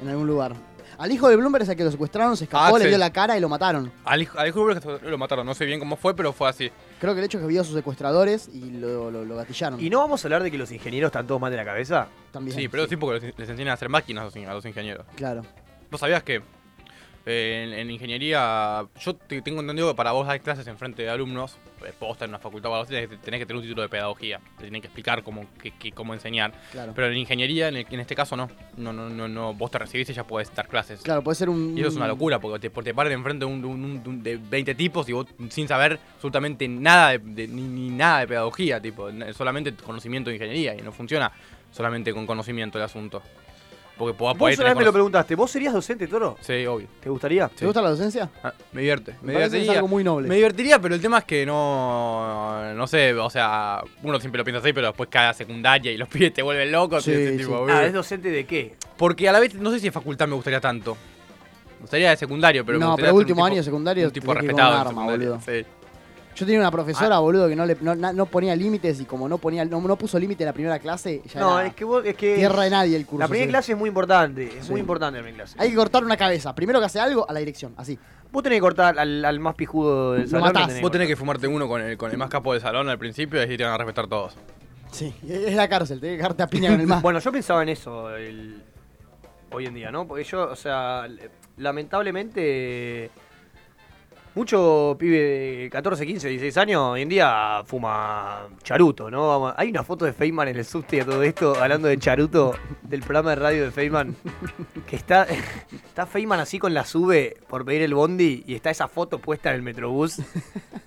En 0.00 0.08
algún 0.08 0.26
lugar. 0.26 0.54
Al 0.98 1.10
hijo 1.12 1.28
de 1.28 1.36
Bloomberg 1.36 1.62
es 1.62 1.68
el 1.70 1.76
que 1.76 1.84
lo 1.84 1.90
secuestraron, 1.90 2.36
se 2.36 2.44
escapó, 2.44 2.74
Ah, 2.76 2.78
le 2.78 2.84
sí. 2.84 2.88
vio 2.88 2.98
la 2.98 3.10
cara 3.10 3.36
y 3.36 3.40
lo 3.40 3.48
mataron. 3.48 3.90
Al 4.04 4.20
hijo, 4.22 4.38
al 4.38 4.48
hijo 4.48 4.58
de 4.66 4.74
Bloomberg 4.80 5.02
lo 5.10 5.16
mataron, 5.18 5.46
no 5.46 5.54
sé 5.54 5.64
bien 5.64 5.78
cómo 5.78 5.96
fue, 5.96 6.14
pero 6.14 6.32
fue 6.32 6.48
así. 6.48 6.70
Creo 7.00 7.14
que 7.14 7.20
el 7.20 7.24
hecho 7.26 7.38
es 7.38 7.42
que 7.42 7.48
vio 7.48 7.62
a 7.62 7.64
sus 7.64 7.74
secuestradores 7.74 8.48
y 8.52 8.70
lo, 8.72 9.10
lo, 9.10 9.24
lo 9.24 9.36
gatillaron. 9.36 9.80
¿Y 9.80 9.88
no 9.88 9.98
vamos 9.98 10.22
a 10.22 10.26
hablar 10.28 10.42
de 10.42 10.50
que 10.50 10.58
los 10.58 10.70
ingenieros 10.72 11.08
están 11.08 11.26
todos 11.26 11.40
mal 11.40 11.50
de 11.50 11.56
la 11.56 11.64
cabeza? 11.64 12.08
También. 12.32 12.56
Sí, 12.56 12.68
pero 12.68 12.82
es 12.82 12.88
tipo 12.90 13.06
que 13.08 13.14
les, 13.20 13.38
les 13.38 13.48
enseñan 13.48 13.68
a 13.68 13.74
hacer 13.74 13.88
máquinas 13.88 14.22
a 14.22 14.24
los, 14.38 14.48
a 14.48 14.52
los 14.54 14.64
ingenieros. 14.66 15.06
Claro. 15.16 15.42
¿Vos 15.90 16.00
sabías 16.00 16.22
que 16.22 16.42
eh, 17.26 17.64
en, 17.66 17.78
en 17.78 17.90
ingeniería, 17.90 18.84
yo 19.00 19.14
te- 19.14 19.40
tengo 19.42 19.60
entendido 19.60 19.88
que 19.88 19.94
para 19.94 20.12
vos 20.12 20.26
dar 20.26 20.40
clases 20.40 20.66
en 20.66 20.76
frente 20.76 21.02
de 21.02 21.10
alumnos, 21.10 21.56
posta 21.98 22.24
en 22.24 22.30
una 22.30 22.38
facultad 22.38 22.70
o 22.70 22.74
algo 22.74 22.84
así, 22.84 22.94
tenés, 22.94 23.40
que- 23.40 23.46
tener 23.46 23.56
un 23.56 23.62
título 23.62 23.82
de 23.82 23.88
pedagogía, 23.88 24.38
te 24.56 24.62
tienen 24.64 24.80
que 24.80 24.86
explicar 24.88 25.22
cómo, 25.22 25.46
qué- 25.62 25.72
qué- 25.72 25.92
cómo 25.92 26.14
enseñar. 26.14 26.52
Claro. 26.72 26.92
Pero 26.94 27.08
en 27.08 27.16
ingeniería, 27.16 27.68
en, 27.68 27.76
el- 27.76 27.86
en 27.90 28.00
este 28.00 28.14
caso, 28.14 28.36
no. 28.36 28.48
No, 28.76 28.92
no, 28.92 29.08
no, 29.08 29.28
no. 29.28 29.54
Vos 29.54 29.70
te 29.70 29.78
recibís 29.78 30.08
y 30.10 30.12
ya 30.12 30.24
podés 30.24 30.54
dar 30.54 30.68
clases. 30.68 31.00
Claro, 31.02 31.22
puede 31.22 31.34
ser 31.36 31.48
un. 31.48 31.76
Y 31.76 31.80
eso 31.80 31.88
es 31.90 31.96
una 31.96 32.06
locura, 32.08 32.38
porque 32.38 32.58
te, 32.60 32.70
porque 32.70 32.90
te 32.90 32.94
paren 32.94 33.12
enfrente 33.12 33.44
de, 33.44 33.50
un, 33.50 33.64
un- 33.64 34.02
de 34.02 34.08
un- 34.08 34.22
de 34.22 34.36
20 34.36 34.74
tipos 34.74 35.08
y 35.08 35.12
vos 35.12 35.26
sin 35.48 35.66
saber 35.68 35.98
absolutamente 36.14 36.68
nada 36.68 37.10
de, 37.10 37.18
de- 37.18 37.48
ni, 37.48 37.62
ni 37.62 37.90
nada 37.90 38.20
de 38.20 38.28
pedagogía, 38.28 38.80
tipo, 38.80 39.08
solamente 39.36 39.72
conocimiento 39.74 40.30
de 40.30 40.36
ingeniería 40.36 40.74
y 40.74 40.82
no 40.82 40.92
funciona 40.92 41.30
solamente 41.72 42.12
con 42.12 42.26
conocimiento 42.26 42.78
el 42.78 42.84
asunto. 42.84 43.22
Porque 44.00 44.14
podés 44.16 44.38
Vos 44.38 44.58
una 44.60 44.68
vez 44.70 44.78
me 44.78 44.84
lo 44.86 44.92
preguntaste, 44.94 45.34
¿vos 45.34 45.50
serías 45.50 45.74
docente, 45.74 46.06
Toro? 46.06 46.38
Sí, 46.40 46.64
obvio. 46.64 46.86
¿Te 47.02 47.10
gustaría? 47.10 47.48
¿Te 47.48 47.66
gusta 47.66 47.82
la 47.82 47.90
docencia? 47.90 48.30
Ah, 48.42 48.50
me 48.72 48.80
divierte. 48.80 49.14
Me 49.20 49.34
parece 49.34 49.58
que 49.58 49.64
es 49.64 49.68
algo 49.68 49.88
muy 49.88 50.02
noble. 50.02 50.26
Me 50.26 50.36
divertiría, 50.36 50.78
pero 50.80 50.94
el 50.94 51.02
tema 51.02 51.18
es 51.18 51.24
que 51.24 51.44
no. 51.44 52.72
No 52.74 52.86
sé, 52.86 53.12
o 53.12 53.28
sea, 53.28 53.82
uno 54.02 54.18
siempre 54.18 54.38
lo 54.38 54.44
piensa 54.44 54.60
así, 54.60 54.72
pero 54.72 54.86
después 54.86 55.10
cae 55.12 55.28
a 55.28 55.34
secundaria 55.34 55.92
y 55.92 55.98
los 55.98 56.08
pibes 56.12 56.32
te 56.32 56.40
vuelven 56.42 56.72
locos. 56.72 57.04
Sí, 57.04 57.10
y 57.10 57.14
ese 57.14 57.32
sí. 57.32 57.36
tipo, 57.44 57.66
Ah. 57.68 57.84
¿es 57.84 57.92
docente 57.92 58.30
de 58.30 58.46
qué? 58.46 58.74
Porque 58.96 59.28
a 59.28 59.32
la 59.32 59.40
vez, 59.40 59.54
no 59.54 59.70
sé 59.70 59.78
si 59.80 59.84
de 59.86 59.92
facultad 59.92 60.26
me 60.26 60.34
gustaría 60.34 60.60
tanto. 60.62 60.96
Me 61.74 61.80
gustaría 61.82 62.08
de 62.10 62.16
secundario, 62.16 62.64
pero 62.64 62.78
me 62.78 62.84
no, 62.86 62.92
gustaría 62.92 63.04
pero 63.04 63.10
ser 63.10 63.14
un 63.14 63.18
último 63.20 63.36
tipo- 63.36 63.46
año 63.46 63.56
de 63.56 63.62
secundario. 63.64 64.06
Un 64.06 64.12
tipo 64.12 64.26
tenés 64.32 64.40
que 64.40 64.46
ir 64.46 64.50
con 64.52 64.56
respetado. 64.58 64.70
un 64.70 64.74
en 64.74 64.80
arma, 64.80 64.90
secundaria, 65.02 65.28
boludo. 65.28 65.40
sí. 65.44 65.66
Yo 66.40 66.46
tenía 66.46 66.60
una 66.60 66.70
profesora, 66.70 67.16
Ah. 67.16 67.20
boludo, 67.20 67.48
que 67.48 67.54
no, 67.54 67.66
le, 67.66 67.76
no, 67.82 67.94
na- 67.94 68.12
no 68.14 68.24
ponía 68.24 68.56
límites 68.56 68.98
y 69.00 69.04
como 69.04 69.28
no 69.28 69.36
ponía 69.36 69.62
no, 69.64 69.78
no 69.80 69.96
puso 69.96 70.18
límite 70.18 70.42
en 70.44 70.46
la 70.46 70.52
primera 70.54 70.78
clase, 70.78 71.20
ya 71.32 71.38
No, 71.38 71.58
era 71.60 71.68
es 71.68 71.74
que 71.74 71.84
vos, 71.84 72.02
es 72.04 72.16
que. 72.16 72.36
tierra 72.36 72.62
de 72.64 72.70
nadie 72.70 72.96
el 72.96 73.04
curso. 73.04 73.20
La 73.20 73.28
primera 73.28 73.46
sí. 73.46 73.50
clase 73.50 73.72
es 73.72 73.78
muy 73.78 73.88
importante, 73.88 74.44
es 74.58 74.64
Sí. 74.64 74.70
muy 74.70 74.80
importante 74.80 75.18
la 75.18 75.22
primera 75.22 75.44
clase. 75.44 75.56
Hay 75.62 75.68
que 75.70 75.76
cortar 75.76 76.02
una 76.02 76.16
cabeza. 76.16 76.54
Primero 76.54 76.80
que 76.80 76.86
hace 76.86 76.98
algo, 76.98 77.28
a 77.28 77.32
la 77.34 77.40
dirección, 77.40 77.74
así. 77.76 77.98
Vos 78.32 78.42
tenés 78.42 78.56
que 78.56 78.60
cortar 78.62 78.98
al, 78.98 79.24
al 79.24 79.38
más 79.40 79.54
pijudo 79.54 80.14
del 80.14 80.28
salón. 80.28 80.46
matás. 80.48 80.62
lo 80.62 80.66
tenés 80.68 80.82
Vos 80.82 80.90
tenés 80.92 81.08
que 81.08 81.16
fumarte 81.16 81.46
uno 81.46 81.68
con 81.68 81.82
el, 81.82 81.96
con 81.98 82.10
el 82.10 82.16
más 82.16 82.30
capo 82.30 82.52
del 82.54 82.62
salón 82.62 82.88
al 82.88 82.98
principio 82.98 83.38
y 83.40 83.44
así 83.44 83.56
te 83.58 83.64
van 83.64 83.72
a 83.74 83.76
respetar 83.78 84.06
todos. 84.06 84.34
Sí, 84.92 85.14
es 85.28 85.54
la 85.54 85.68
cárcel, 85.68 86.00
tenés 86.00 86.14
que 86.14 86.16
dejarte 86.18 86.42
a 86.42 86.46
piña 86.46 86.70
con 86.70 86.80
el 86.80 86.86
más. 86.86 87.02
Bueno, 87.02 87.18
yo 87.18 87.30
pensaba 87.30 87.62
en 87.62 87.68
eso 87.68 88.16
el- 88.16 88.62
hoy 89.52 89.66
en 89.66 89.74
día, 89.74 89.90
¿no? 89.90 90.06
Porque 90.06 90.24
yo, 90.24 90.48
o 90.50 90.56
sea, 90.56 91.06
lamentablemente. 91.56 93.10
Mucho 94.34 94.96
pibe 94.96 95.18
de 95.18 95.68
14, 95.72 96.06
15, 96.06 96.28
16 96.28 96.56
años 96.58 96.80
hoy 96.82 97.02
en 97.02 97.08
día 97.08 97.62
fuma 97.66 98.46
charuto, 98.62 99.10
¿no? 99.10 99.52
Hay 99.56 99.70
una 99.70 99.82
foto 99.82 100.04
de 100.04 100.12
Feynman 100.12 100.46
en 100.46 100.56
el 100.56 100.64
subte 100.64 100.96
de 100.98 101.04
todo 101.04 101.22
esto, 101.24 101.56
hablando 101.60 101.88
de 101.88 101.98
charuto, 101.98 102.54
del 102.82 103.00
programa 103.00 103.30
de 103.30 103.36
radio 103.36 103.64
de 103.64 103.72
Feynman, 103.72 104.14
que 104.86 104.94
está, 104.94 105.24
está 105.84 106.06
Feynman 106.06 106.38
así 106.38 106.60
con 106.60 106.72
la 106.72 106.84
sube 106.84 107.38
por 107.48 107.64
pedir 107.64 107.82
el 107.82 107.92
bondi 107.92 108.44
y 108.46 108.54
está 108.54 108.70
esa 108.70 108.86
foto 108.86 109.18
puesta 109.18 109.50
en 109.50 109.56
el 109.56 109.62
Metrobús. 109.62 110.20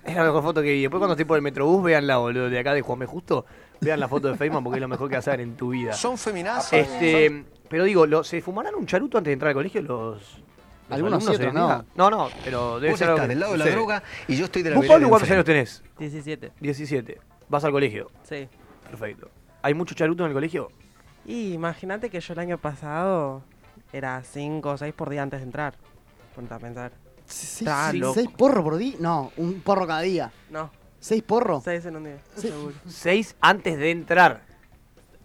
Es 0.05 0.15
la 0.15 0.23
mejor 0.23 0.41
foto 0.41 0.61
que 0.61 0.71
vi. 0.71 0.81
Después 0.81 0.99
cuando 0.99 1.13
esté 1.13 1.25
por 1.25 1.35
el 1.35 1.41
Metrobús, 1.43 1.83
veanla, 1.83 2.17
boludo, 2.19 2.49
de 2.49 2.59
acá 2.59 2.73
de 2.73 2.81
Juan 2.81 2.99
B. 2.99 3.05
Justo, 3.05 3.45
vean 3.81 3.99
la 3.99 4.07
foto 4.07 4.29
de 4.29 4.35
Feynman 4.35 4.63
porque 4.63 4.77
es 4.77 4.81
lo 4.81 4.87
mejor 4.87 5.09
que 5.09 5.15
vas 5.15 5.27
a 5.27 5.31
ver 5.31 5.41
en 5.41 5.57
tu 5.57 5.69
vida. 5.71 5.91
Son 5.91 6.17
feminazis. 6.17 6.79
Este, 6.79 7.43
pero 7.67 7.83
digo, 7.83 8.05
¿lo- 8.05 8.23
¿se 8.23 8.41
fumarán 8.41 8.73
un 8.75 8.85
charuto 8.85 9.17
antes 9.17 9.29
de 9.31 9.33
entrar 9.33 9.49
al 9.49 9.55
colegio 9.55 9.81
los, 9.81 10.41
Algunos 10.93 11.23
sí, 11.23 11.29
otros 11.31 11.53
día? 11.53 11.85
No, 11.95 12.09
no, 12.09 12.29
pero 12.43 12.79
debe 12.79 12.91
Vos 12.91 12.99
ser 12.99 13.09
estás 13.09 13.27
del 13.27 13.39
lado 13.39 13.51
de 13.53 13.57
la 13.59 13.65
droga 13.69 14.03
y 14.27 14.35
yo 14.35 14.45
estoy 14.45 14.63
de 14.63 14.69
la 14.71 14.75
¿Vos, 14.77 14.85
Pablo, 14.87 15.09
cuántos 15.09 15.29
años 15.31 15.45
tenés? 15.45 15.83
17. 15.99 16.51
17. 16.59 17.21
¿Vas 17.49 17.63
al 17.63 17.71
colegio? 17.71 18.09
Sí. 18.23 18.47
Perfecto. 18.89 19.29
¿Hay 19.61 19.73
mucho 19.73 19.95
charuto 19.95 20.23
en 20.23 20.29
el 20.29 20.33
colegio? 20.33 20.69
Y 21.25 21.53
imagínate 21.53 22.09
que 22.09 22.19
yo 22.19 22.33
el 22.33 22.39
año 22.39 22.57
pasado 22.57 23.43
era 23.91 24.21
5 24.23 24.69
o 24.69 24.77
6 24.77 24.93
por 24.93 25.09
día 25.09 25.23
antes 25.23 25.39
de 25.39 25.45
entrar. 25.45 25.75
Ponte 26.35 26.53
a 26.53 26.59
pensar. 26.59 26.91
¿Seis, 27.25 27.61
Está 27.61 27.89
seis- 27.91 28.01
loco. 28.01 28.13
seis 28.15 28.29
porros 28.37 28.63
por 28.63 28.75
día? 28.77 28.95
No, 28.99 29.31
un 29.37 29.61
porro 29.61 29.87
cada 29.87 30.01
día. 30.01 30.31
No, 30.49 30.69
¿Seis 30.99 31.21
porros? 31.23 31.63
6 31.63 31.85
en 31.85 31.95
un 31.97 32.03
día, 32.05 32.17
Sí. 32.35 32.47
seguro. 32.47 32.73
Seis 32.87 33.35
antes 33.41 33.77
de 33.77 33.91
entrar. 33.91 34.41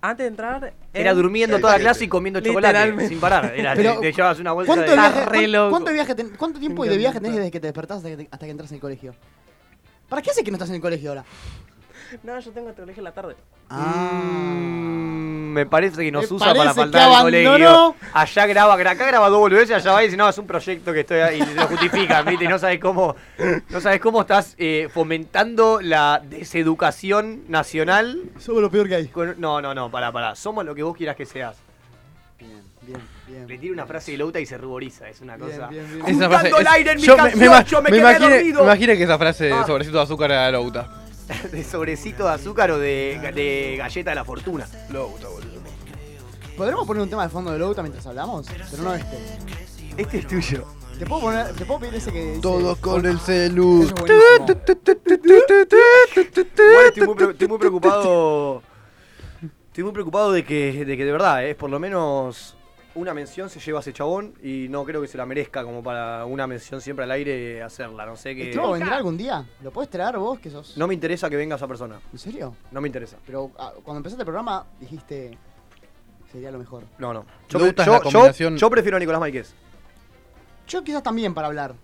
Antes 0.01 0.25
de 0.25 0.29
entrar. 0.29 0.73
Era 0.93 1.11
en- 1.11 1.17
durmiendo 1.17 1.59
toda 1.59 1.73
la 1.75 1.79
clase 1.81 2.05
y 2.05 2.09
comiendo 2.09 2.41
chocolate 2.41 3.09
sin 3.09 3.19
parar. 3.21 3.53
Era, 3.57 3.75
Pero, 3.75 3.95
te, 3.95 4.01
te 4.01 4.13
llevabas 4.13 4.39
una 4.39 4.53
bolsa 4.53 4.73
¿Cuánto, 4.75 4.91
de... 4.91 4.97
viaje. 4.97 5.71
¿cuánto, 5.71 5.93
viaje 5.93 6.15
ten- 6.15 6.33
¿Cuánto 6.37 6.61
tiempo 6.61 6.85
de 6.85 6.97
viaje 6.97 7.21
tenés 7.21 7.37
desde 7.37 7.51
que 7.51 7.61
te 7.61 7.67
despertás 7.67 7.99
hasta 7.99 8.17
que, 8.17 8.29
hasta 8.31 8.47
que 8.47 8.51
entras 8.51 8.71
en 8.71 8.77
el 8.77 8.81
colegio? 8.81 9.15
¿Para 10.09 10.23
qué 10.23 10.31
hace 10.31 10.43
que 10.45 10.51
no 10.51 10.57
estás 10.57 10.69
en 10.71 10.77
el 10.77 10.81
colegio 10.81 11.11
ahora? 11.11 11.25
No, 12.23 12.39
yo 12.39 12.51
tengo 12.53 12.73
colegio 12.75 13.01
en 13.01 13.05
la 13.05 13.13
tarde. 13.13 13.37
Mm, 13.71 15.53
me 15.53 15.67
parece 15.67 16.03
que 16.05 16.11
nos 16.13 16.31
Me 16.31 16.37
usa 16.37 16.47
para 16.49 16.59
parece 16.59 16.75
faltar 16.81 17.03
al 17.03 17.15
abandonó. 17.15 17.51
colegio. 17.53 17.95
Allá 18.13 18.47
graba, 18.47 18.75
acá 18.75 18.95
graba 19.07 19.29
dos 19.29 19.39
boludeces, 19.41 19.77
allá 19.77 19.93
va 19.93 20.03
y 20.03 20.07
dice, 20.07 20.17
no, 20.17 20.29
es 20.29 20.39
un 20.39 20.47
proyecto 20.47 20.93
que 20.93 21.01
estoy 21.01 21.19
ahí, 21.21 21.41
y 21.43 21.55
lo 21.55 21.67
justifican, 21.67 22.25
¿viste? 22.27 22.45
Y 22.45 22.49
no 22.49 22.59
sabes 22.59 22.79
cómo, 22.81 23.15
no 23.69 23.81
sabes 23.81 24.01
cómo 24.01 24.23
estás 24.23 24.55
eh, 24.59 24.89
fomentando 24.93 25.81
la 25.83 26.23
deseducación 26.25 27.43
nacional. 27.49 28.23
Somos 28.39 28.63
lo 28.63 28.71
peor 28.71 28.89
que 28.89 28.95
hay. 28.97 29.09
con- 29.09 29.35
no, 29.39 29.61
no, 29.61 29.75
no, 29.75 29.91
pará, 29.91 30.13
pará. 30.13 30.35
Somos 30.35 30.65
lo 30.65 30.75
que 30.75 30.83
vos 30.83 30.97
quieras 30.97 31.17
que 31.17 31.27
seas. 31.27 31.57
Bien, 32.39 33.01
bien. 33.27 33.47
Le 33.47 33.59
tira 33.59 33.75
una 33.75 33.85
frase 33.87 34.13
de 34.13 34.19
Louta 34.19 34.41
y 34.41 34.47
se 34.47 34.57
ruboriza, 34.57 35.09
es 35.11 35.21
una 35.21 35.37
Bien, 35.37 35.51
cosa. 35.51 35.67
bien, 35.69 35.85
bien. 35.93 36.07
Esa 36.07 36.27
Juntando 36.29 36.59
el 36.59 36.67
aire 36.69 36.91
en 36.93 36.97
mi 36.97 37.03
yo 37.03 37.17
me, 37.17 37.23
canción, 37.23 37.39
me 37.41 37.47
ima- 37.47 37.65
yo 37.65 37.83
me, 37.83 37.91
me 37.91 37.91
quedé 37.91 38.01
imaginé, 38.01 38.31
dormido. 38.37 38.59
me 38.61 38.65
imaginé 38.67 38.97
que 38.97 39.03
esa 39.05 39.19
frase 39.19 39.45
de 39.45 39.53
Ah. 39.53 39.65
sobrecito 39.67 39.99
de 39.99 40.03
azúcar 40.05 40.31
era 40.31 40.51
Louta. 40.51 40.89
de 41.53 41.65
sobrecito 41.65 42.25
de 42.25 42.31
azúcar 42.31 42.71
o 42.71 42.79
de, 42.79 43.19
de 43.35 43.77
galleta 43.79 44.11
de 44.11 44.17
la 44.17 44.25
fortuna. 44.25 44.67
Louta, 44.91 45.29
boludo. 45.29 45.59
¿Podremos 46.57 46.87
poner 46.87 47.03
un 47.03 47.11
tema 47.11 47.23
de 47.23 47.29
fondo 47.29 47.53
de 47.53 47.59
Louta 47.59 47.83
mientras 47.83 48.07
hablamos? 48.07 48.47
Pero 48.71 48.83
no 48.83 48.95
este. 48.95 49.17
Este 49.97 50.19
es 50.19 50.27
tuyo. 50.27 50.65
¿Te 50.99 51.07
puedo, 51.07 51.21
poner, 51.23 51.53
¿te 51.55 51.65
puedo 51.65 51.79
pedir 51.79 51.95
ese 51.95 52.13
que 52.13 52.25
dice- 52.25 52.41
Todos 52.41 52.77
con 52.79 53.07
el 53.07 53.21
celu. 53.21 53.83
Es 53.85 53.93
estoy 56.89 57.07
muy, 57.07 57.15
pre- 57.15 57.31
estoy 57.31 57.49
muy 57.49 57.59
preocupado. 57.59 58.63
Estoy 59.69 59.85
muy 59.85 59.93
preocupado 59.93 60.33
de 60.33 60.45
que, 60.45 60.85
de 60.85 60.97
que 60.97 61.05
de 61.05 61.13
verdad, 61.13 61.47
eh, 61.47 61.55
por 61.55 61.71
lo 61.71 61.79
menos 61.79 62.57
una 62.95 63.15
mención 63.15 63.49
se 63.51 63.61
lleva 63.61 63.79
a 63.79 63.81
ese 63.81 63.93
chabón 63.93 64.35
y 64.43 64.67
no 64.69 64.85
creo 64.85 65.01
que 65.01 65.09
se 65.09 65.17
la 65.19 65.27
merezca 65.27 65.63
como 65.63 65.83
para 65.83 66.25
una 66.25 66.47
mención 66.47 66.81
siempre 66.81 67.05
al 67.05 67.11
aire 67.13 67.63
hacerla. 67.63 68.07
No 68.07 68.17
sé 68.17 68.35
que. 68.35 68.49
¿El 68.49 68.53
tipo 68.53 68.73
vendrá 68.73 68.97
algún 68.97 69.17
día? 69.17 69.47
¿Lo 69.63 69.71
puedes 69.71 69.91
traer 69.91 70.19
vos 70.19 70.39
que 70.41 70.51
sos...? 70.51 70.77
No 70.77 70.87
me 70.89 70.95
interesa 70.95 71.29
que 71.31 71.37
venga 71.37 71.57
esa 71.57 71.69
persona. 71.69 72.01
¿En 72.13 72.19
serio? 72.19 72.55
No 72.71 72.81
me 72.81 72.89
interesa. 72.89 73.17
Pero 73.27 73.51
ah, 73.59 73.73
cuando 73.85 73.99
empezaste 73.99 74.23
el 74.23 74.27
programa 74.27 74.67
dijiste... 74.81 75.37
Sería 76.33 76.51
lo 76.51 76.59
mejor. 76.59 76.85
No, 76.99 77.15
no. 77.15 77.25
Yo, 77.49 77.59
yo- 77.71 78.51
yo 78.57 78.71
prefiero 78.71 78.97
a 78.99 79.01
Nicolás 79.01 79.21
Maiquez. 79.21 79.55
Yo 80.67 80.85
quizás 80.85 81.03
también 81.03 81.33
para 81.33 81.47
hablar. 81.47 81.75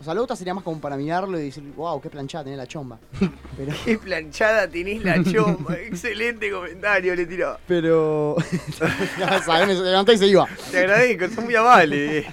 O 0.00 0.02
sea, 0.02 0.14
Louta 0.14 0.34
sería 0.34 0.54
más 0.54 0.64
como 0.64 0.80
para 0.80 0.96
mirarlo 0.96 1.38
y 1.38 1.44
decir, 1.44 1.62
wow, 1.76 2.00
qué 2.00 2.08
planchada 2.08 2.44
tenés 2.44 2.58
la 2.58 2.66
chomba. 2.66 2.98
Pero... 3.56 3.72
Qué 3.84 3.98
planchada 3.98 4.66
tenés 4.66 5.04
la 5.04 5.22
chomba. 5.22 5.74
Excelente 5.78 6.50
comentario, 6.50 7.14
le 7.14 7.26
tiró. 7.26 7.58
Pero... 7.68 8.36
ya 9.18 9.42
sabes, 9.42 9.76
se 9.76 9.84
levantó 9.84 10.12
y 10.12 10.16
se 10.18 10.26
iba. 10.26 10.46
Te 10.70 10.78
agradezco, 10.78 11.28
son 11.34 11.44
muy 11.44 11.54
amables. 11.54 12.24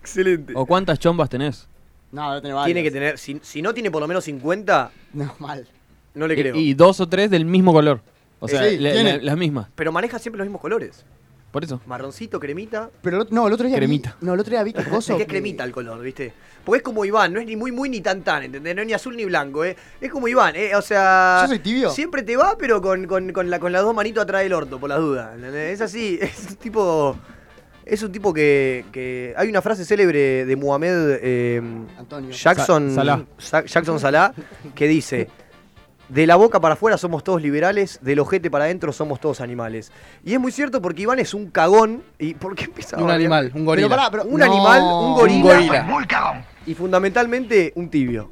Excelente. 0.00 0.52
¿O 0.56 0.64
cuántas 0.64 0.98
chombas 1.00 1.28
tenés? 1.28 1.66
No, 2.12 2.28
debe 2.30 2.40
tener 2.42 2.54
varios. 2.54 2.66
Tiene 2.66 2.82
que 2.84 2.90
tener, 2.92 3.18
si, 3.18 3.40
si 3.42 3.62
no 3.62 3.74
tiene 3.74 3.90
por 3.90 4.00
lo 4.00 4.06
menos 4.06 4.22
50, 4.24 4.90
No, 5.14 5.34
mal. 5.40 5.66
no 6.14 6.26
le 6.28 6.36
creo. 6.36 6.54
Y, 6.54 6.70
y 6.70 6.74
dos 6.74 7.00
o 7.00 7.08
tres 7.08 7.30
del 7.30 7.44
mismo 7.44 7.72
color. 7.72 8.00
O 8.38 8.46
sea, 8.46 8.62
Sí, 8.68 8.78
la- 8.78 8.92
tiene. 8.92 9.16
la- 9.18 9.22
las 9.24 9.36
mismas. 9.36 9.66
Pero 9.74 9.90
maneja 9.90 10.18
siempre 10.20 10.38
los 10.38 10.46
mismos 10.46 10.60
colores. 10.60 11.04
Por 11.56 11.64
eso. 11.64 11.80
Marroncito, 11.86 12.38
cremita. 12.38 12.90
Pero 13.00 13.16
el 13.16 13.22
otro- 13.22 13.34
no, 13.34 13.46
el 13.46 13.52
otro 13.54 13.66
día 13.66 13.76
Cremita. 13.78 14.14
vi... 14.20 14.26
No, 14.26 14.34
el 14.34 14.40
otro 14.40 14.50
día 14.50 14.62
vi 14.62 14.74
que 14.74 14.80
Es 14.82 14.88
coso 14.88 15.16
que 15.16 15.22
es 15.22 15.26
que- 15.26 15.32
cremita 15.32 15.64
el 15.64 15.72
color, 15.72 15.98
¿viste? 16.02 16.34
Porque 16.62 16.76
es 16.78 16.82
como 16.82 17.02
Iván, 17.06 17.32
no 17.32 17.40
es 17.40 17.46
ni 17.46 17.56
muy 17.56 17.72
muy 17.72 17.88
ni 17.88 18.02
tan 18.02 18.20
tan, 18.20 18.42
¿entendés? 18.42 18.74
No 18.76 18.82
es 18.82 18.86
ni 18.86 18.92
azul 18.92 19.16
ni 19.16 19.24
blanco, 19.24 19.64
¿eh? 19.64 19.74
Es 19.98 20.10
como 20.10 20.28
Iván, 20.28 20.54
¿eh? 20.54 20.76
O 20.76 20.82
sea... 20.82 21.38
Yo 21.44 21.48
soy 21.48 21.58
tibio. 21.60 21.88
Siempre 21.88 22.22
te 22.22 22.36
va, 22.36 22.58
pero 22.58 22.82
con, 22.82 23.06
con, 23.06 23.32
con, 23.32 23.48
la, 23.48 23.58
con 23.58 23.72
las 23.72 23.80
dos 23.80 23.94
manitos 23.94 24.22
atrás 24.24 24.42
del 24.42 24.52
orto, 24.52 24.78
por 24.78 24.90
las 24.90 24.98
dudas. 24.98 25.34
¿entendés? 25.34 25.72
Es 25.72 25.80
así, 25.80 26.18
es 26.20 26.46
un 26.50 26.56
tipo... 26.56 27.16
Es 27.86 28.02
un 28.02 28.12
tipo 28.12 28.34
que, 28.34 28.84
que... 28.92 29.32
Hay 29.38 29.48
una 29.48 29.62
frase 29.62 29.86
célebre 29.86 30.44
de 30.44 30.56
Mohamed 30.56 31.18
eh, 31.22 31.62
Antonio. 31.98 32.32
Jackson, 32.32 32.90
Sa- 32.90 32.94
Salah. 32.96 33.24
Sa- 33.38 33.64
Jackson 33.64 33.98
Salah 33.98 34.34
que 34.74 34.86
dice... 34.88 35.28
De 36.08 36.26
la 36.26 36.36
boca 36.36 36.60
para 36.60 36.74
afuera 36.74 36.96
somos 36.98 37.24
todos 37.24 37.42
liberales, 37.42 37.98
del 38.00 38.20
ojete 38.20 38.50
para 38.50 38.64
adentro 38.64 38.92
somos 38.92 39.20
todos 39.20 39.40
animales. 39.40 39.90
Y 40.24 40.34
es 40.34 40.40
muy 40.40 40.52
cierto 40.52 40.80
porque 40.80 41.02
Iván 41.02 41.18
es 41.18 41.34
un 41.34 41.50
cagón. 41.50 42.02
¿Y 42.18 42.34
por 42.34 42.54
qué 42.54 42.64
empezaba 42.64 43.02
Un 43.02 43.10
animal, 43.10 43.50
un 43.54 43.64
gorila. 43.64 43.88
Pero 43.88 43.96
pará, 43.96 44.10
pero... 44.10 44.24
Un 44.24 44.38
no. 44.38 44.44
animal, 44.44 44.82
un 44.82 45.14
gorila. 45.14 45.36
Un 45.36 45.42
gorila. 45.42 45.82
Muy 45.82 46.06
cagón. 46.06 46.44
Y 46.64 46.74
fundamentalmente 46.74 47.72
un 47.74 47.88
tibio. 47.88 48.30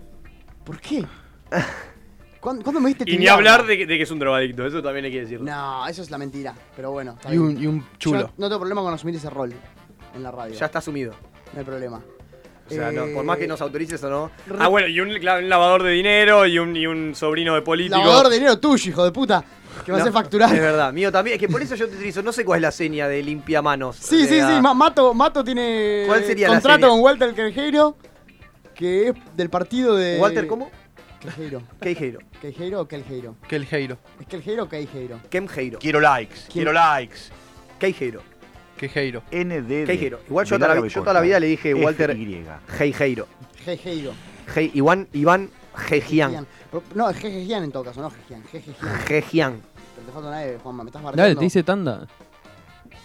¿Por 0.64 0.80
qué? 0.80 1.04
¿Cuándo, 2.40 2.62
cuándo 2.62 2.80
me 2.80 2.88
viste 2.88 3.10
Y 3.10 3.16
ni 3.16 3.26
hablar 3.26 3.64
de 3.64 3.78
que, 3.78 3.86
de 3.86 3.96
que 3.96 4.02
es 4.02 4.10
un 4.10 4.18
drogadicto, 4.18 4.66
eso 4.66 4.82
también 4.82 5.06
hay 5.06 5.10
que 5.10 5.20
decirlo. 5.22 5.46
No, 5.46 5.86
eso 5.88 6.02
es 6.02 6.10
la 6.10 6.18
mentira. 6.18 6.54
Pero 6.76 6.90
bueno, 6.90 7.16
Y 7.30 7.38
un, 7.38 7.60
y 7.60 7.66
un 7.66 7.84
chulo. 7.98 8.20
Yo 8.20 8.30
no 8.36 8.48
tengo 8.48 8.60
problema 8.60 8.82
con 8.82 8.92
asumir 8.92 9.16
ese 9.16 9.30
rol 9.30 9.52
en 10.14 10.22
la 10.22 10.30
radio. 10.30 10.54
Ya 10.54 10.66
está 10.66 10.78
asumido. 10.78 11.12
No 11.52 11.58
hay 11.58 11.64
problema. 11.64 12.02
O 12.66 12.74
sea, 12.74 12.90
no, 12.90 13.06
por 13.12 13.24
más 13.24 13.36
que 13.36 13.46
nos 13.46 13.60
autorices 13.60 14.02
o 14.04 14.10
no. 14.10 14.30
Ah, 14.58 14.68
bueno, 14.68 14.88
y 14.88 14.98
un, 15.00 15.22
lavador 15.22 15.82
de 15.82 15.90
dinero 15.90 16.46
y 16.46 16.58
un, 16.58 16.74
y 16.74 16.86
un 16.86 17.14
sobrino 17.14 17.54
de 17.54 17.62
político. 17.62 17.98
Lavador 17.98 18.28
de 18.28 18.36
dinero 18.36 18.58
tuyo, 18.58 18.90
hijo 18.90 19.04
de 19.04 19.12
puta. 19.12 19.44
Que 19.84 19.92
me 19.92 19.98
No, 19.98 20.04
hace 20.04 20.12
facturar. 20.12 20.54
Es 20.54 20.60
verdad, 20.60 20.92
mío 20.92 21.12
también. 21.12 21.34
Es 21.34 21.40
que 21.40 21.48
por 21.48 21.60
eso 21.60 21.74
yo 21.74 21.88
te 21.88 21.96
utilizo. 21.96 22.22
No 22.22 22.32
sé 22.32 22.44
cuál 22.44 22.58
es 22.58 22.62
la 22.62 22.70
seña 22.70 23.06
de 23.08 23.22
limpia 23.22 23.60
manos. 23.60 23.96
Sí, 23.96 24.26
sí, 24.26 24.40
sí. 24.40 24.60
Ma- 24.62 24.72
Mato, 24.72 25.12
Mato 25.12 25.44
tiene 25.44 26.04
¿Cuál 26.06 26.24
sería 26.24 26.48
la 26.48 26.54
contrato 26.54 26.86
serie? 26.86 26.90
con 26.90 27.00
Walter 27.00 27.34
Queijeiro, 27.34 27.96
que 28.74 29.08
es 29.08 29.14
del 29.36 29.50
partido 29.50 29.96
de. 29.96 30.18
¿Walter 30.18 30.46
cómo? 30.46 30.70
Queijeiro. 31.20 31.62
Queijeiro. 31.80 32.18
¿Queijeiro 32.40 32.80
o 32.82 32.88
Queijeiro? 32.88 33.36
Que 33.48 33.56
el 33.56 33.66
Heiro. 33.70 33.98
¿Es 34.20 34.26
Queijeiro 34.26 34.64
o 34.64 34.68
Queijeiro? 34.68 35.20
Kemjeiro. 35.30 35.78
Quiero 35.78 36.00
likes, 36.00 36.40
quiero 36.52 36.72
likes. 36.72 37.30
Queijeiro. 37.78 38.22
Que 38.76 38.90
Heiro. 38.94 39.22
ND. 39.30 39.86
Queijeiro. 39.86 40.20
Igual 40.28 40.46
yo 40.46 40.58
toda, 40.58 40.74
la, 40.74 40.86
yo 40.86 41.00
toda 41.00 41.12
la 41.14 41.20
vida 41.20 41.38
le 41.40 41.46
dije 41.46 41.72
Walter. 41.74 42.10
Heijeiro. 42.78 43.28
Queijeiro. 43.64 44.12
Hei- 44.54 44.70
Iván, 44.74 45.08
Iván 45.12 45.50
Gejian. 45.74 46.46
No, 46.94 47.08
es 47.08 47.16
Jejejian 47.16 47.64
en 47.64 47.72
todo 47.72 47.84
caso, 47.84 48.02
no 48.02 48.10
Jejian. 48.10 48.42
Jejejian. 48.44 48.98
Gejian. 49.06 49.62
Pero 49.94 50.06
te 50.06 50.12
falta 50.12 50.28
una 50.28 50.44
E, 50.44 50.58
Juanma, 50.62 50.84
me 50.84 50.88
estás 50.90 51.02
marcando. 51.02 51.22
Dale, 51.22 51.34
te 51.36 51.40
dice 51.44 51.62
tanda. 51.62 52.06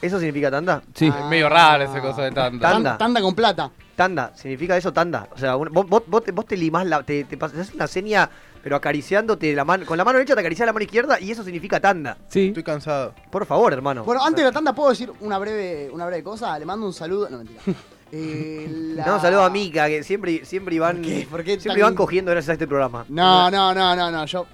¿Eso 0.02 0.18
significa 0.20 0.50
tanda? 0.52 0.82
Sí. 0.94 1.10
Ah. 1.14 1.20
Es 1.24 1.26
medio 1.30 1.50
raro 1.50 1.84
esa 1.84 2.02
cosa 2.02 2.24
de. 2.24 2.32
Tanda. 2.32 2.72
Tan- 2.72 2.98
Tanda 2.98 3.22
con 3.22 3.36
plata. 3.36 3.72
Tanda, 3.96 4.32
significa 4.36 4.78
eso 4.78 4.94
tanda. 4.94 5.28
O 5.34 5.38
sea, 5.38 5.56
un- 5.58 5.70
vos, 5.72 5.88
vos, 5.88 6.04
vos 6.08 6.24
te, 6.24 6.32
vos 6.32 6.46
te 6.46 6.56
limás 6.58 6.86
la. 6.88 7.04
Te, 7.04 7.26
te 7.26 7.38
pas- 7.38 7.54
haces 7.54 7.74
una 7.74 7.86
seña, 7.88 8.30
pero 8.64 8.76
acariciándote 8.76 9.54
la 9.54 9.66
mano. 9.66 9.86
Con 9.86 9.98
la 9.98 10.04
mano 10.06 10.18
derecha 10.18 10.34
te 10.36 10.42
acaricias 10.42 10.66
la 10.66 10.74
mano 10.74 10.84
izquierda 10.84 11.20
y 11.20 11.32
eso 11.32 11.44
significa 11.44 11.80
tanda. 11.80 12.18
Sí. 12.28 12.48
Estoy 12.50 12.64
cansado. 12.64 13.14
Por 13.32 13.46
favor, 13.46 13.72
hermano. 13.74 14.04
Bueno, 14.04 14.24
antes 14.24 14.44
de 14.44 14.50
la 14.50 14.52
tanda, 14.52 14.74
¿puedo 14.74 14.90
decir 14.90 15.12
una 15.22 15.38
breve, 15.38 15.90
una 15.92 16.06
breve 16.06 16.24
cosa? 16.24 16.58
Le 16.60 16.66
mando 16.66 16.86
un 16.86 16.94
saludo. 16.94 17.30
No, 17.30 17.38
mentira. 17.38 17.62
Eh, 18.12 18.66
la- 18.96 19.06
No, 19.06 19.16
un 19.18 19.22
saludo 19.22 19.44
a 19.44 19.52
Mika, 19.52 19.86
que 19.88 20.02
siempre, 20.02 20.44
siempre 20.44 20.74
iban. 20.74 20.96
¿Por 20.96 21.06
qué? 21.06 21.28
¿Por 21.30 21.44
qué 21.44 21.52
siempre 21.52 21.70
tan- 21.74 21.78
iban 21.80 21.94
cogiendo 21.94 22.32
gracias 22.32 22.50
a 22.50 22.54
este 22.54 22.66
programa. 22.66 23.06
No, 23.08 23.52
no, 23.52 23.72
no, 23.76 23.96
no, 23.96 24.10
no. 24.10 24.26
Yo 24.26 24.48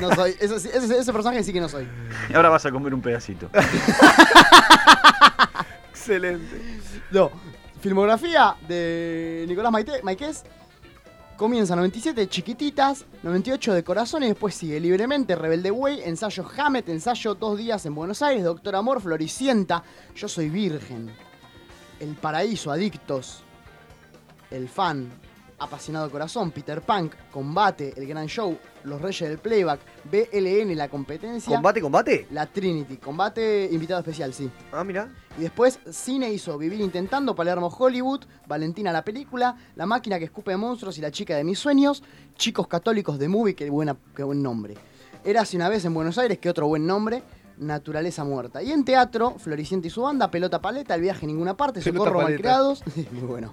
no 0.00 0.12
soy. 0.12 0.32
Ese, 0.40 0.56
ese, 0.56 0.98
ese 0.98 1.12
personaje 1.12 1.44
sí 1.44 1.52
que 1.52 1.60
no 1.60 1.68
soy. 1.68 1.86
Y 2.28 2.34
ahora 2.34 2.48
vas 2.48 2.66
a 2.66 2.72
comer 2.72 2.92
un 2.92 3.00
pedacito. 3.00 3.48
Excelente. 5.90 6.60
No. 7.10 7.30
Filmografía 7.80 8.56
de 8.66 9.44
Nicolás 9.48 9.72
Maite, 9.72 10.02
Maiquez. 10.02 10.44
Comienza 11.36 11.76
97, 11.76 12.28
Chiquititas, 12.28 13.04
98 13.22 13.74
de 13.74 13.84
Corazón 13.84 14.22
y 14.22 14.28
después 14.28 14.54
sigue 14.54 14.80
Libremente, 14.80 15.36
Rebelde 15.36 15.70
Way, 15.70 16.00
Ensayo 16.04 16.46
Hammett, 16.56 16.88
Ensayo 16.88 17.34
Dos 17.34 17.58
Días 17.58 17.84
en 17.84 17.94
Buenos 17.94 18.22
Aires, 18.22 18.42
Doctor 18.42 18.74
Amor, 18.74 19.02
Floricienta, 19.02 19.82
Yo 20.14 20.28
Soy 20.28 20.48
Virgen, 20.48 21.14
El 22.00 22.14
Paraíso, 22.14 22.72
Adictos, 22.72 23.42
El 24.50 24.66
Fan, 24.66 25.10
Apasionado 25.58 26.10
Corazón, 26.10 26.52
Peter 26.52 26.80
Punk, 26.80 27.14
Combate, 27.30 27.92
El 27.94 28.06
Gran 28.06 28.28
Show, 28.28 28.58
Los 28.86 29.02
Reyes 29.02 29.28
del 29.28 29.38
Playback, 29.38 29.80
BLN, 30.04 30.76
La 30.76 30.88
Competencia, 30.88 31.56
¿Combate, 31.56 31.80
combate? 31.80 32.26
La 32.30 32.46
Trinity, 32.46 32.98
Combate, 32.98 33.68
invitado 33.70 33.98
especial, 34.00 34.32
sí. 34.32 34.48
Ah, 34.72 34.84
mira. 34.84 35.08
Y 35.36 35.42
después 35.42 35.80
Cine 35.90 36.32
hizo 36.32 36.56
Vivir 36.56 36.80
Intentando, 36.80 37.34
Palermo 37.34 37.66
Hollywood, 37.66 38.20
Valentina 38.46 38.92
la 38.92 39.04
película, 39.04 39.56
La 39.74 39.86
máquina 39.86 40.18
que 40.18 40.26
escupe 40.26 40.56
monstruos 40.56 40.96
y 40.98 41.00
La 41.00 41.10
chica 41.10 41.36
de 41.36 41.42
mis 41.42 41.58
sueños, 41.58 42.04
Chicos 42.36 42.68
católicos 42.68 43.18
de 43.18 43.28
Movie, 43.28 43.56
qué, 43.56 43.68
buena, 43.68 43.96
qué 44.14 44.22
buen 44.22 44.40
nombre. 44.40 44.74
Érase 45.24 45.56
una 45.56 45.68
vez 45.68 45.84
en 45.84 45.92
Buenos 45.92 46.16
Aires, 46.18 46.38
qué 46.38 46.48
otro 46.48 46.68
buen 46.68 46.86
nombre, 46.86 47.24
Naturaleza 47.58 48.22
Muerta. 48.22 48.62
Y 48.62 48.70
en 48.70 48.84
teatro, 48.84 49.34
Floricienta 49.38 49.88
y 49.88 49.90
su 49.90 50.02
banda, 50.02 50.30
Pelota 50.30 50.60
Paleta, 50.60 50.94
El 50.94 51.00
viaje 51.00 51.26
a 51.26 51.28
ninguna 51.28 51.56
parte, 51.56 51.80
Pelota 51.80 51.98
Socorro 51.98 52.20
Paleta. 52.20 52.32
Malcriados. 52.32 52.84
Muy 53.10 53.26
bueno. 53.26 53.52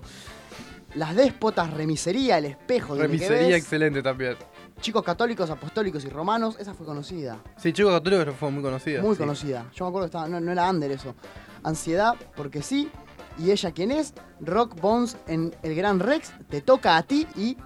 Las 0.95 1.15
Déspotas, 1.15 1.73
Remisería, 1.73 2.38
El 2.38 2.45
Espejo, 2.45 2.93
qué 2.95 3.01
Remisería 3.01 3.57
excelente 3.57 4.03
también. 4.03 4.36
Chicos 4.82 5.03
católicos, 5.03 5.49
apostólicos 5.49 6.03
y 6.03 6.09
romanos, 6.09 6.57
esa 6.59 6.74
fue 6.74 6.86
conocida. 6.86 7.39
Sí, 7.57 7.71
Chico 7.71 7.89
Católico 7.89 8.32
fue 8.34 8.51
muy 8.51 8.61
conocida. 8.61 9.01
Muy 9.01 9.15
sí. 9.15 9.19
conocida. 9.19 9.69
Yo 9.74 9.86
me 9.86 9.89
acuerdo 9.89 10.07
que 10.07 10.09
estaba, 10.09 10.28
no, 10.28 10.39
no 10.39 10.51
era 10.51 10.69
under 10.69 10.91
eso. 10.91 11.15
Ansiedad, 11.63 12.15
porque 12.36 12.61
sí. 12.61 12.89
Y 13.38 13.51
ella 13.51 13.71
quién 13.71 13.91
es, 13.91 14.13
Rock 14.41 14.80
Bones 14.80 15.17
en 15.28 15.55
el 15.63 15.74
Gran 15.76 15.99
Rex, 15.99 16.34
te 16.49 16.61
toca 16.61 16.97
a 16.97 17.03
ti 17.03 17.26
y 17.36 17.57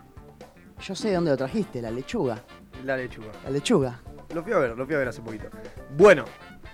yo 0.82 0.96
sé 0.96 1.10
de 1.10 1.16
dónde 1.16 1.32
lo 1.32 1.38
trajiste, 1.38 1.82
la 1.82 1.92
lechuga. 1.92 2.44
La 2.86 2.96
lechuga. 2.96 3.32
La 3.44 3.50
lechuga. 3.50 4.02
Lo 4.34 4.44
fui 4.44 4.54
a 4.54 4.60
ver, 4.60 4.78
lo 4.78 4.86
fui 4.86 4.96
a 4.96 5.00
ver 5.00 5.08
hace 5.08 5.22
poquito. 5.22 5.48
Bueno, 5.98 6.26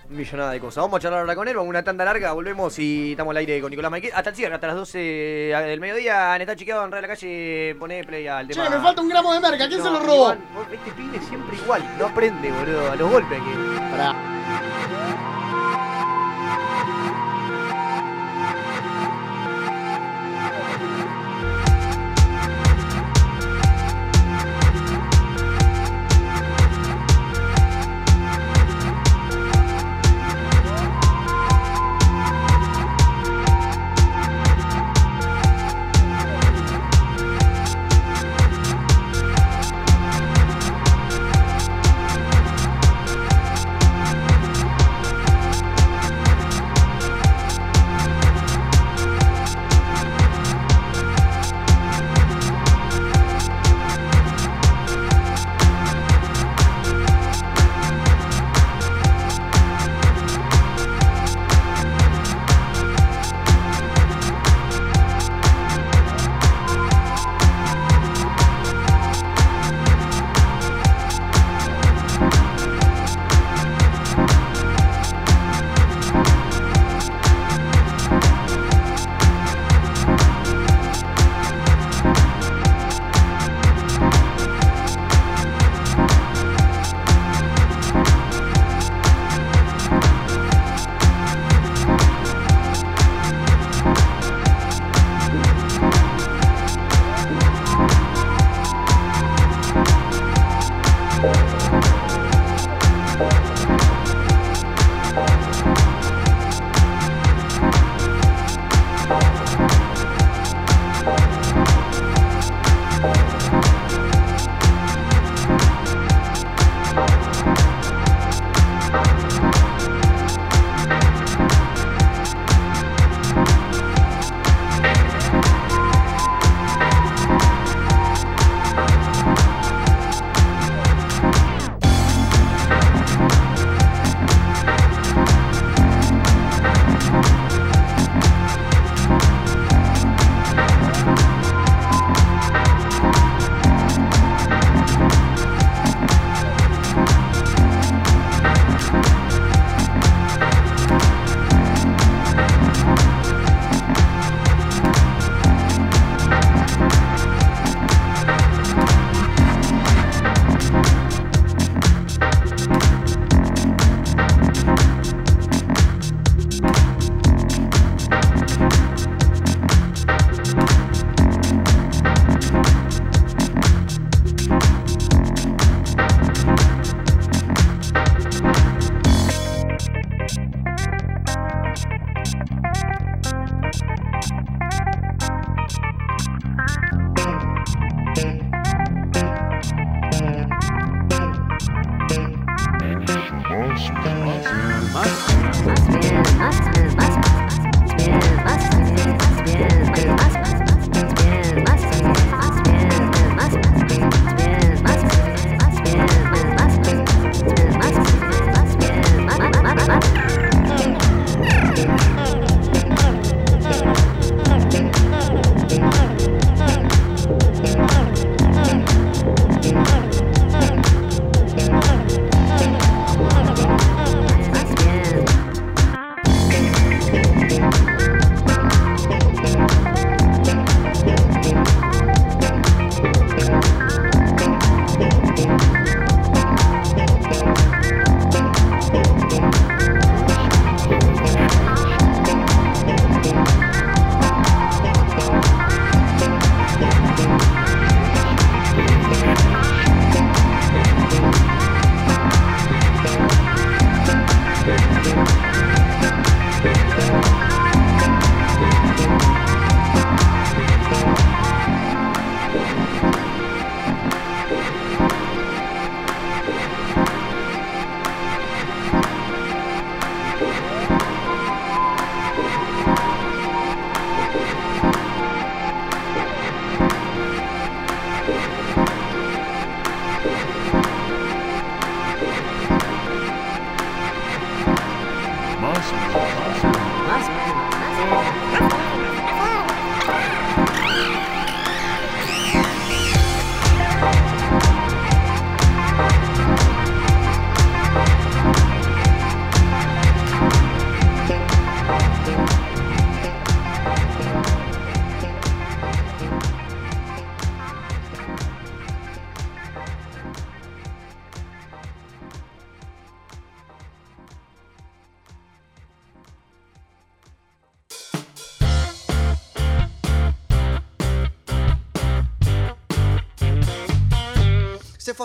millonada 0.08 0.52
de 0.52 0.60
cosas. 0.60 0.82
Vamos 0.82 0.98
a 0.98 1.00
charlar 1.00 1.20
ahora 1.20 1.34
con 1.34 1.48
él, 1.48 1.54
vamos 1.54 1.68
a 1.68 1.70
una 1.70 1.84
tanda 1.84 2.04
larga, 2.04 2.32
volvemos 2.32 2.78
y 2.78 3.12
estamos 3.12 3.32
al 3.32 3.38
aire 3.38 3.60
con 3.60 3.70
Nicolás 3.70 3.90
Maiquet. 3.90 4.12
Hasta 4.14 4.30
el 4.30 4.36
cierre, 4.36 4.54
hasta 4.54 4.66
las 4.66 4.76
12 4.76 4.98
del 4.98 5.80
mediodía. 5.80 6.36
Neta 6.38 6.56
chequeado 6.56 6.84
en 6.84 6.92
Red 6.92 6.98
de 6.98 7.02
la 7.02 7.08
calle, 7.08 7.76
poné 7.78 8.04
play 8.04 8.26
al 8.26 8.48
tema. 8.48 8.64
Che, 8.64 8.70
me 8.70 8.82
falta 8.82 9.02
un 9.02 9.08
gramo 9.08 9.32
de 9.32 9.40
merca, 9.40 9.68
¿quién 9.68 9.82
se 9.82 9.90
lo 9.90 10.00
robó? 10.00 10.32
Iván, 10.32 10.44
este 10.72 10.90
pibe 10.92 11.18
siempre 11.20 11.56
igual, 11.56 11.82
no 11.98 12.06
aprende, 12.06 12.50
boludo, 12.50 12.92
a 12.92 12.96
los 12.96 13.10
golpes 13.10 13.38
que. 13.38 13.80
Pará. 13.90 15.33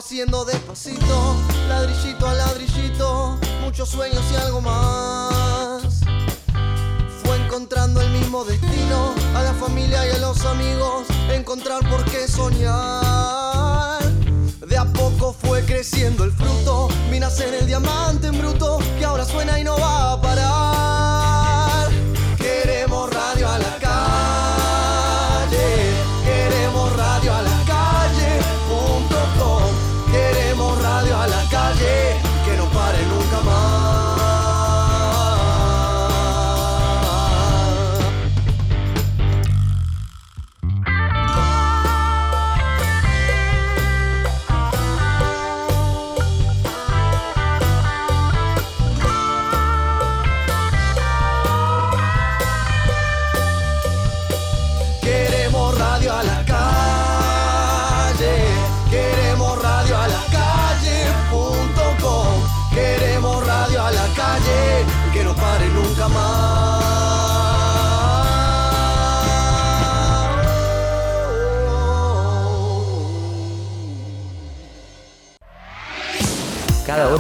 Haciendo 0.10 0.44
despacito, 0.44 1.36
ladrillito 1.68 2.28
a 2.28 2.34
ladrillito, 2.34 3.38
muchos 3.62 3.90
sueños 3.90 4.24
y 4.34 4.36
algo 4.38 4.60
más. 4.60 6.02
Fue 7.24 7.38
encontrando 7.38 8.02
el 8.02 8.10
mismo 8.10 8.44
destino, 8.44 9.14
a 9.36 9.44
la 9.44 9.54
familia 9.54 10.08
y 10.08 10.16
a 10.16 10.18
los 10.18 10.44
amigos, 10.46 11.06
encontrar 11.32 11.88
por 11.88 12.04
qué 12.06 12.28
soñar. 12.28 14.02
De 14.68 14.78
a 14.80 14.86
poco 14.86 15.32
fue 15.32 15.64
creciendo 15.64 16.24
el 16.24 16.32
fruto, 16.32 16.88
vi 17.12 17.20
nacer 17.20 17.54
el 17.54 17.68
diamante 17.68 18.30
en 18.30 18.40
bruto, 18.40 18.80
que 18.98 19.06
ahora 19.06 19.26
suena 19.26 19.60
y 19.60 19.64
no 19.64 19.78
va 19.78 20.14
a 20.14 20.22
parar. 20.22 20.79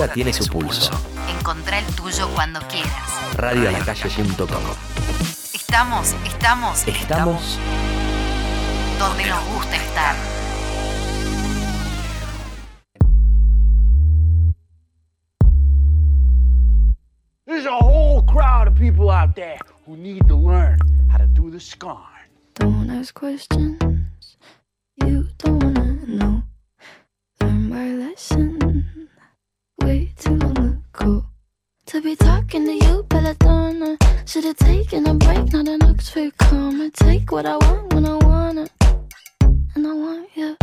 Tiene 0.08 0.32
su 0.32 0.48
pulso. 0.48 0.92
Encontrá 1.38 1.80
el 1.80 1.86
tuyo 1.96 2.30
cuando 2.30 2.62
quieras. 2.68 3.36
Radioalacalle.com 3.36 4.48
Estamos, 5.54 6.16
estamos, 6.26 6.88
Estamos 6.88 7.60
donde 8.98 9.26
nos 9.26 9.46
gusta 9.54 9.76
estar. 9.76 10.16
There's 17.46 17.66
a 17.66 17.72
whole 17.72 18.22
crowd 18.24 18.68
of 18.68 18.76
people 18.76 19.10
out 19.10 19.36
there 19.36 19.58
who 19.86 19.98
need 19.98 20.28
to 20.28 20.36
learn 20.36 20.80
how 21.10 21.18
to 21.18 21.28
do 21.28 21.52
the 21.52 21.60
scarn. 21.60 21.98
Don't 22.56 22.90
ask 22.90 23.14
questions 23.14 24.38
you 24.96 25.28
don't 25.38 25.64
wanna 25.64 26.00
know. 26.08 26.44
Learn 27.42 27.70
my 27.70 27.94
lesson 27.94 28.59
too 30.20 30.36
long 30.36 30.84
ago. 30.94 31.26
To 31.88 32.02
be 32.02 32.16
talking 32.16 32.66
to 32.66 32.86
you, 32.86 33.04
Belladonna. 33.10 33.98
Should've 34.26 34.58
taken 34.58 35.08
a 35.08 35.14
break, 35.14 35.52
not 35.54 35.68
an 35.68 35.82
Oxford 35.84 36.38
comma. 36.38 36.90
Take 36.92 37.32
what 37.32 37.46
I 37.46 37.58
want 37.58 37.94
when 37.94 38.06
I 38.06 38.16
wanna, 38.16 38.68
and 39.76 39.88
I 39.88 39.94
want 39.94 40.30
you. 40.36 40.58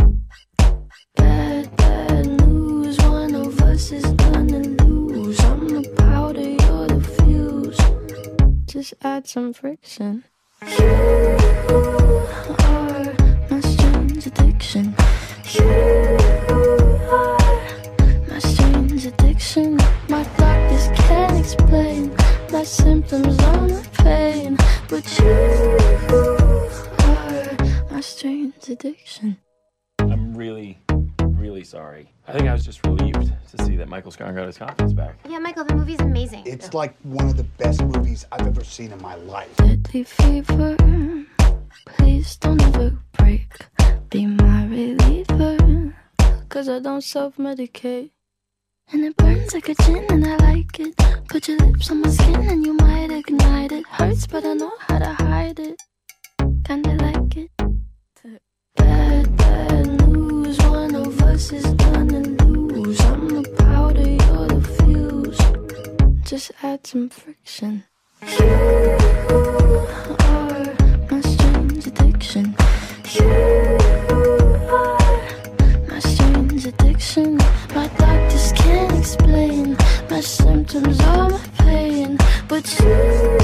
Bad, 1.15 1.75
bad 1.75 2.25
news. 2.47 2.97
One 2.99 3.35
of 3.35 3.59
us 3.61 3.91
is 3.91 4.05
gonna 4.05 4.59
lose. 4.83 5.39
I'm 5.41 5.67
the 5.67 5.83
powder, 5.97 6.41
you're 6.41 6.87
the 6.87 7.01
fuse. 7.15 7.79
Just 8.65 8.93
add 9.01 9.27
some 9.27 9.53
friction. 9.53 10.23
You 10.61 10.87
are 12.59 13.13
my 13.49 13.59
strange 13.61 14.27
addiction. 14.27 14.95
You 15.53 16.17
are 17.11 17.36
addiction. 19.07 19.77
My 20.09 20.23
doctors 20.37 20.87
can't 20.95 21.39
explain 21.39 22.15
my 22.51 22.63
symptoms 22.63 23.39
or 23.43 23.61
my 23.61 23.83
pain, 23.93 24.57
but 24.89 25.19
you 25.19 25.29
are 26.99 27.57
my 27.91 28.01
strange 28.01 28.69
addiction. 28.69 29.37
I'm 29.99 30.35
really, 30.35 30.79
really 31.21 31.63
sorry. 31.63 32.11
I 32.27 32.33
think 32.33 32.47
I 32.49 32.53
was 32.53 32.65
just 32.65 32.85
relieved 32.85 33.31
to 33.51 33.63
see 33.63 33.77
that 33.77 33.87
Michael 33.87 34.11
Scarn 34.11 34.35
got 34.35 34.45
his 34.45 34.57
confidence 34.57 34.93
back. 34.93 35.15
Yeah, 35.27 35.39
Michael, 35.39 35.63
the 35.63 35.75
movie's 35.75 36.01
amazing. 36.01 36.43
It's 36.45 36.73
like 36.73 36.95
one 37.03 37.25
of 37.25 37.37
the 37.37 37.43
best 37.43 37.81
movies 37.83 38.25
I've 38.31 38.45
ever 38.45 38.63
seen 38.63 38.91
in 38.91 39.01
my 39.01 39.15
life. 39.15 39.55
Deadly 39.57 40.03
fever, 40.03 40.75
please 41.85 42.35
don't 42.37 42.61
ever 42.61 42.97
break. 43.17 43.65
Be 44.09 44.25
my 44.25 44.65
reliever, 44.65 45.93
cause 46.49 46.67
I 46.67 46.79
don't 46.79 47.03
self 47.03 47.37
medicate. 47.37 48.11
And 48.89 49.03
it 49.03 49.17
burns 49.17 49.53
like 49.53 49.67
a 49.67 49.75
gin, 49.83 50.05
and 50.09 50.25
I 50.25 50.37
like 50.37 50.79
it. 50.79 50.95
Put 51.27 51.49
your 51.49 51.57
lips 51.57 51.91
on 51.91 52.01
my 52.01 52.09
skin, 52.09 52.35
and 52.35 52.65
you 52.65 52.73
might 52.73 53.11
ignite 53.11 53.73
it. 53.73 53.85
Hurts, 53.85 54.25
but 54.27 54.45
I 54.45 54.53
know 54.53 54.71
how 54.79 54.99
to 54.99 55.13
hide 55.13 55.59
it. 55.59 55.81
Kinda 56.63 56.93
like 56.93 57.35
it. 57.35 57.51
Bad, 58.75 59.35
bad 59.35 60.07
news. 60.07 60.57
One 60.59 60.95
of 60.95 61.21
us 61.21 61.51
is 61.51 61.65
gonna 61.73 62.21
lose. 62.45 63.01
I'm 63.01 63.27
the 63.27 63.43
powder, 63.57 64.07
you're 64.07 64.47
the 64.47 64.61
fuse. 64.77 65.41
Just 66.23 66.51
add 66.63 66.87
some 66.87 67.09
friction. 67.09 67.83
You 68.21 68.47
are 70.19 70.75
my 71.11 71.21
strange 71.21 71.87
addiction. 71.87 72.55
You 73.15 73.56
explain 79.07 79.77
my 80.09 80.19
symptoms 80.19 80.99
or 80.99 81.29
my 81.29 81.39
pain, 81.59 82.17
but 82.49 82.65
you 82.77 83.37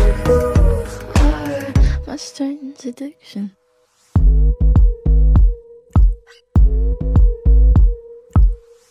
are 1.21 1.73
my 2.05 2.17
strange 2.17 2.83
addiction. 2.85 3.55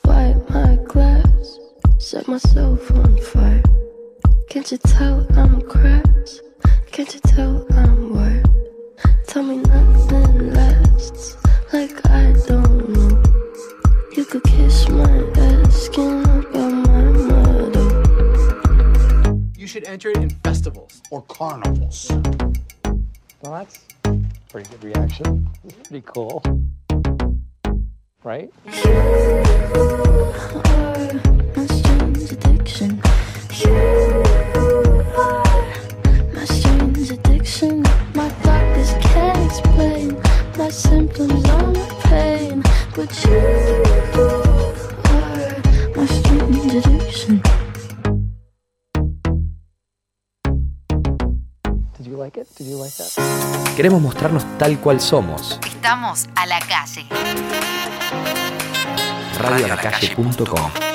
Wipe 0.06 0.48
my 0.48 0.78
glass, 0.88 1.58
set 1.98 2.26
myself 2.26 2.90
on 2.92 3.18
fire. 3.18 3.62
Can't 4.48 4.72
you 4.72 4.78
tell 4.78 5.26
I'm 5.36 5.60
cracked? 5.60 6.40
Can't 6.90 7.12
you 7.12 7.20
tell 7.20 7.66
I'm 7.72 8.14
wired? 8.14 8.48
Tell 9.26 9.42
me 9.42 9.56
nothing 9.56 10.54
lasts, 10.54 11.36
like 11.70 12.00
I 12.06 12.32
don't. 12.46 12.61
You 14.14 14.26
could 14.26 14.44
kiss 14.44 14.88
my 14.90 15.24
ass, 15.36 15.84
skin 15.84 16.26
up 16.26 16.54
on 16.54 16.82
my 16.82 17.02
motto. 17.30 17.82
You 19.56 19.66
should 19.66 19.86
enter 19.86 20.10
it 20.10 20.18
in 20.18 20.28
festivals. 20.44 21.00
Or 21.10 21.22
carnivals. 21.22 22.10
Well, 23.40 23.52
that's 23.52 23.78
pretty 24.50 24.68
good 24.68 24.84
reaction. 24.84 25.48
It's 25.64 25.88
pretty 25.88 26.04
cool. 26.06 26.42
Right? 28.22 28.52
Queremos 53.76 54.02
mostrarnos 54.02 54.44
tal 54.58 54.78
cual 54.78 55.00
somos. 55.00 55.58
Estamos 55.66 56.28
a 56.36 56.46
la 56.46 56.58
calle. 56.60 57.06
Radioalacalle.com 59.38 60.91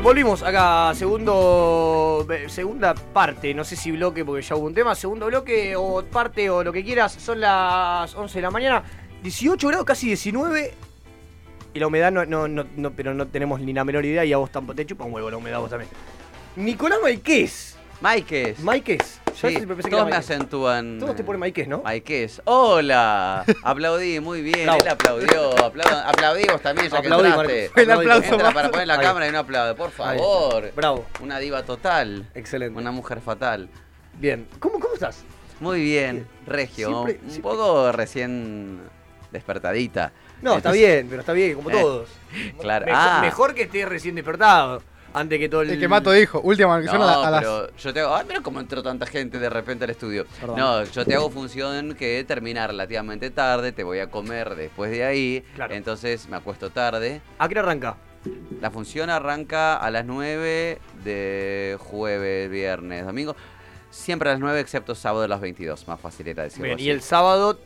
eh, 0.00 0.02
volvimos 0.02 0.42
acá, 0.42 0.92
segundo, 0.94 2.26
eh, 2.30 2.48
segunda 2.48 2.94
parte, 2.94 3.52
no 3.54 3.64
sé 3.64 3.76
si 3.76 3.92
bloque 3.92 4.24
porque 4.24 4.42
ya 4.42 4.56
hubo 4.56 4.66
un 4.66 4.74
tema, 4.74 4.94
segundo 4.94 5.26
bloque 5.26 5.76
o 5.76 6.02
parte 6.04 6.48
o 6.50 6.64
lo 6.64 6.72
que 6.72 6.82
quieras, 6.84 7.12
son 7.12 7.40
las 7.40 8.14
11 8.14 8.38
de 8.38 8.42
la 8.42 8.50
mañana, 8.50 8.82
18 9.22 9.68
grados, 9.68 9.86
casi 9.86 10.06
19, 10.06 10.72
y 11.74 11.78
la 11.78 11.86
humedad 11.86 12.10
no, 12.10 12.24
no, 12.24 12.48
no, 12.48 12.64
no- 12.76 12.90
pero 12.92 13.14
no 13.14 13.26
tenemos 13.28 13.60
ni 13.60 13.72
la 13.72 13.84
menor 13.84 14.04
idea 14.04 14.24
y 14.24 14.32
a 14.32 14.38
vos 14.38 14.50
tampoco 14.50 14.76
te 14.76 14.86
chupa 14.86 15.04
un 15.04 15.12
huevo 15.12 15.30
la 15.30 15.36
humedad 15.36 15.60
vos 15.60 15.70
también. 15.70 15.90
Nicolás 16.56 16.98
Maiquez. 17.02 17.76
Maiquez. 18.00 18.58
Maiquez. 18.60 19.19
Sí, 19.34 19.48
siempre 19.48 19.76
pensé 19.76 19.90
todos 19.90 20.08
me 20.08 20.16
acentúan. 20.16 20.98
Todos 20.98 21.16
te 21.16 21.24
ponen 21.24 21.40
Maiquez, 21.40 21.66
¿no? 21.68 21.82
Maiquez. 21.82 22.42
Hola. 22.44 23.44
Aplaudí, 23.62 24.20
muy 24.20 24.42
bien. 24.42 24.64
Bravo. 24.64 24.80
Él 24.82 24.88
aplaudió. 24.88 25.56
Aplau- 25.56 26.02
aplaudimos 26.06 26.60
también, 26.60 26.90
ya 26.90 27.00
que 27.00 27.08
entraste. 27.08 27.70
El 27.76 27.90
aplauso 27.90 28.32
Entra 28.34 28.50
para 28.52 28.70
poner 28.70 28.86
la 28.86 28.94
Ahí. 28.94 29.00
cámara 29.00 29.28
y 29.28 29.32
no 29.32 29.38
aplaude, 29.38 29.74
por 29.74 29.90
favor. 29.90 30.72
Bravo. 30.74 31.06
Una 31.20 31.38
diva 31.38 31.62
total. 31.62 32.26
Excelente. 32.34 32.78
Una 32.78 32.90
mujer 32.90 33.20
fatal. 33.20 33.68
Bien. 34.18 34.46
¿Cómo, 34.58 34.78
cómo 34.78 34.94
estás? 34.94 35.24
Muy 35.60 35.82
bien, 35.82 36.26
Regio. 36.46 36.88
Siempre- 36.88 37.20
un 37.24 37.30
siempre- 37.30 37.42
poco 37.50 37.92
recién 37.92 38.80
despertadita. 39.30 40.12
No, 40.42 40.56
está 40.56 40.72
bien, 40.72 41.06
pero 41.08 41.20
está 41.20 41.32
bien, 41.32 41.54
como 41.54 41.70
Eh, 41.70 41.74
todos. 41.80 42.08
Claro. 42.60 42.86
Mejor, 42.86 43.00
ah. 43.02 43.18
mejor 43.20 43.54
que 43.54 43.62
estés 43.62 43.86
recién 43.88 44.14
despertado, 44.14 44.82
antes 45.14 45.38
que 45.38 45.48
todo 45.48 45.62
el... 45.62 45.70
El 45.70 45.80
que 45.80 45.88
Mato 45.88 46.12
dijo, 46.12 46.40
última 46.40 46.78
No, 46.78 46.84
canción 46.84 47.02
a, 47.02 47.26
a 47.26 47.30
las. 47.30 47.40
pero 47.40 47.76
yo 47.76 47.92
te 47.92 48.00
hago. 48.00 48.14
Ah, 48.14 48.24
mira 48.26 48.40
cómo 48.40 48.60
entró 48.60 48.82
tanta 48.82 49.06
gente 49.06 49.38
de 49.38 49.50
repente 49.50 49.84
al 49.84 49.90
estudio. 49.90 50.26
Perdón. 50.40 50.56
No, 50.58 50.84
yo 50.84 51.04
te 51.04 51.14
hago 51.14 51.30
función 51.30 51.94
que 51.94 52.24
termina 52.24 52.66
relativamente 52.66 53.30
tarde, 53.30 53.72
te 53.72 53.82
voy 53.84 53.98
a 54.00 54.10
comer 54.10 54.54
después 54.54 54.90
de 54.90 55.04
ahí. 55.04 55.44
Claro. 55.54 55.74
Entonces 55.74 56.28
me 56.28 56.36
acuesto 56.36 56.70
tarde. 56.70 57.20
¿A 57.38 57.48
qué 57.48 57.54
hora 57.54 57.62
arranca? 57.62 57.96
La 58.60 58.70
función 58.70 59.08
arranca 59.10 59.76
a 59.76 59.90
las 59.90 60.04
9 60.04 60.78
de 61.04 61.76
jueves, 61.80 62.50
viernes, 62.50 63.04
domingo. 63.06 63.34
Siempre 63.90 64.28
a 64.28 64.32
las 64.32 64.40
9, 64.40 64.60
excepto 64.60 64.94
sábado 64.94 65.24
a 65.24 65.28
las 65.28 65.40
22. 65.40 65.88
Más 65.88 65.98
fácil 65.98 66.28
era 66.28 66.42
decirlo 66.44 66.64
Bien, 66.64 66.76
así. 66.76 66.84
y 66.84 66.90
el 66.90 67.00
sábado 67.00 67.58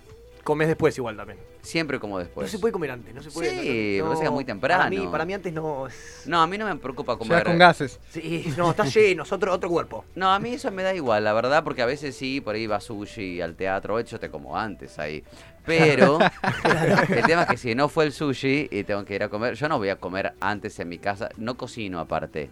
comes 0.44 0.68
después 0.68 0.96
igual 0.96 1.16
también. 1.16 1.38
Siempre 1.64 1.98
como 1.98 2.18
después. 2.18 2.46
no 2.46 2.50
se 2.50 2.58
puede 2.58 2.72
comer 2.72 2.90
antes, 2.90 3.14
no 3.14 3.22
se 3.22 3.30
puede. 3.30 3.50
Sí, 3.50 3.98
no, 3.98 4.04
pero 4.04 4.18
llega 4.18 4.30
muy 4.30 4.44
temprano. 4.44 4.84
Para 4.84 4.90
mí, 4.90 5.08
para 5.10 5.24
mí 5.24 5.32
antes 5.32 5.52
no. 5.52 5.88
No, 6.26 6.42
a 6.42 6.46
mí 6.46 6.58
no 6.58 6.66
me 6.66 6.76
preocupa 6.76 7.16
comer. 7.16 7.38
Llegas 7.38 7.44
con 7.44 7.58
gases. 7.58 8.00
Sí, 8.10 8.52
no, 8.56 8.70
está 8.70 8.84
lleno, 8.84 9.22
es 9.22 9.32
otro, 9.32 9.52
otro 9.52 9.68
cuerpo. 9.70 10.04
No, 10.14 10.30
a 10.30 10.38
mí 10.38 10.50
eso 10.50 10.70
me 10.70 10.82
da 10.82 10.94
igual, 10.94 11.24
la 11.24 11.32
verdad, 11.32 11.64
porque 11.64 11.80
a 11.80 11.86
veces 11.86 12.14
sí, 12.14 12.40
por 12.42 12.54
ahí 12.54 12.66
va 12.66 12.80
sushi 12.80 13.40
al 13.40 13.56
teatro, 13.56 13.98
yo 13.98 14.20
te 14.20 14.30
como 14.30 14.56
antes 14.56 14.98
ahí. 14.98 15.24
Pero 15.64 16.18
el 17.08 17.24
tema 17.24 17.42
es 17.42 17.48
que 17.48 17.56
si 17.56 17.74
no 17.74 17.88
fue 17.88 18.04
el 18.04 18.12
sushi 18.12 18.68
y 18.70 18.84
tengo 18.84 19.04
que 19.04 19.14
ir 19.14 19.22
a 19.22 19.30
comer, 19.30 19.54
yo 19.54 19.68
no 19.68 19.78
voy 19.78 19.88
a 19.88 19.96
comer 19.96 20.34
antes 20.40 20.78
en 20.78 20.88
mi 20.88 20.98
casa, 20.98 21.30
no 21.38 21.56
cocino 21.56 21.98
aparte. 21.98 22.50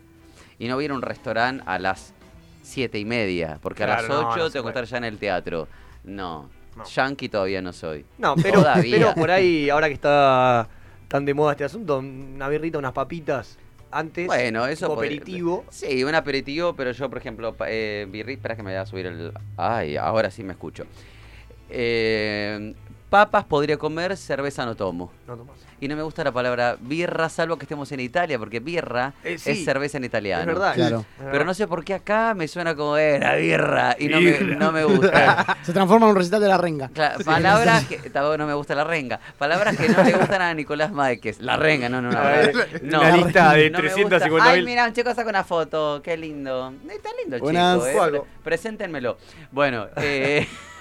Y 0.58 0.68
no 0.68 0.76
voy 0.76 0.84
a 0.84 0.86
ir 0.86 0.90
a 0.92 0.94
un 0.94 1.02
restaurante 1.02 1.62
a 1.66 1.78
las 1.78 2.14
siete 2.62 2.98
y 2.98 3.04
media, 3.04 3.58
porque 3.60 3.84
a 3.84 3.88
las 3.88 4.08
no, 4.08 4.30
8 4.30 4.36
no 4.38 4.46
se 4.46 4.52
tengo 4.52 4.64
que 4.64 4.70
estar 4.70 4.84
ya 4.84 4.96
en 4.96 5.04
el 5.04 5.18
teatro. 5.18 5.68
No, 6.04 6.48
No. 6.76 6.84
yankee 6.84 7.28
todavía 7.28 7.60
no 7.60 7.72
soy. 7.72 8.04
No, 8.18 8.34
pero, 8.36 8.64
por 9.14 9.30
ahí, 9.30 9.68
ahora 9.68 9.88
que 9.88 9.94
está 9.94 10.68
tan 11.08 11.24
de 11.24 11.34
moda 11.34 11.52
este 11.52 11.64
asunto, 11.64 11.98
una 11.98 12.48
birrita, 12.48 12.78
unas 12.78 12.92
papitas 12.92 13.58
antes. 13.90 14.26
Bueno, 14.26 14.66
eso 14.66 14.92
aperitivo. 14.92 15.64
Sí, 15.70 16.02
un 16.02 16.14
aperitivo, 16.14 16.74
pero 16.74 16.92
yo, 16.92 17.08
por 17.10 17.18
ejemplo, 17.18 17.54
eh, 17.66 18.06
birri, 18.10 18.34
espera 18.34 18.56
que 18.56 18.62
me 18.62 18.70
voy 18.70 18.78
a 18.80 18.86
subir 18.86 19.06
el. 19.06 19.32
Ay, 19.56 19.96
ahora 19.96 20.30
sí 20.30 20.42
me 20.42 20.52
escucho. 20.52 20.84
Eh, 21.68 22.74
papas 23.12 23.44
podría 23.44 23.76
comer, 23.76 24.16
cerveza 24.16 24.64
no 24.64 24.74
tomo. 24.74 25.12
No 25.26 25.36
tomas. 25.36 25.56
Y 25.80 25.88
no 25.88 25.96
me 25.96 26.02
gusta 26.02 26.24
la 26.24 26.32
palabra 26.32 26.76
birra, 26.80 27.28
salvo 27.28 27.58
que 27.58 27.64
estemos 27.64 27.90
en 27.92 28.00
Italia, 28.00 28.38
porque 28.38 28.60
birra 28.60 29.12
Eh, 29.22 29.36
sí, 29.36 29.50
es 29.50 29.64
cerveza 29.66 29.98
en 29.98 30.04
italiano. 30.04 30.40
es 30.40 30.46
verdad. 30.46 30.74
Claro. 30.74 31.04
es 31.18 31.26
Pero 31.30 31.44
no 31.44 31.52
sé 31.52 31.66
por 31.66 31.84
qué 31.84 31.92
acá 31.94 32.32
me 32.34 32.48
suena 32.48 32.74
como 32.74 32.96
era 32.96 33.34
birra 33.34 33.96
y 33.98 34.08
no 34.08 34.18
me, 34.20 34.40
no 34.56 34.72
me 34.72 34.84
gusta. 34.84 35.58
Se 35.62 35.72
transforma 35.74 36.06
en 36.06 36.10
un 36.12 36.16
recital 36.16 36.40
de 36.40 36.48
la 36.48 36.56
renga. 36.56 36.88
Palabras 37.24 37.84
que 37.88 37.96
tampoco 38.10 38.38
no 38.38 38.46
me 38.46 38.54
gusta 38.54 38.74
la 38.74 38.84
renga. 38.84 39.20
Palabras 39.36 39.76
que 39.76 39.88
no 39.90 40.02
le 40.04 40.12
gustan 40.12 40.40
a 40.40 40.54
Nicolás 40.54 40.90
Máquez. 40.92 41.40
La 41.40 41.56
renga, 41.56 41.88
no, 41.90 42.00
no, 42.00 42.10
no. 42.12 42.18
A 42.18 42.22
ver, 42.30 42.80
no. 42.84 43.00
una 43.00 43.16
lista 43.16 43.52
de 43.52 43.68
No 43.70 43.80
me 43.82 43.90
350.000. 43.92 44.30
gusta. 44.30 44.48
Ay, 44.50 44.62
mira, 44.64 44.86
un 44.86 44.92
chico 44.94 45.14
saca 45.14 45.28
una 45.28 45.44
foto. 45.44 46.00
Qué 46.02 46.16
lindo. 46.16 46.72
Está 46.88 47.10
lindo 47.20 47.36
el 47.36 47.42
Buenas. 47.42 47.76
chico. 47.78 47.86
eh. 47.88 47.92
Juego. 47.98 48.26
Preséntenmelo. 48.42 49.18
Bueno, 49.50 49.88
eh, 49.96 50.46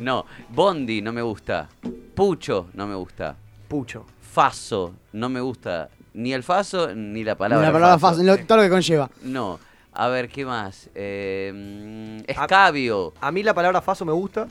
no. 0.00 0.26
Bondi 0.50 1.02
no 1.02 1.12
me 1.12 1.22
gusta. 1.22 1.68
Pucho 2.14 2.68
no 2.74 2.86
me 2.86 2.94
gusta. 2.94 3.36
Pucho. 3.68 4.04
Faso 4.20 4.94
no 5.12 5.28
me 5.28 5.40
gusta. 5.40 5.88
Ni 6.14 6.32
el 6.32 6.42
faso 6.42 6.94
ni 6.94 7.24
la 7.24 7.32
Ni 7.32 7.38
palabra. 7.38 7.66
la 7.66 7.72
palabra 7.72 7.98
faso. 7.98 8.22
todo 8.46 8.56
lo 8.58 8.62
que 8.64 8.70
conlleva. 8.70 9.10
No. 9.22 9.58
A 9.94 10.08
ver, 10.08 10.28
¿qué 10.28 10.44
más? 10.46 10.88
Eh, 10.94 11.52
mm, 11.54 12.30
escabio. 12.30 13.12
A 13.20 13.30
mí 13.30 13.42
la 13.42 13.52
palabra 13.54 13.80
faso 13.82 14.04
me 14.04 14.12
gusta. 14.12 14.48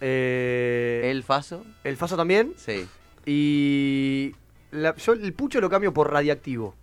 Eh, 0.00 1.02
¿El 1.10 1.22
faso? 1.24 1.64
el 1.84 1.96
faso 1.96 2.16
también. 2.16 2.52
Sí. 2.56 2.86
Y 3.26 4.32
la- 4.70 4.94
yo 4.96 5.12
el 5.12 5.32
pucho 5.32 5.60
lo 5.60 5.68
cambio 5.68 5.92
por 5.92 6.12
radiactivo. 6.12 6.74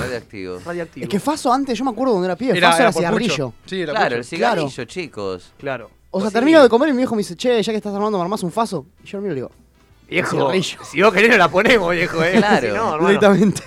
Radioactivo. 0.00 0.60
Radiactivo. 0.64 1.04
Es 1.04 1.08
que 1.10 1.20
Faso 1.20 1.52
antes, 1.52 1.76
yo 1.78 1.84
me 1.84 1.90
acuerdo 1.90 2.12
cuando 2.14 2.26
era 2.26 2.36
pibe, 2.36 2.56
Era- 2.56 2.68
Faso 2.70 2.78
era 2.82 2.88
era 2.88 2.92
por 2.92 3.00
cigarrillo. 3.20 3.50
pucho. 3.50 3.54
Sí, 3.66 3.80
era 3.82 3.92
Claro, 3.92 4.06
pucho. 4.06 4.16
el 4.18 4.24
cigarrillo, 4.24 4.84
chicos. 4.84 5.52
Claro. 5.58 5.90
O 6.16 6.20
sea, 6.20 6.30
Sí. 6.30 6.34
termino 6.34 6.62
de 6.62 6.68
comer 6.68 6.88
y 6.88 6.92
mi 6.92 6.98
viejo 6.98 7.14
me 7.14 7.20
dice, 7.20 7.36
che, 7.36 7.62
ya 7.62 7.72
que 7.72 7.76
estás 7.76 7.94
armando, 7.94 8.18
¿me 8.18 8.22
armás 8.24 8.42
un 8.42 8.50
Faso? 8.52 8.86
Y 9.02 9.06
yo 9.06 9.18
lo 9.18 9.22
miro 9.22 9.32
y 9.32 9.34
le 9.34 9.40
digo, 9.42 9.50
Viejo, 10.08 10.52
si 10.84 11.02
vos 11.02 11.12
querés 11.12 11.30
no 11.30 11.36
la 11.36 11.48
ponemos, 11.48 11.90
viejo, 11.90 12.22
eh. 12.22 12.34
Claro. 12.36 12.68
Si 12.68 12.72
no, 12.74 12.94
hermano. 12.94 13.08
directamente. 13.08 13.62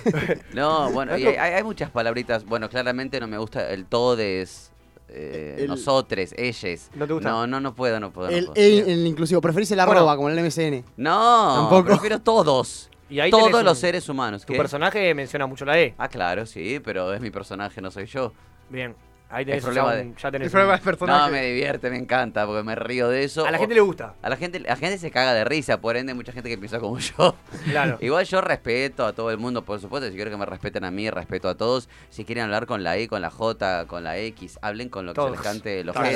No, 0.54 0.90
bueno, 0.90 1.16
y 1.18 1.26
hay, 1.26 1.36
hay 1.36 1.62
muchas 1.62 1.90
palabritas. 1.90 2.44
Bueno, 2.46 2.68
claramente 2.70 3.20
no 3.20 3.26
me 3.26 3.36
gusta 3.36 3.68
el 3.70 3.84
todes, 3.84 4.72
eh, 5.10 5.56
El- 5.58 5.66
nosotres, 5.68 6.34
ellos. 6.38 6.88
¿No 6.94 7.06
te 7.06 7.12
gusta? 7.12 7.28
No, 7.28 7.46
no, 7.46 7.60
no 7.60 7.74
puedo, 7.74 8.00
no 8.00 8.10
puedo. 8.10 8.30
no 8.30 8.36
el, 8.36 8.46
puedo. 8.46 8.56
el- 8.56 8.88
el 8.88 9.06
inclusivo, 9.06 9.40
preferís 9.42 9.70
el 9.72 9.76
Bueno. 9.78 9.92
arroba 9.92 10.16
como 10.16 10.30
el 10.30 10.38
MSN. 10.38 10.82
No, 10.96 11.54
Tampoco. 11.56 11.84
prefiero 11.84 12.18
todos. 12.20 12.88
Y 13.10 13.18
ahí 13.20 13.30
tenés 13.30 13.46
Todos 13.48 13.60
un- 13.60 13.66
los 13.66 13.78
seres 13.78 14.08
humanos. 14.08 14.46
Tu 14.46 14.52
¿qué? 14.54 14.58
personaje 14.58 15.12
menciona 15.14 15.46
mucho 15.46 15.64
la 15.66 15.78
E. 15.78 15.94
Ah, 15.98 16.08
claro, 16.08 16.46
sí, 16.46 16.80
pero 16.82 17.12
es 17.12 17.20
mi 17.20 17.30
personaje, 17.30 17.82
no 17.82 17.90
soy 17.90 18.06
yo. 18.06 18.32
Bien. 18.70 18.94
Ahí 19.32 19.44
tenés, 19.44 19.58
El 19.64 19.72
problema 19.72 19.94
un- 20.02 20.16
ya 20.16 20.30
tenés 20.32 20.46
El 20.46 20.50
problema 20.50 20.72
un- 20.74 20.76
del 20.80 20.84
personaje. 20.84 21.20
No, 21.26 21.30
me 21.32 21.42
divierte, 21.46 21.88
me 21.90 21.96
encanta, 21.98 22.46
porque 22.46 22.62
me 22.64 22.74
río 22.74 23.08
de 23.08 23.22
eso. 23.24 23.46
A 23.46 23.50
la 23.52 23.58
O- 23.58 23.60
gente 23.60 23.74
le 23.76 23.80
gusta. 23.80 24.14
A 24.22 24.28
la 24.28 24.36
gente, 24.36 24.58
la 24.58 24.74
gente 24.76 24.98
se 24.98 25.10
caga 25.12 25.32
de 25.34 25.44
risa, 25.44 25.80
por 25.80 25.96
ende, 25.96 26.14
mucha 26.14 26.32
gente 26.32 26.48
que 26.48 26.58
piensa 26.58 26.80
como 26.80 26.98
yo. 27.18 27.36
Claro. 27.70 27.96
Igual 28.00 28.24
yo 28.26 28.40
respeto 28.40 29.06
a 29.06 29.12
todo 29.12 29.30
el 29.30 29.38
mundo, 29.38 29.62
por 29.64 29.80
supuesto. 29.80 30.08
Si 30.10 30.16
quiero 30.16 30.30
que 30.30 30.36
me 30.36 30.46
respeten 30.46 30.84
a 30.84 30.90
mí, 30.90 31.08
respeto 31.10 31.48
a 31.48 31.54
todos. 31.56 31.88
Si 32.08 32.24
quieren 32.24 32.44
hablar 32.44 32.66
con 32.66 32.82
la 32.82 32.96
E, 32.96 33.06
con 33.08 33.22
la 33.22 33.30
J, 33.30 33.86
con 33.86 34.02
la 34.04 34.18
X, 34.18 34.58
hablen 34.62 34.88
con 34.88 35.06
lo 35.06 35.12
que 35.14 35.20
se 35.20 35.26
Todos. 35.26 35.36
les 35.36 35.40
cante 35.40 35.80
el 35.80 35.92
Claro. 35.92 36.08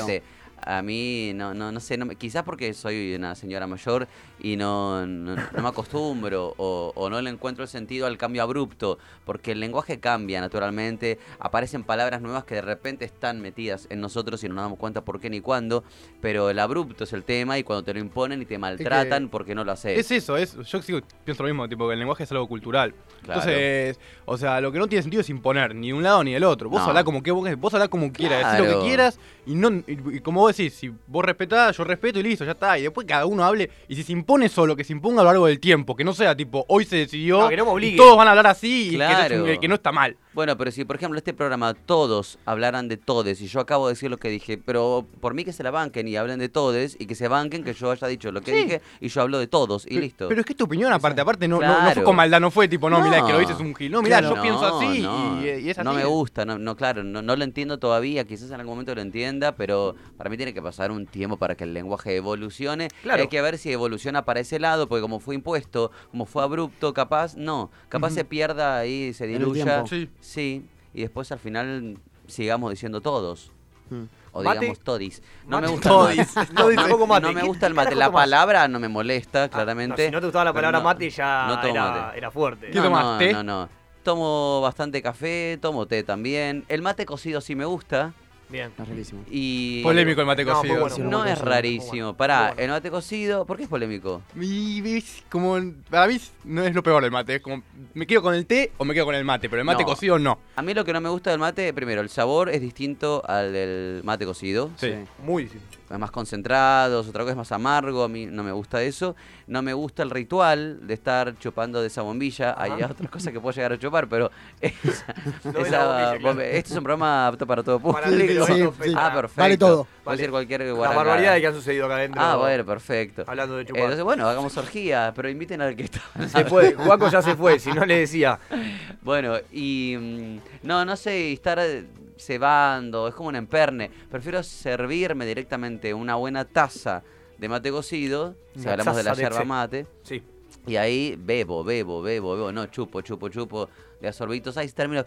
A 0.67 0.81
mí, 0.83 1.33
no, 1.35 1.53
no, 1.53 1.71
no 1.73 1.81
sé, 1.81 1.99
no 1.99 2.07
me- 2.07 2.17
quizás 2.17 2.43
porque 2.43 2.73
soy 2.73 3.15
una 3.15 3.35
señora 3.35 3.67
mayor 3.67 4.09
y 4.41 4.57
no, 4.57 5.07
no, 5.07 5.35
no 5.37 5.63
me 5.63 5.69
acostumbro 5.69 6.55
o, 6.57 6.93
o 6.95 7.11
no 7.11 7.21
le 7.21 7.29
encuentro 7.29 7.65
el 7.65 7.69
sentido 7.69 8.07
al 8.07 8.17
cambio 8.17 8.43
abrupto, 8.43 8.99
porque 9.27 9.53
el 9.53 9.61
lenguaje 9.61 10.01
cambia 10.01 10.41
naturalmente, 10.41 11.19
aparecen 11.39 11.85
palabras 11.85 12.23
nuevas 12.23 12.45
que 12.45 12.55
de 12.55 12.63
repente 12.63 13.05
están 13.05 13.41
metidas 13.43 13.87
en 13.91 14.01
nosotros 14.01 14.43
y 14.45 14.49
no 14.49 14.55
nos 14.55 14.65
damos 14.65 14.79
cuenta 14.79 15.05
por 15.05 15.21
qué 15.21 15.29
ni 15.29 15.41
cuándo, 15.41 15.85
pero 16.23 16.49
el 16.49 16.59
abrupto 16.59 17.05
es 17.05 17.13
el 17.13 17.25
tema 17.25 17.59
y 17.59 17.63
cuando 17.63 17.83
te 17.83 17.93
lo 17.93 18.01
imponen 18.01 18.41
y 18.41 18.47
te 18.47 18.57
maltratan 18.57 19.29
porque 19.29 19.55
no 19.55 19.65
lo 19.65 19.73
haces. 19.73 19.99
Es 19.99 20.11
eso, 20.11 20.37
es, 20.39 20.55
yo 20.57 20.81
sigo- 20.83 21.03
pienso 21.25 21.43
lo 21.43 21.49
mismo, 21.51 21.69
tipo 21.69 21.87
que 21.87 21.93
el 21.93 21.99
lenguaje 21.99 22.25
es 22.25 22.33
algo 22.33 22.47
cultural. 22.49 22.95
Claro. 23.23 23.41
Entonces, 23.41 23.99
o 24.25 24.39
sea, 24.39 24.61
lo 24.61 24.73
que 24.73 24.79
no 24.79 24.87
tiene 24.87 25.03
sentido 25.03 25.21
es 25.21 25.29
imponer 25.31 25.75
ni 25.75 25.93
un 25.93 26.03
lado 26.03 26.25
ni 26.25 26.35
el 26.35 26.45
otro. 26.45 26.71
Vos 26.71 26.81
No. 26.81 26.89
hablá 26.89 27.05
como 27.05 27.23
que 27.23 27.31
vos, 27.33 27.49
vos 27.59 27.75
como 27.91 28.13
quieras, 28.13 28.39
decís 28.53 28.59
lo 28.61 28.65
Claro. 28.65 28.81
que 28.81 28.87
quieras 28.87 29.19
y 29.47 29.55
no 29.55 29.71
y, 29.87 29.99
y 30.17 30.21
como 30.21 30.41
vos 30.41 30.57
decís, 30.57 30.75
si 30.75 30.93
vos 31.07 31.25
respetás, 31.25 31.77
yo 31.77 31.85
respeto 31.85 32.19
y 32.19 32.23
listo, 32.23 32.45
ya 32.45 32.53
está. 32.53 32.79
Y 32.79 32.83
después 32.83 33.07
cada 33.07 33.27
uno 33.27 33.45
hable 33.45 33.71
y 33.89 33.95
si 33.97 34.03
se 34.03 34.13
impone 34.13 34.49
solo, 34.49 34.75
que 34.77 34.85
se 34.85 34.93
imponga 34.93 35.21
a 35.21 35.25
lo 35.25 35.31
largo 35.31 35.47
del 35.47 35.61
tiempo, 35.61 35.95
que 35.95 36.05
no 36.05 36.15
sea 36.15 36.37
tipo 36.37 36.65
hoy 36.69 36.85
se 36.85 36.97
decidió 36.97 37.41
No, 37.43 37.49
que 37.49 37.57
no 37.57 37.75
me 37.75 37.87
y 37.87 37.97
todos 37.97 38.17
van 38.17 38.27
a 38.29 38.31
hablar 38.31 38.47
así 38.47 38.87
y 38.89 38.91
que, 38.91 38.97
Claro. 38.97 39.35
eso 39.35 39.47
es 39.47 39.55
un- 39.57 39.61
que 39.61 39.69
no 39.69 39.75
está 39.75 39.93
mal. 39.93 40.17
Bueno, 40.35 40.57
pero 40.59 40.71
si 40.73 40.85
por 40.85 40.97
ejemplo 40.97 41.17
este 41.19 41.33
programa 41.33 41.75
todos 41.75 42.39
hablaran 42.45 42.89
de 42.89 42.97
todes 42.97 43.41
y 43.41 43.47
yo 43.47 43.61
acabo 43.61 43.87
de 43.87 43.93
decir 43.95 44.11
lo 44.11 44.17
que 44.17 44.29
dije, 44.29 44.59
pero 44.59 45.07
por 45.21 45.33
mí 45.35 45.45
que 45.45 45.53
se 45.53 45.63
la 45.63 45.71
banquen 45.71 46.09
y 46.09 46.17
hablen 46.17 46.41
de 46.41 46.49
todes 46.49 46.97
y 46.99 47.07
que 47.07 47.15
se 47.15 47.29
banquen 47.29 47.63
que 47.63 47.73
yo 47.73 47.91
haya 47.93 48.07
dicho 48.09 48.33
lo 48.33 48.41
que 48.41 48.53
dije 48.53 48.83
y 49.01 49.09
yo 49.09 49.23
hablo 49.23 49.39
de 49.39 49.47
todos 49.47 49.85
y 49.87 49.91
Pero- 49.91 50.01
listo. 50.01 50.29
Pero 50.29 50.41
es 50.41 50.47
que 50.47 50.53
es 50.55 50.57
tu 50.57 50.65
opinión, 50.65 50.93
aparte, 50.93 51.21
aparte 51.21 51.47
no, 51.47 51.61
no- 51.61 51.67
no, 51.67 51.75
Claro. 51.75 51.95
fue 51.95 52.03
con 52.05 52.17
maldad, 52.17 52.41
no 52.41 52.51
fue 52.51 52.67
tipo, 52.69 52.91
no, 52.91 53.01
mirá, 53.01 53.21
No. 53.21 53.27
que 53.27 53.33
lo 53.33 53.39
dices 53.39 53.59
un 53.61 53.75
gil. 53.77 53.93
No, 53.93 54.03
mirá, 54.03 54.19
Claro. 54.19 54.35
yo 54.37 54.43
pienso 54.43 54.65
así 54.79 55.03
no. 55.03 55.41
y, 55.41 55.45
y 55.51 55.71
es 55.71 55.79
así. 55.79 55.85
No 55.85 55.95
me 55.95 56.05
gusta, 56.05 56.45
no, 56.45 56.59
no 56.59 56.77
claro, 56.77 57.05
no, 57.05 57.23
no 57.23 57.37
lo 57.37 57.45
entiendo 57.45 57.79
todavía, 57.79 58.25
quizás 58.25 58.49
en 58.51 58.55
algún 58.61 58.73
momento 58.75 58.95
lo 58.95 59.03
entienda, 59.03 59.53
pero 59.55 59.95
para 60.17 60.31
mí 60.31 60.37
tiene 60.37 60.53
que 60.53 60.61
pasar 60.63 60.91
un 60.91 61.07
tiempo 61.07 61.37
para 61.37 61.55
que 61.55 61.63
el 61.65 61.73
lenguaje 61.75 62.17
evolucione. 62.17 62.89
Claro. 63.03 63.23
Hay 63.23 63.29
que 63.29 63.41
ver 63.41 63.57
si 63.59 63.71
evoluciona 63.73 64.25
para 64.25 64.41
ese 64.41 64.59
lado, 64.59 64.89
porque 64.89 65.03
como 65.03 65.21
fue 65.21 65.37
impuesto, 65.37 65.93
como 66.11 66.27
fue 66.27 66.43
abrupto, 66.43 66.93
capaz, 66.93 67.37
no, 67.37 67.71
capaz 67.89 68.11
se 68.11 68.25
pierda 68.25 68.79
ahí, 68.79 69.13
se 69.15 69.25
En 69.27 69.31
el 69.35 69.39
diluya. 69.39 69.65
tiempo. 69.65 69.87
Sí. 69.87 70.09
Sí, 70.25 70.65
y 70.95 71.03
después 71.03 71.31
al 71.33 71.39
final 71.39 71.99
sigamos 72.27 72.71
diciendo 72.71 73.01
todos. 73.01 73.51
Hmm. 73.91 74.05
O 74.33 74.43
Mate. 74.43 74.59
digamos 74.61 74.81
todis. 74.81 75.23
No 75.47 75.61
Mate. 75.61 75.67
me 75.67 75.73
gusta 75.73 75.89
Todis. 75.91 76.19
el 76.37 76.43
mate. 76.43 76.53
No, 76.55 76.83
tampoco 76.83 77.07
mate. 77.07 77.21
no 77.27 77.33
me 77.35 77.41
¿Qué 77.43 77.47
gusta 77.47 77.67
el 77.67 77.75
mate. 77.75 77.95
La 77.95 78.11
palabra 78.11 78.67
no 78.67 78.81
me 78.81 78.89
molesta, 78.89 79.45
Ah, 79.45 79.49
claramente. 79.49 80.03
no, 80.05 80.09
si 80.09 80.13
no 80.13 80.21
te 80.21 80.27
gustaba 80.27 80.47
la 80.47 80.53
palabra 80.53 80.79
no- 80.79 80.85
mate 80.85 81.11
ya 81.11 81.61
era, 81.63 81.91
mate. 82.07 82.19
era 82.19 82.31
fuerte. 82.31 82.71
¿Qué 82.71 82.79
No, 82.79 82.85
tomás, 82.85 83.05
no, 83.05 83.19
té? 83.19 83.33
no, 83.33 83.43
no. 83.45 83.69
tomo 84.03 84.61
bastante 84.63 85.01
café, 85.03 85.59
tomo 85.63 85.87
té 85.87 86.03
también. 86.03 86.65
El 86.69 86.83
mate 86.83 87.07
cocido 87.07 87.41
sí 87.41 87.55
me 87.55 87.65
gusta. 87.65 88.13
Bien. 88.49 88.71
Es 88.79 88.89
rarísimo. 88.89 89.25
Y 89.31 89.83
Polémico 89.83 90.21
el 90.21 90.27
mate 90.27 90.45
No, 90.45 90.53
muy 90.63 90.69
cocido. 90.69 90.81
bueno, 90.81 91.11
no 91.11 91.25
es 91.25 91.39
rarísimo. 91.41 92.15
Pará, 92.17 92.49
bueno. 92.49 92.63
el 92.63 92.71
mate 92.71 92.91
cocido, 92.91 93.45
¿por 93.47 93.57
qué 93.57 93.65
es 93.65 93.69
polémico? 93.69 94.23
Y 94.41 95.03
como 95.31 95.59
para 95.91 96.07
mí 96.07 96.19
no 96.45 96.63
es 96.65 96.75
lo 96.75 96.83
peor 96.83 97.03
del 97.03 97.11
mate, 97.11 97.37
es 97.37 97.43
como 97.43 97.63
me 97.95 98.07
quedo 98.07 98.23
con 98.23 98.35
el 98.35 98.47
té 98.47 98.73
o 98.79 98.85
me 98.85 98.95
quedo 98.95 99.07
con 99.07 99.15
el 99.15 99.25
mate, 99.25 99.49
pero 99.49 99.61
el 99.61 99.67
mate 99.67 99.83
No. 99.83 99.89
cocido 99.89 100.19
no. 100.19 100.39
A 100.57 100.63
mí 100.63 100.75
lo 100.75 100.85
que 100.85 100.93
no 100.93 101.01
me 101.01 101.09
gusta 101.09 101.31
del 101.31 101.41
mate, 101.41 101.73
primero, 101.73 102.01
el 102.01 102.09
sabor 102.09 102.49
es 102.51 102.61
distinto 102.61 103.23
al 103.27 103.53
del 103.53 104.03
mate 104.05 104.25
cocido. 104.25 104.71
Sí. 104.77 104.93
Muy 105.23 105.45
distinto. 105.45 105.67
Es 105.95 106.01
más 106.01 106.11
concentrado, 106.11 107.01
otra 107.01 107.23
cosa 107.23 107.31
es 107.33 107.37
más 107.37 107.53
amargo, 107.53 108.03
a 108.03 108.09
mí 108.09 108.27
no 108.27 108.43
me 108.43 108.53
gusta 108.53 108.83
eso. 108.83 109.15
No 109.47 109.63
me 109.63 109.73
gusta 109.73 110.03
el 110.03 110.11
ritual 110.11 110.87
de 110.87 110.95
estar 110.95 111.39
chupando 111.39 111.81
de 111.81 111.87
esa 111.87 112.03
bombilla. 112.03 112.55
Hay 112.59 112.73
otras 112.83 113.11
cosas 113.11 113.33
que 113.33 113.41
puedo 113.41 113.55
llegar 113.55 113.73
a 113.73 113.79
chupar, 113.79 114.09
pero 114.09 114.31
esa, 114.61 115.15
No 115.45 115.53
la 115.53 115.61
esa 115.61 115.85
bombilla, 115.87 116.19
claro. 116.19 116.41
este 116.41 116.71
es 116.73 116.77
un 116.77 116.83
programa 116.85 117.29
apto 117.29 117.47
para 117.47 117.63
todo 117.63 117.79
público. 117.79 118.03
Para 118.03 118.15
el 118.15 118.45
Sí, 118.45 118.69
sí. 118.83 118.95
Ah, 118.97 119.13
perfecto. 119.15 119.41
Vale 119.41 119.57
todo. 119.57 119.87
Puedo 120.03 120.17
decir 120.17 120.31
cualquier 120.31 120.61
Las 120.63 120.75
guarangada. 120.75 121.05
barbaridades 121.05 121.41
que 121.41 121.47
han 121.47 121.55
sucedido 121.55 121.87
acá 121.87 121.97
adentro. 121.97 122.21
Ah, 122.23 122.37
bueno, 122.37 122.65
perfecto. 122.65 123.25
Hablando 123.27 123.57
de 123.57 123.65
chupar. 123.67 123.83
Entonces, 123.83 124.05
bueno, 124.05 124.29
hagamos 124.29 124.57
orgía, 124.57 125.13
pero 125.15 125.29
inviten 125.29 125.61
al 125.61 125.77
que 125.77 125.85
está. 125.85 126.01
Se 126.27 126.45
fue, 126.45 126.75
Juaco 126.75 127.09
ya 127.09 127.23
se 127.23 127.37
fue, 127.37 127.59
si 127.59 127.73
no 127.73 127.85
le 127.85 128.01
decía. 128.01 128.39
Bueno, 129.03 129.35
y 129.53 129.97
mm, 129.99 130.67
no, 130.67 130.85
no 130.87 130.97
sé, 130.97 131.33
estar 131.33 131.59
eh, 131.61 131.85
cebando, 132.25 133.09
es 133.09 133.15
como 133.15 133.29
un 133.29 133.37
emperne. 133.37 133.91
Prefiero 134.11 134.43
servirme 134.43 135.27
directamente 135.27 135.93
una 135.95 136.15
buena 136.17 136.45
taza 136.45 137.03
de 137.39 137.49
mate 137.49 137.71
cocido, 137.71 138.35
si 138.57 138.69
hablamos 138.69 138.97
de 138.97 139.03
la 139.03 139.15
de 139.15 139.23
yerba 139.23 139.45
mate. 139.45 139.87
Sí. 140.03 140.23
Y 140.67 140.77
ahí 140.77 141.17
bebo, 141.19 141.63
bebo, 141.65 142.01
bebo, 142.01 142.35
bebo, 142.37 142.53
no, 142.53 142.67
chupo, 142.67 143.03
chupo, 143.03 143.29
chupo, 143.29 143.69
de 144.01 144.11
sorbitos, 144.13 144.57
ahí 144.57 144.69
termino, 144.71 145.05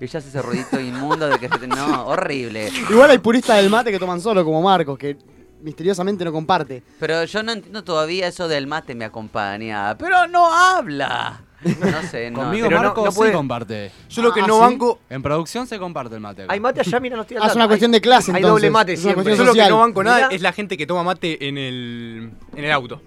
y 0.00 0.06
ya 0.06 0.18
hace 0.18 0.28
ese 0.28 0.42
ruidito 0.42 0.78
inmundo 0.78 1.26
de 1.28 1.38
que 1.38 1.48
se 1.48 1.58
te- 1.58 1.66
no, 1.66 2.06
horrible. 2.06 2.68
Igual 2.90 3.10
hay 3.10 3.18
puristas 3.18 3.56
del 3.56 3.70
mate 3.70 3.90
que 3.90 3.98
toman 3.98 4.20
solo, 4.20 4.44
como 4.44 4.60
Marcos, 4.60 4.98
que 4.98 5.16
misteriosamente 5.62 6.22
no 6.24 6.32
comparte. 6.32 6.82
Pero 7.00 7.24
yo 7.24 7.42
no 7.42 7.52
entiendo 7.52 7.82
todavía 7.82 8.26
eso 8.26 8.46
del 8.46 8.66
mate 8.66 8.94
me 8.94 9.06
acompaña, 9.06 9.96
pero 9.96 10.26
no 10.26 10.52
habla. 10.52 11.43
No 11.64 12.02
sé, 12.10 12.30
no. 12.30 12.40
Conmigo 12.40 12.66
Pero 12.68 12.78
no- 12.80 12.84
Marco 12.88 13.04
no 13.04 13.10
sí 13.10 13.16
puede- 13.16 13.32
comparte. 13.32 13.90
Yo 14.10 14.22
lo 14.22 14.32
que 14.32 14.40
Ah, 14.40 14.46
no 14.46 14.54
¿sí? 14.56 14.60
banco, 14.60 14.98
En 15.08 15.22
producción 15.22 15.66
se 15.66 15.78
comparte 15.78 16.14
el 16.14 16.20
mate. 16.20 16.44
Hay 16.48 16.60
mate 16.60 16.80
allá, 16.80 17.00
mira, 17.00 17.16
no 17.16 17.22
estoy 17.22 17.38
Ah, 17.40 17.46
es 17.46 17.54
una 17.56 17.66
cuestión 17.66 17.90
Hay- 17.90 17.92
de 17.94 18.00
clase, 18.00 18.30
Hay 18.32 18.36
entonces. 18.38 18.50
doble 18.62 18.70
mate 18.70 18.92
Es 18.92 18.98
una 19.00 19.02
siempre. 19.02 19.22
cuestión 19.24 19.38
yo 19.38 19.44
lo 19.44 19.52
que 19.54 19.58
social. 19.60 19.70
no 19.70 19.78
banco 19.78 20.04
nada 20.04 20.16
Mirá. 20.16 20.28
es 20.30 20.42
la 20.42 20.52
gente 20.52 20.76
que 20.76 20.86
toma 20.86 21.02
mate 21.02 21.48
en 21.48 21.58
el 21.58 22.30
en 22.56 22.64
el 22.64 22.70
auto. 22.72 23.00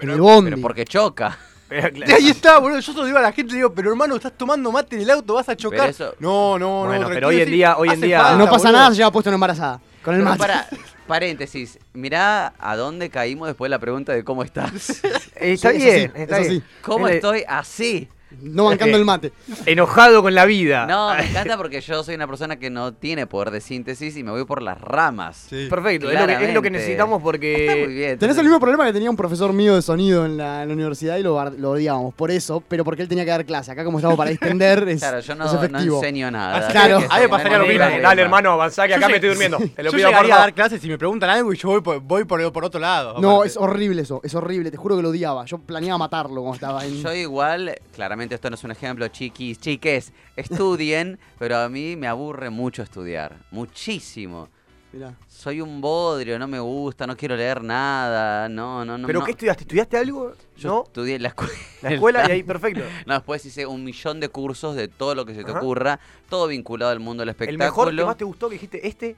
En 0.00 0.10
el 0.10 0.20
bondi. 0.20 0.50
Pero 0.50 0.62
porque 0.62 0.84
choca. 0.84 1.38
Pero, 1.68 1.88
Y 1.88 1.92
claro. 2.02 2.14
ahí 2.16 2.28
está, 2.28 2.58
boludo. 2.60 2.78
Yo 2.78 2.92
se 2.92 2.98
lo 2.98 3.04
digo 3.06 3.18
a 3.18 3.22
la 3.22 3.32
gente, 3.32 3.50
le 3.50 3.56
digo, 3.56 3.72
pero 3.74 3.90
hermano, 3.90 4.14
estás 4.14 4.32
tomando 4.38 4.70
mate 4.70 4.94
en 4.94 5.02
el 5.02 5.10
auto, 5.10 5.34
vas 5.34 5.48
a 5.48 5.56
chocar. 5.56 5.80
Pero 5.80 5.90
eso- 5.90 6.14
No, 6.20 6.56
no, 6.60 6.84
Bueno, 6.84 7.02
no. 7.02 7.08
pero 7.08 7.26
tranquilo, 7.26 7.28
hoy 7.28 7.40
en 7.40 7.44
sí, 7.46 7.50
día- 7.54 7.76
hoy 7.76 7.88
en 7.88 7.94
hace 7.94 8.06
día- 8.06 8.20
falta, 8.20 8.36
no 8.38 8.44
pasa 8.44 8.56
boludo. 8.68 8.72
nada, 8.72 8.90
se 8.90 8.96
lleva 8.98 9.10
puesto 9.10 9.30
una 9.30 9.34
embarazada. 9.34 9.80
Con 10.04 10.14
el 10.14 10.20
Pero 10.20 10.30
mate. 10.30 10.38
para, 10.38 10.68
paréntesis, 11.06 11.78
mirá 11.92 12.54
a 12.58 12.76
dónde 12.76 13.10
caímos 13.10 13.48
después 13.48 13.68
de 13.68 13.70
la 13.70 13.78
pregunta 13.78 14.12
de 14.12 14.24
cómo 14.24 14.42
estás. 14.42 15.02
Está 15.34 15.72
Sí, 15.72 15.76
eso 15.76 15.90
bien, 15.90 16.12
sí, 16.12 16.12
está 16.14 16.38
bien. 16.38 16.50
sí. 16.50 16.62
¿Cómo 16.80 17.08
estoy 17.08 17.44
así? 17.48 18.08
No 18.42 18.64
bancando 18.64 18.96
el 18.96 19.04
mate. 19.04 19.32
Enojado 19.64 20.22
con 20.22 20.34
la 20.34 20.44
vida. 20.44 20.86
No, 20.86 21.14
me 21.14 21.26
encanta 21.28 21.56
porque 21.56 21.80
yo 21.80 22.02
soy 22.04 22.14
una 22.14 22.26
persona 22.26 22.56
que 22.56 22.70
no 22.70 22.92
tiene 22.92 23.26
poder 23.26 23.50
de 23.50 23.60
síntesis 23.60 24.16
y 24.16 24.22
me 24.22 24.30
voy 24.30 24.44
por 24.44 24.62
las 24.62 24.80
ramas. 24.80 25.46
Sí. 25.48 25.66
Perfecto, 25.70 26.10
es 26.10 26.20
lo, 26.20 26.26
que, 26.26 26.32
es 26.32 26.38
lo 26.38 26.62
que 26.62 26.70
Claramente. 26.70 26.70
necesitamos 26.70 27.16
Está 27.18 27.22
muy 27.24 27.32
porque. 27.32 27.86
bien. 27.88 28.18
Tenés 28.18 28.36
el 28.38 28.44
mismo 28.44 28.60
problema 28.60 28.84
que 28.86 28.92
tenía 28.92 29.10
un 29.10 29.16
profesor 29.16 29.52
mío 29.52 29.74
de 29.74 29.82
sonido 29.82 30.24
en 30.26 30.36
la, 30.36 30.62
en 30.62 30.68
la 30.68 30.74
universidad 30.74 31.16
y 31.18 31.22
lo, 31.22 31.42
lo 31.50 31.70
odiábamos 31.72 32.14
por 32.14 32.30
eso, 32.30 32.62
pero 32.68 32.84
porque 32.84 33.02
él 33.02 33.08
tenía 33.08 33.24
que 33.24 33.30
dar 33.30 33.44
clase. 33.44 33.70
Acá 33.72 33.84
como 33.84 33.98
estamos 33.98 34.16
para 34.16 34.30
distender 34.30 34.86
es, 34.88 35.00
Claro, 35.00 35.20
yo 35.20 35.34
no, 35.34 35.46
es 35.46 35.52
no 35.52 35.58
efectivo. 35.62 35.96
enseño 35.98 36.30
nada. 36.30 36.56
Así 36.58 36.72
Claro. 36.72 36.96
A 37.08 37.16
mí 37.16 37.22
me 37.22 37.28
pasaría 37.28 37.58
lo 37.58 37.66
mismo. 37.66 37.84
Dale, 38.02 38.22
hermano, 38.22 38.50
avanzá 38.52 38.86
que 38.86 38.94
acá 38.94 39.02
Yo 39.02 39.08
me 39.08 39.14
estoy 39.16 39.28
durmiendo. 39.30 39.58
Te 39.76 39.82
lo 39.82 39.90
yo 39.90 39.96
pido 39.98 40.10
por 40.10 40.24
a 40.26 40.28
dar 40.38 40.54
clases 40.54 40.84
y 40.84 40.88
me 40.88 40.98
preguntan 40.98 41.30
algo 41.30 41.52
y 41.52 41.56
yo 41.56 41.68
voy 41.68 41.80
por, 41.80 42.00
voy 42.00 42.24
por, 42.24 42.52
por 42.52 42.64
otro 42.64 42.80
lado. 42.80 43.20
No, 43.20 43.36
aparte. 43.36 43.48
es 43.48 43.56
horrible 43.56 44.02
eso, 44.02 44.20
es 44.24 44.34
horrible, 44.34 44.70
te 44.70 44.76
juro 44.76 44.96
que 44.96 45.02
lo 45.02 45.10
odiaba. 45.10 45.44
Yo 45.46 45.58
planeaba 45.58 45.98
matarlo 45.98 46.40
cuando 46.42 46.54
estaba 46.54 46.84
en... 46.84 47.02
Yo 47.02 47.14
igual, 47.14 47.74
claramente 47.94 48.25
esto 48.34 48.50
no 48.50 48.54
es 48.56 48.64
un 48.64 48.70
ejemplo, 48.72 49.06
chiquis, 49.08 49.58
chiques, 49.60 50.12
estudien, 50.36 51.18
pero 51.38 51.58
a 51.58 51.68
mí 51.68 51.96
me 51.96 52.06
aburre 52.08 52.50
mucho 52.50 52.82
estudiar, 52.82 53.36
muchísimo. 53.50 54.48
Mirá. 54.92 55.14
Soy 55.28 55.60
un 55.60 55.80
bodrio, 55.80 56.38
no 56.38 56.46
me 56.46 56.58
gusta, 56.58 57.06
no 57.06 57.16
quiero 57.16 57.36
leer 57.36 57.62
nada, 57.62 58.48
no, 58.48 58.84
no, 58.84 58.96
no. 58.96 59.06
¿Pero 59.06 59.18
no. 59.20 59.24
qué 59.26 59.32
estudiaste? 59.32 59.64
¿Estudiaste 59.64 59.96
algo? 59.98 60.32
Yo 60.56 60.68
¿No? 60.70 60.84
estudié 60.84 61.16
en 61.16 61.22
la 61.22 61.28
escuela. 61.28 61.52
La 61.82 61.90
escuela 61.92 62.28
y 62.28 62.32
ahí, 62.32 62.42
perfecto. 62.44 62.82
No, 63.04 63.14
después 63.14 63.44
hice 63.44 63.66
un 63.66 63.84
millón 63.84 64.20
de 64.20 64.28
cursos 64.30 64.74
de 64.74 64.88
todo 64.88 65.14
lo 65.14 65.26
que 65.26 65.34
se 65.34 65.44
te 65.44 65.50
Ajá. 65.50 65.60
ocurra, 65.60 66.00
todo 66.30 66.46
vinculado 66.46 66.92
al 66.92 67.00
mundo 67.00 67.20
del 67.22 67.28
El 67.28 67.32
espectáculo. 67.34 67.64
mejor 67.64 67.94
que 67.96 68.04
más 68.04 68.16
te 68.16 68.24
gustó 68.24 68.48
que 68.48 68.54
dijiste, 68.54 68.86
este. 68.88 69.16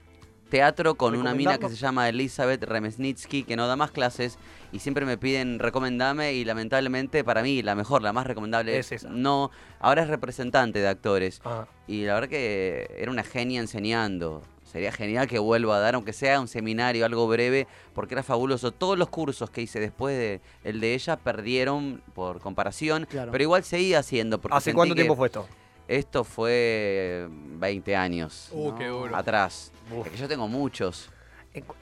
teatro 0.51 0.97
con 0.97 1.15
una 1.15 1.35
mina 1.35 1.59
que 1.59 1.69
se 1.69 1.77
llama 1.77 2.09
Elizabeth 2.09 2.65
Remesnitsky, 2.65 3.45
que 3.45 3.55
no 3.55 3.69
da 3.69 3.77
más 3.77 3.91
clases 3.93 4.39
y 4.73 4.79
siempre 4.81 5.05
me 5.07 5.17
piden 5.17 5.59
recomendame 5.59 6.35
y 6.35 6.45
lamentablemente 6.45 7.25
para 7.25 7.43
mí 7.43 7.63
la 7.63 7.75
mejor, 7.75 8.03
la 8.03 8.13
más 8.13 8.27
recomendable 8.27 8.79
Es 8.79 8.93
esa. 8.93 9.09
no, 9.09 9.51
ahora 9.81 10.03
es 10.03 10.09
representante 10.09 10.79
de 10.81 10.89
actores 10.89 11.41
Ah. 11.45 11.67
y 11.87 12.05
la 12.05 12.15
verdad 12.15 12.29
que 12.29 12.95
era 12.99 13.11
una 13.11 13.25
genia 13.25 13.61
enseñando. 13.61 14.43
Sería 14.65 14.93
genial 14.93 15.27
que 15.29 15.39
vuelva 15.39 15.77
a 15.77 15.81
dar, 15.81 15.95
aunque 15.95 16.13
sea 16.13 16.39
un 16.41 16.47
seminario, 16.47 17.07
algo 17.07 17.27
breve, 17.27 17.67
porque 17.95 18.13
era 18.15 18.23
fabuloso. 18.23 18.71
Todos 18.71 18.99
los 18.99 19.09
cursos 19.09 19.49
que 19.49 19.63
hice 19.63 19.81
después 19.81 20.15
de 20.19 20.43
el 20.63 20.81
de 20.81 20.93
ella 20.93 21.17
perdieron 21.17 22.03
por 22.15 22.39
comparación, 22.41 23.07
Claro. 23.09 23.33
pero 23.33 23.43
igual 23.45 23.65
seguía 23.65 24.01
haciendo. 24.01 24.39
Porque 24.39 24.59
¿Hace 24.59 24.75
cuánto 24.75 24.95
tiempo 24.95 25.17
fue 25.17 25.29
esto? 25.29 25.49
Esto 25.89 26.23
fue 26.23 27.29
20 27.31 27.97
años 27.97 28.51
Uh, 28.53 28.75
qué 28.77 28.89
duro. 28.89 29.17
atrás. 29.17 29.73
Uf. 29.91 30.05
Es 30.07 30.13
que 30.13 30.19
yo 30.19 30.29
tengo 30.29 30.47
muchos. 30.49 31.09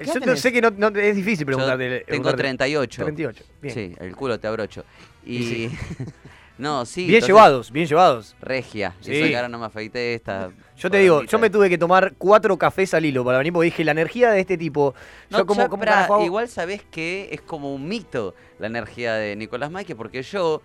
Yo 0.01 0.13
tenés? 0.15 0.41
sé 0.41 0.53
que 0.53 0.61
no, 0.61 0.71
no- 0.71 0.89
es 0.89 1.17
difícil 1.17 1.41
Yo 1.41 1.47
preguntarte. 1.47 1.89
tengo 1.89 2.07
preguntarte. 2.07 2.43
38. 2.43 3.05
38. 3.05 3.45
Bien. 3.63 3.75
Sí, 3.75 3.95
el 3.99 4.15
culo 4.17 4.39
te 4.41 4.47
abrocho. 4.47 4.85
Y. 5.25 5.37
Y 5.37 5.71
no, 6.59 6.87
sí. 6.87 7.03
bien 7.03 7.15
entonces, 7.17 7.27
llevados, 7.29 7.71
bien 7.71 7.87
llevados. 7.87 8.37
Regia. 8.41 8.95
Sí. 9.01 9.13
Eso 9.15 9.29
que 9.29 9.37
ahora 9.37 9.49
no 9.49 9.59
me 9.59 9.67
afeité 9.67 10.15
esta. 10.15 10.51
Yo 10.77 10.91
te 10.91 10.99
digo, 10.99 11.23
yo 11.25 11.39
me 11.39 11.51
tuve 11.51 11.69
que 11.69 11.79
tomar 11.79 12.15
cuatro 12.19 12.57
cafés 12.57 12.93
al 12.95 13.05
hilo 13.05 13.25
para 13.25 13.39
venir 13.39 13.53
porque 13.53 13.67
dije, 13.67 13.85
la 13.85 13.93
energía 13.93 14.31
de 14.31 14.41
este 14.41 14.59
tipo. 14.59 14.95
No, 15.31 15.39
yo 15.39 15.47
como, 15.47 16.25
igual 16.25 16.49
sabés 16.49 16.83
que 16.91 17.29
es 17.33 17.41
como 17.41 17.75
un 17.75 17.89
mito 17.89 18.35
la 18.59 18.67
energía 18.67 19.15
de 19.15 19.37
Nicolás 19.37 19.71
Maike, 19.71 19.95
porque 19.97 20.23
yo 20.23 20.63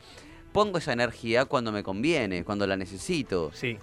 pongo 0.51 0.77
esa 0.79 0.93
energía 0.93 1.45
cuando 1.45 1.71
me 1.71 1.81
conviene, 1.83 2.43
cuando 2.43 2.67
la 2.67 2.75
necesito. 2.75 3.51
Sí. 3.53 3.77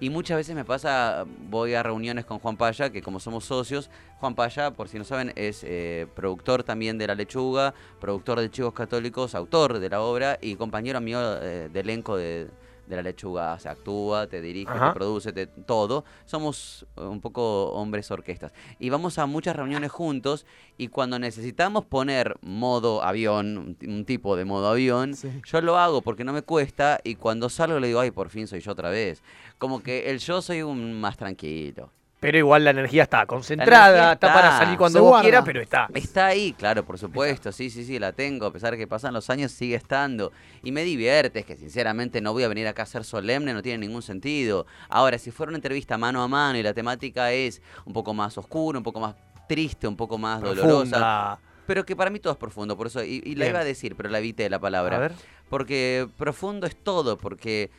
Y 0.00 0.10
muchas 0.10 0.36
veces 0.36 0.54
me 0.54 0.64
pasa, 0.64 1.24
voy 1.50 1.74
a 1.74 1.82
reuniones 1.82 2.24
con 2.24 2.38
Juan 2.38 2.56
Paya, 2.56 2.90
que 2.90 3.02
como 3.02 3.18
somos 3.18 3.44
socios, 3.44 3.90
Juan 4.20 4.36
Paya, 4.36 4.70
por 4.70 4.88
si 4.88 4.96
no 4.96 5.04
saben, 5.04 5.32
es 5.34 5.64
eh, 5.64 6.06
productor 6.14 6.62
también 6.62 6.98
de 6.98 7.08
La 7.08 7.16
Lechuga, 7.16 7.74
productor 8.00 8.38
de 8.38 8.48
Chicos 8.48 8.74
Católicos, 8.74 9.34
autor 9.34 9.80
de 9.80 9.90
la 9.90 10.00
obra 10.00 10.38
y 10.40 10.54
compañero 10.54 11.00
mío 11.00 11.18
eh, 11.42 11.68
de 11.72 11.80
elenco 11.80 12.16
de, 12.16 12.48
de 12.88 12.96
La 12.96 13.02
Lechuga. 13.02 13.54
O 13.54 13.58
sea, 13.58 13.72
actúa, 13.72 14.26
te 14.26 14.40
dirige, 14.40 14.70
Ajá. 14.72 14.88
te 14.88 14.94
produce, 14.94 15.32
te- 15.32 15.46
todo. 15.46 16.04
Somos 16.24 16.86
eh, 16.96 17.02
un 17.02 17.20
poco 17.20 17.70
hombres 17.72 18.10
orquestas. 18.10 18.52
Y 18.78 18.90
vamos 18.90 19.18
a 19.18 19.26
muchas 19.26 19.54
reuniones 19.56 19.90
juntos 19.92 20.46
y 20.76 20.88
cuando 20.88 21.18
necesitamos 21.18 21.84
poner 21.84 22.36
modo 22.42 23.02
avión, 23.02 23.76
un 23.86 24.04
tipo 24.04 24.36
de 24.36 24.44
modo 24.44 24.68
avión, 24.68 25.14
yo 25.44 25.60
lo 25.60 25.78
hago 25.78 26.02
porque 26.02 26.24
no 26.24 26.32
me 26.32 26.42
cuesta 26.42 27.00
y 27.04 27.14
cuando 27.16 27.48
salgo 27.48 27.78
le 27.80 27.88
digo, 27.88 28.00
ay, 28.00 28.10
por 28.10 28.28
fin 28.30 28.46
soy 28.46 28.60
yo 28.60 28.72
otra 28.72 28.90
vez. 28.90 29.22
Como 29.58 29.82
que 29.82 30.10
el 30.10 30.18
yo 30.18 30.40
soy 30.42 30.62
un 30.62 31.00
más 31.00 31.16
tranquilo. 31.16 31.90
Pero 32.20 32.36
igual 32.36 32.64
la 32.64 32.70
energía 32.70 33.04
está 33.04 33.24
concentrada, 33.26 33.88
energía 33.88 34.12
está. 34.14 34.32
para 34.32 34.58
salir 34.58 34.76
cuando 34.76 35.02
vos 35.04 35.22
quieras, 35.22 35.44
pero 35.44 35.60
está. 35.60 35.88
Está 35.94 36.26
ahí, 36.26 36.52
claro, 36.52 36.84
por 36.84 36.98
supuesto, 36.98 37.52
sí, 37.52 37.70
sí, 37.70 37.84
sí, 37.84 37.98
la 37.98 38.12
tengo, 38.12 38.46
a 38.46 38.52
pesar 38.52 38.72
de 38.72 38.78
que 38.78 38.88
pasan 38.88 39.14
los 39.14 39.30
años, 39.30 39.52
sigue 39.52 39.76
estando. 39.76 40.32
Y 40.64 40.72
me 40.72 40.82
divierte, 40.82 41.40
es 41.40 41.46
que 41.46 41.56
sinceramente 41.56 42.20
no 42.20 42.32
voy 42.32 42.42
a 42.42 42.48
venir 42.48 42.66
acá 42.66 42.82
a 42.82 42.86
ser 42.86 43.04
solemne, 43.04 43.54
no 43.54 43.62
tiene 43.62 43.78
ningún 43.86 44.02
sentido. 44.02 44.66
Ahora, 44.88 45.16
si 45.18 45.30
fuera 45.30 45.50
una 45.50 45.58
entrevista 45.58 45.96
mano 45.96 46.20
a 46.22 46.26
mano 46.26 46.58
y 46.58 46.62
la 46.64 46.74
temática 46.74 47.30
es 47.30 47.62
un 47.84 47.92
poco 47.92 48.12
más 48.14 48.36
oscura, 48.36 48.78
un 48.78 48.84
poco 48.84 48.98
más 48.98 49.14
triste, 49.48 49.86
un 49.86 49.96
poco 49.96 50.18
más 50.18 50.42
dolorosa, 50.42 51.38
pero 51.66 51.84
que 51.86 51.94
para 51.94 52.10
mí 52.10 52.18
todo 52.18 52.32
es 52.32 52.38
profundo, 52.38 52.76
por 52.76 52.88
eso, 52.88 53.04
y, 53.04 53.22
y 53.24 53.34
la 53.36 53.46
iba 53.46 53.60
a 53.60 53.64
decir, 53.64 53.94
pero 53.94 54.08
la 54.08 54.18
evité 54.18 54.50
la 54.50 54.58
palabra. 54.58 54.96
A 54.96 55.00
ver. 55.00 55.12
Porque 55.48 56.08
profundo 56.16 56.66
es 56.66 56.76
todo, 56.76 57.16
porque 57.16 57.70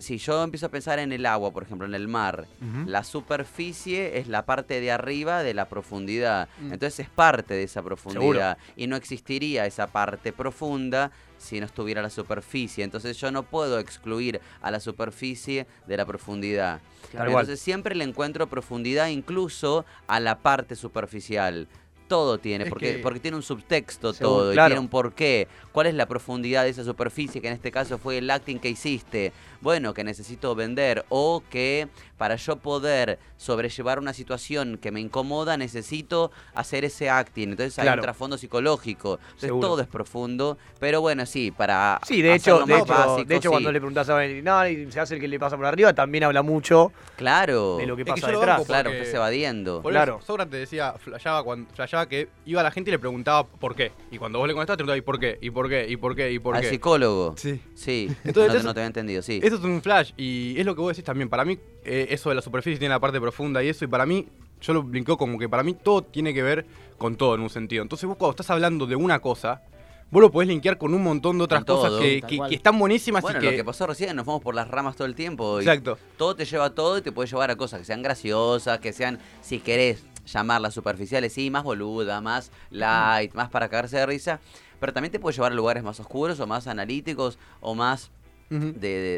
si 0.00 0.18
yo 0.18 0.42
empiezo 0.42 0.66
a 0.66 0.70
pensar 0.70 0.98
en 0.98 1.12
el 1.12 1.26
agua, 1.26 1.52
por 1.52 1.62
ejemplo, 1.62 1.86
en 1.86 1.94
el 1.94 2.08
mar, 2.08 2.46
la 2.86 3.04
superficie 3.04 4.18
es 4.18 4.28
la 4.28 4.46
parte 4.46 4.80
de 4.80 4.90
arriba 4.90 5.42
de 5.42 5.54
la 5.54 5.68
profundidad. 5.68 6.48
Mm. 6.58 6.72
Entonces 6.72 7.00
es 7.00 7.08
parte 7.08 7.54
de 7.54 7.64
esa 7.64 7.82
profundidad. 7.82 8.56
Y 8.76 8.86
no 8.86 8.96
existiría 8.96 9.66
esa 9.66 9.86
parte 9.86 10.32
profunda 10.32 11.12
si 11.36 11.60
no 11.60 11.66
estuviera 11.66 12.02
la 12.02 12.10
superficie. 12.10 12.82
Entonces 12.82 13.18
yo 13.18 13.30
no 13.30 13.42
puedo 13.42 13.78
excluir 13.78 14.40
a 14.62 14.70
la 14.70 14.80
superficie 14.80 15.66
de 15.86 15.96
la 15.96 16.06
profundidad. 16.06 16.80
Entonces 17.12 17.60
siempre 17.60 17.94
le 17.94 18.04
encuentro 18.04 18.48
profundidad 18.48 19.08
incluso 19.08 19.84
a 20.06 20.18
la 20.18 20.38
parte 20.38 20.76
superficial. 20.76 21.68
Todo 22.10 22.38
tiene, 22.38 22.64
Es 22.64 22.70
porque, 22.70 22.96
que- 22.96 22.98
porque 22.98 23.20
tiene 23.20 23.36
un 23.36 23.42
subtexto 23.44 24.12
todo, 24.12 24.52
y 24.52 24.56
tiene 24.56 24.78
un 24.80 24.88
porqué. 24.88 25.46
¿Cuál 25.70 25.86
es 25.86 25.94
la 25.94 26.06
profundidad 26.06 26.64
de 26.64 26.70
esa 26.70 26.82
superficie 26.84 27.40
que 27.40 27.46
en 27.46 27.54
este 27.54 27.70
caso 27.70 27.96
fue 27.96 28.18
el 28.18 28.28
acting 28.28 28.58
que 28.58 28.68
hiciste? 28.68 29.32
Bueno, 29.60 29.94
que 29.94 30.02
necesito 30.02 30.54
vender 30.56 31.04
o 31.10 31.42
que 31.48 31.86
para 32.18 32.34
yo 32.36 32.56
poder 32.56 33.18
sobrellevar 33.36 33.98
una 33.98 34.12
situación 34.12 34.78
que 34.78 34.90
me 34.90 35.00
incomoda 35.00 35.56
necesito 35.56 36.32
hacer 36.54 36.84
ese 36.84 37.08
acting. 37.08 37.50
Entonces 37.50 37.78
hay 37.78 37.84
Claro. 37.84 38.00
un 38.00 38.02
trasfondo 38.02 38.36
psicológico. 38.38 39.18
Entonces 39.22 39.40
Seguro. 39.48 39.68
todo 39.68 39.82
es 39.82 39.86
profundo, 39.88 40.58
pero 40.80 41.00
bueno, 41.02 41.24
sí, 41.26 41.50
para 41.52 42.00
Sí, 42.04 42.20
de 42.22 42.34
hecho, 42.34 42.64
de 42.66 42.74
hecho, 42.74 42.84
básico, 42.86 43.24
de 43.24 43.36
hecho 43.36 43.48
sí. 43.48 43.52
cuando 43.52 43.70
le 43.70 43.78
preguntás 43.80 44.08
a 44.08 44.20
no, 44.26 44.66
y 44.68 44.90
se 44.90 44.98
hace 45.00 45.14
el 45.14 45.20
que 45.20 45.28
le 45.28 45.38
pasa 45.38 45.56
por 45.56 45.66
arriba, 45.66 45.92
también 45.94 46.24
habla 46.24 46.42
mucho 46.42 46.90
Claro. 47.16 47.76
de 47.76 47.86
lo 47.86 47.94
que 47.96 48.02
Es 48.02 48.06
que 48.06 48.12
pasa 48.20 48.32
detrás. 48.32 48.66
Claro, 48.66 48.90
estás 48.90 49.14
evadiendo. 49.14 49.82
Por 49.82 49.92
Claro. 49.92 50.16
eso, 50.16 50.26
Sócrates 50.26 50.58
decía, 50.60 50.94
flasheaba, 50.98 51.42
cuando, 51.44 51.70
que 52.06 52.28
iba 52.46 52.60
a 52.60 52.64
la 52.64 52.70
gente 52.70 52.90
y 52.90 52.92
le 52.92 52.98
preguntaba 52.98 53.44
por 53.46 53.74
qué. 53.74 53.92
Y 54.10 54.18
cuando 54.18 54.38
vos 54.38 54.48
le 54.48 54.54
contestabas, 54.54 54.78
te 54.78 54.84
preguntaba, 54.84 54.98
¿y 54.98 55.02
por 55.02 55.18
qué? 55.18 55.38
¿Y 55.40 55.50
por 55.50 55.68
qué? 55.68 55.86
¿Y 55.88 55.96
por 55.96 56.14
qué? 56.16 56.32
¿Y 56.32 56.38
por 56.38 56.56
Al 56.56 56.62
qué? 56.62 56.70
psicólogo. 56.70 57.34
Sí. 57.36 57.60
Sí. 57.74 58.08
Entonces, 58.24 58.34
no, 58.46 58.52
te- 58.52 58.58
eso- 58.58 58.66
no 58.66 58.74
te 58.74 58.80
había 58.80 58.86
entendido, 58.88 59.22
sí. 59.22 59.40
Eso 59.42 59.56
es 59.56 59.62
un 59.62 59.80
flash 59.82 60.12
y 60.16 60.54
es 60.58 60.64
lo 60.66 60.74
que 60.74 60.80
vos 60.80 60.90
decís 60.92 61.04
también. 61.04 61.28
Para 61.28 61.44
mí, 61.44 61.58
eh, 61.84 62.06
eso 62.10 62.28
de 62.28 62.34
la 62.34 62.42
superficie 62.42 62.78
tiene 62.78 62.94
la 62.94 63.00
parte 63.00 63.20
profunda 63.20 63.62
y 63.62 63.68
eso, 63.68 63.84
y 63.84 63.88
para 63.88 64.06
mí, 64.06 64.26
yo 64.60 64.74
lo 64.74 64.82
blinkeo 64.82 65.16
como 65.16 65.38
que 65.38 65.48
para 65.48 65.62
mí 65.62 65.74
todo 65.74 66.02
tiene 66.02 66.34
que 66.34 66.42
ver 66.42 66.66
con 66.98 67.16
todo 67.16 67.34
en 67.34 67.40
un 67.40 67.50
sentido. 67.50 67.82
Entonces 67.82 68.06
vos 68.06 68.16
cuando 68.18 68.32
estás 68.32 68.50
hablando 68.50 68.86
de 68.86 68.94
una 68.96 69.18
cosa, 69.20 69.62
vos 70.10 70.20
lo 70.20 70.30
podés 70.30 70.48
linkear 70.48 70.76
con 70.76 70.92
un 70.92 71.02
montón 71.02 71.38
de 71.38 71.44
otras 71.44 71.64
cosas 71.64 71.92
que, 72.00 72.20
están 72.50 72.78
buenísimas 72.78 73.22
Bueno, 73.22 73.38
y 73.38 73.42
que... 73.42 73.50
lo 73.52 73.56
que 73.56 73.64
pasó 73.64 73.86
recién, 73.86 74.14
nos 74.16 74.24
fuimos 74.26 74.42
por 74.42 74.54
las 74.54 74.68
ramas 74.68 74.96
todo 74.96 75.06
el 75.06 75.14
tiempo. 75.14 75.60
y 75.60 75.64
Exacto. 75.64 75.96
Todo 76.18 76.34
te 76.36 76.44
lleva 76.44 76.66
a 76.66 76.74
todo 76.74 76.98
y 76.98 77.00
te 77.02 77.10
puede 77.12 77.28
llevar 77.30 77.50
a 77.50 77.56
cosas 77.56 77.78
que 77.78 77.86
sean 77.86 78.02
graciosas, 78.02 78.80
que 78.80 78.92
sean, 78.92 79.18
si 79.40 79.60
querés 79.60 80.04
llamarlas 80.32 80.74
superficiales, 80.74 81.32
sí, 81.32 81.50
más 81.50 81.62
boluda, 81.64 82.20
más 82.20 82.50
light, 82.70 83.32
más 83.34 83.48
para 83.50 83.68
cagarse 83.68 83.96
de 83.98 84.06
risa. 84.06 84.40
Pero 84.78 84.92
también 84.92 85.12
te 85.12 85.18
puede 85.20 85.34
llevar 85.36 85.52
a 85.52 85.54
lugares 85.54 85.82
más 85.82 86.00
oscuros 86.00 86.40
o 86.40 86.46
más 86.46 86.66
analíticos 86.66 87.38
o 87.60 87.74
más 87.74 88.10
de, 88.48 88.72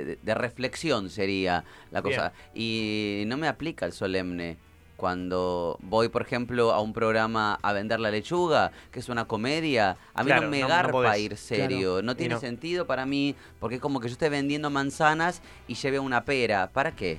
de- 0.05 0.18
de 0.22 0.34
reflexión 0.34 1.09
sería 1.09 1.64
la 1.90 2.02
cosa. 2.02 2.32
Y 2.55 3.24
no 3.26 3.36
me 3.36 3.48
aplica 3.48 3.86
el 3.86 3.93
solemne. 3.93 4.59
Cuando 4.97 5.78
voy, 5.80 6.09
por 6.10 6.22
ejemplo, 6.22 6.72
a 6.72 6.80
un 6.80 6.93
programa 6.93 7.59
a 7.62 7.72
vender 7.72 7.98
la 7.98 8.10
lechuga, 8.10 8.70
que 8.93 9.01
es 9.01 9.09
una 9.09 9.24
comedia, 9.24 9.97
a 10.14 10.22
mí 10.22 10.26
Claro, 10.28 10.43
no 10.43 10.48
me 10.51 10.60
no- 10.60 10.68
garpa 10.68 11.18
ir 11.18 11.36
serio. 11.36 11.93
Claro. 11.94 12.02
No 12.02 12.14
tiene 12.14 12.34
no. 12.34 12.40
sentido 12.40 12.86
para 12.86 13.05
mí, 13.05 13.34
porque 13.59 13.76
es 13.76 13.80
como 13.80 13.98
que 13.98 14.06
yo 14.09 14.12
esté 14.12 14.28
vendiendo 14.28 14.70
manzanas 14.70 15.43
y 15.66 15.74
lleve 15.74 15.98
una 15.98 16.24
pera. 16.24 16.70
¿Para 16.72 16.93
qué? 16.94 17.18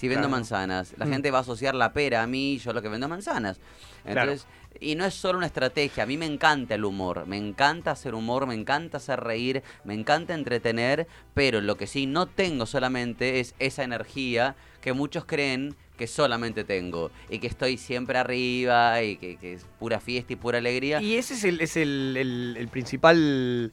Si 0.00 0.08
vendo 0.08 0.22
Claro. 0.28 0.30
manzanas, 0.30 0.94
la 0.96 1.04
Mm. 1.04 1.10
gente 1.10 1.30
va 1.30 1.38
a 1.38 1.40
asociar 1.42 1.74
la 1.74 1.92
pera 1.92 2.22
a 2.22 2.26
mí 2.26 2.54
y 2.54 2.58
yo 2.58 2.72
lo 2.72 2.80
que 2.80 2.88
vendo 2.88 3.06
manzanas. 3.06 3.60
Claro. 4.02 4.32
Entonces, 4.32 4.46
y 4.80 4.94
no 4.94 5.04
es 5.04 5.12
solo 5.12 5.36
una 5.36 5.46
estrategia, 5.46 6.04
a 6.04 6.06
mí 6.06 6.16
me 6.16 6.24
encanta 6.24 6.74
el 6.74 6.86
humor, 6.86 7.26
me 7.26 7.36
encanta 7.36 7.90
hacer 7.90 8.14
humor, 8.14 8.46
me 8.46 8.54
encanta 8.54 8.96
hacer 8.96 9.20
reír, 9.20 9.62
me 9.84 9.92
encanta 9.92 10.32
entretener, 10.32 11.06
pero 11.34 11.60
lo 11.60 11.76
que 11.76 11.86
sí 11.86 12.06
no 12.06 12.24
tengo 12.24 12.64
solamente 12.64 13.40
es 13.40 13.54
esa 13.58 13.82
energía 13.84 14.56
que 14.80 14.94
muchos 14.94 15.26
creen 15.26 15.76
que 15.98 16.06
solamente 16.06 16.64
tengo 16.64 17.10
y 17.28 17.38
que 17.38 17.46
estoy 17.48 17.76
siempre 17.76 18.16
arriba 18.16 19.02
y 19.02 19.16
que, 19.16 19.36
que 19.36 19.52
es 19.52 19.66
pura 19.78 20.00
fiesta 20.00 20.32
y 20.32 20.36
pura 20.36 20.56
alegría. 20.56 21.02
Y 21.02 21.16
ese 21.16 21.34
es 21.34 21.44
el, 21.44 21.60
es 21.60 21.76
el, 21.76 22.16
el- 22.16 22.54
el 22.58 22.68
principal. 22.68 23.70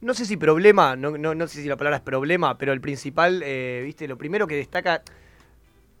No 0.00 0.14
sé 0.14 0.26
si 0.26 0.36
problema, 0.36 0.94
no, 0.94 1.18
no, 1.18 1.34
no 1.34 1.48
sé 1.48 1.60
si 1.60 1.68
la 1.68 1.76
palabra 1.76 1.96
es 1.96 2.02
problema, 2.04 2.56
pero 2.56 2.72
el 2.72 2.80
principal, 2.80 3.42
eh, 3.44 3.82
viste, 3.84 4.06
lo 4.06 4.16
primero 4.16 4.46
que 4.46 4.54
destaca. 4.54 5.02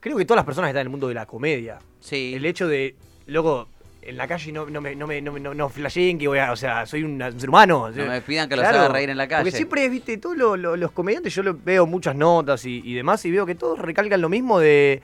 Creo 0.00 0.16
que 0.16 0.24
todas 0.24 0.38
las 0.38 0.46
personas 0.46 0.68
que 0.68 0.70
están 0.70 0.80
en 0.82 0.86
el 0.86 0.90
mundo 0.90 1.08
de 1.08 1.14
la 1.14 1.26
comedia. 1.26 1.78
Sí. 2.00 2.32
El 2.34 2.44
hecho 2.46 2.66
de, 2.66 2.94
loco, 3.26 3.68
en 4.02 4.16
la 4.16 4.26
calle 4.26 4.50
no, 4.50 4.64
no 4.66 4.80
me, 4.80 4.96
no 4.96 5.06
me, 5.06 5.20
no, 5.20 5.30
me- 5.32 5.40
no, 5.40 5.52
no 5.52 5.68
flasheen 5.68 6.18
que 6.18 6.26
voy 6.26 6.38
a. 6.38 6.52
O 6.52 6.56
sea, 6.56 6.86
soy 6.86 7.02
un, 7.04 7.20
un 7.22 7.38
ser 7.40 7.48
humano. 7.50 7.90
No 7.94 8.06
me 8.06 8.20
pidan 8.22 8.48
que 8.48 8.56
los 8.56 8.62
Claro, 8.62 8.78
haga 8.84 8.88
reír 8.88 9.10
en 9.10 9.18
la 9.18 9.28
calle. 9.28 9.42
Porque 9.42 9.56
siempre, 9.56 9.88
viste, 9.90 10.16
todos 10.16 10.36
lo- 10.38 10.56
lo- 10.56 10.76
los 10.76 10.92
comediantes, 10.92 11.34
yo 11.34 11.42
lo, 11.42 11.54
veo 11.54 11.86
muchas 11.86 12.16
notas 12.16 12.64
y, 12.64 12.80
y 12.84 12.94
demás, 12.94 13.24
y 13.26 13.30
veo 13.30 13.44
que 13.44 13.54
todos 13.54 13.78
recalcan 13.78 14.20
lo 14.22 14.30
mismo 14.30 14.58
de. 14.58 15.02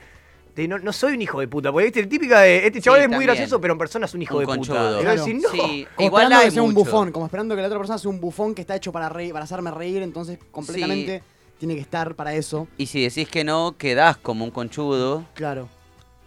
de 0.55 0.67
no, 0.67 0.79
no 0.79 0.91
soy 0.91 1.13
un 1.13 1.21
hijo 1.21 1.39
de 1.39 1.47
puta. 1.47 1.71
Porque, 1.71 1.85
viste, 1.85 1.99
el 1.99 2.07
típica 2.07 2.41
de. 2.41 2.65
Este 2.65 2.81
chaval 2.81 3.01
Sí, 3.01 3.03
es 3.03 3.07
muy 3.09 3.13
también. 3.17 3.27
gracioso, 3.35 3.61
pero 3.61 3.73
en 3.73 3.77
persona 3.77 4.07
es 4.07 4.13
un 4.15 4.21
hijo 4.23 4.33
Un 4.33 4.39
de 4.41 4.45
conchudo. 4.47 4.77
puta. 4.97 4.99
Claro. 5.01 5.17
no. 5.17 5.23
Sí, 5.25 5.87
Como 5.95 6.07
igual 6.07 6.23
esperando 6.23 6.35
hay 6.37 6.45
que 6.45 6.51
sea 6.51 6.63
un 6.63 6.73
bufón, 6.73 7.11
como 7.11 7.25
esperando 7.27 7.55
que 7.55 7.61
la 7.61 7.67
otra 7.67 7.77
persona 7.77 7.99
sea 7.99 8.09
un 8.09 8.19
bufón 8.19 8.55
que 8.55 8.61
está 8.61 8.75
hecho 8.75 8.91
para 8.91 9.09
reír, 9.09 9.31
para 9.31 9.45
hacerme 9.45 9.69
reír, 9.69 10.01
entonces 10.01 10.39
completamente 10.49 11.21
tiene 11.57 11.75
que 11.75 11.81
estar 11.81 12.15
para 12.15 12.33
eso. 12.33 12.67
Y 12.77 12.85
si 12.87 13.03
decís 13.03 13.27
que 13.29 13.43
no, 13.43 13.75
quedás 13.77 14.17
como 14.17 14.43
un 14.45 14.51
conchudo. 14.51 15.25
Claro. 15.33 15.67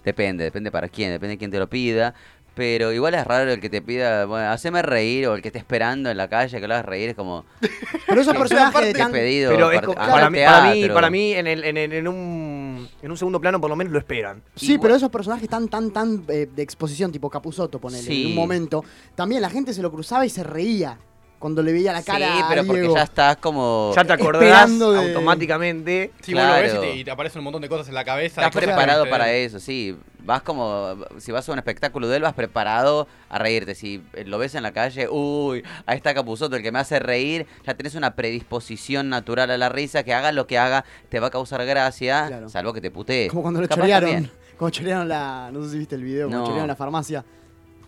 Depende, 0.04 0.44
depende 0.44 0.70
para 0.70 0.88
quién, 0.88 1.10
depende 1.10 1.34
de 1.34 1.38
quién 1.38 1.50
te 1.50 1.58
lo 1.58 1.68
pida. 1.68 2.14
Pero 2.52 2.92
igual 2.92 3.14
es 3.14 3.24
raro 3.24 3.50
el 3.52 3.60
que 3.60 3.70
te 3.70 3.80
pida, 3.80 4.26
bueno, 4.26 4.50
haceme 4.50 4.82
reír 4.82 5.28
o 5.28 5.34
el 5.34 5.40
que 5.40 5.48
esté 5.48 5.58
esperando 5.60 6.10
en 6.10 6.16
la 6.16 6.28
calle 6.28 6.60
que 6.60 6.66
lo 6.66 6.74
hagas 6.74 6.84
reír, 6.84 7.10
es 7.10 7.14
como. 7.14 7.44
Pero 8.08 8.20
esos 8.20 8.36
personajes 8.36 8.82
de 8.86 8.92
tan... 8.92 9.12
pedido 9.12 9.52
Pero 9.52 9.70
es 9.70 9.76
par- 9.80 9.86
co- 9.86 9.92
hacer 9.98 10.10
para, 10.12 10.30
mí, 10.30 10.38
para, 10.44 10.70
mí, 10.74 10.88
para 10.88 11.10
mí, 11.10 11.32
en, 11.32 11.46
el, 11.46 11.64
en, 11.64 11.76
el- 11.76 11.92
en 11.92 12.08
un, 12.08 12.88
en 13.00 13.10
un 13.10 13.16
segundo 13.16 13.40
plano, 13.40 13.60
por 13.60 13.70
lo 13.70 13.76
menos 13.76 13.92
lo 13.92 14.00
esperan. 14.00 14.42
Sí, 14.56 14.78
pero 14.78 14.96
esos 14.96 15.10
personajes 15.10 15.48
tan, 15.48 15.68
tan, 15.68 15.92
tan 15.92 16.24
eh, 16.28 16.48
de 16.54 16.62
exposición, 16.62 17.12
tipo 17.12 17.30
Capuzoto, 17.30 17.78
ponele, 17.78 18.02
Sí. 18.02 18.22
en 18.22 18.28
un 18.30 18.34
momento, 18.34 18.84
también 19.14 19.40
la 19.42 19.48
gente 19.48 19.72
se 19.72 19.80
lo 19.80 19.90
cruzaba 19.92 20.26
y 20.26 20.28
se 20.28 20.42
reía 20.42 20.98
cuando 21.40 21.62
le 21.64 21.72
veía 21.72 21.92
la 21.92 22.02
cara 22.04 22.36
Sí, 22.36 22.42
pero 22.48 22.60
a 22.60 22.64
porque 22.64 22.80
Diego. 22.82 22.94
ya 22.94 23.02
estás 23.02 23.36
como. 23.38 23.92
Ya 23.96 24.04
te 24.04 24.12
acordás 24.12 24.78
de- 24.78 24.84
automáticamente. 24.84 26.12
Sí, 26.20 26.34
vos 26.34 26.42
lo 26.44 26.52
ves 26.52 26.66
y 26.66 26.76
Claro. 26.76 26.80
te, 26.82 26.94
y 26.96 27.04
te 27.04 27.10
aparecen 27.10 27.38
un 27.40 27.44
montón 27.44 27.62
de 27.62 27.68
cosas 27.68 27.88
en 27.88 27.94
la 27.94 28.04
cabeza. 28.04 28.46
Estás 28.46 28.62
preparado 28.62 29.08
para 29.10 29.32
eso, 29.32 29.58
sí. 29.58 29.96
Vas 30.22 30.42
como, 30.42 30.96
si 31.18 31.32
vas 31.32 31.48
a 31.48 31.52
un 31.52 31.58
espectáculo 31.58 32.06
de 32.06 32.18
él, 32.18 32.22
vas 32.22 32.34
preparado 32.34 33.08
a 33.30 33.38
reírte. 33.38 33.74
Si 33.74 34.02
lo 34.26 34.36
ves 34.38 34.54
en 34.54 34.62
la 34.62 34.72
calle, 34.72 35.08
uy, 35.10 35.64
ahí 35.86 35.96
está 35.96 36.12
Capuzoto, 36.12 36.56
el 36.56 36.62
que 36.62 36.70
me 36.70 36.78
hace 36.78 36.98
reír, 36.98 37.46
ya 37.66 37.72
tenés 37.74 37.94
una 37.94 38.14
predisposición 38.14 39.08
natural 39.08 39.50
a 39.50 39.56
la 39.56 39.70
risa, 39.70 40.02
que 40.02 40.12
haga 40.12 40.30
lo 40.32 40.46
que 40.46 40.58
haga, 40.58 40.84
te 41.08 41.20
va 41.20 41.28
a 41.28 41.30
causar 41.30 41.64
gracia, 41.64 42.48
salvo 42.48 42.74
que 42.74 42.82
te 42.82 42.90
putee. 42.90 43.28
Como 43.28 43.40
cuando 43.42 43.62
lo 43.62 43.66
chorearon. 43.66 44.30
Cuando 44.58 44.76
chorearon 44.76 45.08
la. 45.08 45.48
No 45.52 45.64
sé 45.64 45.70
si 45.70 45.78
viste 45.78 45.94
el 45.94 46.02
video, 46.04 46.26
cuando 46.28 46.40
No. 46.40 46.44
chorearon 46.46 46.68
la 46.68 46.76
farmacia. 46.76 47.24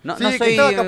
No, 0.05 0.17
Sí, 0.17 0.25
no 0.25 0.31
soy 0.33 0.39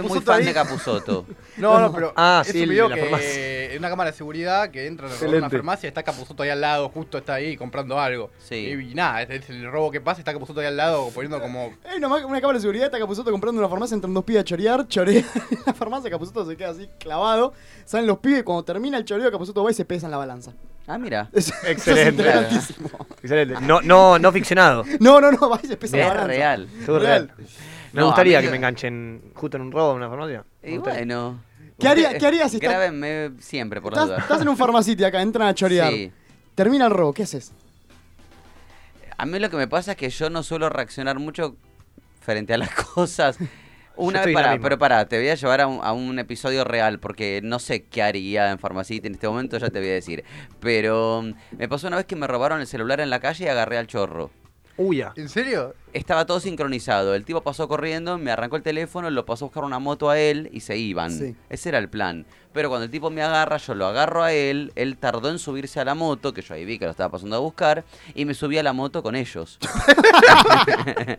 muy 0.03 0.21
fan 0.21 0.41
ahí. 0.41 0.47
de 0.47 0.53
Capuzoto. 0.53 1.25
No, 1.57 1.79
no, 1.79 1.93
pero 1.93 2.13
Ah, 2.17 2.43
es 2.45 2.51
sí, 2.51 2.59
un 2.59 2.65
el 2.65 2.71
video 2.71 2.89
que 2.89 3.71
en 3.73 3.79
una 3.79 3.89
cámara 3.89 4.11
de 4.11 4.17
seguridad 4.17 4.71
que 4.71 4.87
entra 4.89 5.07
en 5.07 5.13
una 5.13 5.15
Excelente. 5.23 5.57
farmacia, 5.57 5.87
está 5.87 6.03
Capuzoto 6.03 6.43
ahí 6.43 6.51
al 6.51 6.61
lado, 6.61 6.89
justo 6.89 7.17
está 7.19 7.35
ahí 7.35 7.57
comprando 7.57 8.01
algo. 8.01 8.31
Sí. 8.41 8.57
Y, 8.57 8.91
y 8.91 8.95
nada, 8.97 9.23
es, 9.23 9.31
es 9.31 9.49
el 9.51 9.71
robo 9.71 9.93
que 9.93 10.01
pasa, 10.01 10.21
está 10.21 10.33
Capuzoto 10.33 10.59
ahí 10.59 10.67
al 10.67 10.77
lado 10.77 11.11
poniendo 11.15 11.41
como... 11.41 11.73
Hay 11.89 11.99
una, 11.99 12.09
ma- 12.09 12.27
una 12.27 12.41
cámara 12.41 12.59
de 12.59 12.63
seguridad, 12.63 12.87
está 12.87 12.99
Capuzoto 12.99 13.31
comprando 13.31 13.61
una 13.61 13.69
farmacia, 13.69 13.95
entran 13.95 14.13
dos 14.13 14.25
pibes 14.25 14.41
a 14.41 14.45
chorear, 14.45 14.89
chorea 14.89 15.21
en 15.51 15.59
la 15.65 15.75
farmacia, 15.75 16.11
Capuzoto 16.11 16.45
se 16.45 16.57
queda 16.57 16.71
así 16.71 16.89
clavado, 16.99 17.53
salen 17.85 18.09
los 18.09 18.19
pibes 18.19 18.41
y 18.41 18.43
cuando 18.43 18.65
termina 18.65 18.99
el 18.99 19.05
choreo, 19.05 19.31
Capuzoto 19.31 19.63
va 19.63 19.71
y 19.71 19.75
se 19.75 19.85
pesa 19.85 20.07
en 20.09 20.11
la 20.11 20.17
balanza. 20.19 20.53
Ah, 20.89 20.99
mira. 20.99 21.29
Eso 21.33 21.55
es 21.63 21.69
Excelente. 21.71 22.25
Excelente. 23.23 23.61
No, 23.61 23.81
no, 23.81 24.19
no 24.19 24.33
ficcionado. 24.33 24.85
No, 25.01 25.21
no, 25.21 25.31
no, 25.33 25.49
va 25.49 25.61
y 25.63 25.67
se 25.69 25.77
pesa 25.77 25.97
en 25.97 26.01
la 26.01 26.07
Es 26.09 26.11
balanza. 26.15 26.27
real. 26.35 26.69
Todo 26.85 26.99
Real. 26.99 27.29
real. 27.37 27.49
Me 27.95 28.01
No, 28.01 28.07
gustaría 28.09 28.41
que 28.43 28.51
me- 28.51 28.57
enganchen 28.57 29.33
justo 29.35 29.57
en 29.57 29.63
un 29.63 29.73
robo 29.73 29.93
en 29.93 29.97
una 29.99 30.09
farmacia. 30.09 30.45
Me 30.63 30.71
Y 30.71 30.75
gustaría. 30.77 30.99
bueno. 31.01 31.41
¿Qué 31.79 31.89
haría- 31.89 32.07
Usted- 32.09 32.19
qué 32.21 32.27
harías 32.27 32.51
si 32.51 32.57
estás- 32.59 32.71
Grábenme 32.71 33.31
siempre, 33.41 33.81
por 33.81 33.95
la 33.97 34.17
Estás, 34.19 34.43
en 34.43 34.49
un 34.49 34.57
farmacity 34.57 35.05
acá, 35.05 35.23
entran 35.23 35.49
a 35.49 35.55
chorear. 35.55 35.93
Sí. 35.93 36.13
Termina 36.55 36.85
el 36.87 36.91
robo, 36.93 37.13
¿qué 37.13 37.23
haces? 37.25 37.53
A 39.17 39.27
mí 39.27 39.39
lo 39.39 39.49
que 39.51 39.57
me 39.57 39.69
pasa 39.69 39.93
es 39.93 39.97
que 39.97 40.11
yo 40.11 40.29
no 40.31 40.43
suelo 40.43 40.69
reaccionar 40.69 41.19
mucho 41.19 41.57
frente 42.21 42.55
a 42.55 42.59
las 42.59 42.71
cosas. 42.95 43.39
Una 43.97 44.19
estoy 44.19 44.33
vez, 44.35 44.35
en 44.35 44.35
la 44.35 44.41
para, 44.43 44.53
misma. 44.55 44.65
pero 44.65 44.79
pará, 44.79 45.09
te 45.09 45.19
voy 45.19 45.29
a 45.29 45.37
llevar 45.37 45.61
a 45.61 45.67
un, 45.69 45.79
a 45.85 45.93
un 45.93 46.19
episodio 46.19 46.65
real 46.65 46.99
porque 46.99 47.41
no 47.45 47.61
sé 47.61 47.85
qué 47.85 48.03
haría 48.03 48.51
en 48.51 48.59
Farmacity 48.59 49.07
en 49.07 49.15
este 49.15 49.29
momento, 49.29 49.57
ya 49.57 49.71
te 49.71 49.79
voy 49.79 49.89
a 49.89 49.93
decir. 49.93 50.25
Pero 50.59 51.23
mm, 51.23 51.57
me 51.59 51.69
pasó 51.69 51.87
una 51.87 51.97
vez 51.99 52.07
que 52.07 52.17
me 52.17 52.27
robaron 52.27 52.61
el 52.61 52.67
celular 52.67 52.99
en 53.01 53.09
la 53.11 53.21
calle 53.21 53.45
y 53.45 53.49
agarré 53.49 53.79
al 53.79 53.87
chorro. 53.87 54.31
Uy, 54.77 54.99
ya. 54.99 55.13
¿En 55.17 55.29
serio? 55.29 55.75
Estaba 55.93 56.27
todo 56.27 56.41
sincronizado. 56.41 57.15
El 57.15 57.25
tipo 57.25 57.43
pasó 57.43 57.69
corriendo, 57.69 58.19
me 58.19 58.33
arrancó 58.33 58.57
el 58.57 58.63
teléfono, 58.63 59.09
lo 59.11 59.25
pasó 59.25 59.45
a 59.45 59.49
buscar 59.49 59.65
una 59.65 59.79
moto 59.79 60.11
a 60.11 60.19
él 60.19 60.51
y 60.53 60.61
se 60.61 60.77
iban. 60.77 61.13
Sí. 61.13 61.37
Ese 61.49 61.69
era 61.69 61.79
el 61.79 61.89
plan. 61.89 62.27
Pero 62.53 62.69
cuando 62.69 62.85
el 62.85 62.91
tipo 62.91 63.11
me 63.11 63.23
agarra, 63.23 63.57
yo 63.59 63.75
lo 63.75 63.87
agarro 63.87 64.23
a 64.25 64.33
él, 64.33 64.73
él 64.75 64.97
tardó 64.97 65.31
en 65.31 65.39
subirse 65.39 65.79
a 65.81 65.85
la 65.85 65.95
moto, 65.95 66.33
que 66.35 66.43
yo 66.43 66.55
ahí 66.55 66.65
vi 66.65 66.79
que 66.79 66.85
lo 66.87 66.91
estaba 66.91 67.11
pasando 67.11 67.37
a 67.37 67.41
buscar, 67.41 67.85
y 68.15 68.25
me 68.25 68.35
subí 68.35 68.59
a 68.59 68.63
la 68.63 68.73
moto 68.73 69.03
con 69.03 69.15
ellos. 69.17 69.59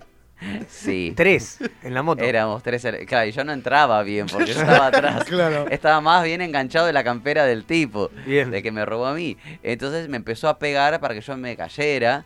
sí. 0.68 1.14
Tres 1.16 1.60
en 1.84 1.94
la 1.94 2.04
moto. 2.04 2.24
Éramos 2.24 2.62
tres. 2.64 2.86
Claro, 3.08 3.28
y 3.28 3.32
yo 3.32 3.44
no 3.44 3.54
entraba 3.54 4.02
bien 4.04 4.28
porque 4.28 4.54
yo 4.54 4.62
estaba 4.62 4.88
atrás. 4.88 5.24
Claro. 5.26 5.68
Estaba 5.70 6.02
más 6.02 6.24
bien 6.24 6.42
enganchado 6.42 6.86
de 6.86 6.94
la 6.94 7.04
campera 7.04 7.46
del 7.46 7.66
tipo, 7.66 8.10
Bien. 8.26 8.52
de 8.52 8.62
que 8.62 8.72
me 8.72 8.86
robó 8.86 9.06
a 9.06 9.14
mí. 9.14 9.38
Entonces 9.64 10.10
me 10.10 10.18
empezó 10.18 10.50
a 10.50 10.60
pegar 10.60 11.00
para 11.00 11.14
que 11.14 11.22
yo 11.22 11.36
me 11.38 11.56
cayera. 11.56 12.26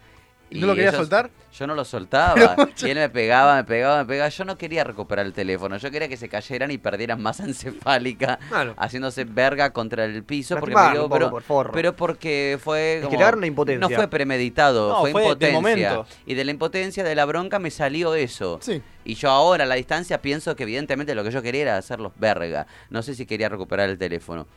¿No 0.51 0.67
lo 0.67 0.75
querías 0.75 0.95
soltar? 0.95 1.29
Yo 1.53 1.67
no 1.67 1.75
lo 1.75 1.83
soltaba. 1.85 2.55
Y 2.81 2.89
él 2.89 2.97
me 2.97 3.09
pegaba, 3.09 3.55
me 3.57 3.63
pegaba, 3.63 3.97
me 3.99 4.05
pegaba. 4.05 4.29
Yo 4.29 4.45
no 4.45 4.57
quería 4.57 4.83
recuperar 4.83 5.25
el 5.25 5.33
teléfono. 5.33 5.77
Yo 5.77 5.91
quería 5.91 6.07
que 6.07 6.15
se 6.17 6.29
cayeran 6.29 6.71
y 6.71 6.77
perdieran 6.77 7.21
masa 7.21 7.43
encefálica. 7.45 8.39
Claro. 8.49 8.73
Haciéndose 8.77 9.25
verga 9.25 9.71
contra 9.71 10.05
el 10.05 10.23
piso. 10.23 10.57
Porque 10.57 10.75
me 10.75 10.91
dio, 10.91 11.09
pero, 11.09 11.29
por 11.31 11.71
pero 11.71 11.95
porque 11.95 12.57
fue. 12.61 12.95
Es 12.95 13.01
que 13.01 13.07
como- 13.07 13.19
agarra 13.19 13.37
una 13.37 13.47
impotencia. 13.47 13.87
No 13.89 13.95
fue 13.95 14.07
premeditado, 14.07 14.89
No, 14.89 14.99
fue, 15.01 15.11
fue 15.11 15.23
impotencia. 15.23 16.03
Y 16.25 16.33
de 16.35 16.45
la 16.45 16.51
impotencia, 16.51 17.03
de 17.03 17.15
la 17.15 17.25
bronca, 17.25 17.59
me 17.59 17.71
salió 17.71 18.15
eso. 18.15 18.59
Y 19.05 19.15
yo 19.15 19.29
ahora, 19.29 19.63
a 19.63 19.67
la 19.67 19.75
distancia, 19.75 20.21
pienso 20.21 20.55
que 20.55 20.63
evidentemente 20.63 21.15
lo 21.15 21.23
que 21.23 21.31
yo 21.31 21.41
quería 21.41 21.61
era 21.63 21.77
hacerlos 21.77 22.11
verga. 22.17 22.67
No 22.89 23.01
sé 23.01 23.15
si 23.15 23.25
quería 23.25 23.49
recuperar 23.49 23.89
el 23.89 23.97
teléfono. 23.97 24.47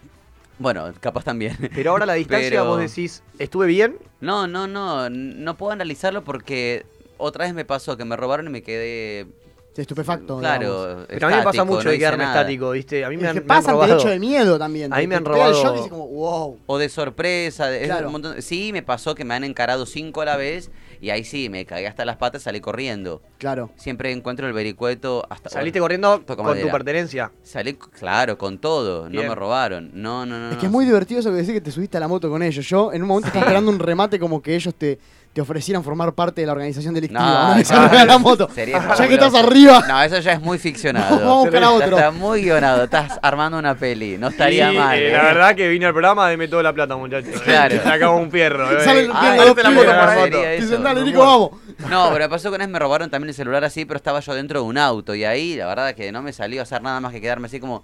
Bueno, 0.59 0.93
capaz 1.01 1.25
también. 1.25 1.57
Pero 1.75 1.91
ahora 1.93 2.05
a 2.05 2.07
la 2.07 2.15
distancia 2.15 2.51
Pero- 2.51 2.67
vos 2.67 2.79
decís, 2.81 3.23
¿estuve 3.39 3.67
bien? 3.67 3.97
No, 4.21 4.47
no, 4.47 4.67
no. 4.67 5.09
No 5.11 5.57
puedo 5.57 5.73
analizarlo 5.73 6.23
porque 6.23 6.85
otra 7.19 7.45
vez 7.45 7.55
me 7.55 7.65
pasó 7.65 7.97
que 7.97 8.05
me 8.05 8.17
robaron 8.17 8.47
y 8.47 8.51
me 8.51 8.63
quedé. 8.63 9.27
Estupefacto. 9.75 10.39
Claro. 10.39 10.85
digamos. 10.87 11.07
Pero 11.09 11.27
a 11.27 11.31
mí 11.31 11.37
me 11.37 11.43
pasa 11.43 11.51
estático, 11.57 11.75
mucho 11.75 11.85
no 11.87 11.91
de 11.93 11.99
quedarme 11.99 12.25
nada. 12.25 12.41
estático, 12.41 12.71
¿viste? 12.73 13.05
A 13.07 13.09
mí 13.09 13.17
me 13.17 13.23
Es 13.23 13.29
han, 13.31 13.35
que 13.37 13.41
me 13.41 13.45
han 13.45 13.49
pasa 13.49 13.73
robado. 13.73 13.97
hecho 13.99 14.09
de 14.11 14.19
miedo 14.19 14.59
también. 14.59 14.93
A 14.93 14.99
mí 14.99 15.07
me 15.07 15.15
han 15.15 15.25
robado- 15.25 15.55
shock 15.63 15.73
y 15.73 15.77
dices 15.77 15.91
como, 15.91 16.07
wow. 16.09 16.59
O 16.67 16.79
de 16.79 16.89
sorpresa. 16.91 17.69
de- 17.69 17.81
es 17.83 17.87
Claro. 17.89 18.07
un 18.09 18.13
montón- 18.13 18.43
Sí, 18.43 18.71
me 18.73 18.83
pasó 18.83 19.15
que 19.15 19.25
me 19.25 19.33
han 19.35 19.45
encarado 19.45 19.87
cinco 19.87 20.21
a 20.21 20.27
la 20.27 20.37
vez 20.37 20.71
y 21.03 21.11
ahí 21.11 21.25
sí, 21.25 21.49
me 21.49 21.67
caí 21.67 21.85
hasta 21.85 22.05
las 22.05 22.17
patas, 22.17 22.43
salí 22.43 22.61
corriendo. 22.61 23.23
Claro. 23.39 23.71
Siempre 23.75 24.13
encuentro 24.13 24.47
el 24.47 24.53
vericueto 24.53 25.27
hasta. 25.29 25.51
¿Saliste 25.51 25.81
corriendo 25.81 26.25
con 26.25 26.61
tu 26.61 26.69
pertenencia? 26.69 27.33
Salí, 27.43 27.75
claro, 27.75 28.39
con 28.39 28.59
todo. 28.59 29.09
Bien. 29.09 29.25
No 29.25 29.31
me 29.31 29.35
robaron. 29.35 29.91
No, 29.95 30.25
no, 30.25 30.39
no. 30.39 30.51
Es 30.51 30.55
no. 30.55 30.61
que 30.61 30.67
es 30.67 30.73
muy 30.73 30.85
divertido 30.85 31.19
eso 31.19 31.31
que 31.31 31.39
decís 31.39 31.55
que 31.55 31.61
te 31.61 31.73
subiste 31.73 31.97
a 31.97 32.01
la 32.01 32.07
moto 32.07 32.31
con 32.31 32.41
ellos. 32.41 32.65
Yo 32.69 32.93
en 32.93 33.03
un 33.03 33.09
momento 33.09 33.27
estaba 33.27 33.47
esperando 33.47 33.73
un 33.73 33.81
remate 33.81 34.21
como 34.21 34.41
que 34.41 34.55
ellos 34.55 34.77
te, 34.77 35.01
te 35.33 35.41
ofrecieran 35.41 35.83
formar 35.83 36.13
parte 36.13 36.43
de 36.43 36.47
la 36.47 36.53
organización 36.53 36.93
delictiva. 36.95 37.57
No, 37.57 37.89
No, 37.89 38.05
la 38.05 38.19
moto. 38.19 38.49
Sería 38.55 38.95
ya 38.95 39.09
que 39.09 39.15
estás 39.15 39.35
arriba. 39.35 39.83
No, 39.89 40.03
eso 40.03 40.19
ya 40.19 40.33
es 40.33 40.41
muy 40.41 40.59
ficcionado. 40.59 41.17
Vamos 41.19 41.33
a 41.33 41.41
buscar 41.41 41.65
a 41.65 41.71
otro. 41.71 41.97
Está 41.97 42.11
muy 42.11 42.43
guionado. 42.43 42.85
Estás 42.85 43.19
armando 43.23 43.59
una 43.59 43.75
peli. 43.75 44.19
No 44.19 44.29
estaría 44.29 44.71
mal. 44.73 44.99
eh, 44.99 45.09
¿eh? 45.09 45.13
La 45.13 45.23
verdad 45.25 45.55
que 45.55 45.69
vine 45.69 45.87
al 45.87 45.93
programa, 45.93 46.29
deme 46.29 46.49
toda 46.49 46.63
la 46.63 46.73
plata, 46.73 46.97
muchachos. 46.97 47.41
Claro. 47.41 47.77
Sacamos 47.85 48.21
un 48.21 48.31
fierro. 48.31 48.71
eh. 48.79 48.85
Salen 48.85 49.11
Ah, 49.15 49.35
la 49.37 49.71
moto 49.71 49.91
por. 49.91 50.31
Dicen, 50.61 50.83
dale, 50.83 51.01
no 51.01 51.07
Nico, 51.07 51.19
vamos. 51.21 51.51
No, 51.89 52.11
pero 52.13 52.25
me 52.25 52.29
pasó 52.29 52.51
que 52.51 52.57
una 52.57 52.65
vez 52.67 52.73
me 52.73 52.79
robaron 52.79 53.09
también 53.11 53.31
el 53.31 53.35
celular 53.35 53.65
así, 53.65 53.85
pero 53.87 53.97
estaba 53.97 54.21
yo 54.21 54.35
dentro 54.35 54.61
de 54.61 54.67
un 54.67 54.77
auto. 54.79 55.15
Y 55.15 55.25
ahí, 55.25 55.57
la 55.57 55.67
verdad 55.67 55.95
que 55.95 56.13
no 56.13 56.21
me 56.23 56.33
salió 56.33 56.61
a 56.61 56.65
hacer 56.65 56.83
nada 56.83 57.01
más 57.01 57.13
que 57.13 57.21
quedarme 57.21 57.47
así 57.47 57.59
como 57.59 57.83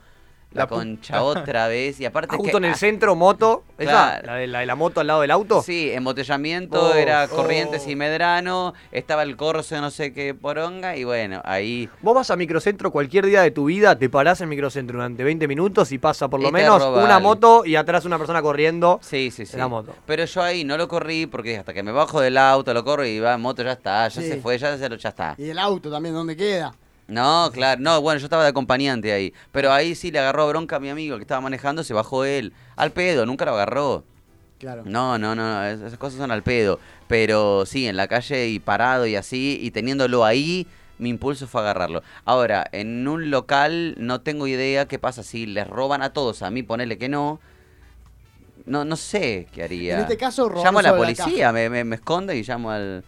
la, 0.52 0.66
concha 0.66 1.22
otra 1.22 1.68
vez. 1.68 2.00
Y 2.00 2.04
aparte 2.06 2.36
Justo 2.36 2.52
que, 2.52 2.56
en 2.58 2.64
el 2.64 2.72
ah, 2.72 2.76
centro, 2.76 3.14
moto. 3.14 3.64
¿Esa? 3.76 3.90
Claro. 3.90 4.26
La 4.26 4.34
de, 4.34 4.46
la 4.46 4.60
de 4.60 4.66
la 4.66 4.74
moto 4.74 5.00
al 5.00 5.06
lado 5.06 5.20
del 5.20 5.30
auto? 5.30 5.62
Sí, 5.62 5.90
embotellamiento, 5.92 6.80
Oh, 6.90 6.94
era 6.94 7.24
oh. 7.24 7.28
Corrientes 7.36 7.86
y 7.86 7.96
Medrano, 7.96 8.74
estaba 8.92 9.22
el 9.22 9.36
Corso, 9.36 9.80
no 9.80 9.90
sé 9.90 10.12
qué 10.12 10.34
poronga, 10.34 10.96
y 10.96 11.04
bueno, 11.04 11.42
ahí... 11.44 11.88
Vos 12.02 12.14
vas 12.14 12.30
a 12.30 12.36
microcentro 12.36 12.90
cualquier 12.90 13.26
día 13.26 13.42
de 13.42 13.50
tu 13.50 13.66
vida, 13.66 13.96
te 13.98 14.08
parás 14.08 14.40
en 14.40 14.48
microcentro 14.48 14.96
durante 14.96 15.22
20 15.24 15.46
minutos 15.48 15.92
y 15.92 15.98
pasa 15.98 16.28
por 16.28 16.40
lo 16.40 16.50
menos 16.50 16.82
una 16.82 17.18
moto 17.18 17.64
y 17.64 17.76
atrás 17.76 18.04
una 18.04 18.18
persona 18.18 18.42
corriendo. 18.42 18.98
Sí, 19.02 19.30
sí, 19.30 19.44
sí. 19.46 19.52
en 19.54 19.60
la 19.60 19.68
moto. 19.68 19.94
Pero 20.06 20.24
yo 20.24 20.42
ahí 20.42 20.64
no 20.64 20.76
lo 20.76 20.88
corrí 20.88 21.26
porque 21.26 21.58
hasta 21.58 21.74
que 21.74 21.82
me 21.82 21.92
bajo 21.92 22.20
del 22.20 22.36
auto, 22.38 22.72
lo 22.74 22.84
corro 22.84 23.04
y 23.04 23.20
va 23.20 23.34
en 23.34 23.40
moto, 23.40 23.62
ya 23.62 23.72
está, 23.72 24.08
ya 24.08 24.20
Sí. 24.22 24.28
se 24.28 24.40
fue, 24.40 24.58
ya, 24.58 24.76
se 24.78 24.88
lo- 24.88 24.96
ya 24.96 25.10
está. 25.10 25.34
Y 25.38 25.50
el 25.50 25.58
auto 25.58 25.90
también, 25.90 26.14
¿dónde 26.14 26.36
queda? 26.36 26.72
No, 27.08 27.50
claro, 27.52 27.80
no, 27.80 28.00
bueno, 28.02 28.18
yo 28.20 28.26
estaba 28.26 28.42
de 28.42 28.50
acompañante 28.50 29.12
ahí. 29.12 29.32
Pero 29.50 29.72
ahí 29.72 29.94
sí 29.94 30.10
le 30.10 30.18
agarró 30.18 30.46
bronca 30.48 30.76
a 30.76 30.80
mi 30.80 30.90
amigo 30.90 31.16
que 31.16 31.22
estaba 31.22 31.40
manejando, 31.40 31.82
se 31.82 31.94
bajó 31.94 32.24
él. 32.24 32.52
Al 32.76 32.92
pedo, 32.92 33.24
nunca 33.24 33.44
lo 33.46 33.52
agarró. 33.54 34.04
Claro. 34.58 34.82
No, 34.84 35.16
no, 35.18 35.34
no, 35.34 35.44
no, 35.54 35.64
es- 35.64 35.80
esas 35.80 35.98
cosas 35.98 36.18
son 36.18 36.30
al 36.30 36.42
pedo. 36.42 36.78
Pero 37.06 37.64
sí, 37.64 37.86
en 37.86 37.96
la 37.96 38.08
calle 38.08 38.48
y 38.48 38.58
parado 38.58 39.06
y 39.06 39.16
así, 39.16 39.58
y 39.62 39.70
teniéndolo 39.70 40.24
ahí, 40.24 40.66
mi 40.98 41.08
impulso 41.08 41.46
fue 41.46 41.62
agarrarlo. 41.62 42.02
Ahora, 42.26 42.66
en 42.72 43.08
un 43.08 43.30
local 43.30 43.94
no 43.98 44.20
tengo 44.20 44.46
idea 44.46 44.86
qué 44.86 44.98
pasa 44.98 45.22
si 45.22 45.46
les 45.46 45.66
roban 45.66 46.02
a 46.02 46.12
todos, 46.12 46.42
a 46.42 46.50
mí 46.50 46.62
ponele 46.62 46.98
que 46.98 47.08
no. 47.08 47.40
No, 48.66 48.84
no 48.84 48.96
sé 48.96 49.46
qué 49.52 49.62
haría. 49.62 49.94
En 49.94 50.00
este 50.00 50.16
caso, 50.18 50.50
Llamo 50.62 50.80
a 50.80 50.82
la 50.82 50.94
policía, 50.94 51.52
me, 51.52 51.70
me, 51.70 51.84
me 51.84 51.96
escondo 51.96 52.34
y 52.34 52.42
llamo 52.42 52.70
al, 52.70 53.02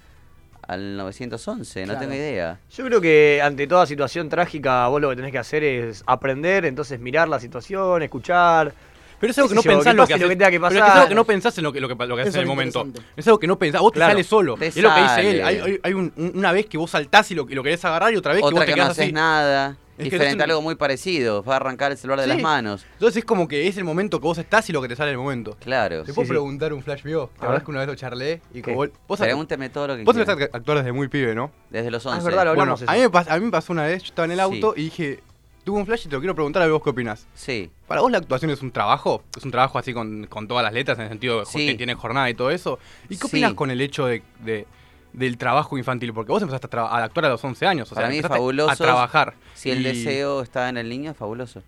al 0.70 0.96
911, 0.96 1.80
no 1.80 1.86
Claro. 1.86 2.00
tengo 2.00 2.14
idea. 2.14 2.58
Yo 2.76 2.84
creo 2.84 3.00
que 3.00 3.40
ante 3.42 3.66
toda 3.66 3.86
situación 3.86 4.28
trágica, 4.28 4.86
vos 4.88 5.00
lo 5.00 5.10
que 5.10 5.16
tenés 5.16 5.32
que 5.32 5.38
hacer 5.38 5.64
es 5.64 6.02
aprender, 6.06 6.64
entonces 6.64 7.00
mirar 7.00 7.28
la 7.28 7.40
situación, 7.40 8.02
escuchar. 8.02 8.72
Pero 9.18 9.32
es 9.32 9.38
algo 9.38 9.48
que 9.50 9.54
no 9.56 9.62
pensás 9.62 9.94
lo 9.94 10.06
que, 10.06 10.14
haces. 10.14 10.28
tenga 10.28 10.50
que 10.50 10.58
pero 10.58 10.68
es 10.72 10.78
pasar. 10.80 10.88
es 10.88 10.94
algo 10.96 11.08
que 11.08 11.14
no 11.14 11.24
pensás 11.26 11.58
en 11.58 11.64
lo 11.64 11.72
que, 11.72 11.80
lo 11.80 11.88
que, 11.88 12.06
lo 12.06 12.16
que 12.16 12.22
haces 12.22 12.34
en 12.36 12.40
el 12.40 12.46
momento. 12.46 12.86
Es 13.16 13.26
algo 13.26 13.38
que 13.38 13.46
no 13.46 13.58
pensás. 13.58 13.80
Vos 13.82 13.92
te 13.92 13.98
Claro. 13.98 14.12
sale 14.12 14.24
solo. 14.24 14.54
Te 14.56 14.68
es 14.68 14.76
lo 14.76 14.94
que 14.94 15.02
dice 15.02 15.30
él. 15.30 15.42
Hay, 15.44 15.58
hay- 15.58 15.80
hay 15.82 15.92
un- 15.92 16.12
un- 16.16 16.32
una 16.36 16.52
vez 16.52 16.64
que 16.66 16.78
vos 16.78 16.90
saltás 16.90 17.30
y 17.30 17.34
lo, 17.34 17.46
y 17.50 17.54
lo 17.54 17.62
querés 17.62 17.84
agarrar 17.84 18.14
y 18.14 18.16
otra 18.16 18.32
vez 18.32 18.40
que 18.40 18.50
vos 18.50 18.54
te 18.60 18.64
que 18.64 18.70
no 18.70 18.74
quedás 18.76 18.90
haces 18.90 19.04
así. 19.04 19.12
nada. 19.12 19.76
Es 20.00 20.10
que 20.10 20.16
diferente 20.16 20.44
un- 20.44 20.50
algo 20.50 20.62
muy 20.62 20.74
parecido. 20.74 21.42
Va 21.42 21.54
a 21.54 21.56
arrancar 21.56 21.92
el 21.92 21.98
celular 21.98 22.18
de 22.20 22.24
Sí. 22.26 22.28
las 22.34 22.42
manos. 22.42 22.84
Entonces 22.94 23.18
es 23.18 23.24
como 23.24 23.46
que 23.48 23.66
es 23.68 23.76
el 23.76 23.84
momento 23.84 24.18
que 24.20 24.24
vos 24.26 24.38
estás 24.38 24.68
y 24.68 24.72
lo 24.72 24.80
que 24.82 24.88
te 24.88 24.96
sale 24.96 25.10
el 25.12 25.18
momento. 25.18 25.56
Claro. 25.60 26.00
¿Te 26.02 26.06
Sí, 26.08 26.12
puedo 26.14 26.26
sí. 26.26 26.30
preguntar 26.30 26.72
un 26.72 26.82
flash 26.82 27.02
view? 27.02 27.20
A 27.20 27.24
La 27.24 27.28
verdad 27.40 27.48
ver. 27.50 27.58
es 27.58 27.64
que 27.64 27.70
una 27.70 27.80
vez 27.80 27.88
lo 27.88 27.94
charlé 27.94 28.40
y 28.52 28.62
¿Qué? 28.62 28.72
como 28.74 28.76
vos, 29.06 29.18
Pregúnteme 29.20 29.68
todo 29.70 29.86
lo 29.88 29.96
que 29.96 30.04
Vos 30.04 30.16
empezás 30.16 30.40
a 30.40 30.56
actuar 30.56 30.78
desde 30.78 30.92
muy 30.92 31.08
pibe, 31.08 31.34
¿no? 31.34 31.50
Desde 31.70 31.90
los 31.90 32.04
11. 32.04 32.16
Ah, 32.16 32.18
es 32.18 32.24
verdad, 32.24 32.44
lo 32.44 32.54
Bueno, 32.54 32.74
a 32.86 32.92
mí, 32.94 32.98
me 33.00 33.08
pas- 33.10 33.26
a 33.30 33.38
mí 33.38 33.44
me 33.44 33.50
pasó 33.50 33.72
una 33.72 33.84
vez, 33.84 34.02
yo 34.02 34.08
estaba 34.08 34.24
en 34.26 34.32
el 34.32 34.38
Sí. 34.38 34.42
auto 34.42 34.74
y 34.76 34.84
dije, 34.84 35.22
tuve 35.64 35.78
un 35.78 35.86
flash 35.86 36.06
y 36.06 36.08
te 36.08 36.14
lo 36.16 36.20
quiero 36.20 36.34
preguntar 36.34 36.62
a 36.62 36.64
ver 36.64 36.72
vos 36.72 36.82
qué 36.82 36.90
opinás. 36.90 37.26
Sí. 37.34 37.70
¿Para 37.86 38.00
vos 38.00 38.10
la 38.10 38.18
actuación 38.18 38.50
es 38.50 38.62
un 38.62 38.70
trabajo? 38.72 39.22
¿Es 39.36 39.44
un 39.44 39.50
trabajo 39.50 39.78
así 39.78 39.92
con, 39.92 40.26
con 40.26 40.48
todas 40.48 40.64
las 40.64 40.72
letras 40.72 40.96
en 40.98 41.04
el 41.04 41.10
sentido 41.10 41.40
de 41.40 41.46
Sí. 41.46 41.66
que 41.66 41.74
tiene 41.74 41.94
jornada 41.94 42.30
y 42.30 42.34
todo 42.34 42.50
eso? 42.50 42.78
¿Y 43.04 43.16
qué 43.16 43.22
Sí. 43.22 43.26
opinas 43.26 43.54
con 43.54 43.70
el 43.70 43.80
hecho 43.80 44.06
de, 44.06 44.22
de- 44.42 44.66
del 45.12 45.36
trabajo 45.38 45.76
infantil? 45.78 46.12
Porque 46.12 46.32
vos 46.32 46.42
empezaste 46.42 46.66
a, 46.66 46.70
tra- 46.70 46.88
a 46.90 47.04
actuar 47.04 47.26
a 47.26 47.28
los 47.30 47.42
11 47.44 47.66
años, 47.66 47.86
o 47.90 47.94
sea, 47.94 47.96
Para 47.96 48.08
mí 48.08 48.14
es 48.14 48.18
empezaste 48.18 48.38
fabuloso. 48.38 48.70
a 48.70 48.76
trabajar. 48.76 49.34
Si 49.54 49.70
el 49.70 49.80
Y- 49.80 49.84
deseo 49.84 50.42
está 50.42 50.68
en 50.68 50.76
el 50.76 50.88
niño, 50.88 51.10
es 51.12 51.16
fabuloso. 51.16 51.62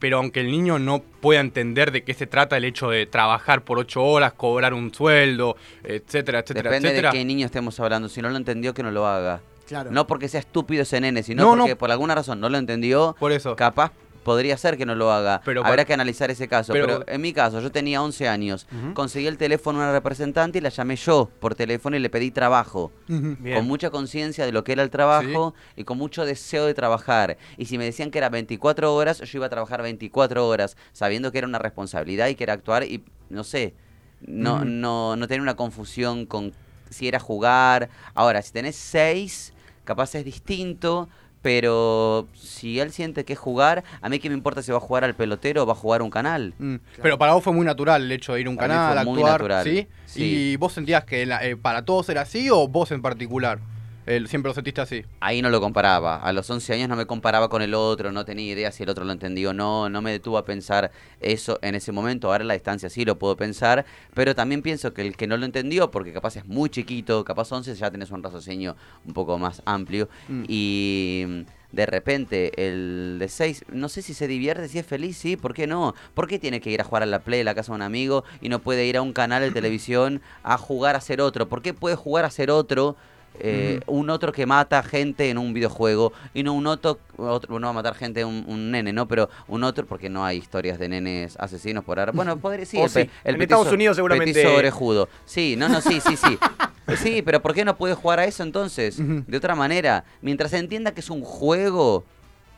Pero 0.00 0.18
aunque 0.18 0.40
el 0.40 0.50
niño 0.50 0.80
no 0.80 0.98
pueda 1.00 1.38
entender 1.40 1.92
de 1.92 2.02
qué 2.02 2.14
se 2.14 2.26
trata 2.26 2.56
el 2.56 2.64
hecho 2.64 2.90
de 2.90 3.06
trabajar 3.06 3.62
por 3.62 3.78
8 3.78 4.02
horas, 4.02 4.32
cobrar 4.32 4.74
un 4.74 4.92
sueldo, 4.92 5.56
etcétera, 5.84 6.40
etcétera, 6.40 6.68
Depende 6.70 6.88
etcétera. 6.88 7.12
de 7.12 7.18
qué 7.18 7.24
niño 7.24 7.46
estemos 7.46 7.78
hablando. 7.78 8.08
Si 8.08 8.20
no 8.20 8.28
lo 8.30 8.36
entendió, 8.36 8.74
que 8.74 8.82
no 8.82 8.90
lo 8.90 9.06
haga. 9.06 9.40
Claro. 9.68 9.92
No 9.92 10.08
porque 10.08 10.28
sea 10.28 10.40
estúpido 10.40 10.82
ese 10.82 11.00
nene, 11.00 11.22
sino 11.22 11.44
No, 11.44 11.54
no. 11.54 11.62
porque 11.62 11.76
por 11.76 11.90
alguna 11.92 12.16
razón 12.16 12.40
no 12.40 12.48
lo 12.48 12.58
entendió. 12.58 13.14
Por 13.20 13.30
eso. 13.30 13.54
Capaz 13.54 13.92
podría 14.24 14.56
ser 14.56 14.76
que 14.76 14.86
no 14.86 14.94
lo 14.94 15.10
haga. 15.12 15.40
Pero 15.44 15.64
Habrá 15.64 15.84
que 15.84 15.94
analizar 15.94 16.30
ese 16.30 16.48
caso. 16.48 16.72
Pero, 16.72 16.86
pero- 17.00 17.04
en 17.06 17.20
mi 17.20 17.32
caso, 17.32 17.60
yo 17.60 17.70
tenía 17.72 18.02
11 18.02 18.28
años. 18.28 18.66
Conseguí 18.94 19.26
el 19.26 19.36
teléfono 19.38 19.78
de 19.78 19.84
una 19.86 19.92
representante 19.92 20.58
y 20.58 20.60
la 20.60 20.68
llamé 20.68 20.96
yo 20.96 21.30
por 21.40 21.54
teléfono 21.54 21.96
y 21.96 21.98
le 22.00 22.10
pedí 22.10 22.30
trabajo. 22.30 22.92
Con 23.08 23.66
mucha 23.66 23.90
conciencia 23.90 24.46
de 24.46 24.52
lo 24.52 24.64
que 24.64 24.72
era 24.72 24.82
el 24.82 24.90
trabajo 24.90 25.54
y 25.76 25.84
con 25.84 25.98
mucho 25.98 26.24
deseo 26.24 26.66
de 26.66 26.74
trabajar. 26.74 27.36
Y 27.56 27.66
si 27.66 27.78
me 27.78 27.84
decían 27.84 28.10
que 28.10 28.18
era 28.18 28.28
24 28.28 28.94
horas, 28.94 29.18
yo 29.20 29.38
iba 29.38 29.46
a 29.46 29.50
trabajar 29.50 29.82
24 29.82 30.46
horas, 30.46 30.76
sabiendo 30.92 31.32
que 31.32 31.38
era 31.38 31.46
una 31.46 31.58
responsabilidad 31.58 32.28
y 32.28 32.34
que 32.34 32.44
era 32.44 32.52
actuar 32.52 32.84
y, 32.84 33.04
no 33.30 33.44
sé, 33.44 33.74
no, 34.20 34.64
no, 34.64 35.16
no 35.16 35.26
tener 35.28 35.40
una 35.40 35.56
confusión 35.56 36.26
con 36.26 36.52
si 36.90 37.08
era 37.08 37.18
jugar. 37.18 37.88
Ahora, 38.14 38.42
si 38.42 38.52
tenés 38.52 38.76
6, 38.76 39.52
capaz 39.84 40.14
es 40.14 40.24
distinto. 40.24 41.08
Pero 41.42 42.28
si 42.34 42.78
él 42.80 42.92
siente 42.92 43.24
que 43.24 43.32
es 43.34 43.38
jugar, 43.38 43.82
a 44.00 44.08
mí 44.08 44.18
que 44.20 44.28
me 44.28 44.34
importa 44.34 44.62
si 44.62 44.70
va 44.70 44.78
a 44.78 44.80
jugar 44.80 45.04
al 45.04 45.14
pelotero 45.14 45.64
o 45.64 45.66
va 45.66 45.72
a 45.72 45.76
jugar 45.76 46.00
un 46.02 46.10
canal. 46.10 46.54
Mm. 46.58 46.76
Pero 47.02 47.18
para 47.18 47.34
vos 47.34 47.42
fue 47.44 47.52
muy 47.52 47.66
natural 47.66 48.02
el 48.04 48.12
hecho 48.12 48.34
de 48.34 48.40
ir 48.40 48.46
a 48.46 48.50
un 48.50 48.56
Para 48.56 48.68
canal, 48.68 49.04
fue 49.04 49.14
muy 49.14 49.22
natural, 49.24 49.64
¿sí? 49.64 49.88
sí. 50.06 50.22
¿Y 50.52 50.56
vos 50.56 50.72
sentías 50.72 51.04
que 51.04 51.26
la- 51.26 51.44
eh, 51.44 51.56
para 51.56 51.84
todos 51.84 52.08
era 52.08 52.22
así 52.22 52.48
o 52.50 52.68
vos 52.68 52.90
en 52.92 53.02
particular? 53.02 53.58
El, 54.04 54.26
¿Siempre 54.26 54.50
lo 54.50 54.54
sentiste 54.54 54.80
así? 54.80 55.04
Ahí 55.20 55.42
no 55.42 55.48
lo 55.50 55.60
comparaba. 55.60 56.16
A 56.16 56.32
los 56.32 56.50
11 56.50 56.74
años 56.74 56.88
no 56.88 56.96
me 56.96 57.06
comparaba 57.06 57.48
con 57.48 57.62
el 57.62 57.72
otro, 57.74 58.10
no 58.10 58.24
tenía 58.24 58.52
idea 58.52 58.72
si 58.72 58.82
el 58.82 58.88
otro 58.88 59.04
lo 59.04 59.12
entendió 59.12 59.50
o 59.50 59.52
no, 59.52 59.88
no 59.88 60.02
me 60.02 60.10
detuvo 60.10 60.38
a 60.38 60.44
pensar 60.44 60.90
eso 61.20 61.58
en 61.62 61.76
ese 61.76 61.92
momento. 61.92 62.26
Ahora 62.26 62.42
en 62.42 62.48
la 62.48 62.54
distancia 62.54 62.90
sí 62.90 63.04
lo 63.04 63.16
puedo 63.18 63.36
pensar, 63.36 63.84
pero 64.14 64.34
también 64.34 64.60
pienso 64.62 64.92
que 64.92 65.02
el 65.02 65.16
que 65.16 65.28
no 65.28 65.36
lo 65.36 65.46
entendió, 65.46 65.90
porque 65.92 66.12
capaz 66.12 66.36
es 66.36 66.46
muy 66.46 66.68
chiquito, 66.68 67.24
capaz 67.24 67.52
11 67.52 67.74
ya 67.76 67.90
tenés 67.92 68.10
un 68.10 68.22
raciocinio 68.24 68.76
un 69.06 69.14
poco 69.14 69.38
más 69.38 69.62
amplio, 69.66 70.08
Mm. 70.28 70.44
y 70.48 71.24
mm, 71.26 71.40
de 71.72 71.86
repente 71.86 72.52
el 72.66 73.16
de 73.18 73.28
6, 73.28 73.64
no 73.72 73.88
sé 73.88 74.02
si 74.02 74.14
se 74.14 74.26
divierte, 74.26 74.68
si 74.68 74.78
es 74.78 74.86
feliz, 74.86 75.16
sí, 75.16 75.36
¿por 75.36 75.54
qué 75.54 75.66
no? 75.66 75.94
¿Por 76.14 76.26
qué 76.26 76.38
tiene 76.38 76.60
que 76.60 76.70
ir 76.70 76.80
a 76.80 76.84
jugar 76.84 77.02
a 77.04 77.06
la 77.06 77.20
Play, 77.20 77.40
a 77.40 77.44
la 77.44 77.54
casa 77.54 77.72
de 77.72 77.76
un 77.76 77.82
amigo, 77.82 78.24
y 78.40 78.48
no 78.48 78.58
puede 78.60 78.84
ir 78.84 78.96
a 78.96 79.02
un 79.02 79.12
canal 79.12 79.42
de 79.42 79.50
televisión 79.60 80.20
a 80.42 80.58
jugar 80.58 80.96
a 80.96 81.00
ser 81.00 81.20
otro? 81.20 81.48
¿Por 81.48 81.62
qué 81.62 81.72
puede 81.72 81.94
jugar 81.96 82.24
a 82.24 82.30
ser 82.30 82.50
otro? 82.50 82.96
Eh, 83.40 83.80
un 83.86 84.10
otro 84.10 84.32
que 84.32 84.46
mata 84.46 84.82
gente 84.82 85.30
en 85.30 85.38
un 85.38 85.52
videojuego 85.54 86.12
y 86.34 86.42
no 86.42 86.52
un 86.52 86.66
otro, 86.66 86.98
otro 87.16 87.58
no 87.58 87.66
va 87.66 87.70
a 87.70 87.74
matar 87.74 87.94
gente 87.94 88.24
un, 88.24 88.44
un 88.46 88.70
nene, 88.70 88.92
¿no? 88.92 89.08
Pero 89.08 89.28
un 89.48 89.64
otro, 89.64 89.86
porque 89.86 90.08
no 90.08 90.24
hay 90.24 90.38
historias 90.38 90.78
de 90.78 90.88
nenes 90.88 91.36
asesinos 91.38 91.82
por 91.84 91.98
ahora. 91.98 92.12
Bueno, 92.12 92.36
podría 92.38 92.66
sí. 92.66 92.78
El 92.80 92.88
sí. 92.90 93.00
el 93.00 93.08
En 93.34 93.40
petiso- 93.40 93.42
Estados 93.42 93.72
Unidos 93.72 93.96
seguramente- 93.96 94.32
petiso. 94.32 95.08
Sí, 95.24 95.56
no, 95.56 95.68
no, 95.68 95.80
sí, 95.80 96.00
sí, 96.00 96.16
sí. 96.16 96.38
Sí, 96.96 97.22
pero 97.22 97.40
¿por 97.40 97.54
qué 97.54 97.64
no 97.64 97.76
puede 97.76 97.94
jugar 97.94 98.18
a 98.18 98.24
eso 98.24 98.42
entonces? 98.42 98.96
De 98.98 99.36
otra 99.36 99.54
manera, 99.54 100.04
mientras 100.20 100.52
entienda 100.52 100.92
que 100.92 101.00
es 101.00 101.10
un 101.10 101.22
juego, 101.22 102.04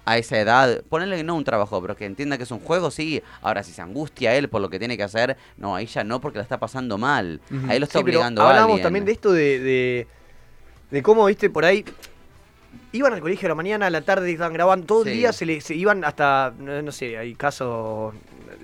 a 0.07 0.19
esa 0.19 0.39
edad, 0.39 0.83
ponerle 0.89 1.23
no 1.25 1.35
un 1.35 1.45
trabajo, 1.45 1.81
pero 1.81 1.97
que 1.97 2.05
entienda 2.05 2.37
que 2.37 2.43
es 2.43 2.51
un 2.51 2.59
juego, 2.61 2.91
sí. 2.91 3.23
Ahora, 3.43 3.63
si 3.63 3.73
se 3.73 3.81
angustia 3.83 4.35
él 4.35 4.49
por 4.49 4.61
lo 4.61 4.69
que 4.71 4.79
tiene 4.79 4.97
que 4.97 5.03
hacer, 5.03 5.37
no, 5.57 5.75
ahí 5.77 5.87
ya 5.87 6.05
no, 6.05 6.21
porque 6.21 6.39
la 6.39 6.43
está 6.43 6.59
pasando 6.59 6.99
mal. 6.99 7.41
Ujú. 7.51 7.71
Ahí 7.71 7.79
lo 7.79 7.85
está 7.85 7.99
Sí, 8.01 8.05
pero 8.05 8.19
obligando 8.19 8.43
a 8.43 8.47
Hablábamos 8.49 8.73
alguien. 8.73 8.83
también 8.83 9.05
de 9.05 9.13
esto 9.13 9.33
de, 9.33 9.59
de, 9.61 10.07
de 10.91 11.03
cómo, 11.03 11.27
viste, 11.27 11.51
por 11.51 11.65
ahí. 11.65 11.85
Iban 12.93 13.13
al 13.13 13.21
colegio 13.21 13.47
a 13.47 13.51
la 13.51 13.55
mañana, 13.55 13.87
a 13.87 13.91
la 13.91 14.03
tarde 14.03 14.31
estaban 14.31 14.53
grabando, 14.53 14.87
todo 14.87 15.03
el 15.05 15.11
Sí. 15.11 15.19
día 15.19 15.33
se, 15.33 15.47
le, 15.47 15.61
se 15.61 15.75
iban 15.75 16.05
hasta, 16.05 16.53
no, 16.59 16.81
no 16.83 16.93
sé, 16.93 17.17
hay 17.19 17.35
casos 17.35 18.15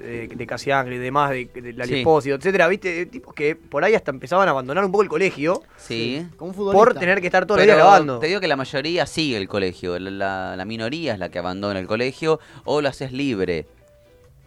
de, 0.01 0.29
de 0.29 0.47
Casiangre 0.47 0.97
y 0.97 0.99
demás, 0.99 1.31
de, 1.31 1.47
de 1.47 1.73
la 1.73 1.85
Sí. 1.85 2.03
Etcétera, 2.07 2.69
viste, 2.69 3.07
tipos 3.07 3.35
que 3.35 3.55
por 3.57 3.85
ahí 3.85 3.95
hasta 3.95 4.11
empezaban 4.13 4.47
a 4.49 4.53
abandonar 4.53 4.85
un 4.85 4.91
poco 4.93 5.03
el 5.03 5.09
colegio. 5.09 5.63
Sí. 5.77 6.27
Como 6.37 6.53
un 6.53 6.73
Por 6.73 6.95
tener 6.95 7.21
que 7.21 7.27
estar 7.27 7.45
todo 7.47 7.59
el 7.59 7.65
día 7.67 7.75
grabando. 7.75 8.19
Te 8.19 8.29
digo 8.29 8.41
que 8.41 8.49
la 8.49 8.57
mayoría 8.57 9.05
sigue 9.07 9.37
el 9.37 9.49
colegio. 9.49 9.99
La, 9.99 10.11
la- 10.11 10.57
la 10.57 10.65
minoría 10.65 11.13
es 11.15 11.19
la 11.19 11.29
que 11.29 11.39
abandona 11.39 11.79
el 11.81 11.87
colegio 11.87 12.41
o 12.65 12.81
lo 12.81 12.89
haces 12.89 13.13
libre. 13.13 13.67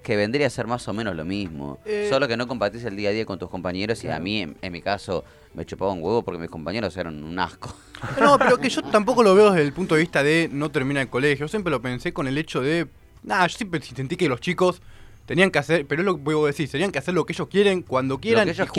Que 0.03 0.15
vendría 0.15 0.47
a 0.47 0.49
ser 0.49 0.67
más 0.67 0.87
o 0.87 0.93
menos 0.93 1.15
lo 1.15 1.25
mismo. 1.25 1.79
Eh. 1.85 2.07
Solo 2.09 2.27
que 2.27 2.37
no 2.37 2.47
compartís 2.47 2.83
el 2.83 2.95
día 2.95 3.09
a 3.09 3.11
día 3.13 3.25
con 3.25 3.39
tus 3.39 3.49
compañeros 3.49 4.03
y 4.03 4.09
a 4.09 4.19
mí, 4.19 4.41
en, 4.41 4.57
en 4.61 4.71
mi 4.71 4.81
caso, 4.81 5.23
me 5.53 5.65
chupaba 5.65 5.91
un 5.93 6.03
huevo 6.03 6.23
porque 6.23 6.39
mis 6.39 6.49
compañeros 6.49 6.95
eran 6.97 7.23
un 7.23 7.39
asco. 7.39 7.75
No, 8.19 8.37
pero 8.37 8.57
que 8.57 8.69
yo 8.69 8.81
tampoco 8.81 9.23
lo 9.23 9.33
veo 9.33 9.51
desde 9.51 9.65
el 9.65 9.71
punto 9.71 9.95
de 9.95 10.01
vista 10.01 10.23
de 10.23 10.49
no 10.51 10.69
termina 10.69 11.01
el 11.01 11.09
colegio. 11.09 11.45
Yo 11.45 11.47
siempre 11.47 11.71
lo 11.71 11.81
pensé 11.81 12.11
con 12.11 12.27
el 12.27 12.37
hecho 12.37 12.61
de. 12.61 12.87
Nada, 13.23 13.47
yo 13.47 13.57
siempre 13.57 13.81
sentí 13.81 14.17
que 14.17 14.27
los 14.27 14.41
chicos 14.41 14.81
tenían 15.25 15.51
que 15.51 15.59
hacer, 15.59 15.85
pero 15.87 16.01
es 16.01 16.05
lo 16.05 16.17
que 16.17 16.21
puedo 16.23 16.45
decir, 16.45 16.69
tenían 16.69 16.91
que 16.91 16.99
hacer 16.99 17.13
lo 17.13 17.25
que 17.25 17.33
ellos 17.33 17.47
quieren, 17.47 17.81
cuando 17.81 18.17
quieran 18.19 18.47
y 18.49 18.53
jugando. 18.53 18.71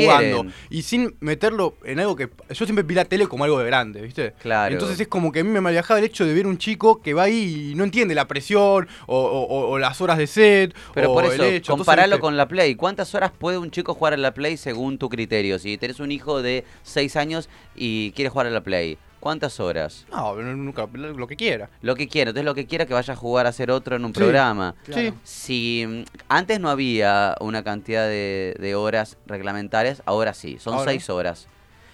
quieren. 0.43 0.53
Y 0.71 0.83
sin 0.83 1.15
meterlo 1.21 1.77
en 1.85 2.01
algo 2.01 2.16
que. 2.16 2.29
Yo 2.51 2.65
siempre 2.66 2.83
vi 2.83 2.95
la 2.95 3.05
tele 3.07 3.27
como 3.27 3.45
algo 3.45 3.59
de 3.59 3.66
grande, 3.66 4.03
¿viste? 4.03 4.33
Claro. 4.43 4.73
Entonces 4.73 4.99
es 5.01 5.09
como 5.09 5.33
que 5.33 5.41
a 5.41 5.45
mí 5.45 5.51
me 5.51 5.61
malviajaba 5.61 5.99
el 6.01 6.05
hecho 6.07 6.25
de 6.27 6.35
ver 6.35 6.47
un 6.47 6.59
chico 6.59 7.01
que 7.01 7.15
va 7.15 7.25
ahí 7.25 7.71
y 7.73 7.75
no 7.75 7.85
entiende 7.85 8.15
la 8.15 8.29
presión 8.29 8.89
o, 9.07 9.19
o- 9.19 9.43
o- 9.47 9.71
o 9.71 9.79
las 9.79 10.01
horas 10.01 10.19
de 10.19 10.27
set. 10.27 10.75
Pero 10.95 11.11
o 11.12 11.15
por 11.15 11.25
el 11.25 11.33
eso, 11.33 11.43
hecho. 11.45 11.55
Entonces, 11.73 11.87
comparalo 11.87 12.21
con 12.21 12.37
la 12.37 12.47
Play. 12.49 12.75
¿Cuántas 12.75 13.15
horas 13.15 13.33
puede 13.37 13.59
un 13.59 13.71
chico 13.71 13.95
jugar 13.95 14.12
a 14.15 14.16
la 14.16 14.35
Play 14.35 14.57
según 14.57 14.99
tu 14.99 15.09
criterio? 15.09 15.59
Si 15.59 15.79
tenés 15.79 16.01
un 16.01 16.12
hijo 16.12 16.43
de 16.43 16.65
6 16.83 17.16
años 17.16 17.49
y 17.75 18.12
quiere 18.12 18.29
jugar 18.29 18.47
a 18.47 18.51
la 18.51 18.62
Play, 18.62 18.99
¿cuántas 19.25 19.59
horas? 19.59 20.05
No, 20.13 20.35
nunca, 20.37 20.87
lo 20.93 21.27
que 21.27 21.35
quiera. 21.35 21.71
Lo 21.81 21.95
que 21.97 22.07
quiera, 22.07 22.29
entonces 22.31 22.45
lo 22.45 22.55
que 22.55 22.67
quiera 22.67 22.85
que 22.85 22.93
vaya 22.93 23.15
a 23.15 23.17
jugar 23.17 23.47
a 23.47 23.49
hacer 23.49 23.71
otro 23.71 23.97
en 23.97 24.05
un 24.05 24.13
Sí, 24.15 24.21
programa. 24.21 24.75
claro. 24.85 25.15
Si 25.25 25.85
mm, 25.89 26.03
antes 26.29 26.61
no 26.61 26.69
había 26.69 27.35
una 27.41 27.65
cantidad 27.65 28.07
de, 28.07 28.55
de 28.61 28.75
horas 28.75 29.17
reglamentarias, 29.27 30.03
ahora 30.05 30.35
sí, 30.35 30.59
son 30.61 30.75
Ahora. 30.75 30.93
6 30.93 31.09
horas. 31.11 31.49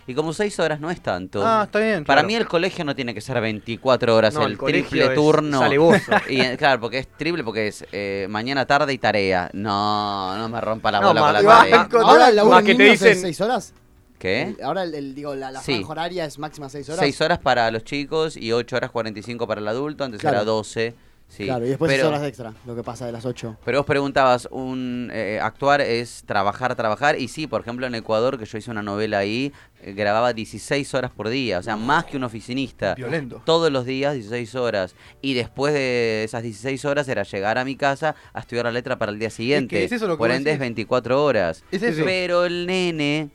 Y 0.07 0.15
como 0.15 0.33
6 0.33 0.59
horas 0.59 0.81
no 0.81 0.91
es 0.91 1.01
tanto. 1.01 1.41
Ah, 1.47 1.63
está 1.67 1.79
bien, 1.79 2.05
Para 2.05 2.23
claro. 2.23 2.27
mí 2.27 2.35
el 2.35 2.49
colegio 2.49 2.85
no 2.85 2.97
tiene 2.97 3.15
que 3.15 3.21
ser 3.21 3.41
24 3.41 4.17
horas, 4.17 4.35
No, 4.35 4.45
el, 4.45 4.59
triple 4.59 5.05
es 5.07 5.15
turno. 5.15 5.63
Y 6.29 6.41
eh, 6.41 6.57
claro, 6.59 6.81
porque 6.81 6.99
es 6.99 7.07
triple, 7.17 7.45
porque 7.45 7.69
es 7.69 7.85
eh, 7.93 8.27
mañana, 8.29 8.67
tarde 8.67 8.93
y 8.93 8.99
tarea. 8.99 9.51
No, 9.53 10.37
no 10.37 10.49
me 10.49 10.61
rompa 10.61 10.91
la 10.91 11.01
No, 11.01 11.09
bola 11.09 11.21
con 11.21 11.33
la 11.33 11.43
tarea. 11.43 11.89
Ahora 12.03 12.29
el 12.31 12.35
laburo 12.37 12.57
Más 12.57 12.65
que 12.65 12.75
te 12.75 12.83
dicen- 12.91 13.21
seis 13.21 13.41
horas. 13.41 13.73
¿Qué? 14.21 14.55
Ahora 14.63 14.83
el, 14.85 14.95
el- 14.95 15.15
digo, 15.15 15.35
la, 15.35 15.51
la 15.51 15.61
Sí. 15.63 15.73
franja 15.77 15.91
horaria 15.93 16.25
es 16.27 16.39
máxima 16.39 16.69
seis 16.69 16.89
horas. 16.89 17.01
6 17.01 17.21
horas 17.23 17.39
para 17.39 17.71
los 17.71 17.83
chicos 17.85 18.37
y 18.37 18.53
8 18.53 18.77
horas 18.77 18.91
45 18.91 19.47
para 19.49 19.61
el 19.61 19.67
adulto, 19.67 20.05
antes 20.05 20.21
Claro. 20.21 20.37
era 20.37 20.45
12. 20.45 20.95
Sí. 21.27 21.45
Claro, 21.45 21.65
y 21.65 21.69
después 21.69 21.89
Pero- 21.89 22.03
seis 22.09 22.09
horas 22.17 22.27
extra, 22.29 22.55
lo 22.67 22.75
que 22.75 22.83
pasa 22.83 23.07
de 23.07 23.13
las 23.13 23.25
8. 23.25 23.57
Pero 23.65 23.79
vos 23.79 23.87
preguntabas, 23.87 24.49
un 24.51 25.11
eh, 25.13 25.39
actuar 25.41 25.81
es 25.81 26.25
trabajar, 26.27 26.75
trabajar. 26.75 27.21
Y 27.21 27.29
sí, 27.29 27.47
por 27.47 27.61
ejemplo, 27.61 27.87
en 27.87 27.95
Ecuador, 27.95 28.37
que 28.37 28.47
yo 28.47 28.59
hice 28.59 28.69
una 28.71 28.83
novela 28.83 29.19
ahí, 29.19 29.53
eh, 29.81 29.93
grababa 29.93 30.33
16 30.33 30.93
horas 30.93 31.13
por 31.13 31.29
día. 31.29 31.61
O 31.61 31.63
sea, 31.63 31.77
más 31.77 32.05
que 32.05 32.17
un 32.17 32.25
oficinista. 32.25 32.97
Violento. 32.97 33.41
Todos 33.47 33.71
los 33.71 33.87
días, 33.87 34.15
16 34.15 34.57
horas. 34.57 34.97
Y 35.23 35.35
después 35.35 35.73
de 35.73 36.25
esas 36.25 36.43
16 36.43 36.85
horas 36.85 37.07
era 37.09 37.23
llegar 37.23 37.59
a 37.59 37.65
mi 37.65 37.77
casa 37.77 38.17
a 38.35 38.41
estudiar 38.41 38.65
la 38.65 38.73
letra 38.73 38.99
para 38.99 39.13
el 39.13 39.19
día 39.21 39.31
siguiente. 39.31 39.85
es 39.85 39.93
eso 39.93 40.09
lo 40.09 40.15
que 40.15 40.19
por 40.19 40.31
ende 40.33 40.51
es 40.51 40.55
decís. 40.59 40.61
24 40.61 41.25
horas. 41.25 41.63
Es 41.71 41.83
eso. 41.85 42.03
Pero 42.05 42.45
el 42.45 42.67
nene, 42.67 43.31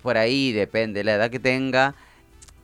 por 0.00 0.16
ahí 0.16 0.52
depende 0.52 1.00
de 1.00 1.04
la 1.04 1.14
edad 1.14 1.30
que 1.30 1.38
tenga. 1.38 1.94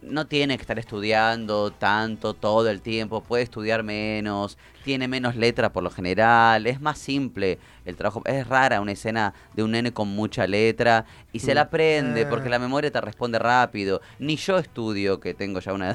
No 0.06 0.26
tiene 0.26 0.56
que 0.56 0.62
estar 0.62 0.78
estudiando 0.78 1.70
tanto 1.72 2.34
todo 2.34 2.68
el 2.70 2.80
tiempo, 2.80 3.22
puede 3.22 3.42
estudiar 3.42 3.82
menos, 3.82 4.56
tiene 4.84 5.08
menos 5.08 5.34
letra 5.34 5.72
por 5.72 5.82
lo 5.82 5.90
general, 5.90 6.66
es 6.66 6.80
más 6.80 6.98
simple 6.98 7.58
el 7.84 7.96
trabajo. 7.96 8.22
Es 8.24 8.46
rara 8.46 8.80
una 8.80 8.92
escena 8.92 9.34
de 9.54 9.62
un 9.64 9.72
nene 9.72 9.92
con 9.92 10.08
mucha 10.08 10.46
letra 10.46 11.04
y 11.32 11.40
se 11.40 11.54
la 11.54 11.62
aprende 11.62 12.24
Ah. 12.24 12.28
porque 12.30 12.48
la 12.48 12.58
memoria 12.58 12.90
te 12.90 13.00
responde 13.00 13.38
rápido. 13.38 14.00
Ni 14.18 14.36
yo 14.36 14.58
estudio, 14.58 15.18
que 15.20 15.34
tengo 15.34 15.58
ya 15.60 15.72
una 15.72 15.90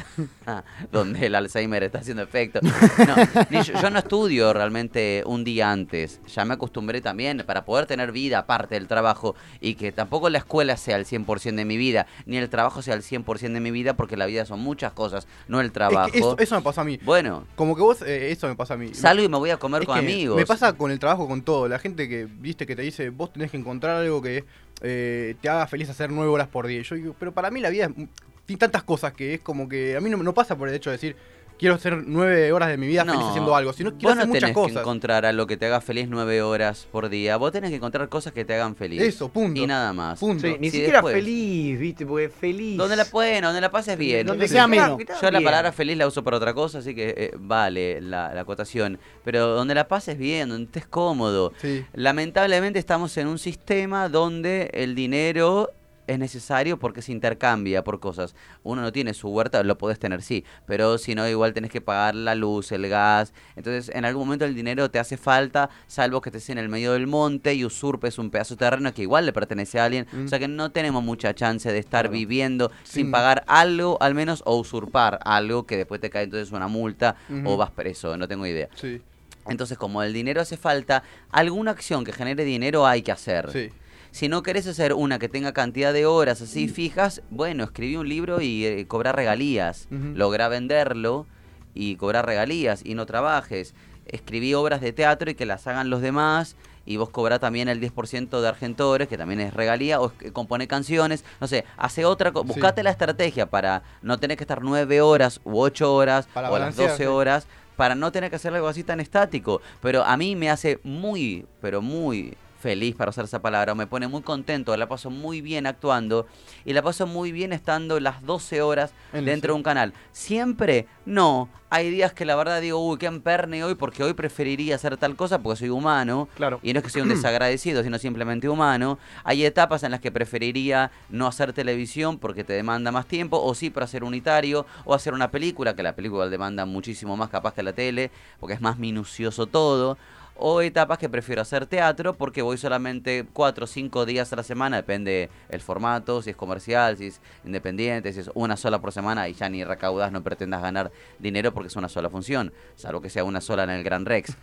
edad 0.45 0.63
donde 0.91 1.25
el 1.27 1.35
Alzheimer 1.35 1.83
está 1.83 1.99
haciendo 1.99 2.21
efecto. 2.23 2.59
No, 2.61 3.15
ni 3.49 3.61
yo, 3.63 3.73
yo 3.81 3.89
no 3.89 3.99
estudio 3.99 4.51
realmente 4.53 5.23
un 5.25 5.43
día 5.45 5.71
antes. 5.71 6.19
Ya 6.27 6.43
me 6.45 6.53
acostumbré 6.55 6.99
también 7.01 7.43
para 7.45 7.63
poder 7.65 7.85
tener 7.85 8.11
vida 8.11 8.39
aparte 8.39 8.75
del 8.75 8.87
trabajo 8.87 9.35
y 9.61 9.75
que 9.75 9.91
tampoco 9.93 10.29
la 10.29 10.37
escuela 10.39 10.75
sea 10.77 10.97
el 10.97 11.05
100% 11.05 11.55
de 11.55 11.65
mi 11.65 11.77
vida, 11.77 12.07
ni 12.25 12.37
el 12.37 12.49
trabajo 12.49 12.81
sea 12.81 12.93
el 12.95 13.03
100% 13.03 13.53
de 13.53 13.59
mi 13.61 13.71
vida, 13.71 13.95
porque 14.01 14.17
la 14.17 14.25
vida 14.25 14.45
son 14.45 14.59
muchas 14.59 14.91
cosas, 14.93 15.27
no 15.47 15.59
el 15.59 15.67
Es 15.67 15.73
trabajo. 15.73 16.11
que 16.11 16.17
eso, 16.19 16.35
eso 16.39 16.55
me 16.55 16.61
pasó 16.61 16.81
a 16.81 16.83
mí. 16.83 16.99
Bueno, 17.03 17.45
Como 17.55 17.75
que 17.75 17.81
vos, 17.81 18.01
eh, 18.01 18.31
eso 18.31 18.47
me 18.47 18.55
pasa 18.55 18.73
a 18.73 18.77
mí. 18.77 18.93
salgo 18.93 19.23
y 19.23 19.29
me 19.29 19.37
voy 19.37 19.51
a 19.51 19.57
comer 19.57 19.83
Es 19.83 19.87
con 19.87 19.97
amigos. 19.97 20.35
Me 20.37 20.45
pasa 20.45 20.73
con 20.73 20.91
el 20.91 20.99
trabajo, 20.99 21.27
con 21.27 21.41
todo. 21.43 21.67
La 21.67 21.77
gente 21.79 22.09
que, 22.09 22.25
viste, 22.25 22.65
que 22.65 22.75
te 22.75 22.81
dice, 22.81 23.09
vos 23.11 23.31
tenés 23.31 23.51
que 23.51 23.57
encontrar 23.57 23.97
algo 23.97 24.21
que 24.21 24.43
eh, 24.81 25.35
te 25.41 25.49
haga 25.49 25.67
feliz 25.67 25.89
hacer 25.89 26.11
nueve 26.11 26.31
horas 26.31 26.47
por 26.47 26.65
día. 26.67 26.81
Yo 26.81 26.95
digo, 26.95 27.15
pero 27.19 27.31
para 27.31 27.51
mí 27.51 27.59
la 27.59 27.69
vida 27.69 27.85
es- 27.85 28.07
tiene 28.47 28.59
tantas 28.59 28.83
cosas 28.83 29.13
que 29.13 29.35
es 29.35 29.39
como 29.39 29.69
que 29.69 29.95
a 29.95 30.01
mí 30.01 30.09
no, 30.09 30.17
no 30.17 30.33
pasa 30.33 30.57
por 30.57 30.67
el 30.67 30.75
hecho 30.75 30.89
de 30.89 30.95
decir, 30.97 31.15
quiero 31.61 31.75
hacer 31.75 32.03
nueve 32.07 32.51
horas 32.51 32.69
de 32.69 32.77
mi 32.77 32.87
vida 32.87 33.05
feliz 33.05 33.21
haciendo 33.21 33.55
algo, 33.55 33.71
sino 33.71 33.91
quiero 33.91 34.09
vos 34.09 34.15
no 34.17 34.25
muchas 34.25 34.39
tenés 34.41 34.49
que 34.49 34.61
cosas. 34.61 34.77
encontrar 34.81 35.25
a 35.27 35.31
lo 35.31 35.45
que 35.45 35.57
te 35.57 35.67
haga 35.67 35.79
feliz 35.79 36.07
nueve 36.09 36.41
horas 36.41 36.87
por 36.91 37.07
día. 37.07 37.37
Vos 37.37 37.51
tenés 37.51 37.69
que 37.69 37.75
encontrar 37.75 38.09
cosas 38.09 38.33
que 38.33 38.43
te 38.43 38.55
hagan 38.55 38.75
feliz. 38.75 38.99
Eso, 38.99 39.29
punto. 39.29 39.61
Y 39.61 39.67
nada 39.67 39.93
más. 39.93 40.19
Punto. 40.19 40.47
Sí, 40.47 40.55
ni 40.59 40.71
Si 40.71 40.77
siquiera 40.77 40.97
después- 40.97 41.13
feliz, 41.13 41.79
viste, 41.79 42.05
porque 42.05 42.29
feliz. 42.29 42.77
Donde 42.77 42.95
la 42.95 43.05
bueno, 43.11 43.47
donde 43.47 43.61
la 43.61 43.69
pases 43.71 43.95
bien. 43.97 44.25
Donde 44.25 44.47
sea 44.47 44.63
ameno. 44.63 44.97
Yo 45.21 45.31
la 45.31 45.39
palabra 45.41 45.71
feliz 45.71 45.95
la 45.97 46.07
uso 46.07 46.23
para 46.23 46.37
otra 46.37 46.53
cosa, 46.55 46.79
así 46.79 46.95
que 46.95 47.13
eh, 47.15 47.31
vale 47.37 48.01
la, 48.01 48.33
la 48.33 48.41
acotación. 48.41 48.97
Pero 49.23 49.47
donde 49.49 49.75
la 49.75 49.87
pases 49.87 50.17
bien, 50.17 50.49
donde 50.49 50.65
estés 50.65 50.87
cómodo. 50.87 51.53
Sí. 51.61 51.85
Lamentablemente 51.93 52.79
estamos 52.79 53.15
en 53.17 53.27
un 53.27 53.37
sistema 53.37 54.09
donde 54.09 54.71
el 54.73 54.95
dinero 54.95 55.69
es 56.11 56.19
necesario 56.19 56.77
porque 56.77 57.01
se 57.01 57.11
intercambia 57.11 57.83
por 57.83 57.99
cosas. 57.99 58.35
Uno 58.63 58.81
no 58.81 58.91
tiene 58.91 59.13
su 59.13 59.29
huerta, 59.29 59.63
lo 59.63 59.77
podés 59.77 59.99
tener 59.99 60.21
sí, 60.21 60.43
pero 60.65 60.97
si 60.97 61.15
no 61.15 61.27
igual 61.27 61.53
tenés 61.53 61.71
que 61.71 61.81
pagar 61.81 62.15
la 62.15 62.35
luz, 62.35 62.71
el 62.71 62.87
gas. 62.87 63.33
Entonces 63.55 63.93
en 63.95 64.05
algún 64.05 64.25
momento 64.25 64.45
el 64.45 64.55
dinero 64.55 64.91
te 64.91 64.99
hace 64.99 65.17
falta, 65.17 65.69
salvo 65.87 66.21
que 66.21 66.29
estés 66.29 66.49
en 66.49 66.57
el 66.57 66.69
medio 66.69 66.93
del 66.93 67.07
monte 67.07 67.53
y 67.53 67.65
usurpes 67.65 68.17
un 68.17 68.29
pedazo 68.29 68.55
de 68.55 68.59
terreno 68.59 68.93
que 68.93 69.01
igual 69.03 69.25
le 69.25 69.33
pertenece 69.33 69.79
a 69.79 69.85
alguien. 69.85 70.07
Mm. 70.11 70.25
O 70.25 70.27
sea 70.27 70.39
que 70.39 70.47
no 70.47 70.71
tenemos 70.71 71.03
mucha 71.03 71.33
chance 71.33 71.71
de 71.71 71.79
estar 71.79 72.09
viviendo 72.09 72.71
sin 72.83 73.11
pagar 73.11 73.43
algo 73.47 73.97
al 74.01 74.13
menos 74.13 74.43
o 74.45 74.57
usurpar 74.57 75.19
algo 75.23 75.65
que 75.65 75.77
después 75.77 76.01
te 76.01 76.09
cae 76.09 76.23
entonces 76.23 76.51
una 76.51 76.67
multa 76.67 77.15
o 77.45 77.57
vas 77.57 77.71
preso, 77.71 78.17
no 78.17 78.27
tengo 78.27 78.45
idea. 78.45 78.67
Sí, 78.75 79.01
Entonces, 79.47 79.77
como 79.77 80.03
el 80.03 80.13
dinero 80.13 80.41
hace 80.41 80.57
falta, 80.57 81.03
alguna 81.31 81.71
acción 81.71 82.03
que 82.03 82.11
genere 82.11 82.43
dinero 82.43 82.85
hay 82.85 83.01
que 83.01 83.11
hacer. 83.11 83.49
sí. 83.51 83.69
Si 84.11 84.27
no 84.27 84.43
querés 84.43 84.67
hacer 84.67 84.93
una 84.93 85.19
que 85.19 85.29
tenga 85.29 85.53
cantidad 85.53 85.93
de 85.93 86.05
horas 86.05 86.41
así 86.41 86.67
fijas, 86.67 87.21
bueno, 87.29 87.63
escribí 87.63 87.95
un 87.95 88.09
libro 88.09 88.41
y 88.41 88.65
eh, 88.65 88.85
cobrar 88.87 89.15
regalías. 89.15 89.87
Ujú. 89.89 90.11
Logra 90.15 90.49
venderlo 90.49 91.25
y 91.73 91.95
cobrar 91.95 92.25
regalías 92.25 92.81
y 92.85 92.93
no 92.93 93.05
trabajes. 93.05 93.73
Escribí 94.05 94.53
obras 94.53 94.81
de 94.81 94.91
teatro 94.91 95.31
y 95.31 95.35
que 95.35 95.45
las 95.45 95.65
hagan 95.67 95.89
los 95.89 96.01
demás 96.01 96.55
y 96.85 96.97
vos 96.97 97.09
cobrá 97.09 97.39
también 97.39 97.69
el 97.69 97.79
10% 97.79 98.41
de 98.41 98.47
Argentores, 98.47 99.07
que 99.07 99.17
también 99.17 99.39
es 99.39 99.53
regalía, 99.53 100.01
o 100.01 100.11
compone 100.33 100.67
canciones, 100.67 101.23
no 101.39 101.47
sé, 101.47 101.63
hace 101.77 102.05
otra 102.05 102.31
cosa, 102.31 102.47
buscate 102.47 102.81
la 102.81 102.89
estrategia 102.89 103.45
para 103.45 103.83
no 104.01 104.17
tener 104.17 104.35
que 104.35 104.43
estar 104.43 104.63
nueve 104.63 104.99
horas 104.99 105.39
u 105.43 105.59
ocho 105.59 105.93
horas 105.93 106.27
Para 106.33 106.49
o 106.49 106.53
las 106.53 106.75
balancear, 106.75 106.89
12 106.89 107.03
sí. 107.03 107.07
horas 107.07 107.47
para 107.75 107.95
no 107.95 108.11
tener 108.11 108.29
que 108.29 108.35
hacer 108.35 108.53
algo 108.53 108.67
así 108.67 108.83
tan 108.83 108.99
estático. 108.99 109.61
Pero 109.81 110.03
a 110.03 110.17
mí 110.17 110.35
me 110.35 110.49
hace 110.49 110.79
muy, 110.83 111.45
pero 111.61 111.81
muy 111.81 112.35
feliz 112.61 112.95
para 112.95 113.09
usar 113.09 113.25
esa 113.25 113.41
palabra, 113.41 113.75
me 113.75 113.87
pone 113.87 114.07
muy 114.07 114.21
contento, 114.21 114.75
la 114.77 114.87
paso 114.87 115.09
muy 115.09 115.41
bien 115.41 115.65
actuando 115.65 116.27
y 116.63 116.73
la 116.73 116.81
paso 116.81 117.07
muy 117.07 117.31
bien 117.31 117.51
estando 117.51 117.99
las 117.99 118.23
12 118.23 118.61
horas 118.61 118.93
En 119.11 119.25
dentro 119.25 119.53
de 119.53 119.57
un 119.57 119.63
canal. 119.63 119.93
Siempre, 120.11 120.87
no. 121.05 121.49
Hay 121.73 121.89
días 121.89 122.11
que 122.11 122.25
la 122.25 122.35
verdad 122.35 122.59
digo, 122.59 122.85
uy, 122.85 122.97
qué 122.97 123.05
emperne 123.05 123.63
hoy 123.63 123.75
porque 123.75 124.03
hoy 124.03 124.13
preferiría 124.13 124.75
hacer 124.75 124.97
tal 124.97 125.15
cosa 125.15 125.39
porque 125.39 125.59
soy 125.59 125.69
humano. 125.69 126.27
Claro. 126.35 126.59
Y 126.61 126.73
no 126.73 126.79
es 126.79 126.83
que 126.83 126.91
soy 126.91 127.01
un 127.01 127.09
desagradecido, 127.15 127.81
sino 127.81 127.97
simplemente 127.97 128.49
humano. 128.49 128.99
Hay 129.23 129.45
etapas 129.45 129.83
en 129.83 129.91
las 129.91 130.01
que 130.01 130.11
preferiría 130.11 130.91
no 131.09 131.27
hacer 131.27 131.53
televisión 131.53 132.19
porque 132.19 132.43
te 132.43 132.53
demanda 132.53 132.91
más 132.91 133.05
tiempo, 133.05 133.41
o 133.41 133.55
sí 133.55 133.69
para 133.69 133.85
hacer 133.85 134.03
unitario, 134.03 134.65
o 134.83 134.93
hacer 134.93 135.13
una 135.13 135.31
película, 135.31 135.73
que 135.73 135.81
la 135.81 135.95
película 135.95 136.27
demanda 136.27 136.65
muchísimo 136.65 137.15
más 137.15 137.29
capaz 137.29 137.53
que 137.53 137.63
la 137.63 137.73
tele, 137.73 138.11
porque 138.39 138.53
es 138.53 138.61
más 138.61 138.77
minucioso 138.77 139.47
todo. 139.47 139.97
O 140.35 140.61
etapas 140.61 140.97
que 140.97 141.09
prefiero 141.09 141.41
hacer 141.41 141.65
teatro 141.65 142.15
porque 142.15 142.41
voy 142.41 142.57
solamente 142.57 143.25
cuatro 143.33 143.65
o 143.65 143.67
cinco 143.67 144.05
días 144.05 144.31
a 144.33 144.35
la 144.35 144.43
semana, 144.43 144.77
depende 144.77 145.29
el 145.49 145.61
formato, 145.61 146.21
si 146.21 146.31
es 146.31 146.35
comercial, 146.35 146.97
si 146.97 147.07
es 147.07 147.21
independiente, 147.45 148.11
si 148.13 148.21
es 148.21 148.31
una 148.33 148.57
sola 148.57 148.79
por 148.79 148.91
semana 148.91 149.27
y 149.27 149.33
ya 149.33 149.49
ni 149.49 149.63
recaudas, 149.63 150.11
no 150.11 150.23
pretendas 150.23 150.61
ganar 150.61 150.91
dinero 151.19 151.53
porque 151.53 151.67
es 151.67 151.75
una 151.75 151.89
sola 151.89 152.09
función, 152.09 152.53
salvo 152.75 153.01
que 153.01 153.09
sea 153.09 153.23
una 153.23 153.41
sola 153.41 153.63
en 153.63 153.69
el 153.69 153.83
Gran 153.83 154.05
Rex. 154.05 154.35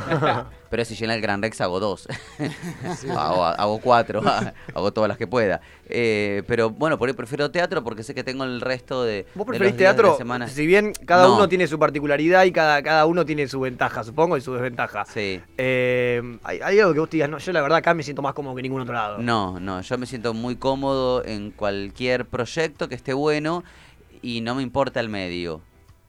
Pero 0.70 0.84
si 0.84 0.94
llena 0.94 1.14
el 1.14 1.20
Gran 1.20 1.42
Rex 1.42 1.60
hago 1.60 1.80
dos, 1.80 2.08
hago, 3.10 3.44
hago 3.44 3.78
cuatro, 3.80 4.22
hago 4.74 4.92
todas 4.92 5.08
las 5.08 5.18
que 5.18 5.26
pueda. 5.26 5.60
Eh, 5.94 6.42
pero 6.46 6.70
bueno, 6.70 6.96
por 6.96 7.06
ahí 7.08 7.14
prefiero 7.14 7.50
teatro 7.50 7.84
porque 7.84 8.02
sé 8.02 8.14
que 8.14 8.24
tengo 8.24 8.44
el 8.44 8.62
resto 8.62 9.04
de... 9.04 9.26
¿Vos 9.34 9.46
de 9.46 9.52
los 9.52 9.58
preferís 9.58 9.76
de 9.76 9.84
la 9.84 9.90
teatro? 9.90 10.16
semana. 10.16 10.48
Si 10.48 10.66
bien 10.66 10.94
cada 11.04 11.26
No. 11.28 11.36
uno 11.36 11.48
tiene 11.50 11.66
su 11.66 11.78
particularidad 11.78 12.44
y 12.44 12.52
cada, 12.52 12.82
cada 12.82 13.04
uno 13.04 13.26
tiene 13.26 13.46
su 13.46 13.60
ventaja, 13.60 14.02
supongo, 14.02 14.38
y 14.38 14.40
su 14.40 14.54
desventaja. 14.54 15.04
Sí. 15.04 15.40
Eh, 15.58 16.38
hay, 16.44 16.60
hay 16.62 16.80
algo 16.80 16.94
que 16.94 17.00
vos 17.00 17.10
te 17.10 17.18
digas, 17.18 17.28
no, 17.28 17.36
yo 17.36 17.52
la 17.52 17.60
verdad 17.60 17.78
acá 17.78 17.92
me 17.92 18.02
siento 18.02 18.22
más 18.22 18.32
cómodo 18.32 18.54
que 18.54 18.60
en 18.60 18.64
ningún 18.64 18.80
otro 18.80 18.94
lado. 18.94 19.18
No, 19.18 19.60
no, 19.60 19.82
yo 19.82 19.98
me 19.98 20.06
siento 20.06 20.32
muy 20.32 20.56
cómodo 20.56 21.22
en 21.26 21.50
cualquier 21.50 22.24
proyecto 22.24 22.88
que 22.88 22.94
esté 22.94 23.12
bueno 23.12 23.62
y 24.22 24.40
no 24.40 24.54
me 24.54 24.62
importa 24.62 24.98
el 25.00 25.10
medio. 25.10 25.60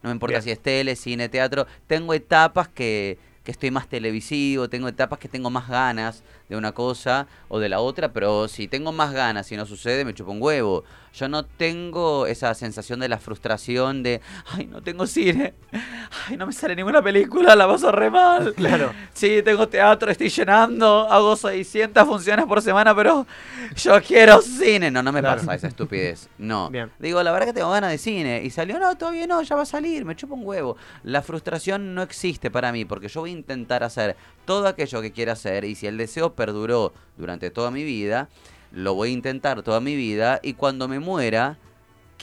No 0.01 0.09
me 0.09 0.13
importa 0.13 0.35
Bien. 0.35 0.43
si 0.43 0.51
es 0.51 0.59
tele, 0.61 0.95
cine, 0.95 1.27
teatro. 1.27 1.67
Tengo 1.87 2.13
etapas 2.13 2.69
que, 2.69 3.17
que 3.43 3.51
estoy 3.51 3.71
más 3.71 3.87
televisivo, 3.89 4.69
tengo 4.69 4.87
etapas 4.87 5.19
que 5.19 5.27
tengo 5.27 5.49
más 5.49 5.67
ganas 5.67 6.23
de 6.49 6.55
una 6.57 6.71
cosa 6.73 7.27
o 7.49 7.59
de 7.59 7.69
la 7.69 7.79
otra, 7.79 8.11
pero 8.13 8.47
si 8.47 8.67
tengo 8.67 8.91
más 8.91 9.13
ganas 9.13 9.51
y 9.51 9.57
no 9.57 9.65
sucede, 9.65 10.05
me 10.05 10.13
chupo 10.13 10.31
un 10.31 10.41
huevo. 10.41 10.83
Yo 11.13 11.27
no 11.29 11.45
tengo 11.45 12.25
esa 12.25 12.55
sensación 12.55 12.99
de 12.99 13.07
la 13.07 13.19
frustración 13.19 14.01
de, 14.01 14.19
ay, 14.51 14.65
no 14.65 14.81
tengo 14.81 15.05
cine, 15.05 15.53
ay, 16.27 16.37
no 16.37 16.47
me 16.47 16.53
sale 16.53 16.75
ninguna 16.75 17.03
película, 17.03 17.55
la 17.55 17.67
paso 17.67 17.91
re 17.91 18.09
mal. 18.09 18.53
Claro. 18.63 18.91
Sí, 19.13 19.41
tengo 19.43 19.67
teatro, 19.67 20.09
estoy 20.09 20.29
llenando, 20.29 21.07
hago 21.09 21.35
600 21.35 22.05
funciones 22.07 22.45
por 22.45 22.61
semana, 22.63 22.95
pero 22.95 23.27
yo 23.75 24.01
quiero 24.01 24.41
cine. 24.41 24.89
No, 24.89 25.03
no 25.03 25.11
me 25.11 25.19
Claro. 25.21 25.37
pasa 25.41 25.53
esa 25.53 25.67
estupidez. 25.67 26.29
No. 26.39 26.69
Bien. 26.71 26.91
Digo, 26.97 27.21
la 27.21 27.31
verdad 27.31 27.47
que 27.47 27.53
tengo 27.53 27.69
ganas 27.69 27.91
de 27.91 27.97
cine. 27.99 28.41
Y 28.43 28.49
salió, 28.49 28.79
no, 28.79 28.97
todavía 28.97 29.27
no, 29.27 29.41
ya 29.43 29.55
va 29.55 29.61
a 29.63 29.65
salir, 29.67 30.05
me 30.05 30.15
chupa 30.15 30.33
un 30.33 30.45
huevo. 30.45 30.77
La 31.03 31.21
frustración 31.21 31.93
no 31.93 32.01
existe 32.01 32.49
para 32.49 32.71
mí, 32.71 32.85
porque 32.85 33.07
yo 33.07 33.21
voy 33.21 33.29
a 33.29 33.33
intentar 33.33 33.83
hacer 33.83 34.15
todo 34.45 34.67
aquello 34.67 35.01
que 35.01 35.11
quiera 35.11 35.33
hacer. 35.33 35.63
Y 35.65 35.75
si 35.75 35.85
el 35.87 35.97
deseo 35.97 36.32
perduró 36.33 36.93
durante 37.17 37.49
toda 37.49 37.71
mi 37.71 37.83
vida, 37.83 38.29
lo 38.71 38.95
voy 38.95 39.09
a 39.09 39.13
intentar 39.13 39.61
toda 39.63 39.79
mi 39.79 39.95
vida. 39.95 40.39
Y 40.43 40.53
cuando 40.53 40.87
me 40.87 40.99
muera, 40.99 41.57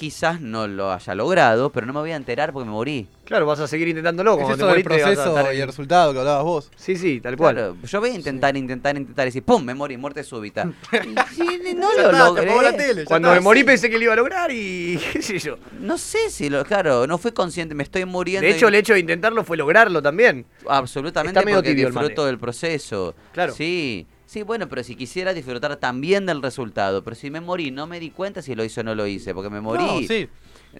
quizás 0.01 0.40
no 0.40 0.66
lo 0.66 0.90
haya 0.93 1.14
logrado, 1.14 1.70
pero 1.70 1.86
no 1.86 1.93
me 1.93 2.01
voy 2.01 2.12
a 2.12 2.16
enterar 2.16 2.55
porque 2.55 2.64
me 2.64 2.72
morí. 2.72 3.06
Claro, 3.27 3.44
vas 3.44 3.60
a 3.60 3.68
seguir 3.68 3.86
intentándolo. 3.86 4.32
Es 4.32 4.39
Cuando 4.44 4.64
eso 4.66 4.74
del 4.74 4.82
proceso 4.82 5.10
estar 5.39 5.55
y 5.55 5.60
el 5.60 5.66
resultado 5.66 6.12
que 6.14 6.18
hablabas 6.20 6.43
vos. 6.43 6.70
Sí, 6.74 6.97
sí, 6.97 7.20
tal 7.20 7.36
cual. 7.36 7.55
Claro, 7.55 7.77
yo 7.85 8.01
voy 8.01 8.10
a 8.10 8.14
intentar, 8.14 8.56
intentar, 8.56 8.97
intentar 8.97 9.27
y 9.27 9.28
decir, 9.28 9.43
¡pum! 9.44 9.62
Me 9.62 9.74
morí, 9.74 9.97
muerte 9.98 10.24
súbita. 10.24 10.64
Y 11.36 11.74
no 11.74 11.89
Ya 11.94 12.02
lo 12.02 12.09
está, 12.09 12.10
te 12.10 12.18
logré. 12.18 12.44
apagó 12.47 12.62
la 12.62 12.77
tele, 12.77 13.05
Cuando 13.05 13.28
está. 13.28 13.39
me 13.40 13.44
morí 13.44 13.62
pensé 13.62 13.89
que 13.90 13.98
lo 13.98 14.05
iba 14.05 14.12
a 14.14 14.16
lograr 14.16 14.51
y 14.51 14.98
qué 15.12 15.20
sé 15.22 15.39
yo. 15.39 15.59
No 15.78 15.98
sé 15.98 16.31
si 16.31 16.48
lo, 16.51 16.64
claro, 16.64 17.06
no 17.06 17.18
fui 17.18 17.31
consciente, 17.32 17.74
me 17.74 17.82
estoy 17.85 18.05
muriendo. 18.06 18.47
De 18.48 18.55
hecho, 18.55 18.66
y- 18.66 18.68
el 18.70 18.74
hecho 18.77 18.94
de 18.94 19.01
intentarlo 19.01 19.44
fue 19.44 19.56
lograrlo 19.56 20.02
también. 20.02 20.47
Absolutamente 20.66 21.39
Está 21.39 21.44
medio 21.44 21.59
porque 21.59 21.70
tibio 21.70 21.86
disfruto 21.90 22.24
del 22.27 22.39
proceso. 22.39 23.14
Claro. 23.32 23.52
Sí. 23.55 24.06
Sí, 24.31 24.44
bueno, 24.44 24.69
pero 24.69 24.85
si 24.85 24.94
quisiera 24.94 25.35
disfrutar 25.35 25.74
también 25.78 26.24
del 26.24 26.40
resultado, 26.40 27.02
pero 27.02 27.16
si 27.16 27.32
me 27.32 27.40
morí, 27.40 27.73
no 27.73 27.89
me 27.89 27.98
di 27.98 28.11
cuenta 28.11 28.43
si 28.43 28.55
lo 28.55 28.62
hice 28.62 28.82
o 28.82 28.85
no 28.85 28.94
lo 28.94 29.05
hice, 29.09 29.35
porque 29.35 29.51
me 29.51 29.61
morí. 29.61 30.07
Sí. 30.07 30.28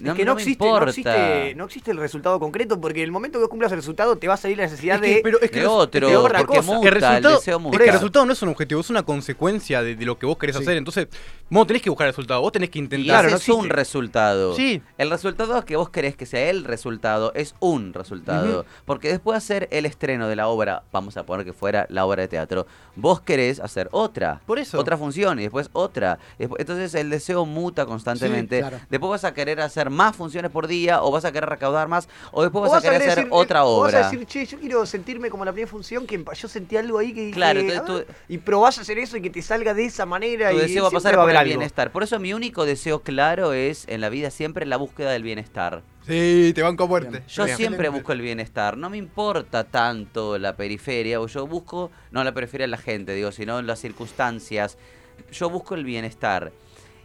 No, 0.03 0.12
es 0.12 0.17
que 0.17 0.25
no, 0.25 0.33
existe, 0.35 0.65
no, 0.65 0.71
importa. 0.71 0.91
existe, 0.91 1.55
no 1.57 1.65
existe 1.65 1.91
el 1.91 1.97
resultado 1.97 2.39
concreto 2.39 2.81
porque 2.81 3.01
en 3.01 3.07
el 3.07 3.11
momento 3.12 3.39
que 3.39 3.43
vos 3.43 3.49
cumplas 3.51 3.73
el 3.73 3.79
resultado 3.79 4.17
te 4.17 4.29
va 4.29 4.35
a 4.35 4.37
salir 4.37 4.57
la 4.57 4.65
necesidad 4.65 4.97
Es 4.97 5.01
que- 5.03 5.15
de, 5.17 5.21
pero 5.23 5.41
es 5.41 5.51
que 5.51 5.61
De 5.61 5.67
otro, 5.67 6.09
de 6.09 6.17
otra 6.17 6.39
porque 6.41 6.59
cosa. 6.59 6.73
muta, 6.73 6.89
el 6.89 6.95
resultado, 6.95 7.37
deseo 7.37 7.57
es 7.57 7.62
muta. 7.62 7.79
que 7.79 7.85
el 7.85 7.93
resultado 7.93 8.27
no 8.27 8.33
es 8.33 8.43
un 8.43 8.49
objetivo, 8.51 8.81
es 8.81 8.91
una 8.91 9.03
consecuencia 9.03 9.83
de, 9.83 9.97
de 9.97 10.05
lo 10.07 10.17
que 10.19 10.27
vos 10.27 10.39
querés 10.39 10.55
hacer. 10.57 10.77
Entonces, 10.77 11.09
vos 11.51 11.62
no 11.62 11.67
tenés 11.67 11.83
que 11.83 11.91
buscar 11.91 12.07
el 12.07 12.12
resultado, 12.12 12.41
vos 12.41 12.53
tenés 12.53 12.71
que 12.71 12.79
Y 12.79 12.83
intentar. 12.83 13.27
ese 13.27 13.35
es 13.37 13.49
un 13.49 13.69
resultado. 13.69 14.55
Sí. 14.55 14.81
El 14.97 15.11
resultado 15.11 15.65
que 15.65 15.75
vos 15.77 15.91
querés 15.91 16.15
que 16.17 16.25
sea 16.27 16.49
el 16.51 16.65
resultado 16.65 17.33
es 17.35 17.55
un 17.59 17.93
resultado. 17.93 18.65
Porque 18.85 19.09
después 19.09 19.35
de 19.35 19.39
hacer 19.39 19.69
el 19.73 19.87
estreno 19.87 20.29
de 20.29 20.37
la 20.37 20.47
obra, 20.49 20.85
vamos 20.93 21.17
a 21.17 21.25
poner 21.27 21.45
que 21.45 21.53
fuera 21.53 21.87
la 21.91 22.05
obra 22.07 22.23
de 22.23 22.29
teatro, 22.29 22.67
vos 22.95 23.21
querés 23.21 23.59
hacer 23.61 23.89
otra. 23.91 24.41
Por 24.47 24.59
eso. 24.61 24.79
Otra 24.79 24.97
función 24.97 25.39
y 25.41 25.43
después 25.43 25.69
otra. 25.73 26.19
Entonces 26.39 26.95
el 26.95 27.11
deseo 27.11 27.45
muta 27.45 27.87
constantemente. 27.87 28.57
Sí, 28.57 28.61
claro. 28.62 28.79
Después 28.89 29.11
vas 29.11 29.25
a 29.25 29.35
querer 29.35 29.61
hacer 29.61 29.80
más 29.89 30.15
funciones 30.15 30.51
por 30.51 30.66
día 30.66 31.02
o 31.02 31.11
vas 31.11 31.24
a 31.24 31.32
querer 31.32 31.48
recaudar 31.48 31.89
más 31.89 32.09
o 32.32 32.43
después 32.43 32.69
O 32.69 32.73
vas, 32.73 32.81
a 32.81 32.82
querer 32.82 33.01
hacer 33.01 33.15
decir, 33.16 33.31
otra 33.32 33.61
eh, 33.61 33.62
o 33.62 33.66
obra. 33.66 34.01
Vas 34.01 34.07
a 34.09 34.11
decir, 34.11 34.27
che, 34.27 34.44
yo 34.44 34.59
quiero 34.59 34.85
sentirme 34.85 35.31
como 35.31 35.44
la 35.47 35.52
primera 35.52 35.70
función 35.70 36.07
que 36.07 36.23
yo 36.35 36.48
sentí 36.48 36.77
algo 36.77 36.98
ahí 36.98 37.15
que 37.15 37.20
dije, 37.20 37.32
Claro, 37.35 37.61
a 37.61 37.62
entonces 37.62 38.07
ver, 38.07 38.07
tú- 38.07 38.12
y 38.28 38.39
probás 38.39 38.77
a 38.77 38.82
hacer 38.82 38.98
eso 38.98 39.16
y 39.16 39.23
que 39.23 39.31
te 39.31 39.40
salga 39.40 39.73
de 39.73 39.86
esa 39.86 40.05
manera 40.05 40.51
tu 40.51 40.57
y 40.57 40.61
deseo 40.61 40.82
va 40.82 40.89
a 40.89 40.90
pasar 40.93 41.16
va 41.16 41.23
a 41.23 41.27
por 41.27 41.35
el 41.35 41.44
bienestar. 41.44 41.93
Por 41.93 42.02
eso 42.02 42.19
mi 42.19 42.35
único 42.35 42.66
deseo 42.66 43.01
claro 43.01 43.55
es 43.55 43.86
en 43.89 44.02
la 44.02 44.11
vida 44.11 44.31
siempre 44.31 44.66
la 44.66 44.77
búsqueda 44.77 45.12
del 45.12 45.23
bienestar. 45.23 45.82
Sí, 46.07 46.51
te 46.55 46.62
banco 46.62 46.85
a 46.85 46.86
muerte. 46.89 47.23
Yo 47.28 47.44
Bien. 47.44 47.57
siempre 47.57 47.89
busco 47.89 48.12
el 48.12 48.20
bienestar, 48.20 48.77
no 48.77 48.90
me 48.90 48.97
importa 48.97 49.65
tanto 49.65 50.39
la 50.39 50.57
periferia, 50.57 51.20
o 51.20 51.27
yo 51.28 51.47
busco, 51.47 51.90
no 52.11 52.24
la 52.24 52.32
periferia 52.32 52.65
de 52.65 52.69
la 52.70 52.78
gente, 52.78 53.15
digo, 53.15 53.31
sino 53.31 53.61
las 53.62 53.78
circunstancias. 53.78 54.77
Yo 55.31 55.51
busco 55.51 55.74
el 55.74 55.85
bienestar. 55.85 56.51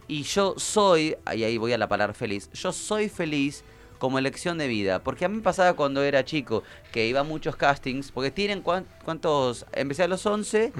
Y 0.08 0.22
yo 0.22 0.54
soy, 0.56 1.16
y 1.34 1.42
ahí 1.44 1.58
voy 1.58 1.72
a 1.72 1.78
la 1.78 1.88
palabra 1.88 2.14
feliz, 2.14 2.48
yo 2.52 2.72
soy 2.72 3.08
feliz 3.08 3.64
como 3.98 4.18
elección 4.18 4.58
de 4.58 4.68
vida. 4.68 5.02
Porque 5.02 5.24
a 5.24 5.28
mí 5.28 5.36
me 5.36 5.42
pasaba 5.42 5.72
cuando 5.74 6.02
era 6.02 6.24
chico, 6.24 6.62
que 6.92 7.06
iba 7.08 7.20
a 7.20 7.24
muchos 7.24 7.56
castings, 7.56 8.12
porque 8.12 8.30
tienen 8.30 8.60
cuán- 8.62 8.86
cuántos, 9.04 9.66
empecé 9.72 10.02
a 10.04 10.08
los 10.08 10.24
11, 10.26 10.72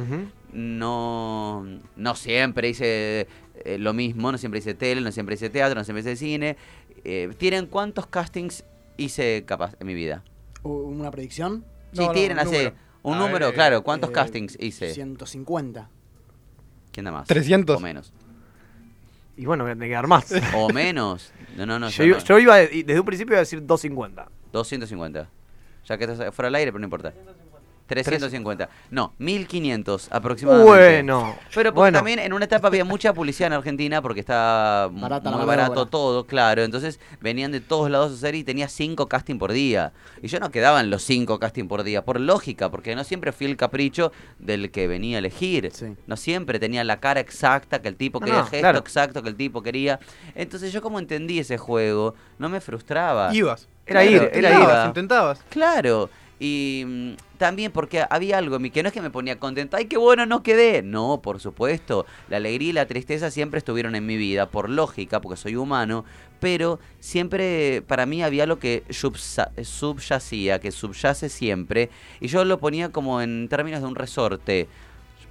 no, 0.52 1.64
no 1.96 2.14
siempre 2.14 2.68
hice 2.68 3.26
eh, 3.64 3.78
lo 3.78 3.92
mismo, 3.92 4.30
no 4.32 4.38
siempre 4.38 4.58
hice 4.60 4.74
tele, 4.74 5.00
no 5.00 5.10
siempre 5.12 5.34
hice 5.34 5.50
teatro, 5.50 5.78
no 5.78 5.84
siempre 5.84 6.00
hice 6.02 6.16
cine. 6.16 6.56
Eh, 7.04 7.30
¿Tienen 7.38 7.66
cuántos 7.66 8.06
castings 8.06 8.64
hice 8.96 9.44
capaz 9.46 9.74
en 9.80 9.86
mi 9.86 9.94
vida? 9.94 10.22
¿Una 10.62 11.10
predicción? 11.10 11.64
Sí, 11.92 12.06
tienen 12.12 12.38
así. 12.38 12.68
Un 13.02 13.14
A 13.14 13.18
número, 13.20 13.46
ver, 13.46 13.54
claro. 13.54 13.82
¿Cuántos 13.82 14.10
eh, 14.10 14.12
castings 14.12 14.56
hice? 14.60 14.92
150. 14.92 15.88
¿Quién 16.92 17.04
da 17.04 17.12
más? 17.12 17.28
300. 17.28 17.76
O 17.76 17.80
menos. 17.80 18.12
Y 19.36 19.44
bueno, 19.46 19.64
voy 19.64 19.72
a 19.72 19.74
tener 19.74 19.88
que 19.88 19.94
dar 19.94 20.06
más. 20.06 20.32
O 20.54 20.70
menos. 20.70 21.32
No, 21.56 21.66
no, 21.66 21.78
no. 21.78 21.88
yo, 21.90 22.04
yo 22.04 22.06
iba, 22.08 22.18
no. 22.18 22.24
yo 22.24 22.38
iba 22.38 22.56
de- 22.56 22.84
desde 22.84 23.00
un 23.00 23.06
principio 23.06 23.32
iba 23.34 23.38
a 23.38 23.40
decir 23.40 23.60
250. 23.64 24.28
250. 24.52 25.28
Ya 25.84 25.98
que 25.98 26.04
estás 26.04 26.34
fuera 26.34 26.46
del 26.48 26.54
aire, 26.56 26.72
pero 26.72 26.80
no 26.80 26.86
importa. 26.86 27.12
350. 27.86 28.68
No, 28.90 29.14
1500 29.18 30.08
aproximadamente. 30.10 30.70
Bueno, 30.70 31.36
Pero 31.54 31.70
porque 31.72 31.78
bueno. 31.92 31.98
también 31.98 32.18
en 32.18 32.32
una 32.32 32.44
etapa 32.44 32.68
había 32.68 32.84
mucha 32.84 33.12
publicidad 33.12 33.48
en 33.48 33.52
Argentina 33.54 34.02
porque 34.02 34.20
está 34.20 34.88
Barata 34.92 35.30
muy 35.30 35.44
barato 35.46 35.82
obra. 35.82 35.90
todo, 35.90 36.24
claro. 36.26 36.62
Entonces 36.64 36.98
venían 37.20 37.52
de 37.52 37.60
todos 37.60 37.90
lados 37.90 38.12
a 38.12 38.14
hacer 38.14 38.34
y 38.34 38.44
tenía 38.44 38.68
5 38.68 39.06
casting 39.08 39.38
por 39.38 39.52
día. 39.52 39.92
Y 40.22 40.28
yo 40.28 40.40
no 40.40 40.50
quedaba 40.50 40.80
en 40.80 40.90
los 40.90 41.02
5 41.04 41.38
casting 41.38 41.68
por 41.68 41.82
día, 41.84 42.04
por 42.04 42.20
lógica, 42.20 42.70
porque 42.70 42.94
no 42.96 43.04
siempre 43.04 43.32
fui 43.32 43.46
el 43.46 43.56
capricho 43.56 44.12
del 44.38 44.70
que 44.70 44.86
venía 44.88 45.16
a 45.16 45.20
elegir. 45.20 45.72
No 46.06 46.16
siempre 46.16 46.58
tenía 46.58 46.82
la 46.84 46.98
cara 47.00 47.20
exacta 47.20 47.80
que 47.80 47.88
el 47.88 47.96
tipo 47.96 48.20
No, 48.20 48.26
quería, 48.26 48.40
no, 48.40 48.44
el 48.44 48.50
gesto 48.50 48.60
claro. 48.62 48.78
exacto 48.78 49.22
que 49.22 49.28
el 49.28 49.36
tipo 49.36 49.62
quería. 49.62 50.00
Entonces 50.34 50.72
yo 50.72 50.82
como 50.82 50.98
entendí 50.98 51.38
ese 51.38 51.58
juego, 51.58 52.14
no 52.38 52.48
me 52.48 52.60
frustraba. 52.60 53.34
Ibas. 53.34 53.68
Era 53.86 54.04
ir, 54.04 54.30
era 54.32 54.50
ir. 54.52 54.60
iba. 54.60 54.86
Intentabas. 54.86 55.40
Claro. 55.48 56.10
Y 56.38 56.84
mm, 56.86 57.12
también 57.38 57.72
porque 57.72 58.04
había 58.08 58.38
algo 58.38 58.56
en 58.56 58.62
mí 58.62 58.70
que 58.70 58.82
no 58.82 58.88
es 58.88 58.92
que 58.92 59.00
me 59.00 59.10
ponía 59.10 59.38
contento, 59.38 59.76
ay, 59.76 59.86
qué 59.86 59.96
bueno, 59.96 60.26
no 60.26 60.42
quedé. 60.42 60.82
No, 60.82 61.20
por 61.22 61.40
supuesto. 61.40 62.06
La 62.28 62.36
alegría 62.36 62.70
y 62.70 62.72
la 62.72 62.86
tristeza 62.86 63.30
siempre 63.30 63.58
estuvieron 63.58 63.94
en 63.94 64.06
mi 64.06 64.16
vida, 64.16 64.50
por 64.50 64.68
lógica, 64.68 65.20
porque 65.20 65.36
soy 65.36 65.56
humano. 65.56 66.04
Pero 66.40 66.78
siempre 67.00 67.82
para 67.86 68.04
mí 68.04 68.22
había 68.22 68.46
lo 68.46 68.58
que 68.58 68.84
subyacía, 68.90 70.60
que 70.60 70.70
subyace 70.70 71.28
siempre. 71.28 71.90
Y 72.20 72.28
yo 72.28 72.44
lo 72.44 72.58
ponía 72.58 72.90
como 72.90 73.22
en 73.22 73.48
términos 73.48 73.80
de 73.80 73.86
un 73.86 73.94
resorte. 73.94 74.68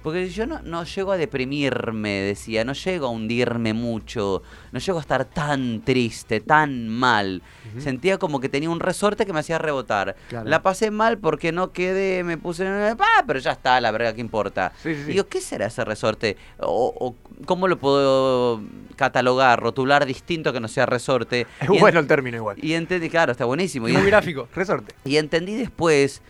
Porque 0.06 0.28
yo 0.28 0.46
no, 0.46 0.60
no 0.62 0.84
llego 0.84 1.10
a 1.10 1.16
deprimirme, 1.16 2.10
decía, 2.20 2.64
no 2.64 2.74
llego 2.74 3.06
a 3.06 3.10
hundirme 3.10 3.72
mucho, 3.72 4.40
no 4.70 4.78
llego 4.78 4.98
a 4.98 5.00
estar 5.00 5.24
tan 5.24 5.80
triste, 5.82 6.38
tan 6.38 6.88
mal. 6.88 7.42
Sentía 7.78 8.16
como 8.16 8.38
que 8.38 8.48
tenía 8.48 8.70
un 8.70 8.78
resorte 8.78 9.26
que 9.26 9.32
me 9.32 9.40
hacía 9.40 9.58
rebotar. 9.58 10.14
Claro. 10.28 10.48
La 10.48 10.62
pasé 10.62 10.92
mal 10.92 11.18
porque 11.18 11.50
no 11.50 11.72
quedé, 11.72 12.22
me 12.22 12.38
puse 12.38 12.64
en 12.64 12.72
el... 12.72 12.96
Ah, 13.00 13.24
pero 13.26 13.40
ya 13.40 13.50
está, 13.50 13.80
la 13.80 13.90
verdad, 13.90 14.14
¿qué 14.14 14.20
importa? 14.20 14.72
Sí. 14.80 14.94
Digo, 14.94 15.26
¿qué 15.26 15.40
será 15.40 15.66
ese 15.66 15.84
resorte? 15.84 16.36
O, 16.60 16.94
o 17.00 17.16
cómo 17.44 17.66
lo 17.66 17.76
puedo 17.76 18.62
catalogar, 18.94 19.58
rotular 19.60 20.06
distinto 20.06 20.52
que 20.52 20.60
no 20.60 20.68
sea 20.68 20.86
resorte? 20.86 21.48
Es 21.60 21.68
Y 21.68 21.74
en- 21.74 21.80
bueno 21.80 21.98
el 21.98 22.06
término 22.06 22.36
igual. 22.36 22.56
Y 22.62 22.74
entendí, 22.74 23.10
claro, 23.10 23.32
está 23.32 23.44
buenísimo. 23.44 23.88
Muy 23.88 24.02
gráfico. 24.06 24.46
Resorte. 24.54 24.94
y 25.04 25.16
entendí 25.16 25.56
después, 25.56 26.22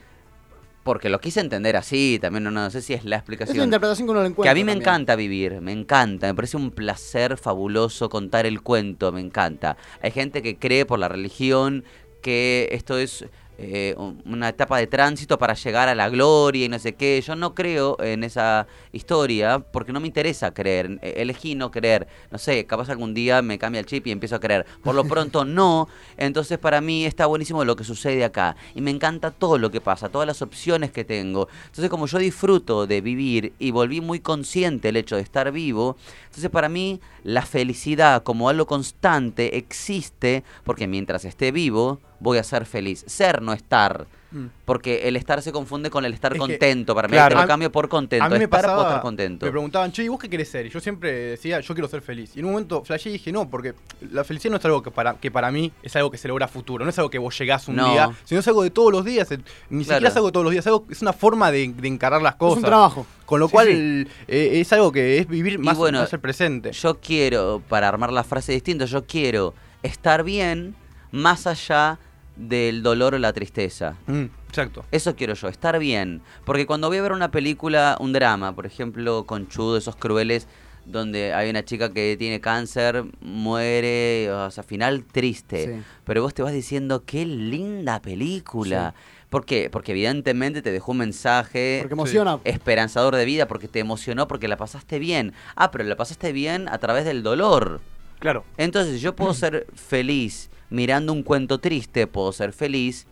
porque 0.87 1.11
lo 1.11 1.21
quise 1.21 1.41
entender 1.41 1.77
así, 1.77 2.19
también 2.19 2.45
no, 2.45 2.51
no 2.51 2.71
sé 2.71 2.81
si 2.81 2.95
es 2.95 3.05
la 3.05 3.17
Es 3.17 3.21
explicación. 3.21 3.59
la 3.59 3.65
interpretación 3.65 4.07
que 4.07 4.13
uno 4.13 4.23
le 4.23 4.29
encuentra. 4.29 4.45
Que 4.45 4.49
a 4.51 4.55
mí 4.55 4.65
me 4.65 4.73
también. 4.73 4.83
encanta 4.89 5.17
vivir, 5.17 5.61
me 5.61 5.73
encanta, 5.73 6.29
me 6.29 6.35
parece 6.35 6.57
un 6.57 6.71
placer 6.71 7.37
fabuloso 7.37 8.09
contar 8.09 8.47
el 8.47 8.63
cuento, 8.63 9.13
me 9.13 9.21
encanta. 9.21 9.77
Hay 10.01 10.13
gente 10.13 10.41
que 10.41 10.57
cree 10.57 10.87
por 10.87 10.99
la 10.99 11.09
religión 11.09 11.85
que 12.23 12.69
esto 12.73 12.97
es 12.99 13.27
eh, 13.59 13.95
un- 13.97 14.23
una 14.27 14.49
etapa 14.51 14.79
de 14.79 14.87
tránsito 14.87 15.39
para 15.39 15.55
llegar 15.55 15.89
a 15.89 15.95
la 15.95 16.09
gloria 16.09 16.65
y 16.67 16.69
no 16.69 16.79
sé 16.79 16.95
qué. 16.95 17.23
Yo 17.27 17.35
no 17.37 17.55
creo 17.55 17.97
en 18.03 18.25
esa 18.25 18.67
historia 18.93 19.59
porque 19.59 19.93
no 19.93 20.01
me 20.01 20.07
interesa 20.07 20.53
creer. 20.53 20.99
Eh, 21.03 21.15
Elegí 21.19 21.55
no 21.55 21.71
creer. 21.71 22.07
No 22.31 22.39
sé, 22.39 22.67
capaz 22.67 22.89
algún 22.91 23.15
día 23.15 23.43
me 23.43 23.59
cambia 23.59 23.81
el 23.81 23.87
chip 23.87 24.07
y 24.07 24.11
empiezo 24.11 24.37
a 24.37 24.41
creer. 24.41 24.67
Por 24.83 24.95
lo 24.95 25.05
pronto 25.09 25.45
no. 25.45 25.89
Entonces 26.17 26.59
para 26.59 26.81
mí 26.81 27.05
está 27.07 27.27
buenísimo 27.27 27.65
lo 27.65 27.77
que 27.77 27.85
sucede 27.85 28.25
acá. 28.25 28.57
Y 28.75 28.81
me 28.81 28.91
encanta 28.91 29.31
todo 29.31 29.59
lo 29.59 29.71
que 29.71 29.81
pasa, 29.81 30.09
todas 30.09 30.27
las 30.27 30.43
opciones 30.43 30.91
que 30.91 31.05
tengo. 31.05 31.49
Entonces 31.67 31.89
como 31.91 32.07
yo 32.07 32.19
disfruto 32.19 32.87
de 32.87 33.01
vivir 33.01 33.53
y 33.59 33.71
volví 33.71 34.01
muy 34.01 34.21
consciente 34.21 34.89
el 34.91 34.97
hecho 34.97 35.17
de 35.17 35.23
estar 35.23 35.51
vivo, 35.53 35.97
entonces 36.27 36.51
para 36.51 36.69
mí 36.69 37.01
la 37.25 37.43
felicidad 37.43 38.23
como 38.23 38.49
algo 38.49 38.67
constante 38.67 39.57
existe 39.57 40.45
porque 40.65 40.87
mientras 40.87 41.25
esté 41.25 41.53
vivo 41.53 42.01
voy 42.21 42.39
a 42.39 42.43
ser 42.43 42.67
feliz. 42.67 43.05
Ser, 43.07 43.43
no 43.43 43.53
estar. 43.53 44.07
Mm. 44.33 44.47
Porque 44.65 45.07
el 45.09 45.15
estar 45.17 45.41
se 45.41 45.53
confunde 45.53 45.89
con 45.89 46.05
el 46.05 46.13
estar 46.13 46.33
Es 46.33 46.35
que- 46.35 46.41
contento. 46.41 46.95
Para 46.97 47.07
mí 47.07 47.13
Claro. 47.13 47.37
te 47.37 47.43
lo 47.43 47.47
cambio 47.49 47.71
por 47.71 47.89
contento. 47.89 48.25
A 48.25 48.29
mí 48.29 48.37
me 48.39 48.45
estar 48.45 48.61
pasaba, 48.63 48.83
o 48.83 48.87
estar 48.87 49.01
contento. 49.01 49.47
Me 49.47 49.53
preguntaban, 49.53 49.93
che, 49.93 50.03
¿y 50.03 50.09
vos 50.09 50.19
qué 50.19 50.29
querés 50.29 50.51
ser? 50.51 50.67
Y 50.67 50.69
yo 50.71 50.81
siempre 50.81 51.13
decía, 51.13 51.61
yo 51.61 51.75
quiero 51.75 51.87
ser 51.89 52.03
feliz. 52.03 52.33
Y 52.37 52.41
en 52.41 52.47
un 52.47 52.51
momento 52.51 52.83
flashé 52.85 53.09
y 53.09 53.13
dije, 53.13 53.31
no, 53.31 53.49
porque 53.49 53.75
la 54.11 54.25
felicidad 54.25 54.51
no 54.51 54.57
es 54.59 54.65
algo 54.65 54.83
que 54.83 54.91
para, 54.91 55.15
que 55.15 55.31
para 55.31 55.51
mí 55.53 55.73
es 55.83 55.95
algo 55.95 56.11
que 56.11 56.19
se 56.19 56.27
logra 56.27 56.47
a 56.47 56.49
futuro. 56.49 56.85
No 56.85 56.91
es 56.91 56.99
algo 56.99 57.09
que 57.09 57.19
vos 57.19 57.39
llegás 57.39 57.69
un 57.69 57.77
No. 57.77 57.91
día, 57.93 58.11
sino 58.25 58.41
es 58.41 58.49
algo 58.49 58.65
de 58.65 58.71
todos 58.71 58.91
los 58.93 59.05
días. 59.05 59.31
Ni 59.31 59.37
Claro. 59.85 59.85
siquiera 59.85 60.09
es 60.09 60.17
algo 60.17 60.27
de 60.29 60.33
todos 60.33 60.45
los 60.45 60.51
días, 60.53 60.65
es, 60.65 60.67
algo- 60.67 60.87
es 60.91 61.03
una 61.03 61.13
forma 61.13 61.51
de, 61.53 61.73
de 61.73 61.89
encarar 61.89 62.21
las 62.21 62.35
cosas. 62.35 62.65
trabajo. 62.65 63.07
Con 63.27 63.41
lo 63.41 63.47
Sí, 63.47 63.53
cual 63.53 63.67
sí. 63.69 64.09
eh, 64.29 64.61
es 64.61 64.73
algo 64.73 64.91
que 64.93 65.19
es 65.19 65.29
vivir 65.29 65.59
más, 65.61 65.77
bueno, 65.79 66.01
más 66.01 66.13
el 66.13 66.21
presente. 66.21 66.73
Yo 66.73 66.99
quiero, 67.01 67.63
para 67.69 67.89
armar 67.89 68.13
la 68.13 68.25
frase 68.25 68.53
distinta, 68.53 68.85
yo 68.87 69.05
quiero 69.07 69.55
estar 69.83 70.25
bien 70.25 70.75
más 71.13 71.47
allá 71.47 71.99
del 72.37 72.83
dolor 72.83 73.15
o 73.15 73.19
la 73.19 73.33
tristeza. 73.33 73.97
Mm, 74.07 74.25
exacto. 74.49 74.85
Eso 74.93 75.17
quiero 75.17 75.35
yo, 75.35 75.49
estar 75.49 75.79
bien. 75.79 76.23
Porque 76.45 76.67
cuando 76.67 76.89
voy 76.89 76.99
a 76.99 77.03
ver 77.03 77.13
una 77.13 77.31
película, 77.31 77.97
un 78.01 78.13
drama, 78.13 78.55
por 78.55 78.67
ejemplo, 78.67 79.25
Conchudo, 79.25 79.77
esos 79.77 79.97
crueles, 79.97 80.47
donde 80.85 81.35
hay 81.35 81.51
una 81.51 81.65
chica 81.65 81.93
que 81.93 82.17
tiene 82.19 82.41
cáncer, 82.41 83.05
muere, 83.21 84.31
o 84.31 84.51
sea, 84.51 84.63
final 84.63 85.05
triste. 85.05 85.77
Sí. 85.77 85.83
Pero 86.05 86.23
vos 86.23 86.35
te 86.35 86.43
vas 86.43 86.53
diciendo, 86.53 87.03
qué 87.05 87.27
linda 87.27 88.01
película. 88.01 88.95
¿Por 89.31 89.45
qué? 89.45 89.69
Porque 89.71 89.93
evidentemente 89.93 90.63
te 90.63 90.71
dejó 90.71 90.93
un 90.93 90.99
mensaje 90.99 91.79
Porque 91.81 91.95
emociona. 91.95 92.39
esperanzador 92.45 93.17
de 93.17 93.25
vida, 93.25 93.49
porque 93.49 93.67
te 93.67 93.81
emocionó, 93.81 94.29
porque 94.29 94.47
la 94.47 94.57
pasaste 94.57 95.01
bien. 95.01 95.33
Ah, 95.57 95.73
pero 95.73 95.83
la 95.85 95.97
pasaste 95.97 96.31
bien 96.33 96.69
a 96.69 96.79
través 96.79 97.05
del 97.05 97.25
dolor. 97.25 97.81
Claro. 98.21 98.45
Entonces, 98.57 99.01
yo 99.01 99.17
puedo 99.17 99.35
ser 99.35 99.67
feliz 99.75 100.49
mirando 100.71 101.13
un 101.13 101.23
cuento 101.23 101.59
triste, 101.59 102.07
puedo 102.07 102.33
ser 102.33 102.53
feliz, 102.53 103.07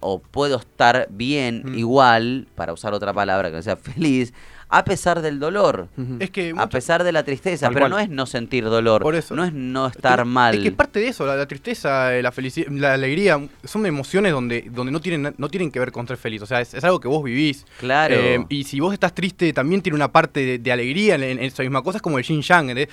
o 0.00 0.20
puedo 0.20 0.58
estar 0.58 1.08
bien 1.10 1.62
Mm. 1.64 1.78
igual, 1.78 2.48
para 2.54 2.72
usar 2.72 2.92
otra 2.94 3.12
palabra 3.12 3.50
que 3.50 3.56
no 3.56 3.62
sea 3.62 3.76
feliz, 3.76 4.32
a 4.68 4.84
pesar 4.84 5.22
del 5.22 5.38
dolor. 5.38 5.88
Es 6.18 6.30
que 6.30 6.52
A 6.56 6.68
pesar 6.68 7.04
de 7.04 7.12
la 7.12 7.22
tristeza, 7.24 7.66
Tal 7.66 7.74
pero 7.74 7.84
cual. 7.84 7.90
no 7.92 7.98
es 8.00 8.08
no 8.08 8.26
sentir 8.26 8.64
dolor, 8.64 9.00
Por 9.02 9.14
eso. 9.14 9.34
no 9.36 9.44
es 9.44 9.52
no 9.52 9.86
estar 9.86 10.20
Es 10.20 10.26
mal. 10.26 10.60
que 10.62 10.72
parte 10.72 10.98
de 11.00 11.08
eso, 11.08 11.24
la, 11.24 11.36
la 11.36 11.46
tristeza, 11.46 12.14
eh, 12.16 12.22
la 12.22 12.32
felicidad, 12.32 12.66
la 12.70 12.94
alegría, 12.94 13.40
son 13.64 13.86
emociones 13.86 14.32
donde, 14.32 14.66
donde 14.72 14.90
no 14.92 15.00
tienen 15.00 15.34
no 15.38 15.48
tienen 15.48 15.70
que 15.70 15.78
ver 15.78 15.92
con 15.92 16.06
ser 16.08 16.16
feliz. 16.16 16.42
O 16.42 16.46
sea, 16.46 16.60
es, 16.60 16.74
es 16.74 16.82
algo 16.82 16.98
que 16.98 17.06
vos 17.08 17.22
vivís. 17.22 17.64
Claro. 17.78 18.14
Eh, 18.16 18.44
y 18.48 18.64
si 18.64 18.80
vos 18.80 18.92
estás 18.92 19.14
triste, 19.14 19.52
también 19.52 19.82
tiene 19.82 19.94
una 19.94 20.10
parte 20.10 20.40
de, 20.44 20.58
de 20.58 20.72
alegría 20.72 21.14
en, 21.14 21.22
en 21.22 21.38
esa 21.38 21.62
misma 21.62 21.82
cosa. 21.82 21.98
Es 21.98 22.02
como 22.02 22.18
el 22.18 22.24
yin 22.24 22.42
yang. 22.42 22.70
Eh, 22.76 22.88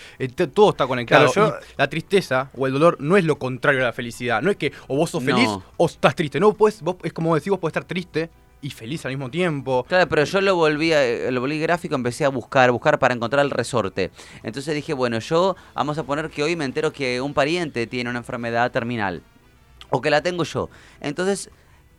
todo 0.53 0.69
está 0.69 0.85
conectado. 0.85 1.31
Claro, 1.31 1.51
yo- 1.51 1.67
la 1.77 1.89
tristeza 1.89 2.49
o 2.55 2.67
el 2.67 2.73
dolor 2.73 2.97
no 2.99 3.17
es 3.17 3.25
lo 3.25 3.37
contrario 3.39 3.81
a 3.81 3.85
la 3.85 3.93
felicidad. 3.93 4.41
No 4.43 4.51
es 4.51 4.57
que 4.57 4.71
o 4.87 4.95
vos 4.95 5.09
sos 5.09 5.23
No. 5.23 5.35
feliz 5.35 5.49
o 5.77 5.85
estás 5.87 6.15
triste. 6.15 6.39
No, 6.39 6.53
pues, 6.53 6.81
vos, 6.81 6.97
es 7.03 7.13
como 7.13 7.33
decir, 7.33 7.49
vos 7.49 7.59
podés 7.59 7.71
estar 7.71 7.83
triste 7.85 8.29
y 8.63 8.69
feliz 8.71 9.05
al 9.05 9.11
mismo 9.11 9.29
tiempo. 9.29 9.85
Claro, 9.87 10.07
pero 10.09 10.23
yo 10.23 10.41
lo 10.41 10.55
volví, 10.55 10.93
a- 10.93 11.29
lo 11.29 11.41
volví 11.41 11.59
gráfico, 11.59 11.93
empecé 11.95 12.25
a 12.25 12.29
buscar, 12.29 12.71
buscar 12.71 12.97
para 12.97 13.13
encontrar 13.13 13.45
el 13.45 13.51
resorte. 13.51 14.09
Entonces 14.41 14.73
dije, 14.73 14.93
bueno, 14.93 15.19
yo 15.19 15.55
vamos 15.75 15.97
a 15.97 16.03
poner 16.03 16.29
que 16.29 16.41
hoy 16.43 16.55
me 16.55 16.65
entero 16.65 16.91
que 16.91 17.21
un 17.21 17.33
pariente 17.33 17.85
tiene 17.85 18.09
una 18.09 18.19
enfermedad 18.19 18.71
terminal. 18.71 19.21
O 19.91 20.01
que 20.01 20.09
la 20.09 20.23
tengo 20.23 20.43
yo. 20.43 20.69
Entonces, 21.01 21.51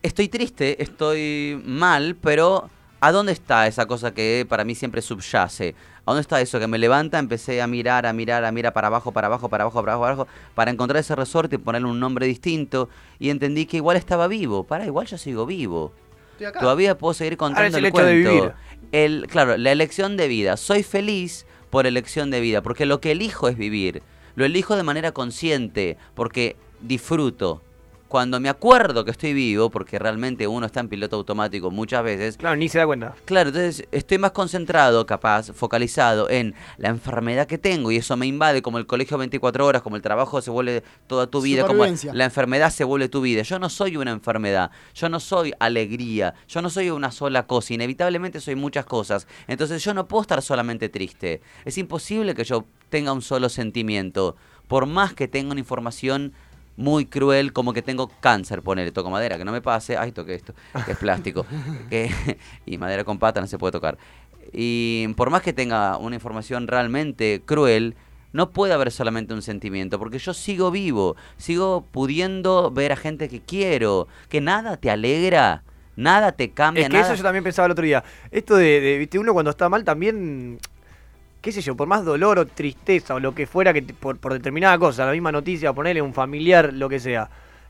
estoy 0.03 0.29
triste, 0.29 0.83
estoy 0.83 1.63
mal, 1.65 2.17
pero 2.21 2.69
¿a 3.01 3.13
dónde 3.13 3.33
está 3.33 3.67
esa 3.67 3.87
cosa 3.87 4.13
que 4.13 4.47
para 4.49 4.65
mí 4.65 4.75
siempre 4.75 5.01
subyace? 5.03 5.77
¿A 6.07 6.11
dónde 6.11 6.23
está 6.23 6.41
eso 6.41 6.59
que 6.59 6.67
me 6.67 6.77
levanta? 6.79 7.19
Empecé 7.19 7.63
a 7.63 7.67
mirar, 7.67 8.05
a 8.05 8.13
mirar, 8.13 8.45
a 8.45 8.53
mirar 8.53 8.73
para 8.73 8.89
abajo, 8.89 9.13
para 9.13 9.27
abajo, 9.29 9.49
para 9.49 9.65
abajo, 9.65 9.81
para 9.81 9.93
abajo, 9.95 10.03
para 10.03 10.13
abajo, 10.25 10.29
para 10.55 10.71
encontrar 10.71 11.01
ese 11.01 11.15
resorte 11.15 11.55
y 11.55 11.59
ponerle 11.59 11.89
un 11.89 12.01
nombre 12.01 12.27
distinto. 12.27 12.89
Y 13.19 13.31
entendí 13.31 13.65
que 13.67 13.77
igual 13.79 13.97
estaba 13.97 14.27
vivo. 14.29 14.65
Para, 14.65 14.85
igual 14.87 15.07
yo 15.07 15.17
sigo 15.17 15.47
vivo. 15.47 15.93
Estoy 16.35 16.47
acá. 16.47 16.61
Todavía 16.61 16.99
puedo 16.99 17.15
seguir 17.15 17.37
contando 17.37 17.79
el 17.79 17.85
el, 17.85 17.89
hecho 17.91 18.05
de 18.05 18.23
cuento. 18.23 18.31
vivir. 18.31 18.53
El, 18.93 19.27
claro, 19.29 19.57
la 19.57 19.73
elección 19.73 20.17
de 20.17 20.29
vida. 20.29 20.57
Soy 20.57 20.83
feliz 20.83 21.47
por 21.71 21.87
elección 21.87 22.31
de 22.31 22.41
vida, 22.41 22.63
porque 22.63 22.87
lo 22.87 23.01
que 23.01 23.13
elijo 23.13 23.49
es 23.49 23.57
vivir. 23.57 24.03
Lo 24.37 24.45
elijo 24.45 24.77
de 24.77 24.83
manera 24.83 25.13
consciente, 25.13 25.97
porque 26.15 26.57
disfruto. 26.81 27.63
Cuando 28.09 28.39
me 28.39 28.49
acuerdo 28.49 29.05
que 29.05 29.11
estoy 29.11 29.33
vivo, 29.33 29.71
porque 29.71 29.99
realmente 29.99 30.47
uno 30.47 30.67
está 30.67 30.81
en 30.81 30.89
piloto 30.89 31.17
automático 31.17 31.71
muchas 31.71 32.05
veces. 32.05 32.37
Claro, 32.37 32.57
ni 32.57 32.69
se 32.69 32.79
da 32.79 32.87
cuenta. 32.87 33.15
Claro, 33.25 33.49
entonces 33.49 33.89
estoy 33.91 34.19
más 34.19 34.31
concentrado, 34.33 35.05
capaz, 35.07 35.53
focalizado 35.53 36.31
en 36.31 36.55
la 36.77 36.91
enfermedad 36.91 37.47
que 37.47 37.59
tengo 37.59 37.91
y 37.91 37.97
eso 37.97 38.17
me 38.17 38.27
invade, 38.27 38.63
como 38.63 38.79
el 38.79 38.87
colegio 38.87 39.19
24 39.19 39.67
horas, 39.67 39.83
como 39.83 39.97
el 39.97 40.03
trabajo 40.03 40.41
se 40.43 40.51
vuelve 40.51 40.85
toda 41.07 41.27
tu 41.27 41.41
vida, 41.41 41.67
como 41.67 41.85
la 41.87 42.25
enfermedad 42.25 42.71
se 42.71 42.85
vuelve 42.85 43.09
tu 43.09 43.21
vida. 43.21 43.43
Yo 43.43 43.59
no 43.59 43.69
soy 43.69 43.97
una 43.97 44.13
enfermedad, 44.13 44.71
yo 44.95 45.09
no 45.09 45.19
soy 45.19 45.53
alegría, 45.59 46.35
yo 46.47 46.63
no 46.63 46.71
soy 46.71 46.91
una 46.91 47.11
sola 47.11 47.47
cosa, 47.47 47.75
inevitablemente 47.75 48.41
soy 48.41 48.55
muchas 48.55 48.85
cosas. 48.85 49.27
Entonces 49.49 49.83
yo 49.83 49.95
no 49.95 50.07
puedo 50.07 50.23
estar 50.23 50.41
solamente 50.43 50.89
triste. 50.89 51.41
Es 51.65 51.79
imposible 51.79 52.35
que 52.35 52.45
yo 52.45 52.65
tenga 52.91 53.13
un 53.13 53.23
solo 53.23 53.49
sentimiento, 53.49 54.37
por 54.69 54.87
más 54.87 55.15
que 55.15 55.27
tenga 55.27 55.51
una 55.51 55.61
información 55.61 56.33
muy 56.77 57.07
cruel, 57.07 57.53
como 57.53 57.73
que 57.73 57.83
tengo 57.83 58.09
cáncer, 58.21 58.63
ponele, 58.63 58.91
toco 58.93 59.11
madera, 59.11 59.39
que 59.39 59.45
no 59.45 59.53
me 59.53 59.63
pase, 59.63 59.97
ay, 59.97 60.13
toqué 60.13 60.35
esto, 60.35 60.55
que 60.85 60.93
es 60.93 60.99
plástico, 60.99 61.47
que, 61.91 62.11
y 62.67 62.79
madera 62.79 63.05
con 63.05 63.19
pata 63.19 63.41
no 63.41 63.47
se 63.47 63.59
puede 63.59 63.73
tocar. 63.73 63.99
Y 64.53 65.09
por 65.17 65.31
más 65.31 65.43
que 65.43 65.53
tenga 65.53 65.97
una 65.97 66.17
información 66.17 66.67
realmente 66.67 67.43
cruel, 67.45 67.97
no 68.33 68.51
puede 68.51 68.75
haber 68.75 68.91
solamente 68.91 69.33
un 69.33 69.43
sentimiento, 69.43 69.99
porque 69.99 70.19
yo 70.19 70.35
sigo 70.35 70.71
vivo, 70.71 71.17
sigo 71.37 71.87
pudiendo 71.91 72.71
ver 72.71 72.93
a 72.93 72.97
gente 72.97 73.29
que 73.29 73.41
quiero, 73.41 74.09
que 74.29 74.41
nada 74.41 74.77
te 74.77 74.91
alegra, 74.91 75.63
nada 75.97 76.33
te 76.33 76.51
cambia, 76.51 76.83
Es 76.83 76.89
que 76.89 76.95
nada. 76.97 77.07
eso 77.07 77.15
yo 77.15 77.23
también 77.23 77.45
pensaba 77.45 77.67
el 77.67 77.73
otro 77.73 77.85
día. 77.85 78.03
Esto 78.33 78.57
de, 78.57 78.81
de, 78.81 78.99
viste, 78.99 79.21
uno 79.21 79.33
cuando 79.33 79.51
está 79.51 79.69
mal 79.69 79.85
también, 79.85 80.59
qué 81.45 81.53
sé 81.53 81.61
yo, 81.61 81.77
por 81.77 81.87
más 81.87 82.07
dolor 82.07 82.39
o 82.39 82.47
tristeza 82.47 83.15
o 83.15 83.21
lo 83.21 83.35
que 83.35 83.47
fuera 83.47 83.75
que 83.75 83.83
por, 83.83 84.17
por 84.17 84.33
determinada 84.33 84.79
cosa, 84.79 85.05
la 85.05 85.13
misma 85.13 85.31
noticia, 85.31 85.75
ponerle 85.75 86.01
un 86.01 86.15
familiar, 86.15 86.73
lo 86.73 86.89
que 86.89 86.99
sea, 86.99 87.29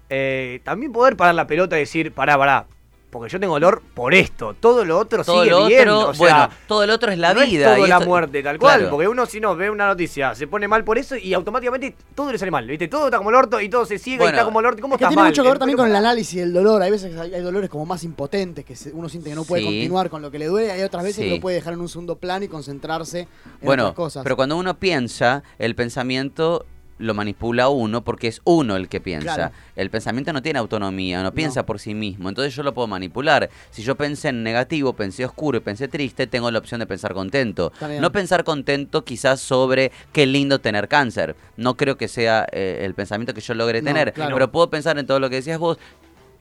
eh, 0.09 0.61
también 0.63 0.93
poder 0.93 1.17
parar 1.17 1.35
la 1.35 1.49
pelota 1.49 1.77
y 1.77 1.81
decir, 1.81 2.13
pará, 2.13 2.39
pará, 2.39 2.67
porque 3.15 3.33
yo 3.33 3.41
tengo 3.41 3.55
dolor 3.55 3.83
por 3.95 4.13
esto, 4.15 4.55
todo 4.61 4.85
lo 4.85 4.99
otro 4.99 5.25
todo 5.25 5.43
sigue 5.45 5.51
lo 5.55 5.67
bien, 5.67 5.89
otro, 5.89 6.11
o 6.11 6.15
sea, 6.15 6.19
bueno, 6.47 6.49
todo 6.69 6.87
lo 6.87 6.95
otro 6.95 7.11
es 7.13 7.19
la 7.19 7.33
no 7.33 7.41
vida. 7.43 7.71
Es 7.71 7.75
todo 7.77 7.87
y 7.87 7.89
la 7.89 7.97
esto- 7.97 8.07
muerte, 8.09 8.43
tal 8.43 8.59
cual. 8.59 8.79
Claro. 8.81 8.91
Porque 8.91 9.09
uno, 9.09 9.25
si 9.27 9.41
no 9.41 9.57
ve 9.57 9.71
una 9.71 9.87
noticia, 9.87 10.35
se 10.35 10.47
pone 10.47 10.69
mal 10.69 10.85
por 10.85 10.99
eso 10.99 11.17
y 11.17 11.33
automáticamente 11.33 11.95
todo 12.15 12.31
le 12.33 12.39
sale 12.39 12.51
mal. 12.51 12.67
¿Viste? 12.67 12.89
Todo 12.89 13.07
está 13.07 13.19
como 13.19 13.31
el 13.31 13.37
orto 13.37 13.61
y 13.61 13.69
todo 13.69 13.87
se 13.87 13.99
ciega 13.99 14.25
Bueno, 14.25 14.37
y 14.37 14.39
está 14.39 14.45
como 14.45 14.61
el 14.61 14.67
orto. 14.67 14.83
¿Cómo 14.83 14.95
Es 14.97 14.99
que 14.99 15.07
tiene 15.07 15.23
mal? 15.23 15.31
mucho 15.31 15.43
que 15.43 15.49
ver 15.49 15.59
también 15.59 15.77
con 15.79 15.89
el 15.89 15.97
análisis 15.97 16.41
del 16.41 16.53
dolor. 16.53 16.83
Hay 16.83 16.91
veces 16.91 17.15
que 17.15 17.21
hay, 17.37 17.41
dolores 17.43 17.71
como 17.71 17.87
más 17.87 18.03
impotentes, 18.05 18.65
que 18.65 18.75
uno 18.93 19.09
siente 19.09 19.31
que 19.31 19.37
no 19.37 19.45
puede 19.45 19.63
Sí. 19.63 19.67
continuar 19.69 20.11
con 20.11 20.21
lo 20.21 20.31
que 20.31 20.39
le 20.39 20.47
duele. 20.47 20.73
Hay 20.73 20.83
otras 20.83 21.05
veces 21.05 21.23
Sí. 21.25 21.31
que 21.31 21.37
lo 21.37 21.41
puede 21.41 21.57
dejar 21.57 21.73
en 21.75 21.81
un 21.81 21.89
segundo 21.89 22.17
plano 22.17 22.45
y 22.45 22.49
concentrarse 22.49 23.21
en 23.21 23.29
Bueno, 23.63 23.85
otras 23.85 23.97
cosas. 23.97 24.23
pero 24.25 24.37
cuando 24.37 24.57
uno 24.57 24.75
piensa, 24.79 25.43
el 25.59 25.75
pensamiento 25.75 26.67
lo 26.99 27.15
manipula 27.15 27.69
uno 27.69 28.05
porque 28.05 28.29
es 28.29 28.41
uno 28.45 28.77
el 28.77 28.89
que 28.89 29.01
piensa. 29.01 29.35
Claro. 29.35 29.53
El 29.77 29.91
pensamiento 29.91 30.33
no 30.33 30.43
tiene 30.43 30.59
autonomía, 30.59 31.23
no 31.23 31.33
piensa 31.33 31.67
por 31.67 31.81
sí 31.81 31.95
mismo. 31.95 32.29
Entonces 32.29 32.55
yo 32.55 32.63
lo 32.63 32.73
puedo 32.75 32.87
manipular. 32.89 33.51
Si 33.71 33.83
yo 33.83 33.97
pensé 33.97 34.29
en 34.29 34.43
negativo, 34.43 34.93
pensé 34.93 35.25
oscuro 35.25 35.59
y 35.59 35.61
pensé 35.61 35.89
triste, 35.89 36.27
tengo 36.27 36.51
la 36.51 36.59
opción 36.59 36.79
de 36.81 36.87
pensar 36.87 37.15
contento. 37.15 37.73
No 38.01 38.13
pensar 38.13 38.45
contento 38.45 39.05
quizás 39.05 39.41
sobre 39.41 39.91
qué 40.13 40.27
lindo 40.27 40.61
tener 40.61 40.89
cáncer. 40.89 41.35
No 41.57 41.77
creo 41.77 41.97
que 41.97 42.09
sea 42.09 42.47
eh, 42.53 42.83
el 42.83 42.95
pensamiento 42.95 43.35
que 43.35 43.41
yo 43.41 43.55
logre 43.55 43.83
No, 43.83 43.87
tener. 43.89 44.13
claro. 44.13 44.35
Pero 44.35 44.53
puedo 44.53 44.71
pensar 44.71 44.99
en 44.99 45.07
todo 45.07 45.19
lo 45.21 45.29
que 45.31 45.37
decías 45.37 45.59
vos, 45.59 45.79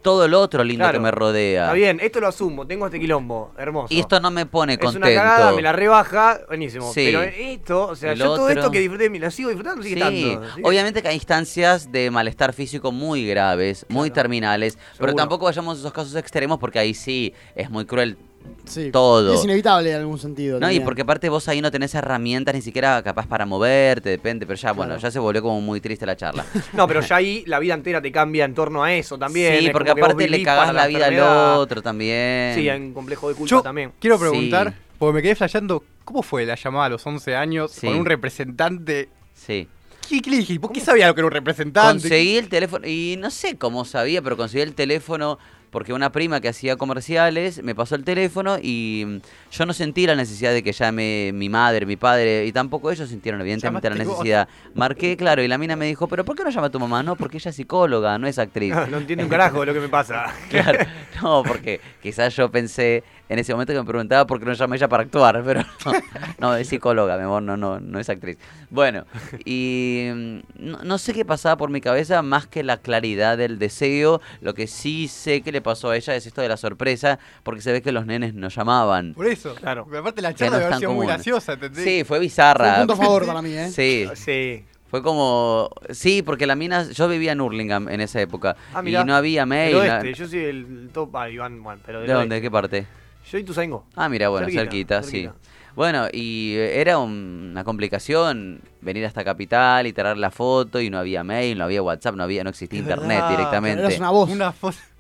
todo 0.04 0.28
lo 0.28 0.40
otro 0.40 0.64
lindo 0.64 0.84
Claro. 0.84 1.00
que 1.00 1.04
me 1.04 1.10
rodea. 1.12 1.64
Está 1.64 1.74
bien, 1.74 2.00
esto 2.00 2.20
lo 2.20 2.28
asumo, 2.28 2.68
tengo 2.68 2.86
este 2.86 3.00
quilombo, 3.00 3.54
hermoso. 3.58 3.92
Y 3.94 4.00
esto 4.02 4.20
no 4.20 4.30
me 4.30 4.46
pone 4.46 4.74
es 4.74 4.80
contento. 4.80 5.08
una 5.08 5.16
cagada, 5.16 5.52
me 5.54 5.62
la 5.64 5.72
rebaja, 5.72 6.42
buenísimo. 6.48 6.94
Sí. 6.94 7.06
Pero 7.06 7.24
esto, 7.24 7.88
o 7.88 7.96
sea, 7.96 8.12
El 8.12 8.20
yo 8.20 8.26
todo 8.36 8.50
esto 8.50 8.70
que 8.70 8.80
disfruté, 8.80 9.10
me 9.10 9.18
la 9.20 9.32
sigo 9.32 9.50
disfrutando, 9.50 9.82
sigue 9.82 9.96
Sí, 9.96 10.02
tanto. 10.02 10.46
¿sí? 10.56 10.62
obviamente 10.64 11.02
que 11.02 11.08
hay 11.08 11.16
instancias 11.16 11.92
de 11.92 12.12
malestar 12.12 12.54
físico 12.54 12.92
muy 12.92 13.26
graves, 13.28 13.86
muy 13.90 14.12
terminales, 14.12 14.78
pero 15.00 15.16
tampoco 15.16 15.46
vayamos 15.46 15.78
a 15.78 15.80
esos 15.80 15.94
casos 15.94 16.16
extremos 16.16 16.60
porque 16.60 16.78
ahí 16.78 16.94
sí 16.94 17.34
es 17.56 17.70
muy 17.70 17.86
cruel 17.86 18.18
Sí. 18.66 18.92
todo. 18.92 19.34
Es 19.34 19.44
inevitable 19.44 19.92
en 19.92 19.98
algún 19.98 20.18
sentido. 20.18 20.60
No, 20.60 20.72
y 20.72 20.80
porque 20.80 21.02
aparte 21.02 21.28
vos 21.30 21.48
ahí 21.50 21.62
no 21.62 21.70
tenés 21.70 21.94
herramientas 21.96 22.56
ni 22.56 22.62
siquiera 22.62 23.02
capaz 23.04 23.28
para 23.28 23.46
moverte, 23.46 24.10
depende, 24.10 24.46
pero 24.46 24.58
ya, 24.58 24.72
bueno, 24.72 24.98
ya 24.98 25.12
se 25.12 25.20
volvió 25.20 25.42
como 25.42 25.60
muy 25.62 25.82
triste 25.82 26.06
la 26.06 26.16
charla. 26.16 26.46
No, 26.74 26.88
pero 26.88 27.02
ya 27.02 27.18
ahí 27.18 27.44
la 27.46 27.60
vida 27.60 27.74
entera 27.74 28.02
te 28.02 28.12
cambia 28.12 28.46
en 28.46 28.54
torno 28.54 28.84
a 28.84 28.94
eso 28.94 29.18
también. 29.18 29.60
sí, 29.60 29.66
es 29.68 29.72
porque 29.72 29.92
aparte 29.92 30.30
le 30.30 30.42
cagás 30.44 30.74
la 30.74 30.88
vida 30.88 31.08
al 31.08 31.20
otro 31.60 31.82
también. 31.82 32.56
Sí, 32.56 32.70
hay 32.70 32.80
un 32.80 32.94
complejo 32.94 33.30
de 33.30 33.36
culpa 33.36 33.50
Yo 33.50 33.62
también. 33.62 33.92
quiero 34.00 34.18
preguntar, 34.18 34.70
Sí. 34.72 34.76
porque 34.98 35.14
me 35.16 35.22
quedé 35.22 35.36
flasheando, 35.36 35.84
¿cómo 36.06 36.24
fue 36.24 36.46
la 36.46 36.56
llamada 36.56 36.86
a 36.86 36.90
los 36.90 37.06
11 37.06 37.36
años 37.36 37.72
Sí. 37.72 37.88
con 37.88 37.98
un 37.98 38.06
representante? 38.06 39.10
Sí. 39.34 39.68
¿Qué, 40.08 40.22
qué 40.22 40.30
le 40.32 40.38
dijiste? 40.38 40.60
¿Por 40.60 40.72
qué 40.72 40.80
sabía 40.82 41.08
lo 41.08 41.16
que 41.16 41.22
era 41.22 41.28
un 41.28 41.32
representante? 41.32 42.02
Conseguí 42.04 42.38
el 42.38 42.50
teléfono, 42.50 42.88
y 42.88 43.16
no 43.20 43.30
sé 43.32 43.58
cómo 43.58 43.86
sabía, 43.86 44.22
pero 44.22 44.36
conseguí 44.38 44.62
el 44.62 44.74
teléfono 44.74 45.38
porque 45.74 45.92
una 45.92 46.12
prima 46.12 46.40
que 46.40 46.48
hacía 46.48 46.76
comerciales 46.76 47.64
me 47.64 47.74
pasó 47.74 47.96
el 47.96 48.04
teléfono 48.04 48.58
y 48.62 49.04
mm, 49.08 49.18
yo 49.52 49.66
no 49.66 49.74
sentí 49.74 50.06
la 50.06 50.16
necesidad 50.16 50.54
de 50.54 50.62
que 50.62 50.72
llame 50.72 51.32
mi 51.34 51.50
madre, 51.50 51.88
mi 51.88 51.96
padre, 51.96 52.46
y 52.46 52.52
tampoco 52.52 52.92
ellos 52.92 53.10
sintieron 53.10 53.42
evidentemente 53.42 53.90
la 53.90 53.96
vos. 53.96 54.06
necesidad. 54.08 54.48
Marqué, 54.76 55.18
claro, 55.18 55.42
y 55.42 55.48
la 55.48 55.58
mina 55.58 55.76
me 55.76 55.88
dijo, 55.88 56.08
pero 56.08 56.24
¿por 56.24 56.36
qué 56.36 56.44
no 56.44 56.52
llama 56.52 56.68
a 56.68 56.70
tu 56.70 56.80
mamá? 56.80 57.02
No, 57.02 57.16
porque 57.16 57.38
ella 57.38 57.50
es 57.50 57.56
psicóloga, 57.56 58.20
no 58.20 58.28
es 58.28 58.38
actriz. 58.38 58.74
No 58.94 58.98
entiende 59.00 59.24
un 59.24 59.30
carajo 59.32 59.62
de 59.62 59.66
lo 59.66 59.74
que 59.74 59.80
me 59.80 59.90
pasa. 59.90 60.32
Claro, 60.50 60.86
no, 61.24 61.42
porque 61.42 61.82
quizás 62.04 62.36
yo 62.36 62.52
pensé 62.52 63.04
en 63.34 63.40
ese 63.40 63.52
momento 63.54 63.74
que 63.74 63.80
me 63.80 63.86
preguntaba 63.86 64.28
por 64.28 64.40
qué 64.40 64.46
no 64.46 64.54
llama 64.54 64.76
ella 64.76 64.88
para 64.88 65.04
actuar, 65.04 65.42
pero 65.44 65.62
no, 65.62 65.92
no, 66.40 66.56
es 66.56 66.68
psicóloga, 66.68 67.18
mi 67.18 67.24
amor, 67.24 67.42
no, 67.42 67.58
no, 67.58 67.80
no 67.80 68.00
es 68.00 68.08
actriz. 68.10 68.38
Bueno, 68.70 69.06
y 69.44 70.08
mm, 70.14 70.40
no, 70.60 70.84
no 70.84 70.98
sé 70.98 71.14
qué 71.14 71.26
pasaba 71.26 71.58
por 71.58 71.70
mi 71.72 71.82
cabeza 71.82 72.22
más 72.22 72.48
que 72.48 72.64
la 72.64 72.78
claridad 72.78 73.38
del 73.38 73.58
deseo. 73.60 74.22
Lo 74.42 74.54
que 74.54 74.68
sí 74.68 75.08
sé 75.08 75.42
que 75.42 75.52
le 75.52 75.62
pasó 75.62 75.90
a 75.90 75.98
ella 75.98 76.16
es 76.16 76.26
esto 76.28 76.42
de 76.42 76.50
la 76.50 76.58
sorpresa, 76.58 77.20
porque 77.44 77.62
se 77.62 77.72
ve 77.72 77.82
que 77.82 77.92
los 77.92 78.06
nenes 78.06 78.34
no 78.34 78.50
llamaban. 78.50 79.14
Por 79.16 79.28
eso. 79.28 79.56
Claro. 79.56 79.86
Pero 79.90 80.02
aparte 80.02 80.22
la 80.22 80.34
charla 80.34 80.58
no 80.60 80.64
debe 80.66 80.78
sido 80.78 80.94
muy 80.94 81.08
graciosa, 81.08 81.54
¿entendés? 81.54 81.84
Sí, 81.84 82.04
fue 82.04 82.20
bizarra. 82.20 82.76
Fue 82.76 82.82
un 82.84 82.88
punto 82.88 82.94
a 82.94 83.06
favor 83.06 83.26
para 83.26 83.42
mí, 83.42 83.52
¿eh? 83.54 83.70
Sí. 83.70 84.08
Sí. 84.16 84.64
Fue 84.94 85.02
como. 85.02 85.72
Sí, 85.90 86.22
porque 86.22 86.46
la 86.46 86.56
mina. 86.56 86.88
Yo 86.92 87.08
vivía 87.08 87.32
en 87.32 87.42
Hurlingham 87.42 87.90
en 87.90 88.00
esa 88.00 88.22
época. 88.22 88.56
Ah, 88.76 88.84
y 88.86 88.92
no 88.92 89.16
había 89.16 89.44
mail. 89.44 89.76
Del 89.76 89.88
na- 89.88 89.94
oeste, 89.96 90.14
yo 90.14 90.28
soy 90.28 90.40
el 90.44 90.90
top. 90.94 91.16
Ah, 91.16 91.30
Iván, 91.32 91.64
bueno, 91.64 91.82
pero 91.84 91.98
del 92.02 92.08
¿De 92.08 92.14
dónde? 92.14 92.36
¿De 92.36 92.42
qué 92.44 92.52
parte? 92.52 92.86
Yo 93.34 93.40
y. 93.40 93.70
Ah, 93.96 94.10
mira, 94.10 94.30
bueno, 94.30 94.46
Cerquita, 94.46 94.62
cerquita, 95.02 95.02
cerquita. 95.04 95.32
sí. 95.34 95.50
Bueno, 95.76 96.06
y 96.14 96.54
eh, 96.56 96.80
era 96.82 97.00
un- 97.00 97.50
una 97.52 97.64
complicación 97.64 98.62
venir 98.82 99.06
hasta 99.08 99.24
Capital 99.24 99.88
y 99.88 99.94
traer 99.94 100.18
la 100.18 100.30
foto 100.30 100.80
y 100.80 100.92
no 100.92 101.00
había 101.00 101.24
mail, 101.24 101.58
no 101.58 101.64
había 101.64 101.82
WhatsApp, 101.82 102.16
no 102.16 102.24
había, 102.24 102.44
no 102.44 102.52
existía 102.52 102.78
Es 102.80 102.84
internet 102.84 103.10
verdad, 103.22 103.30
directamente. 103.30 103.82
eras 103.82 103.98
una 104.00 104.10
voz. 104.12 104.30
Una. 104.30 104.54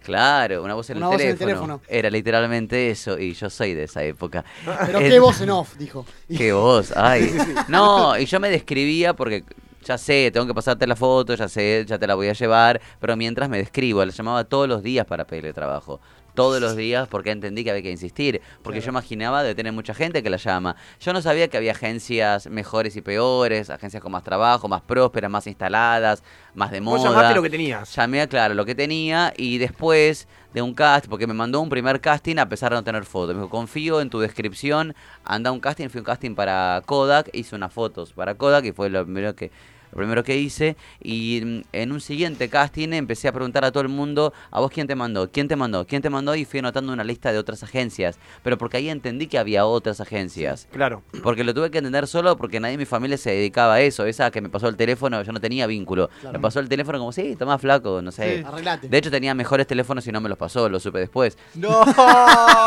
Claro, 0.03 0.63
una 0.63 0.73
voz 0.73 0.89
en, 0.89 0.97
Una 0.97 1.05
el, 1.07 1.11
voz 1.13 1.21
en 1.21 1.27
el 1.29 1.37
teléfono. 1.37 1.81
Era 1.87 2.09
literalmente 2.09 2.89
eso, 2.89 3.19
y 3.19 3.33
yo 3.33 3.49
soy 3.51 3.75
de 3.75 3.83
esa 3.83 4.03
época. 4.03 4.43
Pero 4.87 4.97
qué 4.99 5.19
voz 5.19 5.39
en 5.41 5.51
off, 5.51 5.75
dijo. 5.77 6.05
Qué 6.35 6.51
voz, 6.53 6.91
ay. 6.97 7.31
No, 7.67 8.17
y 8.17 8.25
yo 8.25 8.39
me 8.39 8.49
describía 8.49 9.13
porque 9.13 9.43
ya 9.85 9.97
sé, 9.99 10.31
tengo 10.33 10.47
que 10.47 10.53
pasarte 10.55 10.87
la 10.87 10.95
foto, 10.95 11.35
ya 11.35 11.47
sé, 11.47 11.85
ya 11.87 11.99
te 11.99 12.07
la 12.07 12.15
voy 12.15 12.29
a 12.29 12.33
llevar, 12.33 12.81
pero 12.99 13.15
mientras 13.15 13.47
me 13.47 13.57
describo, 13.59 14.03
la 14.03 14.11
llamaba 14.11 14.43
todos 14.45 14.67
los 14.67 14.81
días 14.81 15.05
para 15.05 15.25
pedirle 15.27 15.53
trabajo. 15.53 15.99
Todos 16.33 16.59
los 16.61 16.75
días 16.75 17.07
porque 17.07 17.31
entendí 17.31 17.63
que 17.63 17.71
había 17.71 17.83
que 17.83 17.91
insistir. 17.91 18.41
Porque 18.63 18.81
yo 18.81 18.89
imaginaba 18.89 19.43
de 19.43 19.55
tener 19.55 19.73
mucha 19.73 19.93
gente 19.93 20.23
que 20.23 20.29
la 20.29 20.37
llama. 20.37 20.75
Yo 20.99 21.13
no 21.13 21.21
sabía 21.21 21.47
que 21.47 21.57
había 21.57 21.71
agencias 21.73 22.47
mejores 22.47 22.95
y 22.95 23.01
peores, 23.01 23.69
agencias 23.69 24.01
con 24.01 24.11
más 24.11 24.23
trabajo, 24.23 24.67
más 24.67 24.81
prósperas, 24.81 25.29
más 25.29 25.45
instaladas, 25.47 26.23
más 26.55 26.71
de 26.71 26.79
Vos 26.79 26.99
moda. 26.99 27.09
llamaste 27.11 27.35
lo 27.35 27.43
que 27.43 27.49
tenías. 27.49 27.95
Llamé 27.95 28.21
a 28.21 28.27
claro 28.27 28.53
lo 28.53 28.65
que 28.65 28.75
tenía 28.75 29.33
y 29.37 29.57
después 29.57 30.27
de 30.53 30.61
un 30.61 30.73
cast, 30.73 31.07
porque 31.07 31.25
me 31.25 31.33
mandó 31.33 31.61
un 31.61 31.69
primer 31.69 31.99
casting 31.99 32.37
a 32.37 32.47
pesar 32.47 32.71
de 32.71 32.77
no 32.77 32.83
tener 32.83 33.05
fotos. 33.05 33.35
Me 33.35 33.41
dijo, 33.41 33.49
confío 33.49 34.01
en 34.01 34.09
tu 34.09 34.19
descripción, 34.19 34.95
anda 35.25 35.49
a 35.49 35.53
un 35.53 35.59
casting, 35.59 35.89
fui 35.89 35.97
a 35.99 36.01
un 36.01 36.05
casting 36.05 36.35
para 36.35 36.81
Kodak, 36.85 37.29
hice 37.33 37.55
unas 37.55 37.73
fotos 37.73 38.13
para 38.13 38.35
Kodak 38.35 38.65
y 38.65 38.71
fue 38.71 38.89
lo 38.89 39.03
primero 39.03 39.35
que 39.35 39.51
lo 39.93 39.97
primero 39.97 40.23
que 40.23 40.35
hice 40.37 40.75
y 41.01 41.41
mm, 41.43 41.61
en 41.71 41.91
un 41.91 42.01
siguiente 42.01 42.49
casting 42.49 42.89
empecé 42.93 43.27
a 43.27 43.31
preguntar 43.31 43.63
a 43.63 43.71
todo 43.71 43.83
el 43.83 43.89
mundo, 43.89 44.33
¿a 44.49 44.59
vos 44.59 44.71
quién 44.71 44.87
te 44.87 44.95
mandó? 44.95 45.29
¿Quién 45.31 45.47
te 45.47 45.55
mandó? 45.55 45.85
¿Quién 45.85 46.01
te 46.01 46.09
mandó? 46.09 46.33
Y 46.35 46.45
fui 46.45 46.59
anotando 46.59 46.91
una 46.91 47.03
lista 47.03 47.31
de 47.31 47.37
otras 47.37 47.61
agencias, 47.61 48.17
pero 48.41 48.57
porque 48.57 48.77
ahí 48.77 48.89
entendí 48.89 49.27
que 49.27 49.37
había 49.37 49.65
otras 49.67 50.01
agencias. 50.01 50.67
Claro. 50.71 51.03
Porque 51.21 51.43
lo 51.43 51.53
tuve 51.53 51.69
que 51.69 51.77
entender 51.77 52.07
solo 52.07 52.35
porque 52.37 52.59
nadie 52.59 52.73
en 52.73 52.79
mi 52.79 52.85
familia 52.85 53.17
se 53.17 53.29
dedicaba 53.31 53.75
a 53.75 53.81
eso. 53.81 54.05
Esa 54.05 54.31
que 54.31 54.41
me 54.41 54.49
pasó 54.49 54.67
el 54.67 54.75
teléfono, 54.75 55.21
yo 55.21 55.31
no 55.31 55.39
tenía 55.39 55.67
vínculo. 55.67 56.09
Claro. 56.21 56.33
Me 56.33 56.39
pasó 56.41 56.59
el 56.59 56.67
teléfono 56.69 56.97
como, 56.97 57.11
sí, 57.11 57.35
toma 57.37 57.57
flaco, 57.59 58.01
no 58.01 58.11
sé. 58.11 58.39
Sí, 58.39 58.43
arreglate. 58.45 58.87
De 58.89 58.97
hecho 58.97 59.11
tenía 59.11 59.33
mejores 59.35 59.67
teléfonos 59.67 60.07
y 60.07 60.11
no 60.11 60.19
me 60.21 60.29
los 60.29 60.37
pasó, 60.37 60.67
lo 60.69 60.79
supe 60.79 60.99
después. 60.99 61.37
No. 61.53 61.83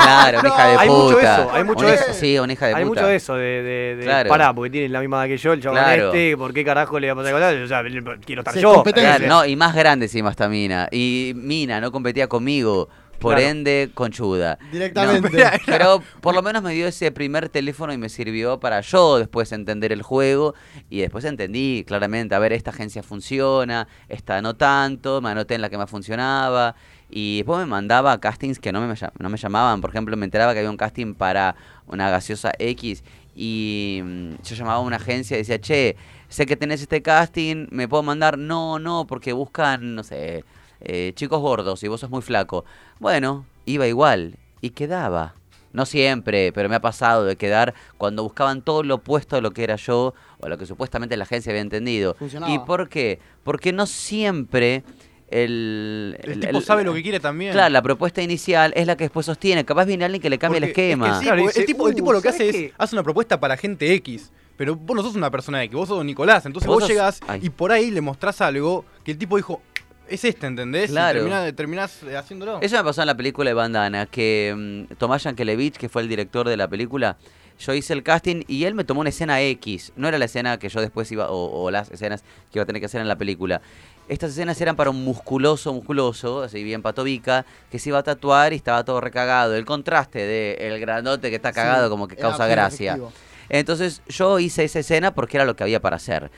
Claro, 0.06 0.40
una 0.40 0.48
hija 0.48 0.66
de 0.68 0.76
puta. 0.76 0.80
Hay 0.82 0.88
mucho 0.88 1.18
eso, 1.18 1.50
hay 1.52 1.64
mucho 1.64 1.84
Una 1.84 1.94
eso. 1.94 2.12
Sí, 2.14 2.38
una 2.38 2.52
hija 2.52 2.66
de 2.66 2.74
Hay 2.74 2.84
puta. 2.84 3.00
mucho 3.00 3.08
de 3.08 3.16
eso, 3.16 3.34
de, 3.34 3.40
de, 3.62 3.96
de 3.96 4.04
Claro. 4.04 4.28
pará, 4.28 4.54
porque 4.54 4.70
tienen 4.70 4.92
la 4.92 5.00
misma 5.00 5.18
edad 5.24 5.28
que 5.28 5.36
yo, 5.38 5.52
el 5.52 5.60
chabón 5.62 5.78
Claro. 5.78 6.06
este, 6.08 6.36
¿por 6.36 6.52
qué 6.52 6.64
carajo 6.64 6.98
le 7.00 7.06
O 7.20 7.66
sea, 7.66 7.82
quiero 8.24 8.40
estar 8.42 8.54
Sí, 8.54 8.60
yo. 8.60 8.74
competencia. 8.74 9.16
Claro, 9.18 9.34
no, 9.34 9.46
y 9.46 9.56
más 9.56 9.74
grande 9.74 10.06
encima 10.06 10.30
esta 10.30 10.48
mina. 10.48 10.88
Y 10.90 11.32
Mina 11.36 11.80
no 11.80 11.90
competía 11.92 12.28
conmigo. 12.28 12.88
Por 13.18 13.36
Claro. 13.36 13.48
ende, 13.50 13.90
conchuda. 13.94 14.58
Directamente. 14.70 15.30
No, 15.42 15.44
pero 15.66 16.02
por 16.20 16.34
lo 16.34 16.42
menos 16.42 16.62
me 16.62 16.74
dio 16.74 16.86
ese 16.86 17.10
primer 17.12 17.48
teléfono 17.48 17.94
y 17.94 17.96
me 17.96 18.10
sirvió 18.10 18.60
para 18.60 18.82
yo 18.82 19.18
después 19.18 19.50
entender 19.52 19.90
el 19.90 20.02
juego. 20.02 20.54
Y 20.90 20.98
después 21.00 21.24
entendí 21.24 21.82
claramente, 21.86 22.34
a 22.34 22.38
ver, 22.38 22.52
esta 22.52 22.72
agencia 22.72 23.02
funciona, 23.02 23.88
esta 24.10 24.42
no 24.42 24.54
tanto, 24.54 25.22
me 25.22 25.30
anoté 25.30 25.54
en 25.54 25.62
la 25.62 25.70
que 25.70 25.78
más 25.78 25.88
funcionaba. 25.88 26.74
Y 27.08 27.38
después 27.38 27.58
me 27.60 27.64
mandaba 27.66 28.12
a 28.12 28.20
castings 28.20 28.58
que 28.58 28.70
no 28.70 28.82
me, 28.86 28.94
no 29.18 29.28
me 29.30 29.38
llamaban. 29.38 29.80
Por 29.80 29.88
ejemplo, 29.90 30.14
me 30.18 30.26
enteraba 30.26 30.52
que 30.52 30.58
había 30.58 30.70
un 30.70 30.76
casting 30.76 31.14
para 31.14 31.56
una 31.86 32.10
gaseosa 32.10 32.52
X. 32.58 33.02
Y 33.34 34.00
mm, 34.04 34.30
yo 34.44 34.54
llamaba 34.56 34.76
a 34.76 34.80
una 34.80 34.96
agencia 34.96 35.36
y 35.36 35.38
decía, 35.38 35.58
che, 35.58 35.96
sé 36.28 36.46
que 36.46 36.56
tenés 36.56 36.80
este 36.82 37.02
casting, 37.02 37.66
¿me 37.70 37.88
puedo 37.88 38.02
mandar? 38.02 38.38
No, 38.38 38.78
no, 38.78 39.06
porque 39.06 39.32
buscan, 39.32 39.94
no 39.94 40.02
sé, 40.02 40.44
eh, 40.80 41.12
chicos 41.14 41.40
gordos 41.40 41.82
y 41.82 41.88
vos 41.88 42.00
sos 42.00 42.10
muy 42.10 42.22
flaco. 42.22 42.64
Bueno, 42.98 43.44
iba 43.64 43.86
igual 43.86 44.36
y 44.60 44.70
quedaba. 44.70 45.34
No 45.72 45.84
siempre, 45.84 46.52
pero 46.52 46.70
me 46.70 46.76
ha 46.76 46.80
pasado 46.80 47.24
de 47.26 47.36
quedar 47.36 47.74
cuando 47.98 48.22
buscaban 48.22 48.62
todo 48.62 48.82
lo 48.82 48.94
opuesto 48.94 49.36
a 49.36 49.40
lo 49.42 49.50
que 49.50 49.62
era 49.62 49.76
yo 49.76 50.14
o 50.40 50.46
a 50.46 50.48
lo 50.48 50.56
que 50.56 50.64
supuestamente 50.64 51.16
la 51.18 51.24
agencia 51.24 51.50
había 51.50 51.60
entendido. 51.60 52.14
Funcionaba. 52.14 52.50
¿Y 52.52 52.58
por 52.60 52.88
qué? 52.88 53.18
Porque 53.44 53.72
no 53.74 53.84
siempre 53.84 54.84
el... 55.28 56.16
El 56.22 56.40
tipo 56.40 56.60
sabe 56.60 56.84
lo 56.84 56.94
que 56.94 57.02
quiere 57.02 57.20
también. 57.20 57.52
Claro, 57.52 57.68
la 57.70 57.82
propuesta 57.82 58.22
inicial 58.22 58.72
es 58.76 58.86
la 58.86 58.96
que 58.96 59.04
después 59.04 59.26
sostiene. 59.26 59.64
Capaz 59.64 59.84
viene 59.84 60.04
alguien 60.04 60.22
que 60.22 60.30
le 60.30 60.38
cambia 60.38 60.58
el 60.58 60.64
es 60.64 60.72
que 60.72 60.90
esquema. 60.92 61.18
sí, 61.18 61.24
Claro, 61.26 61.42
porque 61.42 61.48
dice, 61.52 61.60
el 61.60 61.66
tipo, 61.66 61.88
el 61.88 61.92
"Uh, 61.92 61.96
tipo 61.96 62.12
lo 62.12 62.22
que 62.22 62.28
¿sabes 62.32 62.48
hace 62.48 62.58
qué? 62.58 62.64
es, 62.66 62.72
hace 62.78 62.94
una 62.96 63.02
propuesta 63.02 63.38
para 63.40 63.56
gente 63.56 63.92
X. 63.94 64.30
Pero 64.56 64.74
vos 64.76 64.96
no 64.96 65.02
sos 65.02 65.14
una 65.16 65.30
persona 65.30 65.62
X, 65.64 65.74
vos 65.76 65.88
sos 65.88 66.04
Nicolás. 66.04 66.46
Entonces 66.46 66.66
Vos 66.66 66.80
vos, 66.80 66.88
llegás 66.88 67.20
y 67.42 67.50
por 67.50 67.72
ahí 67.72 67.90
le 67.90 68.00
mostrás 68.00 68.40
algo 68.40 68.84
que 69.04 69.12
el 69.12 69.18
tipo 69.18 69.36
dijo, 69.36 69.60
es 70.08 70.24
este, 70.24 70.46
¿entendés? 70.46 70.90
Claro. 70.90 71.18
Y 71.18 71.22
terminás, 71.22 71.54
terminás, 71.56 72.02
eh, 72.04 72.16
haciéndolo. 72.16 72.60
Eso 72.60 72.76
me 72.76 72.84
pasó 72.84 73.02
en 73.02 73.08
la 73.08 73.16
película 73.16 73.50
de 73.50 73.54
Bandana, 73.54 74.06
que 74.06 74.86
mm, 74.88 74.94
Tomás 74.94 75.24
Yankelevich, 75.24 75.76
que 75.76 75.88
fue 75.88 76.02
el 76.02 76.08
director 76.08 76.48
de 76.48 76.56
la 76.56 76.68
película, 76.68 77.16
yo 77.58 77.74
hice 77.74 77.92
el 77.92 78.02
casting 78.02 78.42
y 78.46 78.64
él 78.64 78.74
me 78.74 78.84
tomó 78.84 79.00
una 79.00 79.10
escena 79.10 79.40
X. 79.40 79.92
No 79.96 80.08
era 80.08 80.18
la 80.18 80.26
escena 80.26 80.58
que 80.58 80.68
yo 80.68 80.80
después 80.80 81.10
iba, 81.10 81.30
o, 81.30 81.64
o 81.64 81.70
las 81.70 81.90
escenas 81.90 82.22
que 82.52 82.58
iba 82.58 82.62
a 82.62 82.66
tener 82.66 82.80
que 82.80 82.86
hacer 82.86 83.00
en 83.00 83.08
la 83.08 83.16
película. 83.16 83.60
Estas 84.08 84.30
escenas 84.30 84.60
eran 84.60 84.76
para 84.76 84.90
un 84.90 85.02
musculoso, 85.02 85.72
musculoso, 85.72 86.42
así 86.42 86.62
bien 86.62 86.80
patobica, 86.82 87.44
que 87.70 87.78
se 87.80 87.88
iba 87.88 87.98
a 87.98 88.02
tatuar 88.04 88.52
y 88.52 88.56
estaba 88.56 88.84
todo 88.84 89.00
recagado. 89.00 89.56
El 89.56 89.64
contraste 89.64 90.20
de 90.20 90.52
el 90.60 90.78
grandote 90.78 91.30
que 91.30 91.36
está 91.36 91.52
cagado 91.52 91.86
Sí, 91.86 91.90
como 91.90 92.06
que 92.06 92.14
causa 92.14 92.46
gracia. 92.46 92.92
efectivo. 92.92 93.12
Entonces 93.48 94.02
yo 94.08 94.38
hice 94.38 94.64
esa 94.64 94.80
escena 94.80 95.14
porque 95.14 95.36
era 95.36 95.44
lo 95.44 95.56
que 95.56 95.64
había 95.64 95.80
para 95.80 95.96
hacer. 95.96 96.30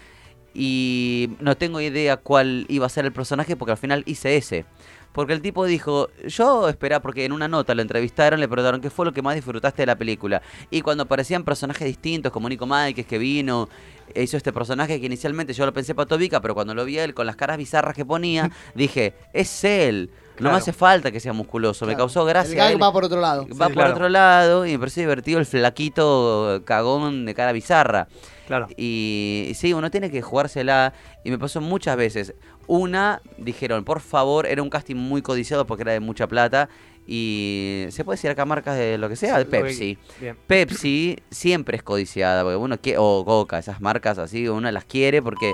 Y 0.54 1.30
no 1.40 1.56
tengo 1.56 1.80
idea 1.80 2.16
cuál 2.16 2.66
iba 2.68 2.86
a 2.86 2.88
ser 2.88 3.04
el 3.04 3.12
personaje 3.12 3.56
porque 3.56 3.72
al 3.72 3.78
final 3.78 4.02
hice 4.06 4.36
ese. 4.36 4.64
Porque 5.12 5.32
el 5.32 5.42
tipo 5.42 5.64
dijo, 5.64 6.10
yo 6.26 6.68
esperaba, 6.68 7.02
porque 7.02 7.24
en 7.24 7.32
una 7.32 7.48
nota 7.48 7.74
lo 7.74 7.82
entrevistaron, 7.82 8.40
le 8.40 8.46
preguntaron 8.46 8.80
qué 8.80 8.90
fue 8.90 9.04
lo 9.04 9.12
que 9.12 9.22
más 9.22 9.34
disfrutaste 9.34 9.82
de 9.82 9.86
la 9.86 9.96
película. 9.96 10.42
Y 10.70 10.82
cuando 10.82 11.04
aparecían 11.04 11.44
personajes 11.44 11.86
distintos, 11.86 12.30
como 12.30 12.48
Nico 12.48 12.66
Mike, 12.66 13.04
que 13.04 13.18
vino, 13.18 13.68
e 14.14 14.22
hizo 14.22 14.36
este 14.36 14.52
personaje 14.52 15.00
que 15.00 15.06
inicialmente 15.06 15.52
yo 15.54 15.66
lo 15.66 15.72
pensé 15.72 15.94
patobica, 15.94 16.40
pero 16.40 16.54
cuando 16.54 16.74
lo 16.74 16.84
vi 16.84 16.98
a 16.98 17.04
él 17.04 17.14
con 17.14 17.26
las 17.26 17.36
caras 17.36 17.56
bizarras 17.56 17.94
que 17.94 18.04
ponía, 18.04 18.50
dije, 18.74 19.14
es 19.32 19.64
él. 19.64 20.10
No 20.40 20.50
me 20.50 20.56
hace 20.56 20.72
falta 20.72 21.10
que 21.10 21.20
sea 21.20 21.32
musculoso, 21.32 21.86
me 21.86 21.96
causó 21.96 22.24
gracia. 22.24 22.52
El 22.52 22.56
gag 22.58 22.72
él. 22.72 22.82
va 22.82 22.92
por 22.92 23.04
otro 23.04 23.20
lado. 23.20 23.42
Va 23.48 23.52
Sí, 23.52 23.56
por 23.58 23.72
claro. 23.72 23.90
otro 23.92 24.08
lado 24.08 24.66
y 24.66 24.72
me 24.72 24.78
pareció 24.78 25.02
divertido 25.02 25.38
el 25.38 25.46
flaquito 25.46 26.62
cagón 26.64 27.24
de 27.26 27.34
cara 27.34 27.52
bizarra. 27.52 28.08
Claro. 28.46 28.66
Y, 28.76 29.46
y 29.50 29.54
sí, 29.54 29.72
uno 29.74 29.90
tiene 29.90 30.10
que 30.10 30.22
jugársela. 30.22 30.94
Y 31.24 31.30
me 31.30 31.38
pasó 31.38 31.60
muchas 31.60 31.96
veces. 31.96 32.34
Una, 32.66 33.20
dijeron, 33.36 33.84
por 33.84 34.00
favor, 34.00 34.46
era 34.46 34.62
un 34.62 34.70
casting 34.70 34.96
muy 34.96 35.20
codiciado 35.22 35.66
porque 35.66 35.82
era 35.82 35.92
de 35.92 36.00
mucha 36.00 36.26
plata. 36.26 36.68
Y 37.10 37.86
se 37.90 38.04
puede 38.04 38.16
decir 38.16 38.30
acá 38.30 38.44
marcas 38.44 38.76
de 38.76 38.98
lo 38.98 39.08
que 39.08 39.16
sea, 39.16 39.38
de 39.38 39.46
Pepsi. 39.46 39.96
Bien. 40.20 40.36
Pepsi 40.46 41.16
siempre 41.30 41.76
es 41.78 41.82
codiciada, 41.82 42.42
porque 42.42 42.56
uno 42.56 42.78
quiere, 42.78 42.98
o 43.00 43.24
Coca, 43.24 43.58
esas 43.58 43.80
marcas 43.80 44.18
así, 44.18 44.46
uno 44.46 44.70
las 44.70 44.84
quiere 44.84 45.22
porque 45.22 45.50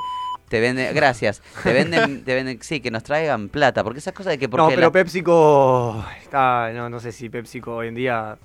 te 0.48 0.60
venden, 0.60 0.94
gracias, 0.94 1.42
te 1.62 1.72
venden, 1.72 2.24
te 2.24 2.34
venden, 2.34 2.58
sí, 2.62 2.80
que 2.80 2.90
nos 2.90 3.02
traigan 3.02 3.48
plata, 3.48 3.82
porque 3.84 3.98
esas 3.98 4.14
cosas 4.14 4.32
de 4.32 4.38
que 4.38 4.46
No, 4.46 4.50
porque 4.50 4.74
pero 4.74 4.86
la- 4.88 4.92
PepsiCo 4.92 6.04
está, 6.22 6.70
no, 6.72 6.88
no 6.90 7.00
sé 7.00 7.12
si 7.12 7.28
PepsiCo 7.28 7.74
hoy 7.76 7.88
en 7.88 7.94
día 7.94 8.36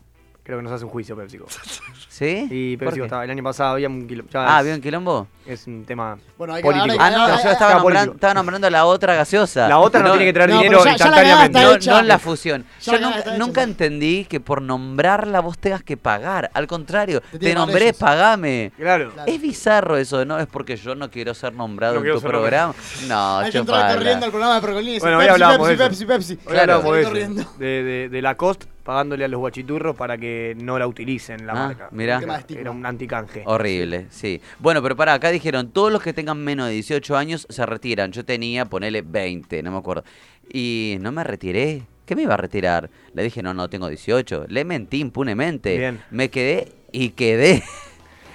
Creo 0.50 0.58
que 0.58 0.64
nos 0.64 0.72
hace 0.72 0.84
un 0.84 0.90
juicio 0.90 1.16
PepsiCo. 1.16 1.46
¿Sí? 2.10 2.48
Y 2.50 2.76
¿Por 2.78 2.88
PepsiCo 2.88 3.06
estaba, 3.06 3.24
el 3.24 3.30
año 3.30 3.44
pasado 3.44 3.74
había 3.74 3.88
un 3.88 4.08
quilombo. 4.08 4.32
Ah, 4.34 4.58
¿había 4.58 4.74
un 4.74 4.82
quilombo? 4.82 5.28
Es 5.46 5.68
un 5.68 5.86
tema 5.86 6.18
Bueno, 6.40 6.56
hay 6.56 6.64
que- 6.64 6.68
político. 6.70 6.94
ahora 7.04 7.06
Ah, 7.06 7.28
no, 7.38 7.44
yo 7.44 7.50
estaba, 7.52 7.74
nombrando, 7.76 8.14
estaba 8.14 8.34
nombrando 8.34 8.70
la 8.72 8.86
otra 8.86 9.14
gaseosa. 9.14 9.68
La 9.68 9.78
otra 9.78 10.02
no 10.02 10.10
tiene 10.14 10.26
que 10.26 10.34
traer 10.34 10.50
No, 10.50 10.58
dinero 10.58 10.80
ya- 10.80 10.84
ya 10.84 10.86
la 10.86 10.92
instantáneamente. 10.94 11.60
No, 11.62 11.94
no 11.94 12.00
en 12.00 12.08
la 12.08 12.18
fusión. 12.18 12.66
Ya 12.82 12.94
Yo 12.94 13.00
la 13.00 13.10
nunca, 13.16 13.38
nunca 13.38 13.62
entendí 13.62 14.26
que 14.26 14.40
por 14.40 14.64
nombrarla 14.64 15.40
vos 15.40 15.60
tengas 15.60 15.84
que 15.84 15.98
pagar. 15.98 16.50
Al 16.56 16.66
contrario, 16.66 17.22
te, 17.22 17.38
pagar 17.38 17.56
nombré, 17.56 17.86
ellos. 17.90 17.98
pagame. 17.98 18.72
Claro. 18.76 19.14
Es 19.28 19.40
bizarro 19.40 19.98
eso, 19.98 20.26
¿no? 20.26 20.40
Es 20.40 20.48
porque 20.48 20.78
yo 20.78 20.96
no 20.96 21.12
quiero 21.12 21.36
ser 21.36 21.54
nombrado 21.54 22.00
No 22.00 22.06
en 22.06 22.12
tu 22.16 22.22
programa. 22.22 22.74
No, 23.08 23.38
Hay 23.38 23.52
chupala. 23.52 23.94
corriendo 23.94 24.26
al 24.26 24.32
programa 24.32 24.56
de 24.56 24.62
Pergolini 24.62 24.96
y 24.96 25.00
Bueno, 25.00 25.20
hoy 25.20 25.28
Pepsi, 25.28 25.38
Pepsi, 25.46 25.70
de. 25.70 25.78
Pepsi, 25.78 26.06
Pepsi. 26.06 26.34
Hoy 26.34 26.54
Claro. 26.54 26.82
de, 26.82 27.04
Salí 27.04 27.20
eso, 27.22 28.58
pagándole 28.90 29.24
a 29.24 29.28
los 29.28 29.40
guachiturros 29.40 29.96
para 29.96 30.18
que 30.18 30.58
no 30.60 30.80
la 30.80 30.88
utilicen 30.88 31.46
la 31.46 31.54
Ah, 31.54 31.68
marca. 31.68 31.90
mirá. 31.92 32.20
Era 32.50 32.72
un 32.72 32.84
anticanje. 32.88 33.44
Horrible, 33.46 34.08
sí. 34.10 34.42
Bueno, 34.58 34.82
pero 34.82 34.96
para 34.96 35.14
acá 35.14 35.30
dijeron, 35.30 35.70
todos 35.70 35.92
los 35.92 36.02
que 36.02 36.12
tengan 36.12 36.44
menos 36.44 36.66
de 36.66 36.74
18 36.74 37.16
años 37.16 37.46
se 37.52 37.64
retiran. 37.68 38.12
Yo 38.12 38.26
tenía, 38.26 38.66
ponele 38.66 39.04
20, 39.04 39.62
no 39.62 39.72
me 39.74 39.78
acuerdo. 39.78 40.04
Y 40.52 40.98
no 41.02 41.12
me 41.12 41.24
retiré. 41.24 41.84
¿Qué 42.08 42.16
me 42.16 42.24
iba 42.24 42.34
a 42.34 42.38
retirar? 42.38 42.90
Le 43.14 43.22
dije, 43.22 43.44
no, 43.44 43.54
no 43.54 43.70
tengo 43.70 43.88
18. 43.90 44.46
Le 44.48 44.66
mentí 44.66 45.02
impunemente. 45.02 45.78
Bien. 45.78 46.02
Me 46.10 46.30
quedé 46.32 46.70
y 46.92 47.10
quedé. 47.10 47.62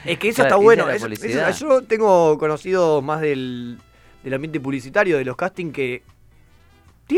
Es 0.05 0.18
que 0.20 0.28
eso 0.28 0.43
Claro, 0.43 0.48
está 0.51 0.56
bueno. 0.62 0.89
eso- 0.89 1.51
yo 1.59 1.82
tengo 1.82 2.39
conocidos 2.39 3.02
más 3.02 3.20
del, 3.22 3.78
del 4.22 4.35
ambiente 4.35 4.60
publicitario, 4.60 5.18
de 5.18 5.24
los 5.24 5.35
castings 5.35 5.72
que 5.72 6.02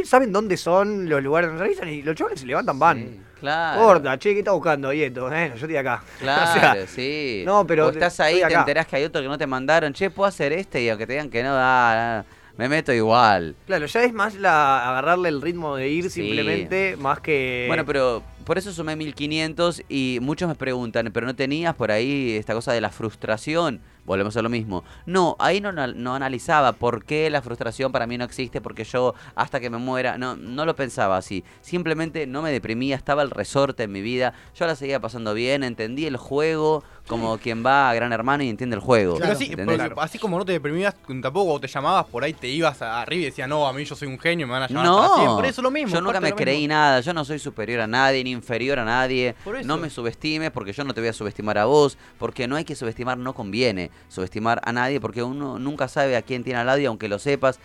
saben 0.05 0.33
dónde 0.33 0.57
son 0.57 1.09
los 1.09 1.23
lugares 1.23 1.49
donde 1.49 1.63
realizan 1.65 1.89
y 1.89 2.03
los 2.03 2.15
chavales 2.15 2.41
se 2.41 2.47
levantan, 2.47 2.79
van. 2.79 3.27
Claro. 3.41 3.83
Corta, 3.83 4.19
che, 4.19 4.33
¿qué 4.33 4.39
está 4.41 4.53
buscando 4.53 4.89
ahí 4.89 5.03
esto? 5.03 5.29
Bueno, 5.29 5.55
yo 5.57 5.67
estoy 5.67 5.77
acá. 5.77 6.03
Claro, 6.19 6.51
O 6.51 6.61
sea, 6.61 6.87
sí. 6.87 7.43
No, 7.45 7.67
pero 7.67 7.87
O 7.87 7.91
estás 7.91 8.19
ahí, 8.21 8.41
te 8.47 8.55
enterás 8.55 8.87
que 8.87 8.97
hay 8.97 9.05
otro 9.05 9.21
que 9.21 9.29
no 9.29 9.37
te 9.39 9.47
mandaron. 9.47 9.93
Che, 9.93 10.11
puedo 10.11 10.27
hacer 10.27 10.53
este. 10.53 10.83
Y 10.83 10.89
aunque 10.89 11.07
te 11.07 11.13
digan 11.13 11.29
que 11.31 11.43
no, 11.43 11.51
ah, 11.53 12.21
ah, 12.21 12.25
me 12.57 12.69
meto 12.69 12.93
igual. 12.93 13.55
Claro, 13.67 13.85
ya 13.87 14.03
es 14.03 14.13
más 14.15 14.35
la 14.37 14.89
agarrarle 14.89 15.29
el 15.29 15.43
ritmo 15.43 15.77
de 15.77 15.89
ir 15.89 16.05
Sí. 16.05 16.23
simplemente, 16.23 16.97
más 16.97 17.21
que. 17.21 17.67
Bueno, 17.69 17.85
pero 17.85 18.23
por 18.45 18.57
eso 18.57 18.73
sumé 18.73 18.97
1500 18.97 19.83
y 19.89 20.19
muchos 20.23 20.49
me 20.49 20.55
preguntan, 20.55 21.11
¿pero 21.13 21.27
no 21.27 21.37
tenías 21.37 21.75
por 21.75 21.91
ahí 21.93 22.37
esta 22.37 22.55
cosa 22.55 22.73
de 22.73 22.81
la 22.81 22.91
frustración? 22.91 23.81
Volvemos 24.07 24.37
a 24.37 24.43
lo 24.43 24.49
mismo. 24.49 24.85
No, 25.05 25.37
ahí 25.39 25.61
no, 25.61 25.73
no 25.73 26.15
analizaba 26.15 26.73
por 26.73 27.05
qué 27.05 27.29
la 27.29 27.43
frustración 27.43 27.93
para 27.93 28.07
mí 28.07 28.17
no 28.17 28.25
existe, 28.25 28.61
porque 28.61 28.85
yo 28.85 29.15
hasta 29.35 29.61
que 29.61 29.69
me 29.69 29.79
muera, 29.79 30.17
no, 30.17 30.37
no 30.37 30.65
lo 30.65 30.77
pensaba 30.77 31.17
así. 31.17 31.45
Simplemente 31.61 32.27
no 32.27 32.41
me 32.41 32.53
deprimía, 32.53 32.97
estaba 32.97 33.23
el 33.23 33.31
resorte 33.31 33.83
en 33.83 33.93
mi 33.93 34.01
vida, 34.01 34.33
yo 34.55 34.67
la 34.67 34.77
seguía 34.77 35.01
pasando 35.01 35.35
bien, 35.35 35.65
entendí 35.65 36.07
el 36.07 36.17
juego 36.17 36.85
como 37.07 37.39
quien 37.39 37.65
va 37.65 37.91
a 37.91 37.95
Gran 37.95 38.13
Hermano 38.13 38.43
y 38.43 38.49
entiende 38.49 38.77
el 38.77 38.83
juego. 38.83 39.19
Pero 39.19 39.33
así, 39.33 39.55
así 39.99 40.19
como 40.19 40.39
no 40.39 40.45
te 40.45 40.53
deprimías, 40.53 40.95
tampoco 41.23 41.61
te 41.61 41.69
llamabas 41.69 42.07
por 42.07 42.25
ahí 42.25 42.33
te 42.33 42.49
ibas 42.49 42.83
arriba 42.83 43.23
y 43.23 43.25
decías, 43.27 43.49
no, 43.49 43.67
a 43.67 43.73
mí 43.73 43.85
yo 43.85 43.95
soy 43.95 44.09
un 44.09 44.19
genio, 44.19 44.47
me 44.47 44.53
van 44.53 44.65
a 44.65 44.69
llamar 44.69 44.85
para 44.85 45.09
No, 45.09 45.17
siempre. 45.17 45.49
Eso 45.49 45.61
es 45.61 45.65
lo 45.65 45.71
mismo. 45.71 45.93
yo 45.93 46.01
nunca 46.01 46.21
me 46.21 46.33
creí 46.33 46.61
mismo. 46.61 46.75
nada, 46.75 47.01
yo 47.01 47.13
no 47.13 47.25
soy 47.25 47.39
superior 47.39 47.81
a 47.81 47.87
nadie, 47.87 48.23
ni 48.25 48.31
inferior 48.31 48.79
a 48.79 48.85
nadie. 48.85 49.35
Por 49.45 49.57
eso. 49.57 49.67
No 49.67 49.77
me 49.77 49.91
subestimes 49.91 50.51
porque 50.51 50.73
yo 50.73 50.85
no 50.85 50.95
te 50.95 51.01
voy 51.01 51.09
a 51.09 51.13
subestimar 51.13 51.59
a 51.59 51.65
vos, 51.67 51.97
porque 52.19 52.49
no 52.49 52.57
hay 52.57 52.65
que 52.65 52.75
subestimar, 52.75 53.19
no 53.19 53.35
conviene 53.35 53.91
subestimar 54.09 54.61
a 54.65 54.73
nadie 54.73 55.01
porque 55.01 55.23
uno 55.23 55.59
nunca 55.59 55.89
sabe 55.89 56.17
a 56.17 56.23
quién 56.23 56.45
tiene 56.45 56.59
al 56.61 56.67
lado 56.67 56.79
y 56.79 56.87
aunque 56.87 57.09
lo 57.09 57.19
sepas, 57.19 57.59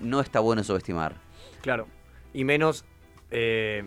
no 0.00 0.20
está 0.20 0.40
bueno 0.40 0.62
subestimar. 0.64 1.16
Claro. 1.62 1.86
Y 2.32 2.44
menos 2.44 2.84
eh, 3.30 3.84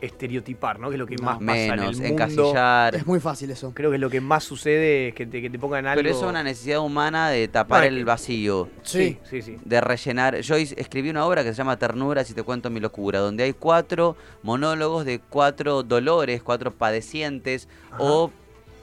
estereotipar, 0.00 0.80
¿no? 0.80 0.88
Que 0.88 0.96
es 0.96 0.98
lo 0.98 1.06
que 1.06 1.16
No. 1.16 1.22
más 1.24 1.38
pasa 1.38 1.58
en 1.64 1.70
Menos, 1.70 1.86
el 2.00 2.08
mundo. 2.08 2.24
encasillar. 2.24 2.94
Es 2.96 3.06
muy 3.06 3.20
fácil 3.20 3.50
eso. 3.50 3.72
Creo 3.74 3.90
que 3.90 3.98
lo 3.98 4.10
que 4.10 4.20
más 4.20 4.42
sucede 4.42 5.08
es 5.08 5.14
que 5.14 5.26
te, 5.26 5.40
que 5.40 5.48
te 5.48 5.58
pongan 5.58 5.86
algo. 5.86 5.98
Pero 6.02 6.10
eso 6.14 6.24
es 6.24 6.30
una 6.30 6.42
necesidad 6.42 6.80
humana 6.80 7.30
de 7.30 7.46
tapar 7.48 7.82
Bueno, 7.82 7.96
el 7.98 8.04
vacío. 8.04 8.68
Sí, 8.82 9.18
sí, 9.30 9.42
sí. 9.42 9.56
de 9.64 9.80
rellenar. 9.80 10.40
Yo 10.40 10.56
escribí 10.56 11.08
una 11.10 11.24
obra 11.24 11.44
que 11.44 11.50
se 11.50 11.54
llama 11.58 11.78
Ternura, 11.78 12.24
si 12.24 12.34
te 12.34 12.42
cuento 12.42 12.68
mi 12.68 12.80
locura, 12.80 13.20
donde 13.20 13.44
hay 13.44 13.52
cuatro 13.52 14.16
monólogos 14.42 15.04
de 15.04 15.20
cuatro 15.20 15.82
dolores, 15.84 16.42
cuatro 16.42 16.72
padecientes 16.72 17.68
o 17.98 18.30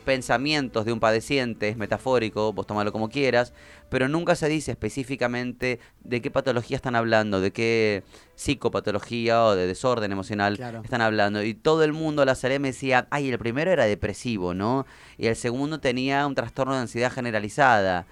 pensamientos 0.09 0.85
de 0.85 0.91
un 0.91 0.99
padeciente, 0.99 1.69
es 1.69 1.77
metafórico, 1.77 2.51
vos 2.51 2.65
tomalo 2.65 2.91
como 2.91 3.09
quieras, 3.09 3.53
pero 3.89 4.07
nunca 4.07 4.33
se 4.35 4.49
dice 4.49 4.71
específicamente 4.71 5.79
de 6.03 6.19
qué 6.19 6.31
patología 6.31 6.77
están 6.77 6.95
hablando, 6.95 7.41
de 7.41 7.51
qué 7.51 8.03
psicopatología 8.35 9.43
o 9.45 9.55
de 9.55 9.67
desorden 9.67 10.11
emocional 10.11 10.57
Claro. 10.57 10.81
están 10.83 11.01
hablando. 11.01 11.43
Y 11.43 11.53
todo 11.53 11.83
el 11.83 11.93
mundo, 11.93 12.25
la 12.25 12.33
Salé 12.33 12.57
me 12.57 12.69
decía, 12.69 13.07
ay, 13.11 13.29
el 13.29 13.37
primero 13.37 13.69
era 13.71 13.85
depresivo, 13.85 14.55
¿no? 14.55 14.87
Y 15.19 15.27
el 15.27 15.35
segundo 15.35 15.79
tenía 15.79 16.25
un 16.25 16.33
trastorno 16.33 16.73
de 16.73 16.79
ansiedad 16.81 17.11
generalizada. 17.11 18.07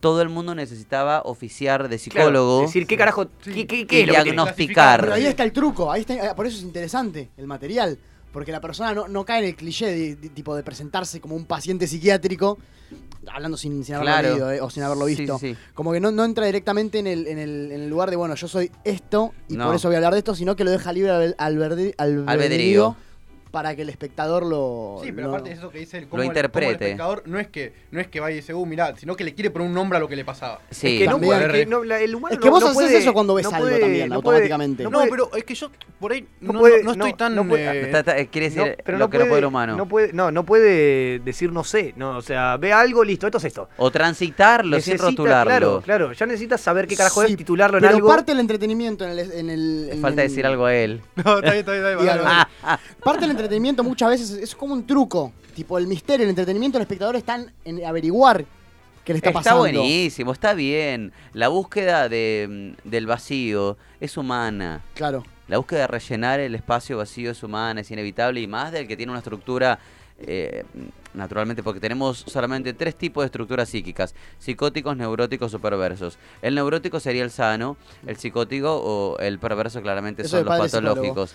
Todo 0.00 0.22
el 0.22 0.30
mundo 0.30 0.54
necesitaba 0.54 1.20
oficiar 1.24 1.88
de 1.88 1.98
Claro, 1.98 1.98
psicólogo. 2.28 2.60
decir, 2.62 2.86
¿qué 2.86 2.96
carajo? 2.96 3.26
¿Qué, 3.44 3.66
qué, 3.66 3.80
Y 3.80 3.84
qué 3.86 4.04
diagnosticar. 4.06 5.00
Pero 5.02 5.12
ahí 5.14 5.26
está 5.26 5.42
el 5.44 5.52
truco, 5.52 5.92
ahí 5.92 6.00
está, 6.00 6.14
eh, 6.14 6.34
por 6.34 6.46
eso 6.46 6.56
es 6.56 6.62
interesante 6.62 7.28
el 7.36 7.46
material. 7.46 7.98
Porque 8.36 8.52
la 8.52 8.60
persona 8.60 8.92
no, 8.92 9.08
no 9.08 9.24
cae 9.24 9.38
en 9.38 9.44
el 9.46 9.56
cliché 9.56 9.86
de, 9.86 10.14
de- 10.16 10.28
tipo 10.28 10.54
de 10.54 10.62
presentarse 10.62 11.22
como 11.22 11.34
un 11.36 11.46
paciente 11.46 11.86
psiquiátrico, 11.86 12.58
hablando 13.32 13.56
sin, 13.56 13.82
sin 13.82 13.94
haberlo 13.94 14.12
Claro. 14.12 14.28
leído 14.28 14.52
eh, 14.52 14.60
o 14.60 14.68
sin 14.68 14.82
haberlo 14.82 15.06
visto. 15.06 15.38
sí. 15.38 15.56
Como 15.72 15.90
que 15.90 16.00
no, 16.00 16.10
no 16.10 16.22
entra 16.22 16.44
directamente 16.44 16.98
en 16.98 17.06
el, 17.06 17.26
en, 17.28 17.38
el, 17.38 17.72
en 17.72 17.80
el 17.80 17.88
lugar 17.88 18.10
de, 18.10 18.16
bueno, 18.16 18.34
yo 18.34 18.46
soy 18.46 18.70
esto 18.84 19.32
y 19.48 19.56
No. 19.56 19.64
por 19.64 19.74
eso 19.76 19.88
voy 19.88 19.94
a 19.94 19.98
hablar 20.00 20.12
de 20.12 20.18
esto, 20.18 20.34
sino 20.34 20.54
que 20.54 20.64
lo 20.64 20.70
deja 20.70 20.92
libre 20.92 21.12
al, 21.12 21.34
albedri- 21.38 21.94
albedrío 21.96 22.24
Albedrío. 22.28 22.96
Para 23.56 23.74
que 23.74 23.80
el 23.82 23.88
espectador 23.88 24.44
lo. 24.44 25.00
Sí, 25.02 25.12
pero 25.12 25.28
lo- 25.28 25.32
aparte 25.32 25.48
de 25.48 25.54
eso 25.54 25.70
que 25.70 25.78
dice 25.78 25.96
el, 25.96 26.04
Lo 26.04 26.10
cómo 26.10 26.20
el- 26.22 26.26
cómo 26.28 26.34
interprete. 26.34 26.66
el 26.66 26.72
espectador 26.74 27.22
no 27.24 27.38
es 27.38 27.46
que 27.48 27.72
no 27.90 28.00
es 28.02 28.08
que 28.08 28.20
vaya 28.20 28.34
y 28.34 28.40
dice, 28.40 28.52
uh, 28.52 28.66
mirá, 28.66 28.94
sino 28.98 29.16
que 29.16 29.24
le 29.24 29.34
quiere 29.34 29.48
poner 29.48 29.66
un 29.68 29.72
nombre 29.72 29.96
a 29.96 30.00
lo 30.00 30.08
que 30.08 30.14
le 30.16 30.26
pasaba. 30.26 30.60
Sí. 30.70 30.96
Es 30.96 31.02
que 31.04 31.08
no 31.08 31.18
puede, 31.18 31.46
es 31.46 31.52
que 31.52 31.64
no, 31.64 31.82
la- 31.82 31.98
el 31.98 32.14
humano 32.14 32.34
Es 32.34 32.38
que 32.38 32.44
no- 32.48 32.50
vos 32.52 32.60
no 32.60 32.66
haces 32.66 32.74
puede- 32.76 32.98
eso 32.98 33.14
cuando 33.14 33.32
ves 33.34 33.44
no 33.44 33.56
algo 33.56 33.66
puede- 33.68 33.80
también, 33.80 34.12
automáticamente. 34.12 34.82
no 34.84 35.02
pero 35.08 35.30
es 35.34 35.44
que 35.44 35.54
yo 35.54 35.70
por 35.98 36.12
ahí 36.12 36.28
no, 36.42 36.48
No 36.48 36.52
no- 36.52 36.60
puede- 36.60 36.82
no 36.84 36.92
estoy 36.92 37.10
no- 37.12 37.16
tan... 37.16 37.34
no 37.34 37.48
puede- 37.48 37.64
eh, 37.64 37.80
Está- 37.86 38.00
está- 38.00 38.24
quiere 38.26 38.50
decir 38.50 38.62
No, 38.76 38.84
pero 38.84 38.98
lo 38.98 39.04
no 39.06 39.10
que 39.10 39.18
no 39.20 39.24
puede, 39.24 39.38
el 39.38 39.44
humano. 39.46 39.76
No 39.76 39.88
puede, 39.88 40.12
no, 40.12 40.30
no 40.30 40.44
puede 40.44 41.18
decir 41.20 41.50
no 41.50 41.64
sé, 41.64 41.94
no, 41.96 42.18
o 42.18 42.22
sea, 42.22 42.58
ve 42.58 42.74
algo, 42.74 43.04
listo, 43.04 43.26
esto 43.26 43.38
es 43.38 43.44
esto. 43.46 43.70
O 43.78 43.90
transitarlo 43.90 44.78
sin 44.80 44.92
Necesita- 44.94 45.04
rotularlo. 45.10 45.46
Claro, 45.50 45.82
claro, 45.82 46.12
ya 46.12 46.26
necesitas 46.26 46.60
saber 46.60 46.86
qué 46.86 46.94
carajo 46.96 47.22
Sí, 47.24 47.32
es, 47.32 47.38
titularlo 47.38 47.78
en 47.78 47.84
pero 47.84 47.94
algo. 47.96 48.08
parte 48.08 48.32
del 48.32 48.40
entretenimiento 48.40 49.04
en 49.06 49.10
el. 49.12 49.32
En 49.32 49.48
el 49.50 49.88
en 49.92 50.00
Falta 50.02 50.22
el- 50.22 50.28
decir 50.28 50.44
algo 50.44 50.66
a 50.66 50.74
él. 50.74 51.00
No, 51.24 51.38
está 51.38 51.52
bien, 51.52 51.56
está 51.60 51.72
bien, 51.72 51.86
está 51.86 52.14
bien. 52.14 52.26
Parte 53.04 53.20
del 53.20 53.30
entretenimiento 53.30 53.45
muchas 53.82 54.08
veces 54.10 54.30
es 54.32 54.54
como 54.54 54.74
un 54.74 54.86
truco. 54.86 55.32
Tipo, 55.54 55.78
el 55.78 55.86
misterio, 55.86 56.24
el 56.24 56.30
entretenimiento, 56.30 56.78
el 56.78 56.82
espectador 56.82 57.16
están 57.16 57.50
en 57.64 57.84
averiguar 57.84 58.44
qué 59.04 59.12
le 59.12 59.18
está, 59.18 59.30
Está 59.30 59.40
pasando. 59.40 59.60
buenísimo, 59.60 60.32
está 60.32 60.52
bien. 60.54 61.12
La 61.32 61.48
búsqueda 61.48 62.08
de, 62.08 62.74
mm, 62.84 62.88
del 62.88 63.06
vacío 63.06 63.76
es 64.00 64.16
humana. 64.16 64.82
Claro. 64.94 65.22
La 65.48 65.58
búsqueda 65.58 65.80
de 65.82 65.86
rellenar 65.86 66.40
el 66.40 66.54
espacio 66.54 66.98
vacío 66.98 67.30
es 67.30 67.42
humana, 67.42 67.80
es 67.80 67.90
inevitable 67.90 68.40
y 68.40 68.46
más 68.46 68.72
del 68.72 68.88
que 68.88 68.96
tiene 68.96 69.12
una 69.12 69.20
estructura, 69.20 69.78
eh, 70.18 70.64
naturalmente, 71.14 71.62
porque 71.62 71.80
tenemos 71.80 72.24
solamente 72.26 72.72
tres 72.72 72.94
tipos 72.94 73.22
de 73.22 73.26
estructuras 73.26 73.68
psíquicas, 73.68 74.14
psicóticos, 74.38 74.96
neuróticos 74.96 75.52
o 75.54 75.58
perversos. 75.58 76.18
El 76.42 76.54
neurótico 76.54 77.00
sería 77.00 77.24
el 77.24 77.30
sano, 77.30 77.76
el 78.06 78.16
psicótico 78.16 78.76
o 78.76 79.18
el 79.18 79.38
perverso 79.38 79.82
claramente 79.82 80.22
Eso 80.22 80.38
son 80.38 80.46
los 80.46 80.58
patológicos. 80.58 81.34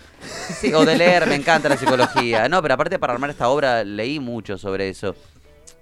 Sí, 0.59 0.73
o 0.73 0.85
de 0.85 0.97
leer, 0.97 1.27
me 1.27 1.35
encanta 1.35 1.69
la 1.69 1.77
psicología. 1.77 2.47
No, 2.49 2.61
pero 2.61 2.75
aparte 2.75 2.99
para 2.99 3.13
armar 3.13 3.29
esta 3.29 3.49
obra 3.49 3.83
leí 3.83 4.19
mucho 4.19 4.57
sobre 4.57 4.89
eso. 4.89 5.15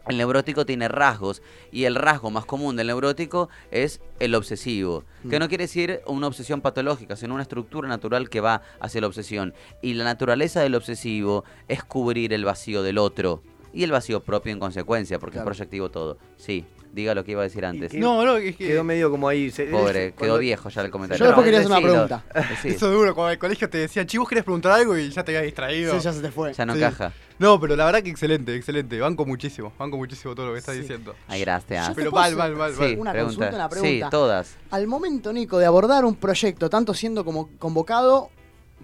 El 0.07 0.17
neurótico 0.17 0.65
tiene 0.65 0.87
rasgos 0.87 1.41
y 1.71 1.83
el 1.83 1.93
rasgo 1.95 2.31
más 2.31 2.45
común 2.45 2.75
del 2.75 2.87
neurótico 2.87 3.49
es 3.69 4.01
el 4.19 4.33
obsesivo, 4.33 5.03
que 5.29 5.37
Mm. 5.37 5.39
no 5.39 5.47
quiere 5.49 5.65
decir 5.65 6.01
una 6.07 6.27
obsesión 6.27 6.61
patológica, 6.61 7.15
sino 7.15 7.33
una 7.35 7.43
estructura 7.43 7.87
natural 7.87 8.29
que 8.29 8.41
va 8.41 8.61
hacia 8.79 9.01
la 9.01 9.07
obsesión. 9.07 9.53
Y 9.81 9.93
la 9.93 10.03
naturaleza 10.05 10.61
del 10.61 10.75
obsesivo 10.75 11.43
es 11.67 11.83
cubrir 11.83 12.33
el 12.33 12.45
vacío 12.45 12.81
del 12.81 12.97
otro 12.97 13.43
y 13.71 13.83
el 13.83 13.91
vacío 13.91 14.23
propio 14.23 14.51
en 14.51 14.59
consecuencia, 14.59 15.19
porque 15.19 15.35
Claro. 15.35 15.51
es 15.51 15.57
proyectivo 15.57 15.89
todo. 15.91 16.17
Sí, 16.37 16.65
diga 16.91 17.13
lo 17.13 17.23
que 17.23 17.31
iba 17.31 17.41
a 17.41 17.43
decir 17.43 17.65
antes. 17.65 17.91
que- 17.91 17.99
No, 17.99 18.25
no, 18.25 18.37
es 18.37 18.55
que... 18.55 18.67
Quedó 18.67 18.83
medio 18.83 19.11
como 19.11 19.27
ahí. 19.27 19.51
se- 19.51 19.65
Pobre, 19.65 20.11
cuando- 20.13 20.33
quedó 20.33 20.37
viejo 20.39 20.69
ya 20.69 20.81
el 20.81 20.89
comentario. 20.91 21.19
Yo 21.19 21.25
después 21.27 21.45
quería 21.45 21.59
hacer 21.59 21.71
una 21.71 21.81
pregunta. 21.81 22.23
Eso 22.63 22.67
es 22.67 22.79
duro, 22.81 23.13
cuando 23.13 23.29
en 23.29 23.33
el 23.33 23.39
colegio 23.39 23.69
te 23.69 23.77
decían, 23.77 24.07
chicos, 24.07 24.27
querés 24.27 24.43
preguntar 24.43 24.71
algo 24.73 24.97
y 24.97 25.09
ya 25.09 25.23
te 25.23 25.31
habías 25.31 25.43
distraído. 25.43 25.93
Sí, 25.93 25.99
ya 26.03 26.13
se 26.13 26.21
te 26.21 26.31
fue. 26.31 26.53
Ya 26.53 26.65
no 26.65 26.73
Sí. 26.73 26.79
encaja. 26.79 27.13
No, 27.37 27.59
pero 27.59 27.75
la 27.75 27.85
verdad 27.85 28.01
que 28.03 28.09
excelente, 28.09 28.53
excelente. 28.55 28.99
Banco 28.99 29.25
muchísimo, 29.25 29.71
banco 29.79 29.95
muchísimo 29.97 30.35
todo 30.35 30.47
lo 30.47 30.53
que 30.53 30.59
estás 30.59 30.75
Sí. 30.75 30.81
diciendo. 30.81 31.15
Ay, 31.27 31.41
gracias. 31.41 31.91
Pero 31.95 32.11
mal, 32.11 32.35
mal, 32.35 32.55
mal, 32.55 32.73
Sí, 32.73 32.79
mal. 32.81 32.97
Una 32.97 33.11
pregunta. 33.11 33.35
consulta, 33.37 33.55
una 33.55 33.69
pregunta. 33.69 34.05
Sí, 34.07 34.11
todas. 34.11 34.55
Al 34.71 34.87
momento, 34.87 35.31
Nico, 35.31 35.57
de 35.57 35.65
abordar 35.65 36.03
un 36.05 36.15
proyecto, 36.15 36.69
tanto 36.69 36.93
siendo 36.93 37.23
como 37.23 37.49
convocado 37.59 38.29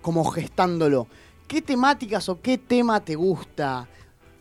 como 0.02 0.24
gestándolo, 0.32 1.08
¿qué 1.48 1.62
temáticas 1.62 2.30
o 2.30 2.40
qué 2.42 2.58
tema 2.60 3.00
te 3.04 3.16
gusta? 3.16 3.88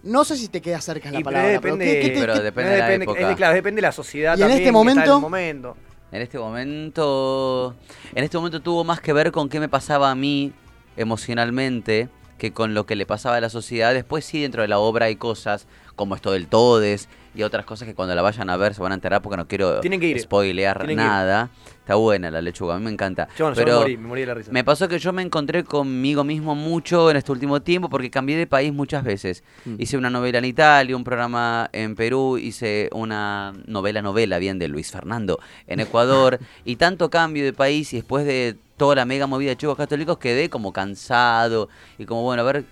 No 0.04 0.24
sé 0.24 0.36
si 0.36 0.48
te 0.48 0.60
queda 0.60 0.80
cerca 0.80 1.10
la 1.10 1.18
Y 1.20 1.24
pero 1.24 1.34
palabra, 1.34 1.48
depende, 1.50 1.84
pero 1.86 1.92
¿qué- 1.94 2.00
qué 2.00 2.08
te- 2.14 2.20
Pero 2.20 2.34
qué- 2.34 2.40
depende 2.42 2.70
no 2.70 2.72
de 2.74 2.78
la 2.78 2.84
depende, 2.86 3.04
época. 3.04 3.20
es 3.20 3.28
de- 3.28 3.34
claro, 3.36 3.54
depende 3.54 3.76
de 3.78 3.82
la 3.82 3.92
sociedad 3.92 4.38
Y 4.38 4.42
en 4.42 4.46
este 4.48 4.52
que 4.56 4.62
está 4.64 4.68
en 4.68 4.74
momento- 4.74 5.20
momento. 5.20 5.76
En 6.12 6.22
este 6.22 6.38
momento. 6.38 7.74
En 8.14 8.22
este 8.24 8.36
momento 8.36 8.60
tuvo 8.60 8.84
más 8.84 9.00
que 9.00 9.12
ver 9.12 9.32
con 9.32 9.48
qué 9.48 9.58
me 9.60 9.68
pasaba 9.68 10.10
a 10.10 10.14
mí 10.14 10.52
emocionalmente 10.96 12.08
que 12.38 12.52
con 12.52 12.74
lo 12.74 12.84
que 12.86 12.96
le 12.96 13.06
pasaba 13.06 13.36
a 13.36 13.40
la 13.40 13.48
sociedad. 13.48 13.94
Después 13.94 14.24
sí, 14.24 14.42
dentro 14.42 14.62
de 14.62 14.68
la 14.68 14.78
obra 14.78 15.06
hay 15.06 15.16
cosas 15.16 15.66
como 15.96 16.14
esto 16.14 16.32
del 16.32 16.46
Todes 16.48 17.08
y 17.34 17.42
otras 17.42 17.64
cosas 17.64 17.86
que 17.88 17.94
cuando 17.94 18.14
la 18.14 18.22
vayan 18.22 18.48
a 18.50 18.56
ver 18.56 18.74
se 18.74 18.80
van 18.82 18.92
a 18.92 18.94
enterar 18.94 19.20
porque 19.22 19.36
no 19.36 19.46
quiero 19.48 19.80
Tienen 19.80 20.00
que 20.00 20.08
ir. 20.08 20.20
spoilear 20.20 20.78
Tienen 20.78 20.96
que 20.98 21.02
ir. 21.02 21.08
nada. 21.08 21.50
Está 21.80 21.96
buena 21.96 22.30
la 22.30 22.40
lechuga, 22.40 22.76
a 22.76 22.78
mí 22.78 22.84
me 22.86 22.90
encanta. 22.92 23.28
Yo, 23.36 23.44
bueno, 23.44 23.54
yo 23.56 23.62
Pero 23.62 23.72
me 23.74 23.80
morí, 23.80 23.96
me 23.98 24.08
morí 24.08 24.20
de 24.22 24.26
la 24.28 24.34
risa. 24.34 24.50
me 24.52 24.64
pasó 24.64 24.88
que 24.88 24.98
yo 24.98 25.12
me 25.12 25.20
encontré 25.20 25.64
conmigo 25.64 26.24
mismo 26.24 26.54
mucho 26.54 27.10
en 27.10 27.18
este 27.18 27.30
último 27.30 27.60
tiempo 27.60 27.90
porque 27.90 28.10
cambié 28.10 28.38
de 28.38 28.46
país 28.46 28.72
muchas 28.72 29.04
veces. 29.04 29.44
Mm. 29.66 29.74
Hice 29.78 29.98
una 29.98 30.08
novela 30.08 30.38
en 30.38 30.46
Italia, 30.46 30.96
un 30.96 31.04
programa 31.04 31.68
en 31.72 31.94
Perú, 31.94 32.38
hice 32.38 32.88
una 32.92 33.52
novela 33.66 34.00
novela 34.00 34.38
bien 34.38 34.58
de 34.58 34.68
Luis 34.68 34.90
Fernando 34.90 35.38
en 35.66 35.80
Ecuador 35.80 36.38
y 36.64 36.76
tanto 36.76 37.10
cambio 37.10 37.44
de 37.44 37.52
país 37.52 37.92
y 37.92 37.96
después 37.96 38.24
de 38.24 38.56
toda 38.78 38.94
la 38.94 39.04
mega 39.04 39.26
movida 39.26 39.50
de 39.50 39.56
chicos 39.56 39.76
católicos 39.76 40.16
quedé 40.16 40.48
como 40.48 40.72
cansado 40.72 41.68
y 41.98 42.06
como 42.06 42.22
bueno, 42.22 42.42
a 42.42 42.46
ver 42.46 42.64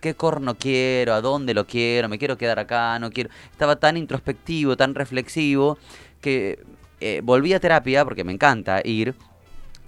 qué 0.00 0.14
corno 0.14 0.56
quiero, 0.56 1.14
a 1.14 1.20
dónde 1.20 1.54
lo 1.54 1.66
quiero, 1.66 2.08
me 2.08 2.18
quiero 2.18 2.36
quedar 2.36 2.58
acá, 2.58 2.98
no 2.98 3.10
quiero. 3.10 3.30
Estaba 3.50 3.76
tan 3.76 3.96
introspectivo, 3.96 4.76
tan 4.76 4.94
reflexivo 4.94 5.78
que 6.20 6.58
eh, 7.00 7.20
volví 7.22 7.52
a 7.52 7.60
terapia 7.60 8.04
porque 8.04 8.24
me 8.24 8.32
encanta 8.32 8.80
ir 8.84 9.14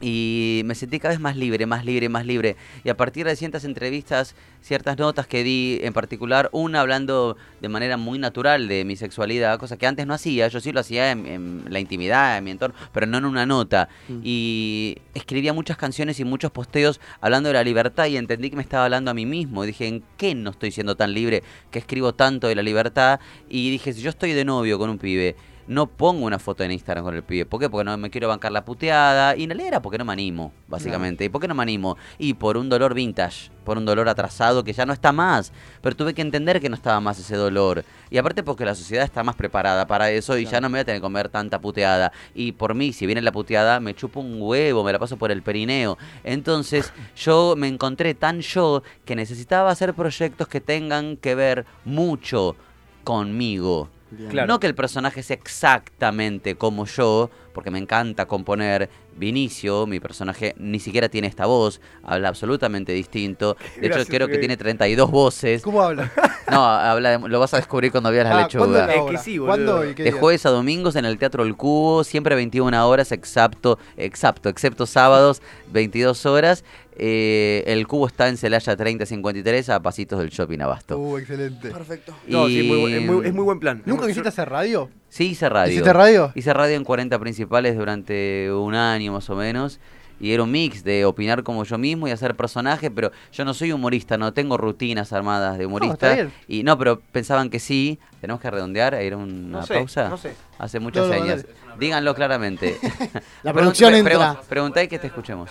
y 0.00 0.62
me 0.64 0.74
sentí 0.74 0.98
cada 0.98 1.12
vez 1.12 1.20
más 1.20 1.36
libre, 1.36 1.66
más 1.66 1.84
libre, 1.84 2.08
más 2.08 2.26
libre. 2.26 2.56
Y 2.84 2.88
a 2.88 2.96
partir 2.96 3.26
de 3.26 3.36
ciertas 3.36 3.64
entrevistas, 3.64 4.34
ciertas 4.60 4.98
notas 4.98 5.26
que 5.26 5.42
di, 5.42 5.80
en 5.82 5.92
particular 5.92 6.48
una 6.52 6.80
hablando 6.80 7.36
de 7.60 7.68
manera 7.68 7.96
muy 7.96 8.18
natural 8.18 8.68
de 8.68 8.84
mi 8.84 8.96
sexualidad, 8.96 9.58
cosa 9.58 9.76
que 9.76 9.86
antes 9.86 10.06
no 10.06 10.14
hacía, 10.14 10.48
yo 10.48 10.60
sí 10.60 10.72
lo 10.72 10.80
hacía 10.80 11.10
en, 11.10 11.26
en 11.26 11.64
la 11.68 11.80
intimidad, 11.80 12.38
en 12.38 12.44
mi 12.44 12.50
entorno, 12.50 12.76
pero 12.92 13.06
no 13.06 13.18
en 13.18 13.24
una 13.24 13.46
nota. 13.46 13.88
Y 14.22 14.98
escribía 15.14 15.52
muchas 15.52 15.76
canciones 15.76 16.20
y 16.20 16.24
muchos 16.24 16.50
posteos 16.50 17.00
hablando 17.20 17.48
de 17.48 17.54
la 17.54 17.64
libertad 17.64 18.06
y 18.06 18.16
entendí 18.16 18.50
que 18.50 18.56
me 18.56 18.62
estaba 18.62 18.84
hablando 18.84 19.10
a 19.10 19.14
mí 19.14 19.26
mismo. 19.26 19.64
Y 19.64 19.68
dije, 19.68 19.86
¿en 19.86 20.02
qué 20.16 20.34
no 20.34 20.50
estoy 20.50 20.70
siendo 20.70 20.96
tan 20.96 21.12
libre 21.12 21.42
que 21.70 21.78
escribo 21.78 22.14
tanto 22.14 22.46
de 22.48 22.54
la 22.54 22.62
libertad? 22.62 23.20
Y 23.48 23.70
dije, 23.70 23.92
si 23.92 24.02
yo 24.02 24.10
estoy 24.10 24.32
de 24.32 24.44
novio 24.44 24.78
con 24.78 24.90
un 24.90 24.98
pibe, 24.98 25.36
no 25.68 25.86
pongo 25.86 26.24
una 26.24 26.38
foto 26.38 26.64
en 26.64 26.72
Instagram 26.72 27.04
con 27.04 27.14
el 27.14 27.22
pibe. 27.22 27.44
¿Por 27.44 27.60
qué? 27.60 27.68
Porque 27.68 27.84
no 27.84 27.96
me 27.98 28.10
quiero 28.10 28.28
bancar 28.28 28.50
la 28.50 28.64
puteada. 28.64 29.36
Y 29.36 29.44
en 29.44 29.50
realidad 29.50 29.68
era 29.68 29.82
porque 29.82 29.98
no 29.98 30.04
me 30.04 30.14
animo, 30.14 30.52
básicamente. 30.66 31.24
¿Y 31.26 31.28
por 31.28 31.42
qué 31.42 31.46
no 31.46 31.54
me 31.54 31.62
animo? 31.62 31.96
Y 32.18 32.34
por 32.34 32.56
un 32.56 32.70
dolor 32.70 32.94
vintage, 32.94 33.50
por 33.64 33.76
un 33.76 33.84
dolor 33.84 34.08
atrasado 34.08 34.64
que 34.64 34.72
ya 34.72 34.86
no 34.86 34.94
está 34.94 35.12
más. 35.12 35.52
Pero 35.82 35.94
tuve 35.94 36.14
que 36.14 36.22
entender 36.22 36.60
que 36.60 36.70
no 36.70 36.74
estaba 36.74 37.00
más 37.00 37.18
ese 37.18 37.36
dolor. 37.36 37.84
Y 38.10 38.16
aparte 38.16 38.42
porque 38.42 38.64
la 38.64 38.74
sociedad 38.74 39.04
está 39.04 39.22
más 39.22 39.36
preparada 39.36 39.86
para 39.86 40.10
eso 40.10 40.38
y 40.38 40.46
ya 40.46 40.60
no 40.60 40.70
me 40.70 40.78
voy 40.78 40.80
a 40.80 40.84
tener 40.86 41.00
que 41.00 41.02
comer 41.02 41.28
tanta 41.28 41.60
puteada. 41.60 42.12
Y 42.34 42.52
por 42.52 42.74
mí, 42.74 42.94
si 42.94 43.04
viene 43.04 43.20
la 43.20 43.32
puteada, 43.32 43.78
me 43.78 43.94
chupo 43.94 44.20
un 44.20 44.40
huevo, 44.40 44.82
me 44.82 44.92
la 44.92 44.98
paso 44.98 45.18
por 45.18 45.30
el 45.30 45.42
perineo. 45.42 45.98
Entonces 46.24 46.92
yo 47.16 47.54
me 47.58 47.68
encontré 47.68 48.14
tan 48.14 48.40
yo 48.40 48.82
que 49.04 49.14
necesitaba 49.14 49.70
hacer 49.70 49.92
proyectos 49.92 50.48
que 50.48 50.62
tengan 50.62 51.18
que 51.18 51.34
ver 51.34 51.66
mucho 51.84 52.56
conmigo. 53.04 53.90
Bien. 54.10 54.30
Claro. 54.30 54.48
No 54.48 54.60
que 54.60 54.66
el 54.66 54.74
personaje 54.74 55.22
sea 55.22 55.36
exactamente 55.36 56.54
como 56.56 56.86
yo, 56.86 57.30
porque 57.58 57.72
me 57.72 57.78
encanta 57.80 58.26
componer. 58.26 58.88
Vinicio, 59.16 59.84
mi 59.88 59.98
personaje, 59.98 60.54
ni 60.58 60.78
siquiera 60.78 61.08
tiene 61.08 61.26
esta 61.26 61.46
voz, 61.46 61.80
habla 62.04 62.28
absolutamente 62.28 62.92
distinto. 62.92 63.56
De 63.80 63.88
hecho, 63.88 63.98
creo 64.06 64.28
que 64.28 64.34
que- 64.34 64.38
tiene 64.38 64.56
32 64.56 65.10
voces. 65.10 65.60
¿Cómo 65.62 65.82
habla? 65.82 66.12
No, 66.50 66.64
habla 66.64 67.18
de- 67.18 67.28
lo 67.28 67.40
vas 67.40 67.52
a 67.52 67.58
descubrir 67.58 67.90
cuando 67.92 68.10
veas 68.10 68.24
la 68.24 68.44
Ah, 68.44 68.48
¿cuándo 68.50 68.78
lechuga. 68.78 68.80
es 68.94 69.00
la? 69.00 69.04
Es 69.04 69.10
que 69.10 69.18
sí, 69.18 69.36
boludo. 69.36 69.54
¿Cuándo 69.54 69.90
y 69.90 69.94
qué 69.94 70.04
De 70.04 70.12
jueves 70.12 70.46
a 70.46 70.50
domingos 70.50 70.96
en 70.96 71.04
el 71.04 71.18
Teatro 71.18 71.42
El 71.42 71.56
Cubo, 71.56 72.04
siempre 72.04 72.34
21 72.36 72.88
horas, 72.88 73.12
exacto, 73.12 73.78
exacto, 73.98 74.48
excepto 74.48 74.86
sábados, 74.86 75.42
22 75.72 76.24
horas. 76.24 76.64
Eh, 77.00 77.64
el 77.66 77.86
Cubo 77.86 78.06
está 78.06 78.28
en 78.28 78.38
Celaya 78.38 78.74
3053, 78.76 79.68
a 79.68 79.80
pasitos 79.82 80.18
del 80.20 80.30
Shopping 80.30 80.60
Abasto. 80.60 80.98
Uh, 80.98 81.18
excelente. 81.18 81.70
Perfecto. 81.70 82.14
No, 82.26 82.46
sí, 82.48 82.62
muy 82.62 82.94
es, 82.94 83.02
muy, 83.02 83.26
es 83.26 83.34
muy 83.34 83.44
buen 83.44 83.60
plan. 83.60 83.82
¿Nunca 83.84 84.06
quisiste 84.06 84.28
hacer 84.30 84.48
radio? 84.48 84.88
Sí, 85.08 85.28
hice 85.30 85.48
radio. 85.48 85.72
¿Hiciste 85.72 85.92
radio? 85.92 86.32
Hice 86.34 86.52
radio 86.52 86.76
en 86.76 86.84
40 86.84 87.18
principales 87.18 87.76
durante 87.76 88.52
un 88.52 88.74
año 88.74 89.12
más 89.12 89.28
o 89.30 89.36
menos. 89.36 89.80
Y 90.20 90.32
era 90.32 90.42
un 90.42 90.50
mix 90.50 90.82
de 90.82 91.04
opinar 91.04 91.44
como 91.44 91.62
yo 91.62 91.78
mismo 91.78 92.08
y 92.08 92.10
hacer 92.10 92.34
personajes, 92.34 92.90
pero 92.92 93.12
yo 93.32 93.44
no 93.44 93.54
soy 93.54 93.70
humorista, 93.70 94.18
no 94.18 94.32
tengo 94.32 94.56
rutinas 94.56 95.12
armadas 95.12 95.58
de 95.58 95.66
humorista. 95.66 96.12
bien. 96.12 96.32
y 96.48 96.64
no, 96.64 96.76
pero 96.76 96.98
pensaban 97.12 97.50
que 97.50 97.60
sí. 97.60 98.00
Tenemos 98.20 98.40
que 98.42 98.50
redondear, 98.50 98.94
era 98.94 99.16
una 99.16 99.60
No 99.60 99.62
sé, 99.64 99.74
pausa. 99.74 100.08
no 100.08 100.16
sé. 100.16 100.34
Hace 100.58 100.80
muchas 100.80 101.06
No, 101.06 101.14
no, 101.14 101.20
señas. 101.20 101.46
Díganlo 101.78 102.16
claramente. 102.16 102.76
La 103.44 103.52
producción 103.52 103.94
entra. 103.94 104.34
pregun- 104.34 104.40
Preguntáis 104.48 104.88
que 104.88 104.98
te 104.98 105.06
escuchemos. 105.06 105.50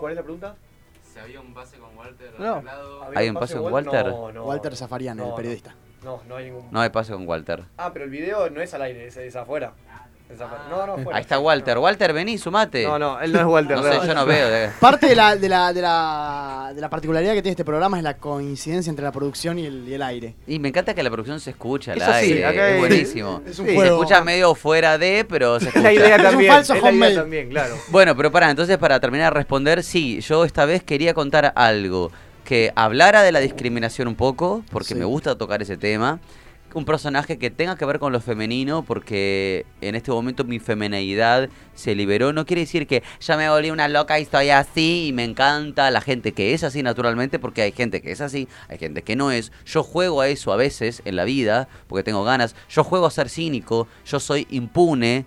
¿Cuál 0.00 0.12
es 0.12 0.16
la 0.16 0.22
pregunta? 0.24 0.56
Si 1.14 1.20
había 1.20 1.40
un 1.40 1.54
pase 1.54 1.76
con 1.78 1.96
Walter 1.96 2.32
No. 2.40 2.54
arreglado. 2.54 3.04
¿Hay 3.14 3.28
un 3.28 3.34
pase 3.36 3.54
con 3.56 3.72
Walter? 3.72 4.06
No, 4.08 4.32
no. 4.32 4.44
Walter 4.46 4.74
Zafarian, 4.76 5.16
el 5.16 5.24
No, 5.24 5.30
no. 5.30 5.36
periodista. 5.36 5.76
No, 6.06 6.22
no 6.28 6.36
hay 6.36 6.44
ningún. 6.46 6.68
No 6.70 6.80
hay 6.80 6.90
pase 6.90 7.12
con 7.12 7.26
Walter. 7.28 7.64
Ah, 7.76 7.90
pero 7.92 8.04
el 8.04 8.10
video 8.12 8.48
no 8.48 8.60
es 8.62 8.72
al 8.72 8.82
aire, 8.82 9.08
es, 9.08 9.16
es 9.16 9.34
afuera. 9.36 9.72
Es 10.32 10.40
afuera. 10.40 10.64
No, 10.70 10.86
no, 10.86 10.92
afuera. 10.94 11.16
Ahí 11.18 11.22
está 11.22 11.38
Walter. 11.38 11.78
Walter, 11.78 12.12
vení, 12.12 12.36
sumate. 12.38 12.84
No, 12.84 12.98
no, 12.98 13.20
él 13.20 13.32
no 13.32 13.40
es 13.40 13.44
Walter. 13.46 13.76
No 13.76 13.82
sé, 13.82 14.06
yo 14.06 14.14
no 14.14 14.24
veo. 14.26 14.48
de- 14.48 14.70
Parte 14.80 15.06
de 15.06 15.14
la, 15.16 15.36
de, 15.36 15.48
la, 15.48 15.72
de, 15.72 15.82
la, 15.82 16.72
de 16.74 16.80
la 16.80 16.88
particularidad 16.90 17.32
que 17.34 17.42
tiene 17.42 17.52
este 17.52 17.64
programa 17.64 17.96
es 17.98 18.02
la 18.04 18.16
coincidencia 18.16 18.90
entre 18.90 19.04
la 19.04 19.12
producción 19.12 19.58
y 19.58 19.66
el, 19.66 19.88
y 19.88 19.94
el 19.94 20.02
aire. 20.02 20.34
Y 20.48 20.58
me 20.60 20.68
encanta 20.68 20.94
que 20.94 21.02
la 21.04 21.10
producción 21.10 21.38
se 21.40 21.50
escucha 21.50 21.92
al 21.92 21.98
Eso 21.98 22.06
sí, 22.12 22.16
aire, 22.32 22.46
acá 22.46 22.70
es 22.70 22.78
buenísimo. 22.80 23.42
es 23.46 23.58
un 23.58 23.66
se 23.66 23.74
juego. 23.74 23.96
escucha 24.02 24.22
medio 24.24 24.54
fuera 24.56 24.98
de, 24.98 25.24
pero 25.28 25.60
se 25.60 25.68
Es 25.68 25.74
escucha. 25.76 25.88
la 25.88 25.92
idea 25.92 26.16
Es 26.16 26.22
un 26.24 26.30
también. 26.30 26.52
falso 26.52 26.74
es 26.74 26.82
la 26.82 26.88
idea 26.90 26.96
homemade. 26.98 27.14
también, 27.16 27.48
claro. 27.48 27.74
Bueno, 27.88 28.16
pero 28.16 28.30
para, 28.32 28.50
entonces 28.50 28.78
para 28.78 28.98
terminar 29.00 29.32
de 29.32 29.38
responder, 29.38 29.82
sí, 29.84 30.20
yo 30.20 30.44
esta 30.44 30.64
vez 30.66 30.82
quería 30.82 31.14
contar 31.14 31.52
algo 31.54 32.10
que 32.46 32.72
hablara 32.76 33.22
de 33.22 33.32
la 33.32 33.40
discriminación 33.40 34.08
un 34.08 34.14
poco, 34.14 34.62
porque 34.70 34.88
Sí. 34.88 34.94
me 34.94 35.04
gusta 35.04 35.36
tocar 35.36 35.60
ese 35.60 35.76
tema. 35.76 36.20
Un 36.74 36.84
personaje 36.84 37.38
que 37.38 37.48
tenga 37.50 37.76
que 37.76 37.86
ver 37.86 37.98
con 37.98 38.12
lo 38.12 38.20
femenino, 38.20 38.82
porque 38.82 39.64
en 39.80 39.94
este 39.94 40.10
momento 40.10 40.44
mi 40.44 40.58
femeneidad 40.58 41.48
se 41.74 41.94
liberó. 41.94 42.32
No 42.34 42.44
quiere 42.44 42.62
decir 42.62 42.86
que 42.86 43.02
ya 43.18 43.36
me 43.38 43.48
volví 43.48 43.70
una 43.70 43.88
loca 43.88 44.18
y 44.18 44.22
estoy 44.22 44.50
así 44.50 45.06
y 45.08 45.12
me 45.12 45.24
encanta 45.24 45.90
la 45.90 46.00
gente 46.02 46.32
que 46.32 46.52
es 46.54 46.64
así 46.64 46.82
naturalmente, 46.82 47.38
porque 47.38 47.62
hay 47.62 47.72
gente 47.72 48.02
que 48.02 48.12
es 48.12 48.20
así, 48.20 48.46
hay 48.68 48.76
gente 48.78 49.02
que 49.02 49.16
no 49.16 49.30
es. 49.30 49.52
Yo 49.64 49.82
juego 49.82 50.20
a 50.20 50.28
eso 50.28 50.52
a 50.52 50.56
veces 50.56 51.00
en 51.06 51.16
la 51.16 51.24
vida, 51.24 51.66
porque 51.88 52.04
tengo 52.04 52.24
ganas. 52.24 52.54
Yo 52.68 52.84
juego 52.84 53.06
a 53.06 53.10
ser 53.10 53.30
cínico, 53.30 53.88
yo 54.04 54.20
soy 54.20 54.46
impune, 54.50 55.24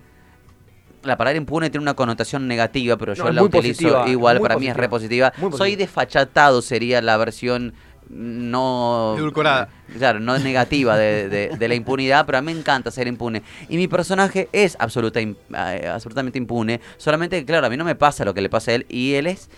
la 1.04 1.18
palabra 1.18 1.38
impune 1.38 1.70
tiene 1.70 1.82
una 1.84 1.94
connotación 1.94 2.48
negativa, 2.48 2.98
pero 2.98 3.14
yo 3.14 3.24
No, 3.26 3.32
la 3.32 3.44
utilizo 3.44 3.84
positiva, 3.84 4.10
igual, 4.10 4.40
para 4.42 4.56
mí 4.58 4.68
es 4.68 4.74
positiva. 4.74 4.82
re 4.82 4.90
positiva. 4.90 5.34
Muy 5.38 5.58
Soy 5.58 5.76
desfachatado, 5.76 6.62
sería 6.62 7.02
la 7.02 7.16
versión 7.18 7.74
no... 8.10 9.16
Edulcorada. 9.18 9.70
Claro, 9.98 10.20
no 10.20 10.38
negativa 10.40 10.98
de, 10.98 11.30
de- 11.30 11.50
de 11.58 11.68
la 11.68 11.76
impunidad, 11.76 12.26
pero 12.26 12.38
a 12.38 12.42
mí 12.42 12.54
me 12.54 12.60
encanta 12.60 12.92
ser 12.92 13.08
impune. 13.08 13.44
Y 13.70 13.78
mi 13.78 13.88
personaje 13.88 14.50
es 14.52 14.76
absoluta, 14.80 15.20
eh, 15.20 15.36
absolutamente 15.92 16.38
impune, 16.38 16.80
solamente 16.98 17.40
que, 17.40 17.46
claro, 17.46 17.68
a 17.68 17.70
mí 17.70 17.78
no 17.78 17.86
me 17.86 17.96
pasa 17.96 18.26
lo 18.26 18.34
que 18.34 18.42
le 18.42 18.50
pasa 18.50 18.72
a 18.72 18.76
él, 18.76 18.86
y 18.90 19.14
él 19.14 19.28
es 19.28 19.50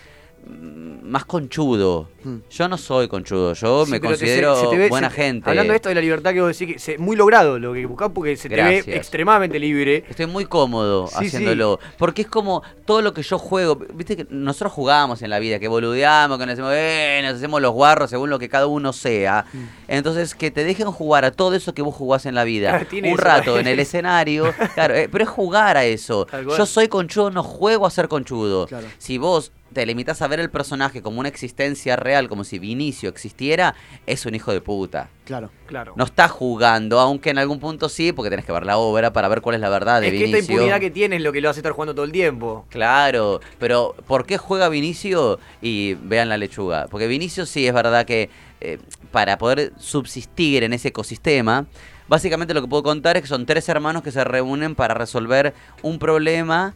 más 0.46 1.24
conchudo. 1.24 2.08
Yo 2.50 2.68
no 2.68 2.78
soy 2.78 3.08
conchudo, 3.08 3.52
yo 3.54 3.84
Sí, 3.84 3.90
me 3.90 4.00
considero 4.00 4.54
se- 4.54 4.62
se 4.62 4.66
te 4.68 4.78
ve- 4.78 4.88
buena 4.88 5.10
se- 5.10 5.16
gente. 5.16 5.50
Hablando 5.50 5.72
de 5.72 5.76
esto 5.76 5.88
de 5.88 5.94
la 5.96 6.00
libertad 6.00 6.32
que 6.32 6.40
vos 6.40 6.56
decís, 6.56 6.82
que 6.84 6.98
muy 6.98 7.16
logrado 7.16 7.58
lo 7.58 7.72
que 7.72 7.84
buscás 7.86 8.10
porque 8.14 8.36
se 8.36 8.48
te 8.48 8.54
ve 8.56 8.62
Gracias. 8.76 8.96
extremadamente 8.96 9.58
libre. 9.58 10.04
Estoy 10.08 10.26
muy 10.26 10.44
cómodo 10.46 11.08
Sí, 11.08 11.26
haciéndolo. 11.26 11.80
Porque 11.98 12.22
es 12.22 12.28
como 12.28 12.62
todo 12.84 13.02
lo 13.02 13.12
que 13.12 13.22
yo 13.22 13.38
juego. 13.38 13.76
Viste 13.94 14.16
que 14.16 14.26
nosotros 14.30 14.72
jugamos 14.72 15.20
en 15.22 15.30
la 15.30 15.38
vida, 15.40 15.58
que 15.58 15.68
boludeamos, 15.68 16.38
que 16.38 16.46
nos 16.46 16.52
hacemos, 16.54 16.72
eh, 16.76 17.20
nos 17.24 17.34
hacemos 17.34 17.60
los 17.60 17.72
guarros 17.72 18.08
según 18.10 18.30
lo 18.30 18.38
que 18.38 18.48
cada 18.48 18.66
uno 18.66 18.92
sea. 18.92 19.44
Mm. 19.52 19.58
Entonces, 19.88 20.34
que 20.34 20.50
te 20.50 20.64
dejen 20.64 20.90
jugar 20.92 21.24
a 21.24 21.32
todo 21.32 21.54
eso 21.56 21.74
que 21.74 21.82
vos 21.82 21.94
jugás 21.94 22.24
en 22.26 22.34
la 22.36 22.44
vida. 22.44 22.86
Un 22.92 23.04
eso 23.04 23.16
rato 23.16 23.58
en 23.58 23.66
el 23.66 23.78
escenario. 23.80 24.52
Claro, 24.74 24.94
eh, 24.94 25.08
pero 25.10 25.24
es 25.24 25.30
jugar 25.30 25.76
a 25.76 25.84
eso. 25.84 26.26
Yo 26.56 26.66
soy 26.66 26.88
conchudo, 26.88 27.30
no 27.30 27.42
juego 27.42 27.86
a 27.86 27.90
ser 27.90 28.08
conchudo. 28.08 28.66
Claro. 28.66 28.86
Si 28.98 29.18
vos 29.18 29.50
te 29.72 29.84
limitas 29.86 30.22
a 30.22 30.28
ver 30.28 30.40
el 30.40 30.50
personaje 30.50 31.02
como 31.02 31.20
una 31.20 31.28
existencia 31.28 31.96
real, 31.96 32.28
como 32.28 32.44
si 32.44 32.58
Vinicio 32.58 33.08
existiera, 33.08 33.74
es 34.06 34.26
un 34.26 34.34
hijo 34.34 34.52
de 34.52 34.60
puta. 34.60 35.10
Claro. 35.24 35.50
Claro. 35.66 35.94
No 35.96 36.04
estás 36.04 36.30
jugando, 36.30 37.00
aunque 37.00 37.30
en 37.30 37.38
algún 37.38 37.58
punto 37.58 37.88
sí, 37.88 38.12
porque 38.12 38.28
tenés 38.28 38.44
que 38.44 38.52
ver 38.52 38.66
la 38.66 38.76
obra 38.76 39.12
para 39.12 39.28
ver 39.28 39.40
cuál 39.40 39.54
es 39.54 39.60
la 39.60 39.70
verdad 39.70 40.00
de 40.00 40.08
es 40.08 40.12
que 40.12 40.18
Vinicio. 40.18 40.38
esta 40.38 40.52
impunidad 40.52 40.80
que 40.80 40.90
tiene 40.90 41.16
es 41.16 41.22
lo 41.22 41.32
que 41.32 41.40
lo 41.40 41.48
hace 41.48 41.60
estar 41.60 41.72
jugando 41.72 41.94
todo 41.94 42.04
el 42.04 42.12
tiempo. 42.12 42.66
Claro, 42.68 43.40
pero 43.58 43.94
¿por 44.06 44.26
qué 44.26 44.36
juega 44.36 44.68
Vinicio? 44.68 45.38
Y 45.62 45.94
vean 45.94 46.28
la 46.28 46.36
lechuga. 46.36 46.88
Porque 46.90 47.06
Vinicio 47.06 47.46
sí 47.46 47.66
es 47.66 47.72
verdad 47.72 48.04
que 48.04 48.28
eh, 48.60 48.78
para 49.10 49.38
poder 49.38 49.72
subsistir 49.78 50.62
en 50.62 50.72
ese 50.72 50.88
ecosistema, 50.88 51.66
básicamente 52.06 52.52
lo 52.52 52.60
que 52.60 52.68
puedo 52.68 52.82
contar 52.82 53.16
es 53.16 53.22
que 53.22 53.28
son 53.28 53.46
tres 53.46 53.68
hermanos 53.68 54.02
que 54.02 54.12
se 54.12 54.24
reúnen 54.24 54.74
para 54.74 54.94
resolver 54.94 55.54
un 55.82 55.98
problema 55.98 56.74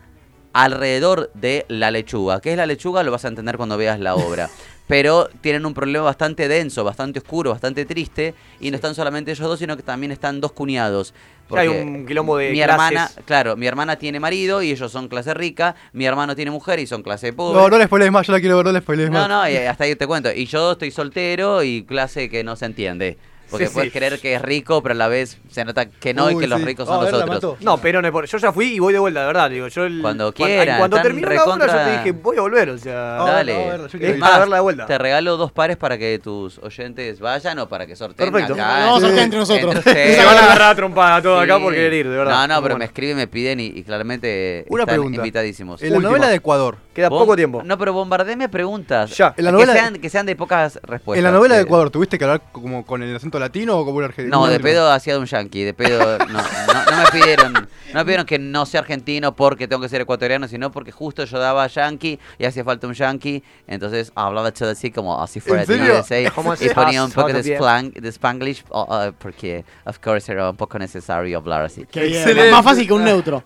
alrededor 0.64 1.30
de 1.34 1.66
la 1.68 1.90
lechuga. 1.90 2.40
¿Qué 2.40 2.52
es 2.52 2.56
la 2.56 2.66
lechuga? 2.66 3.02
Lo 3.02 3.10
vas 3.12 3.24
a 3.24 3.28
entender 3.28 3.56
cuando 3.56 3.76
veas 3.76 4.00
la 4.00 4.14
obra. 4.14 4.48
Pero 4.88 5.28
tienen 5.40 5.66
un 5.66 5.74
problema 5.74 6.04
bastante 6.04 6.46
denso, 6.46 6.84
bastante 6.84 7.18
oscuro, 7.18 7.50
bastante 7.50 7.84
triste. 7.84 8.34
Y 8.60 8.70
no 8.70 8.76
están 8.76 8.94
solamente 8.94 9.32
ellos 9.32 9.46
dos, 9.48 9.58
sino 9.58 9.76
que 9.76 9.82
también 9.82 10.12
están 10.12 10.40
dos 10.40 10.52
cuñados. 10.52 11.12
Ya 11.50 11.60
hay 11.60 11.68
Porque 11.68 11.82
un 11.82 12.06
quilombo 12.06 12.36
de 12.38 12.50
mi 12.50 12.56
clases. 12.58 12.72
hermana, 12.72 13.10
claro, 13.24 13.56
mi 13.56 13.66
hermana 13.66 13.96
tiene 13.96 14.18
marido 14.20 14.62
y 14.62 14.70
ellos 14.70 14.90
son 14.92 15.08
clase 15.08 15.34
rica. 15.34 15.74
Mi 15.92 16.06
hermano 16.06 16.34
tiene 16.36 16.50
mujer 16.52 16.78
y 16.78 16.86
son 16.86 17.02
clase 17.02 17.32
pobre. 17.32 17.60
No, 17.60 17.68
no 17.68 17.78
le 17.78 17.84
spoilees 17.84 18.12
más, 18.12 18.26
yo 18.26 18.32
la 18.32 18.40
quiero 18.40 18.56
ver, 18.56 18.66
no 18.66 18.72
le 18.72 18.80
spoilees 18.80 19.10
No, 19.10 19.18
más. 19.20 19.28
no, 19.28 19.48
y 19.50 19.56
hasta 19.56 19.84
ahí 19.84 19.96
te 19.96 20.06
cuento. 20.06 20.32
Y 20.32 20.46
yo 20.46 20.72
estoy 20.72 20.90
soltero 20.92 21.62
y 21.64 21.82
clase 21.82 22.28
que 22.30 22.44
no 22.44 22.54
se 22.56 22.66
entiende. 22.66 23.18
Porque 23.50 23.66
Sí, 23.68 23.74
puedes 23.74 23.92
sí. 23.92 23.98
creer 23.98 24.18
que 24.20 24.34
es 24.34 24.42
rico, 24.42 24.82
pero 24.82 24.92
a 24.94 24.98
la 24.98 25.08
vez 25.08 25.38
se 25.50 25.64
nota 25.64 25.86
que 25.86 26.12
no 26.14 26.30
y 26.30 26.36
que 26.38 26.46
los 26.48 26.60
ricos 26.62 26.86
son 26.88 26.96
a 27.00 27.04
ver, 27.04 27.12
los 27.12 27.20
la 27.20 27.24
otros. 27.26 27.52
mató. 27.52 27.56
No, 27.64 27.78
pero 27.78 28.02
no 28.02 28.24
yo 28.24 28.38
ya 28.38 28.52
fui 28.52 28.74
y 28.74 28.78
voy 28.80 28.92
de 28.92 28.98
vuelta, 28.98 29.20
de 29.20 29.26
verdad. 29.26 29.50
Digo, 29.50 29.68
yo 29.68 29.84
el- 29.84 30.00
Cuando 30.02 30.32
cuan- 30.32 30.48
quieran, 30.50 30.78
Cuando 30.78 30.96
están 30.96 31.06
terminó 31.12 31.28
la 31.30 31.44
obra, 31.44 31.66
yo 31.66 31.72
te 31.84 31.90
dije, 31.98 32.12
voy 32.12 32.36
a 32.36 32.40
volver, 32.40 32.70
o 32.70 32.78
sea. 32.78 32.94
Dale. 33.16 33.76
es 34.00 34.18
para 34.20 34.38
verla 34.40 34.56
de 34.56 34.62
vuelta. 34.62 34.86
Te 34.86 34.98
regalo 34.98 35.36
dos 35.36 35.52
pares 35.52 35.76
para 35.76 35.96
que 35.98 36.18
tus 36.18 36.58
oyentes 36.58 37.20
vayan 37.20 37.58
o 37.60 37.68
para 37.68 37.86
que 37.86 37.94
sorteen 37.96 38.32
Perfecto. 38.32 38.54
acá. 38.54 38.66
Vamos 38.86 38.98
a 39.02 39.06
sortear 39.06 39.24
entre 39.24 39.38
nosotros. 39.38 39.74
Se 39.84 40.24
van 40.24 40.36
a 40.36 40.44
agarrar 40.44 40.70
a 40.70 40.74
trompada 40.74 41.22
todos 41.22 41.42
acá 41.44 41.58
por 41.58 41.72
querer 41.72 41.92
ir, 41.92 42.08
de 42.08 42.16
verdad. 42.16 42.32
No, 42.34 42.46
no, 42.48 42.54
Muy 42.54 42.62
pero 42.62 42.74
bueno. 42.74 42.78
me 42.78 42.84
escriben, 42.86 43.16
me 43.16 43.26
piden 43.26 43.60
y, 43.60 43.66
y 43.66 43.82
claramente 43.84 44.64
Una 44.68 44.82
están 44.82 44.94
pregunta. 44.94 45.16
invitadísimos. 45.16 45.82
En 45.82 45.90
la 45.90 45.96
Última. 45.96 46.10
novela 46.10 46.28
de 46.28 46.36
Ecuador. 46.36 46.76
Queda 46.94 47.10
poco 47.10 47.36
tiempo. 47.36 47.62
No, 47.64 47.76
pero 47.78 47.92
bombardeme 47.92 48.48
preguntas. 48.48 49.16
Ya. 49.16 49.34
En 49.36 49.44
la 49.44 49.50
que, 49.50 49.52
novela 49.52 49.92
que 50.00 50.10
sean 50.10 50.24
de 50.26 50.34
pocas 50.34 50.78
respuestas. 50.82 51.18
En 51.18 51.24
la 51.24 51.30
novela 51.30 51.54
de 51.56 51.60
Eh, 51.60 51.64
Ecuador, 51.64 51.90
¿tuviste 51.90 52.18
que 52.18 52.24
hablar 52.24 52.42
como 52.52 52.84
con 52.86 53.02
el 53.02 53.14
acento 53.14 53.35
latino 53.38 53.78
o 53.78 53.84
como 53.84 53.98
un 53.98 54.04
argentino? 54.04 54.38
No, 54.38 54.46
de 54.46 54.60
pedo 54.60 54.90
hacía 54.90 55.14
de 55.14 55.20
un 55.20 55.26
yankee, 55.26 55.64
de 55.64 55.74
pedo. 55.74 56.18
No, 56.18 56.26
no, 56.26 56.90
no 56.90 56.96
me 56.96 57.10
pidieron, 57.12 57.52
no 57.52 57.94
me 57.94 58.04
pidieron 58.04 58.26
que 58.26 58.38
no 58.38 58.66
sea 58.66 58.80
argentino 58.80 59.34
porque 59.34 59.68
tengo 59.68 59.82
que 59.82 59.88
ser 59.88 60.00
ecuatoriano, 60.00 60.48
sino 60.48 60.70
porque 60.70 60.92
justo 60.92 61.24
yo 61.24 61.38
daba 61.38 61.66
yankee 61.66 62.18
y 62.38 62.44
hacía 62.44 62.64
falta 62.64 62.86
un 62.86 62.94
yankee, 62.94 63.42
entonces 63.66 64.12
hablaba 64.14 64.52
todo 64.52 64.70
así 64.70 64.90
como 64.90 65.20
así 65.22 65.40
fuera 65.40 65.62
¿En 65.62 65.68
de? 65.68 65.92
USA 65.92 66.30
¿Cómo 66.34 66.52
y 66.52 66.54
así? 66.54 66.68
ponía 66.70 67.04
un 67.04 67.12
poco 67.12 67.32
de, 67.32 67.42
splang, 67.42 67.92
de 67.92 68.08
spanglish 68.08 68.64
oh, 68.70 69.12
porque, 69.18 69.64
of 69.84 69.98
course, 69.98 70.30
era 70.30 70.50
un 70.50 70.56
poco 70.56 70.78
necesario 70.78 71.38
hablar 71.38 71.62
así. 71.62 71.84
Qué. 71.90 72.50
Más 72.50 72.64
fácil 72.64 72.86
que 72.86 72.92
un 72.92 73.04
neutro. 73.04 73.42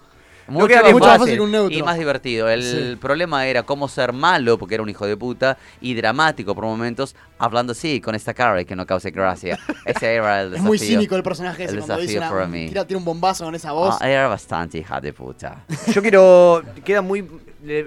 Mucho, 0.50 0.74
más, 0.74 0.82
bien. 0.82 0.92
Mucho 0.94 1.06
más 1.06 1.18
fácil 1.18 1.20
fácil 1.20 1.34
que 1.36 1.40
un 1.40 1.50
neutro. 1.52 1.78
y 1.78 1.82
más 1.82 1.98
divertido. 1.98 2.48
El 2.48 2.62
Sí. 2.62 2.96
problema 3.00 3.46
era 3.46 3.62
cómo 3.62 3.88
ser 3.88 4.12
malo, 4.12 4.58
porque 4.58 4.74
era 4.74 4.82
un 4.82 4.88
hijo 4.90 5.06
de 5.06 5.16
puta, 5.16 5.56
y 5.80 5.94
dramático 5.94 6.54
por 6.54 6.64
momentos, 6.64 7.14
hablando 7.38 7.72
así, 7.72 8.00
con 8.00 8.14
esta 8.14 8.34
cara 8.34 8.60
y 8.60 8.64
que 8.64 8.76
no 8.76 8.84
cause 8.86 9.10
gracia. 9.10 9.58
Ese 9.86 10.14
era 10.14 10.40
el 10.42 10.46
Es 10.46 10.50
desafío. 10.52 10.68
muy 10.68 10.78
cínico 10.78 11.16
el 11.16 11.22
personaje 11.22 11.64
ese 11.64 11.74
El 11.74 11.80
cuando 11.80 12.02
dice 12.02 12.18
una, 12.18 12.30
para 12.30 12.46
mí. 12.46 12.68
tira, 12.68 12.86
tira 12.86 12.98
un 12.98 13.04
bombazo 13.04 13.44
con 13.44 13.54
esa 13.54 13.72
voz. 13.72 13.96
Ah, 14.00 14.10
era 14.10 14.28
bastante 14.28 14.78
hija 14.78 15.00
de 15.00 15.12
puta. 15.12 15.64
Yo 15.92 16.02
quiero. 16.02 16.62
Queda 16.84 17.00
muy. 17.02 17.24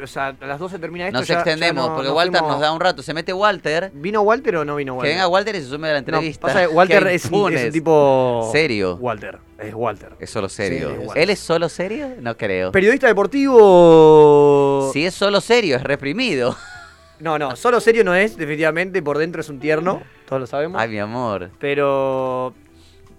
O 0.03 0.07
sea, 0.07 0.35
a 0.39 0.45
las 0.45 0.59
12 0.59 0.79
termina 0.79 1.07
esto. 1.07 1.19
Nos 1.19 1.27
ya- 1.27 1.35
ya 1.35 1.39
extendemos, 1.41 1.87
no- 1.87 1.93
porque 1.95 2.07
nos 2.09 2.17
Walter 2.17 2.39
fuimos- 2.39 2.51
nos 2.53 2.61
da 2.61 2.71
un 2.71 2.79
rato. 2.79 3.01
Se 3.03 3.13
mete 3.13 3.33
Walter. 3.33 3.91
¿Vino 3.93 4.21
Walter 4.21 4.57
o 4.57 4.65
no 4.65 4.75
vino 4.75 4.93
Que 4.93 4.97
Walter? 4.97 5.13
venga 5.15 5.27
Walter 5.27 5.55
y 5.55 5.59
se 5.61 5.65
sume 5.67 5.87
a 5.89 5.93
la 5.93 6.01
No, 6.01 6.05
entrevista. 6.05 6.47
pasa 6.47 6.61
que 6.61 6.67
Walter 6.67 7.07
es, 7.07 7.25
un- 7.25 7.53
es 7.53 7.65
un 7.65 7.71
tipo. 7.71 8.49
Serio. 8.51 8.95
Walter. 8.97 9.39
Es 9.57 9.73
Walter. 9.73 10.13
Es 10.19 10.29
solo 10.29 10.49
serio. 10.49 10.89
Sí, 10.89 10.93
es 11.01 11.07
Walter. 11.07 11.23
¿Él 11.23 11.29
es 11.29 11.39
solo 11.39 11.69
serio? 11.69 12.09
No 12.19 12.35
creo. 12.37 12.71
Periodista 12.71 13.07
deportivo. 13.07 14.89
Si 14.93 15.05
es 15.05 15.13
solo 15.13 15.41
serio, 15.41 15.77
es 15.77 15.83
reprimido. 15.83 16.55
No, 17.19 17.39
no, 17.39 17.55
solo 17.55 17.79
serio 17.79 18.03
no 18.03 18.13
es, 18.13 18.35
definitivamente. 18.35 19.01
Por 19.01 19.17
dentro 19.17 19.41
es 19.41 19.49
un 19.49 19.59
tierno. 19.59 20.01
Todos 20.27 20.41
lo 20.41 20.47
sabemos. 20.47 20.81
Ay, 20.81 20.89
mi 20.89 20.99
amor. 20.99 21.51
Pero. 21.59 22.53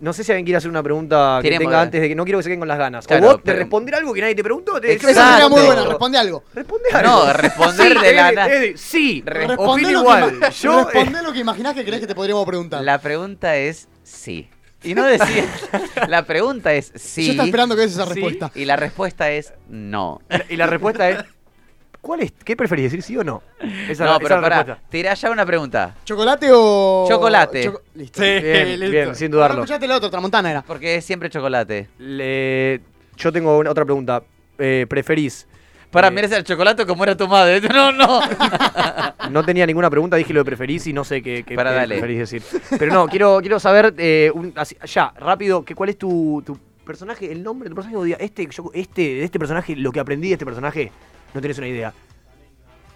No 0.00 0.12
sé 0.12 0.24
si 0.24 0.32
alguien 0.32 0.44
quiere 0.44 0.58
hacer 0.58 0.70
una 0.70 0.82
pregunta 0.82 1.38
que 1.42 1.56
tenga 1.58 1.80
antes 1.80 2.00
de 2.00 2.08
que 2.08 2.14
no 2.14 2.24
quiero 2.24 2.38
que 2.38 2.42
se 2.42 2.48
queden 2.50 2.58
con 2.60 2.68
las 2.68 2.78
ganas. 2.78 3.06
Claro, 3.06 3.24
o 3.24 3.26
vos 3.28 3.36
de 3.38 3.42
pero- 3.44 3.58
responder 3.58 3.94
algo 3.94 4.12
que 4.12 4.20
nadie 4.20 4.34
te 4.34 4.42
preguntó. 4.42 4.80
Te 4.80 4.92
Exacto. 4.92 5.10
Esa 5.12 5.30
sería 5.32 5.48
muy 5.48 5.62
buena, 5.62 5.84
responde 5.84 6.18
algo. 6.18 6.44
Responde 6.54 6.88
algo. 6.92 7.10
No, 7.26 7.32
responder 7.32 7.98
Sí, 7.98 8.04
de 8.06 8.12
la 8.14 8.48
Sí, 8.76 9.22
Responde 9.24 9.72
opino 9.72 9.90
lo, 9.92 10.00
igual. 10.00 10.30
que, 10.30 10.36
ima- 10.38 10.50
Yo, 10.50 10.80
eh, 10.80 10.84
responde 10.92 11.22
lo 11.22 11.32
que 11.32 11.38
imaginás 11.38 11.74
que 11.74 11.84
crees 11.84 12.00
que 12.00 12.06
te 12.06 12.14
podríamos 12.14 12.44
preguntar. 12.46 12.82
La 12.82 12.98
pregunta 13.00 13.56
es 13.56 13.88
sí. 14.02 14.48
Y 14.82 14.94
no 14.94 15.04
decir. 15.04 15.44
la 16.08 16.24
pregunta 16.26 16.74
es 16.74 16.92
sí. 16.94 17.24
Yo 17.24 17.30
estaba 17.32 17.46
esperando 17.46 17.74
que 17.74 17.82
des 17.82 17.92
esa 17.92 18.04
Sí. 18.04 18.12
respuesta. 18.14 18.50
Y 18.54 18.66
la 18.66 18.76
respuesta 18.76 19.30
es 19.30 19.54
no. 19.68 20.20
y 20.50 20.56
la 20.56 20.66
respuesta 20.66 21.08
es. 21.08 21.18
¿Cuál 22.04 22.20
es? 22.20 22.32
¿Qué 22.44 22.54
preferís 22.54 22.84
decir 22.92 23.02
sí 23.02 23.16
o 23.16 23.24
no? 23.24 23.42
Esa, 23.88 24.04
no, 24.04 24.10
esa 24.10 24.18
pero 24.18 24.34
es 24.36 24.42
la 24.42 24.48
pará, 24.48 24.78
tirá 24.90 25.14
ya 25.14 25.30
una 25.30 25.46
pregunta. 25.46 25.94
¿Chocolate 26.04 26.48
o...? 26.52 27.06
Chocolate. 27.08 27.64
Choco- 27.64 27.80
Listo. 27.94 28.20
Sí, 28.22 28.28
bien, 28.42 28.68
listo. 28.78 28.90
bien, 28.90 29.14
sin 29.14 29.30
No 29.30 29.36
dudarlo. 29.38 29.62
escuchaste 29.62 29.86
la 29.88 29.96
otra, 29.96 30.10
Tramontana 30.10 30.50
era. 30.50 30.60
Porque 30.62 30.96
es 30.96 31.04
siempre 31.06 31.30
chocolate. 31.30 31.88
Le- 31.98 32.82
Yo 33.16 33.32
tengo 33.32 33.56
una- 33.58 33.70
otra 33.70 33.86
pregunta. 33.86 34.22
Eh, 34.58 34.84
¿Preferís? 34.86 35.46
Para, 35.90 36.08
Eh, 36.08 36.10
mira 36.10 36.26
el 36.36 36.44
chocolate 36.44 36.84
como 36.84 37.04
era 37.04 37.16
tu 37.16 37.26
madre. 37.26 37.60
No, 37.72 37.90
no. 37.90 38.20
No 39.30 39.42
tenía 39.42 39.64
ninguna 39.64 39.88
pregunta, 39.88 40.16
dije 40.16 40.34
lo 40.34 40.40
de 40.40 40.44
preferís 40.44 40.86
y 40.86 40.92
no 40.92 41.04
sé 41.04 41.22
qué, 41.22 41.42
qué- 41.42 41.54
Para, 41.54 41.70
qué 41.70 41.76
dale. 41.76 41.94
preferís 42.00 42.18
decir. 42.18 42.42
Pero 42.78 42.92
no, 42.92 43.06
quiero, 43.08 43.38
quiero 43.40 43.58
saber, 43.58 43.94
eh, 43.96 44.30
un- 44.34 44.52
así- 44.56 44.76
ya, 44.84 45.12
rápido, 45.18 45.64
que, 45.64 45.74
¿cuál 45.74 45.88
es 45.88 45.96
tu, 45.98 46.42
tu 46.44 46.58
personaje, 46.84 47.32
el 47.32 47.42
nombre 47.42 47.68
de 47.68 47.74
tu 47.74 47.76
personaje? 47.80 48.16
Este, 48.22 48.46
yo, 48.50 48.70
este, 48.74 49.00
de 49.02 49.24
este 49.24 49.38
personaje, 49.38 49.74
lo 49.76 49.90
que 49.90 50.00
aprendí 50.00 50.28
de 50.28 50.34
este 50.34 50.44
personaje, 50.44 50.92
no 51.34 51.40
tienes 51.40 51.58
una 51.58 51.68
idea. 51.68 51.92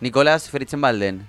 Nicolás 0.01 0.49
Fritzenbalden. 0.49 1.27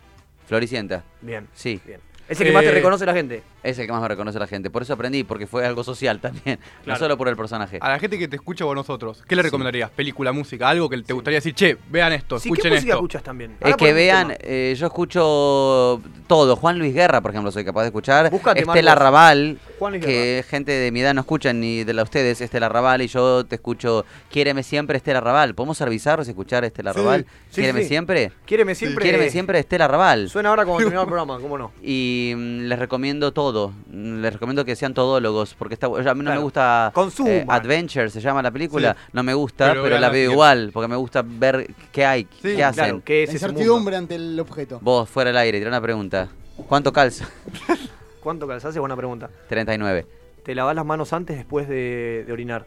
Floricienta. 0.47 1.03
Bien. 1.21 1.47
Sí. 1.53 1.81
Bien. 1.85 1.99
Es 2.27 2.39
el 2.39 2.47
que 2.47 2.53
más 2.53 2.63
te 2.63 2.69
Eh, 2.69 2.73
reconoce 2.73 3.05
la 3.05 3.13
gente. 3.13 3.41
Es 3.63 3.77
el 3.79 3.85
que 3.85 3.91
más 3.91 4.01
me 4.01 4.07
reconoce 4.07 4.39
la 4.39 4.47
gente. 4.47 4.69
Por 4.69 4.81
eso 4.83 4.93
aprendí, 4.93 5.23
porque 5.23 5.47
fue 5.47 5.65
algo 5.65 5.83
social 5.83 6.19
también. 6.21 6.59
No 6.85 6.95
solo 6.95 7.17
por 7.17 7.27
el 7.27 7.35
personaje. 7.35 7.77
A 7.81 7.89
la 7.89 7.99
gente 7.99 8.17
que 8.17 8.27
te 8.27 8.35
escucha 8.37 8.65
o 8.65 8.71
a 8.71 8.75
nosotros, 8.75 9.23
¿qué 9.27 9.35
le 9.35 9.41
recomendarías? 9.41 9.89
¿Película, 9.91 10.31
música? 10.31 10.69
Algo 10.69 10.89
que 10.89 11.01
te 11.01 11.13
gustaría 11.13 11.37
decir, 11.37 11.53
che, 11.53 11.77
vean 11.89 12.13
esto, 12.13 12.39
Sí, 12.39 12.49
¿qué 12.49 12.53
escuchen 12.53 12.73
música 12.73 12.89
esto. 12.93 12.97
escuchas 12.99 13.23
también? 13.23 13.55
Es 13.59 13.75
que 13.75 13.93
vean, 13.93 14.33
eh, 14.39 14.75
yo 14.77 14.87
escucho 14.87 16.01
todo. 16.27 16.55
Juan 16.55 16.79
Luis 16.79 16.93
Guerra, 16.93 17.21
por 17.21 17.31
ejemplo, 17.31 17.51
soy 17.51 17.65
capaz 17.65 17.81
de 17.81 17.87
escuchar. 17.87 18.29
Búscate, 18.29 18.59
Estela 18.61 18.91
Marcos. 18.91 19.03
Raval, 19.03 19.59
Juan 19.79 19.93
Luis 19.93 20.05
que 20.05 20.45
gente 20.47 20.71
de 20.71 20.91
mi 20.91 21.01
edad 21.01 21.13
no 21.13 21.21
escuchan 21.21 21.59
ni 21.59 21.83
de 21.83 21.93
la 21.93 22.03
ustedes, 22.03 22.41
Estela 22.41 22.69
Raval, 22.69 23.01
y 23.01 23.07
yo 23.07 23.45
te 23.45 23.55
escucho 23.55 24.05
Quiéreme 24.29 24.63
siempre, 24.63 24.97
Estela 24.97 25.21
Raval. 25.21 25.55
¿Podemos 25.55 25.77
ser 25.77 25.89
bizarros 25.89 26.27
y 26.27 26.31
escuchar 26.31 26.63
Estela 26.65 26.93
Sí, 26.93 26.99
Raval? 26.99 27.25
sí, 27.49 27.61
Quiéreme 27.61 27.81
sí. 27.81 27.87
siempre. 27.87 28.31
Quiéreme 28.45 28.75
siempre. 28.75 29.03
Quiéreme 29.03 29.29
siempre, 29.29 29.59
Estela 29.59 29.87
Raval. 29.87 30.29
Suena 30.29 30.49
ahora 30.49 30.65
como 30.65 30.77
terminado 30.79 31.03
el 31.03 31.07
programa, 31.07 31.39
¿cómo 31.39 31.57
no? 31.57 31.71
Y 31.83 32.33
mm, 32.35 32.59
les 32.67 32.79
recomiendo 32.79 33.31
todo. 33.33 33.48
Mm, 33.51 34.21
Les 34.21 34.33
recomiendo 34.33 34.63
que 34.65 34.75
sean 34.75 34.93
todólogos. 34.93 35.53
Porque 35.55 35.73
está, 35.73 35.87
a 35.87 35.89
mí 35.89 35.95
no 35.97 36.13
Claro. 36.13 36.35
me 36.35 36.43
gusta. 36.43 36.91
Eh, 37.25 37.45
Adventure 37.47 38.09
se 38.09 38.21
llama 38.21 38.41
la 38.41 38.51
película. 38.51 38.93
Sí. 38.93 39.09
No 39.13 39.23
me 39.23 39.33
gusta, 39.33 39.69
Pero 39.69 39.83
pero, 39.83 39.99
la 39.99 40.09
veo 40.09 40.31
igual. 40.31 40.71
Porque 40.73 40.87
me 40.87 40.95
gusta 40.95 41.23
ver 41.25 41.69
qué 41.91 42.05
hay, 42.05 42.23
Sí, 42.41 42.55
qué 42.55 42.63
hacen. 42.63 42.83
Claro, 42.85 43.01
¿qué 43.03 43.23
es 43.23 43.29
La 43.29 43.33
incertidumbre 43.33 43.95
ante 43.95 44.15
el 44.15 44.39
objeto. 44.39 44.79
Vos, 44.81 45.09
fuera 45.09 45.29
del 45.29 45.37
aire, 45.37 45.57
tira 45.59 45.69
una 45.69 45.81
pregunta. 45.81 46.29
¿Cuánto 46.67 46.91
calza? 46.93 47.27
¿Cuánto 48.21 48.47
calzás? 48.47 48.73
Es 48.75 48.79
buena 48.79 48.95
pregunta. 48.95 49.29
39. 49.47 50.05
¿Te 50.43 50.55
lavas 50.55 50.75
las 50.75 50.85
manos 50.85 51.13
antes 51.13 51.37
después 51.37 51.67
de, 51.67 52.23
de 52.27 52.33
orinar? 52.33 52.65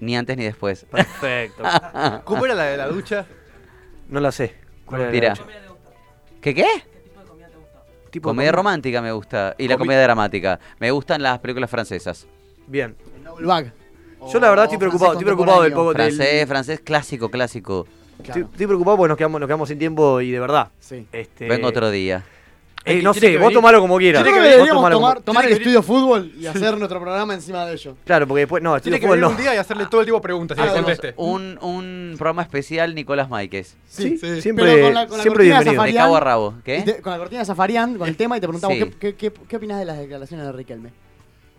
Ni 0.00 0.16
antes 0.16 0.36
ni 0.36 0.44
después. 0.44 0.84
Perfecto. 0.90 1.62
¿Cómo 2.24 2.44
era 2.44 2.54
la 2.54 2.64
de 2.64 2.76
la 2.76 2.88
ducha? 2.88 3.24
no 4.08 4.20
la 4.20 4.32
sé. 4.32 4.54
¿Cuál 4.84 5.02
era 5.02 5.10
la 5.10 5.12
Mira. 5.14 5.28
noche? 5.30 5.42
¿Qué 6.40 6.54
qué? 6.54 6.66
Tipo 8.12 8.28
Comedia 8.28 8.52
romántica 8.52 9.00
me 9.00 9.10
gusta. 9.10 9.54
Y 9.56 9.66
la 9.66 9.78
comedia 9.78 10.02
dramática. 10.02 10.60
Me 10.78 10.90
gustan 10.90 11.22
las 11.22 11.38
películas 11.38 11.70
francesas. 11.70 12.26
Bien. 12.66 12.94
Bag. 13.40 13.72
Yo 14.30 14.38
la 14.38 14.50
verdad 14.50 14.66
estoy 14.66 14.78
preocupado, 14.78 15.12
estoy 15.12 15.24
preocupado 15.24 15.62
del 15.62 15.72
poco 15.72 15.94
del- 15.94 16.12
Francés, 16.14 16.46
francés 16.46 16.80
clásico, 16.80 17.30
clásico. 17.30 17.86
Estoy, 18.22 18.42
estoy 18.42 18.66
preocupado 18.66 18.98
porque 18.98 19.08
nos 19.08 19.16
quedamos, 19.18 19.40
nos 19.40 19.48
quedamos 19.48 19.68
sin 19.68 19.78
tiempo 19.78 20.20
y 20.20 20.30
de 20.30 20.38
verdad. 20.38 20.68
Sí. 20.78 21.08
Este, 21.10 21.48
Vengo 21.48 21.68
otro 21.68 21.90
día. 21.90 22.22
Eh, 22.84 23.00
no 23.02 23.14
sé, 23.14 23.38
vos 23.38 23.52
tomalo 23.52 23.80
como 23.80 23.96
quieras. 23.98 24.22
Creo 24.22 24.34
que 24.34 24.40
deberíamos 24.40 24.82
como- 24.82 24.90
tomar, 24.90 25.20
tomar 25.22 25.44
el 25.46 25.52
estudio 25.52 25.82
fútbol 25.82 26.32
y 26.38 26.46
hacer 26.46 26.76
nuestro 26.78 27.00
programa 27.00 27.34
encima 27.34 27.64
de 27.66 27.74
ello. 27.74 27.96
Claro, 28.04 28.26
porque 28.26 28.40
después, 28.40 28.62
no, 28.62 28.80
Tiene 28.80 28.96
estudio 28.96 29.00
que 29.00 29.06
fútbol 29.06 29.16
venir 29.20 29.22
no. 29.24 29.30
un 29.30 29.42
día 29.42 29.54
y 29.54 29.58
hacerle 29.58 29.86
todo 29.86 30.00
el 30.00 30.06
tipo 30.06 30.16
de 30.18 30.22
preguntas 30.22 30.58
y 30.58 30.60
Ah, 30.60 30.72
conteste. 30.72 31.14
Un, 31.16 31.58
un 31.62 32.14
programa 32.18 32.42
especial 32.42 32.94
Nicolás 32.94 33.28
Máiquez. 33.28 33.76
Sí, 33.88 34.16
Sí. 34.18 34.40
siempre, 34.40 34.64
Pero 34.64 34.84
con 34.86 34.94
la- 34.94 35.06
con 35.06 35.16
la 35.18 35.22
siempre 35.22 35.44
bienvenido. 35.44 35.82
De 35.82 35.94
cabo 35.94 36.16
a 36.16 36.20
rabo. 36.20 36.54
¿Qué? 36.64 36.82
te- 36.82 37.00
con 37.00 37.12
la 37.12 37.18
cortina 37.18 37.40
de 37.40 37.46
Zafarian, 37.46 37.96
con 37.98 38.08
el 38.08 38.16
tema, 38.16 38.36
y 38.36 38.40
te 38.40 38.46
preguntamos 38.48 38.76
Sí. 38.76 38.84
¿qué, 38.84 39.14
qué, 39.14 39.14
qué, 39.30 39.32
qué 39.48 39.56
opinás 39.56 39.78
de 39.78 39.84
las 39.84 39.98
declaraciones 39.98 40.46
de 40.46 40.52
Riquelme. 40.52 40.90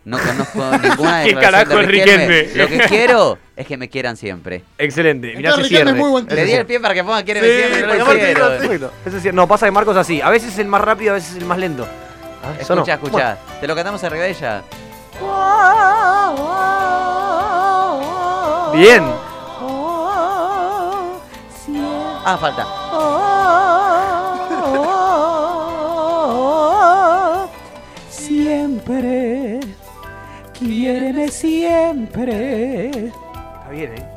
No 0.06 0.18
conozco 0.18 0.78
ninguna 0.82 1.24
¿Qué 1.24 1.30
declaración 1.30 1.42
carajo 1.42 1.76
de 1.76 1.82
es 1.82 1.88
Riquelme. 1.88 2.48
Lo 2.56 2.68
que 2.68 2.80
quiero 2.90 3.38
es 3.56 3.68
que 3.68 3.78
me 3.78 3.90
quieran 3.90 4.18
siempre. 4.18 4.64
Excelente. 4.78 5.34
Mirá 5.36 5.54
cierre. 5.64 5.92
es 5.92 5.96
muy 5.96 6.10
buen 6.10 6.28
Le 6.28 6.46
di 6.46 6.52
el 6.54 6.66
pie 6.66 6.80
para 6.80 6.94
que 6.94 7.04
ponga 7.04 7.24
quiere 7.24 7.40
Sí, 7.40 7.48
siempre, 7.48 8.80
no. 8.80 8.90
Ese 9.06 9.20
cierre- 9.22 9.36
No, 9.36 9.48
pasa 9.48 9.66
que 9.66 9.72
Marcos 9.72 9.96
así. 9.96 10.22
A 10.22 10.30
veces 10.30 10.52
es 10.54 10.60
el 10.60 10.68
más 10.68 10.82
rápido, 10.82 11.12
a 11.12 11.14
veces 11.16 11.32
es 11.32 11.38
el 11.38 11.46
más 11.46 11.58
lento. 11.58 11.88
Ah, 12.44 12.54
eso 12.60 12.76
no. 12.76 12.82
Escucha, 12.82 12.96
escucha. 12.96 13.38
Te 13.62 13.68
lo 13.68 13.76
cantamos 13.76 14.04
arriba 14.04 14.24
de 14.26 14.32
ella. 14.32 14.62
Bueno, 15.20 16.36
bien. 18.74 19.04
Ah, 22.26 22.38
falta. 22.40 22.64
Siempre, 28.10 29.43
quiéreme 30.66 31.28
siempre. 31.30 32.90
Está 32.90 33.70
bien, 33.72 33.94
¿eh? 33.96 34.14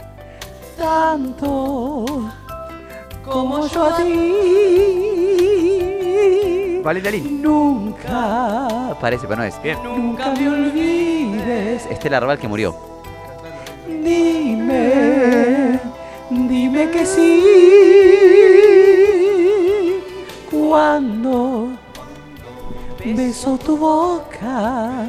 tanto 0.76 2.04
como 3.24 3.66
yo 3.66 3.84
a 3.84 3.96
ti. 3.96 4.32
Valeria 6.84 7.10
Lin. 7.10 7.42
Nunca, 7.42 8.96
Parece, 9.00 9.26
pero 9.26 9.40
no 9.40 9.44
es. 9.44 9.60
Bien. 9.62 9.76
nunca 9.82 10.30
me 10.32 10.48
olvides. 10.48 11.86
Estela 11.86 12.18
Arbal 12.18 12.38
que 12.38 12.46
murió. 12.46 12.76
Dime, 13.88 15.80
dime 16.30 16.90
que 16.90 17.04
sí. 17.06 17.42
Cuando 20.50 21.70
beso 23.04 23.58
tu 23.58 23.76
boca. 23.76 25.06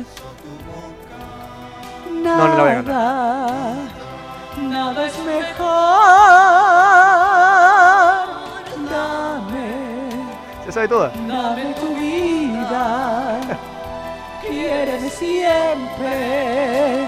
No, 2.28 2.48
no 2.48 2.58
la 2.58 2.64
voy 2.64 2.72
a 2.72 2.82
Nada, 2.82 3.76
nada 4.62 5.06
es 5.08 5.18
mejor. 5.20 5.68
Dame, 8.92 9.70
Se 10.66 10.72
sabe 10.72 10.88
toda. 10.88 11.10
dame 11.28 11.74
tu 11.80 11.88
vida. 11.96 13.40
Quiéreme 14.42 15.10
siempre. 15.10 17.08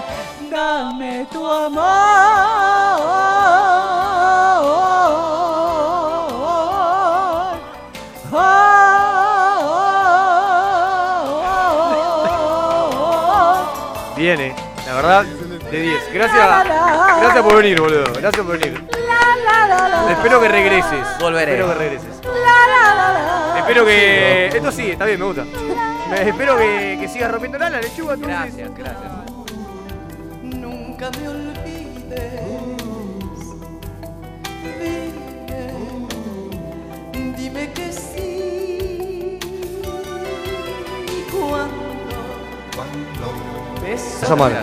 Dame 0.50 1.26
tu 1.32 1.46
amor. 1.46 2.79
Verdad, 15.10 15.24
de 15.70 15.80
10. 15.80 16.12
Gracias, 16.14 16.64
gracias 17.20 17.42
por 17.42 17.56
venir, 17.56 17.80
boludo. 17.80 18.12
Gracias 18.14 18.46
por 18.46 18.58
venir. 18.58 18.84
Espero 20.10 20.40
que 20.40 20.48
regreses. 20.48 21.06
Volveré. 21.18 21.52
Espero 21.52 21.68
que 21.68 21.74
regreses. 21.74 22.20
Espero 23.56 23.84
que. 23.84 24.46
Esto 24.46 24.72
sí, 24.72 24.90
está 24.90 25.04
bien, 25.06 25.18
me 25.18 25.26
gusta. 25.26 25.44
Espero 26.16 26.56
que, 26.56 26.98
que 27.00 27.08
sigas 27.08 27.30
rompiendo 27.30 27.58
la 27.58 27.70
lechuga. 27.70 28.14
entonces. 28.14 28.56
Gracias, 28.56 28.70
gracias. 28.76 29.12
Nunca 30.42 31.10
me 31.18 31.28
olvides. 31.28 32.32
Dime, 34.62 35.12
dime 37.36 37.72
que 37.72 37.92
sí. 37.92 39.38
Cuando, 41.30 41.79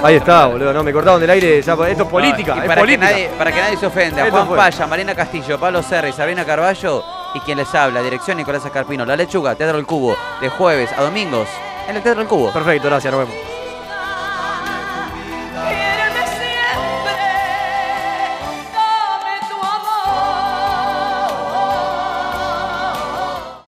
Ahí 0.04 0.16
está, 0.16 0.48
boludo. 0.48 0.74
No, 0.74 0.84
me 0.84 0.94
cortaron 0.94 1.20
del 1.20 1.30
aire. 1.30 1.62
ya, 1.62 1.74
esto 1.74 2.04
es 2.04 2.10
política. 2.10 2.56
Y 2.56 2.60
es 2.60 2.66
para, 2.66 2.86
que 2.86 2.98
nadie, 2.98 3.30
para 3.38 3.52
que 3.52 3.62
nadie 3.62 3.78
se 3.78 3.86
ofenda, 3.86 4.22
Esto 4.24 4.32
Juan 4.32 4.48
fue. 4.48 4.58
Paya, 4.58 4.88
Marina 4.88 5.16
Castillo, 5.16 5.60
Pablo 5.60 5.84
Serra 5.84 6.10
y 6.10 6.14
Sabrina 6.14 6.46
Carballo 6.46 7.04
y 7.34 7.40
quien 7.42 7.58
les 7.58 7.74
habla, 7.76 8.02
dirección 8.02 8.38
Nicolás 8.38 8.66
Escarpino, 8.66 9.06
La 9.06 9.16
Lechuga, 9.16 9.56
Teatro 9.56 9.78
del 9.78 9.86
Cubo, 9.86 10.16
de 10.42 10.50
jueves 10.50 10.92
a 10.98 11.04
domingos 11.04 11.48
en 11.88 11.96
el 11.96 12.04
Teatro 12.04 12.22
del 12.22 12.30
Cubo. 12.30 12.52
Perfecto, 12.52 12.88
gracias, 12.88 13.14
nos 13.14 13.28
vemos. 13.28 13.57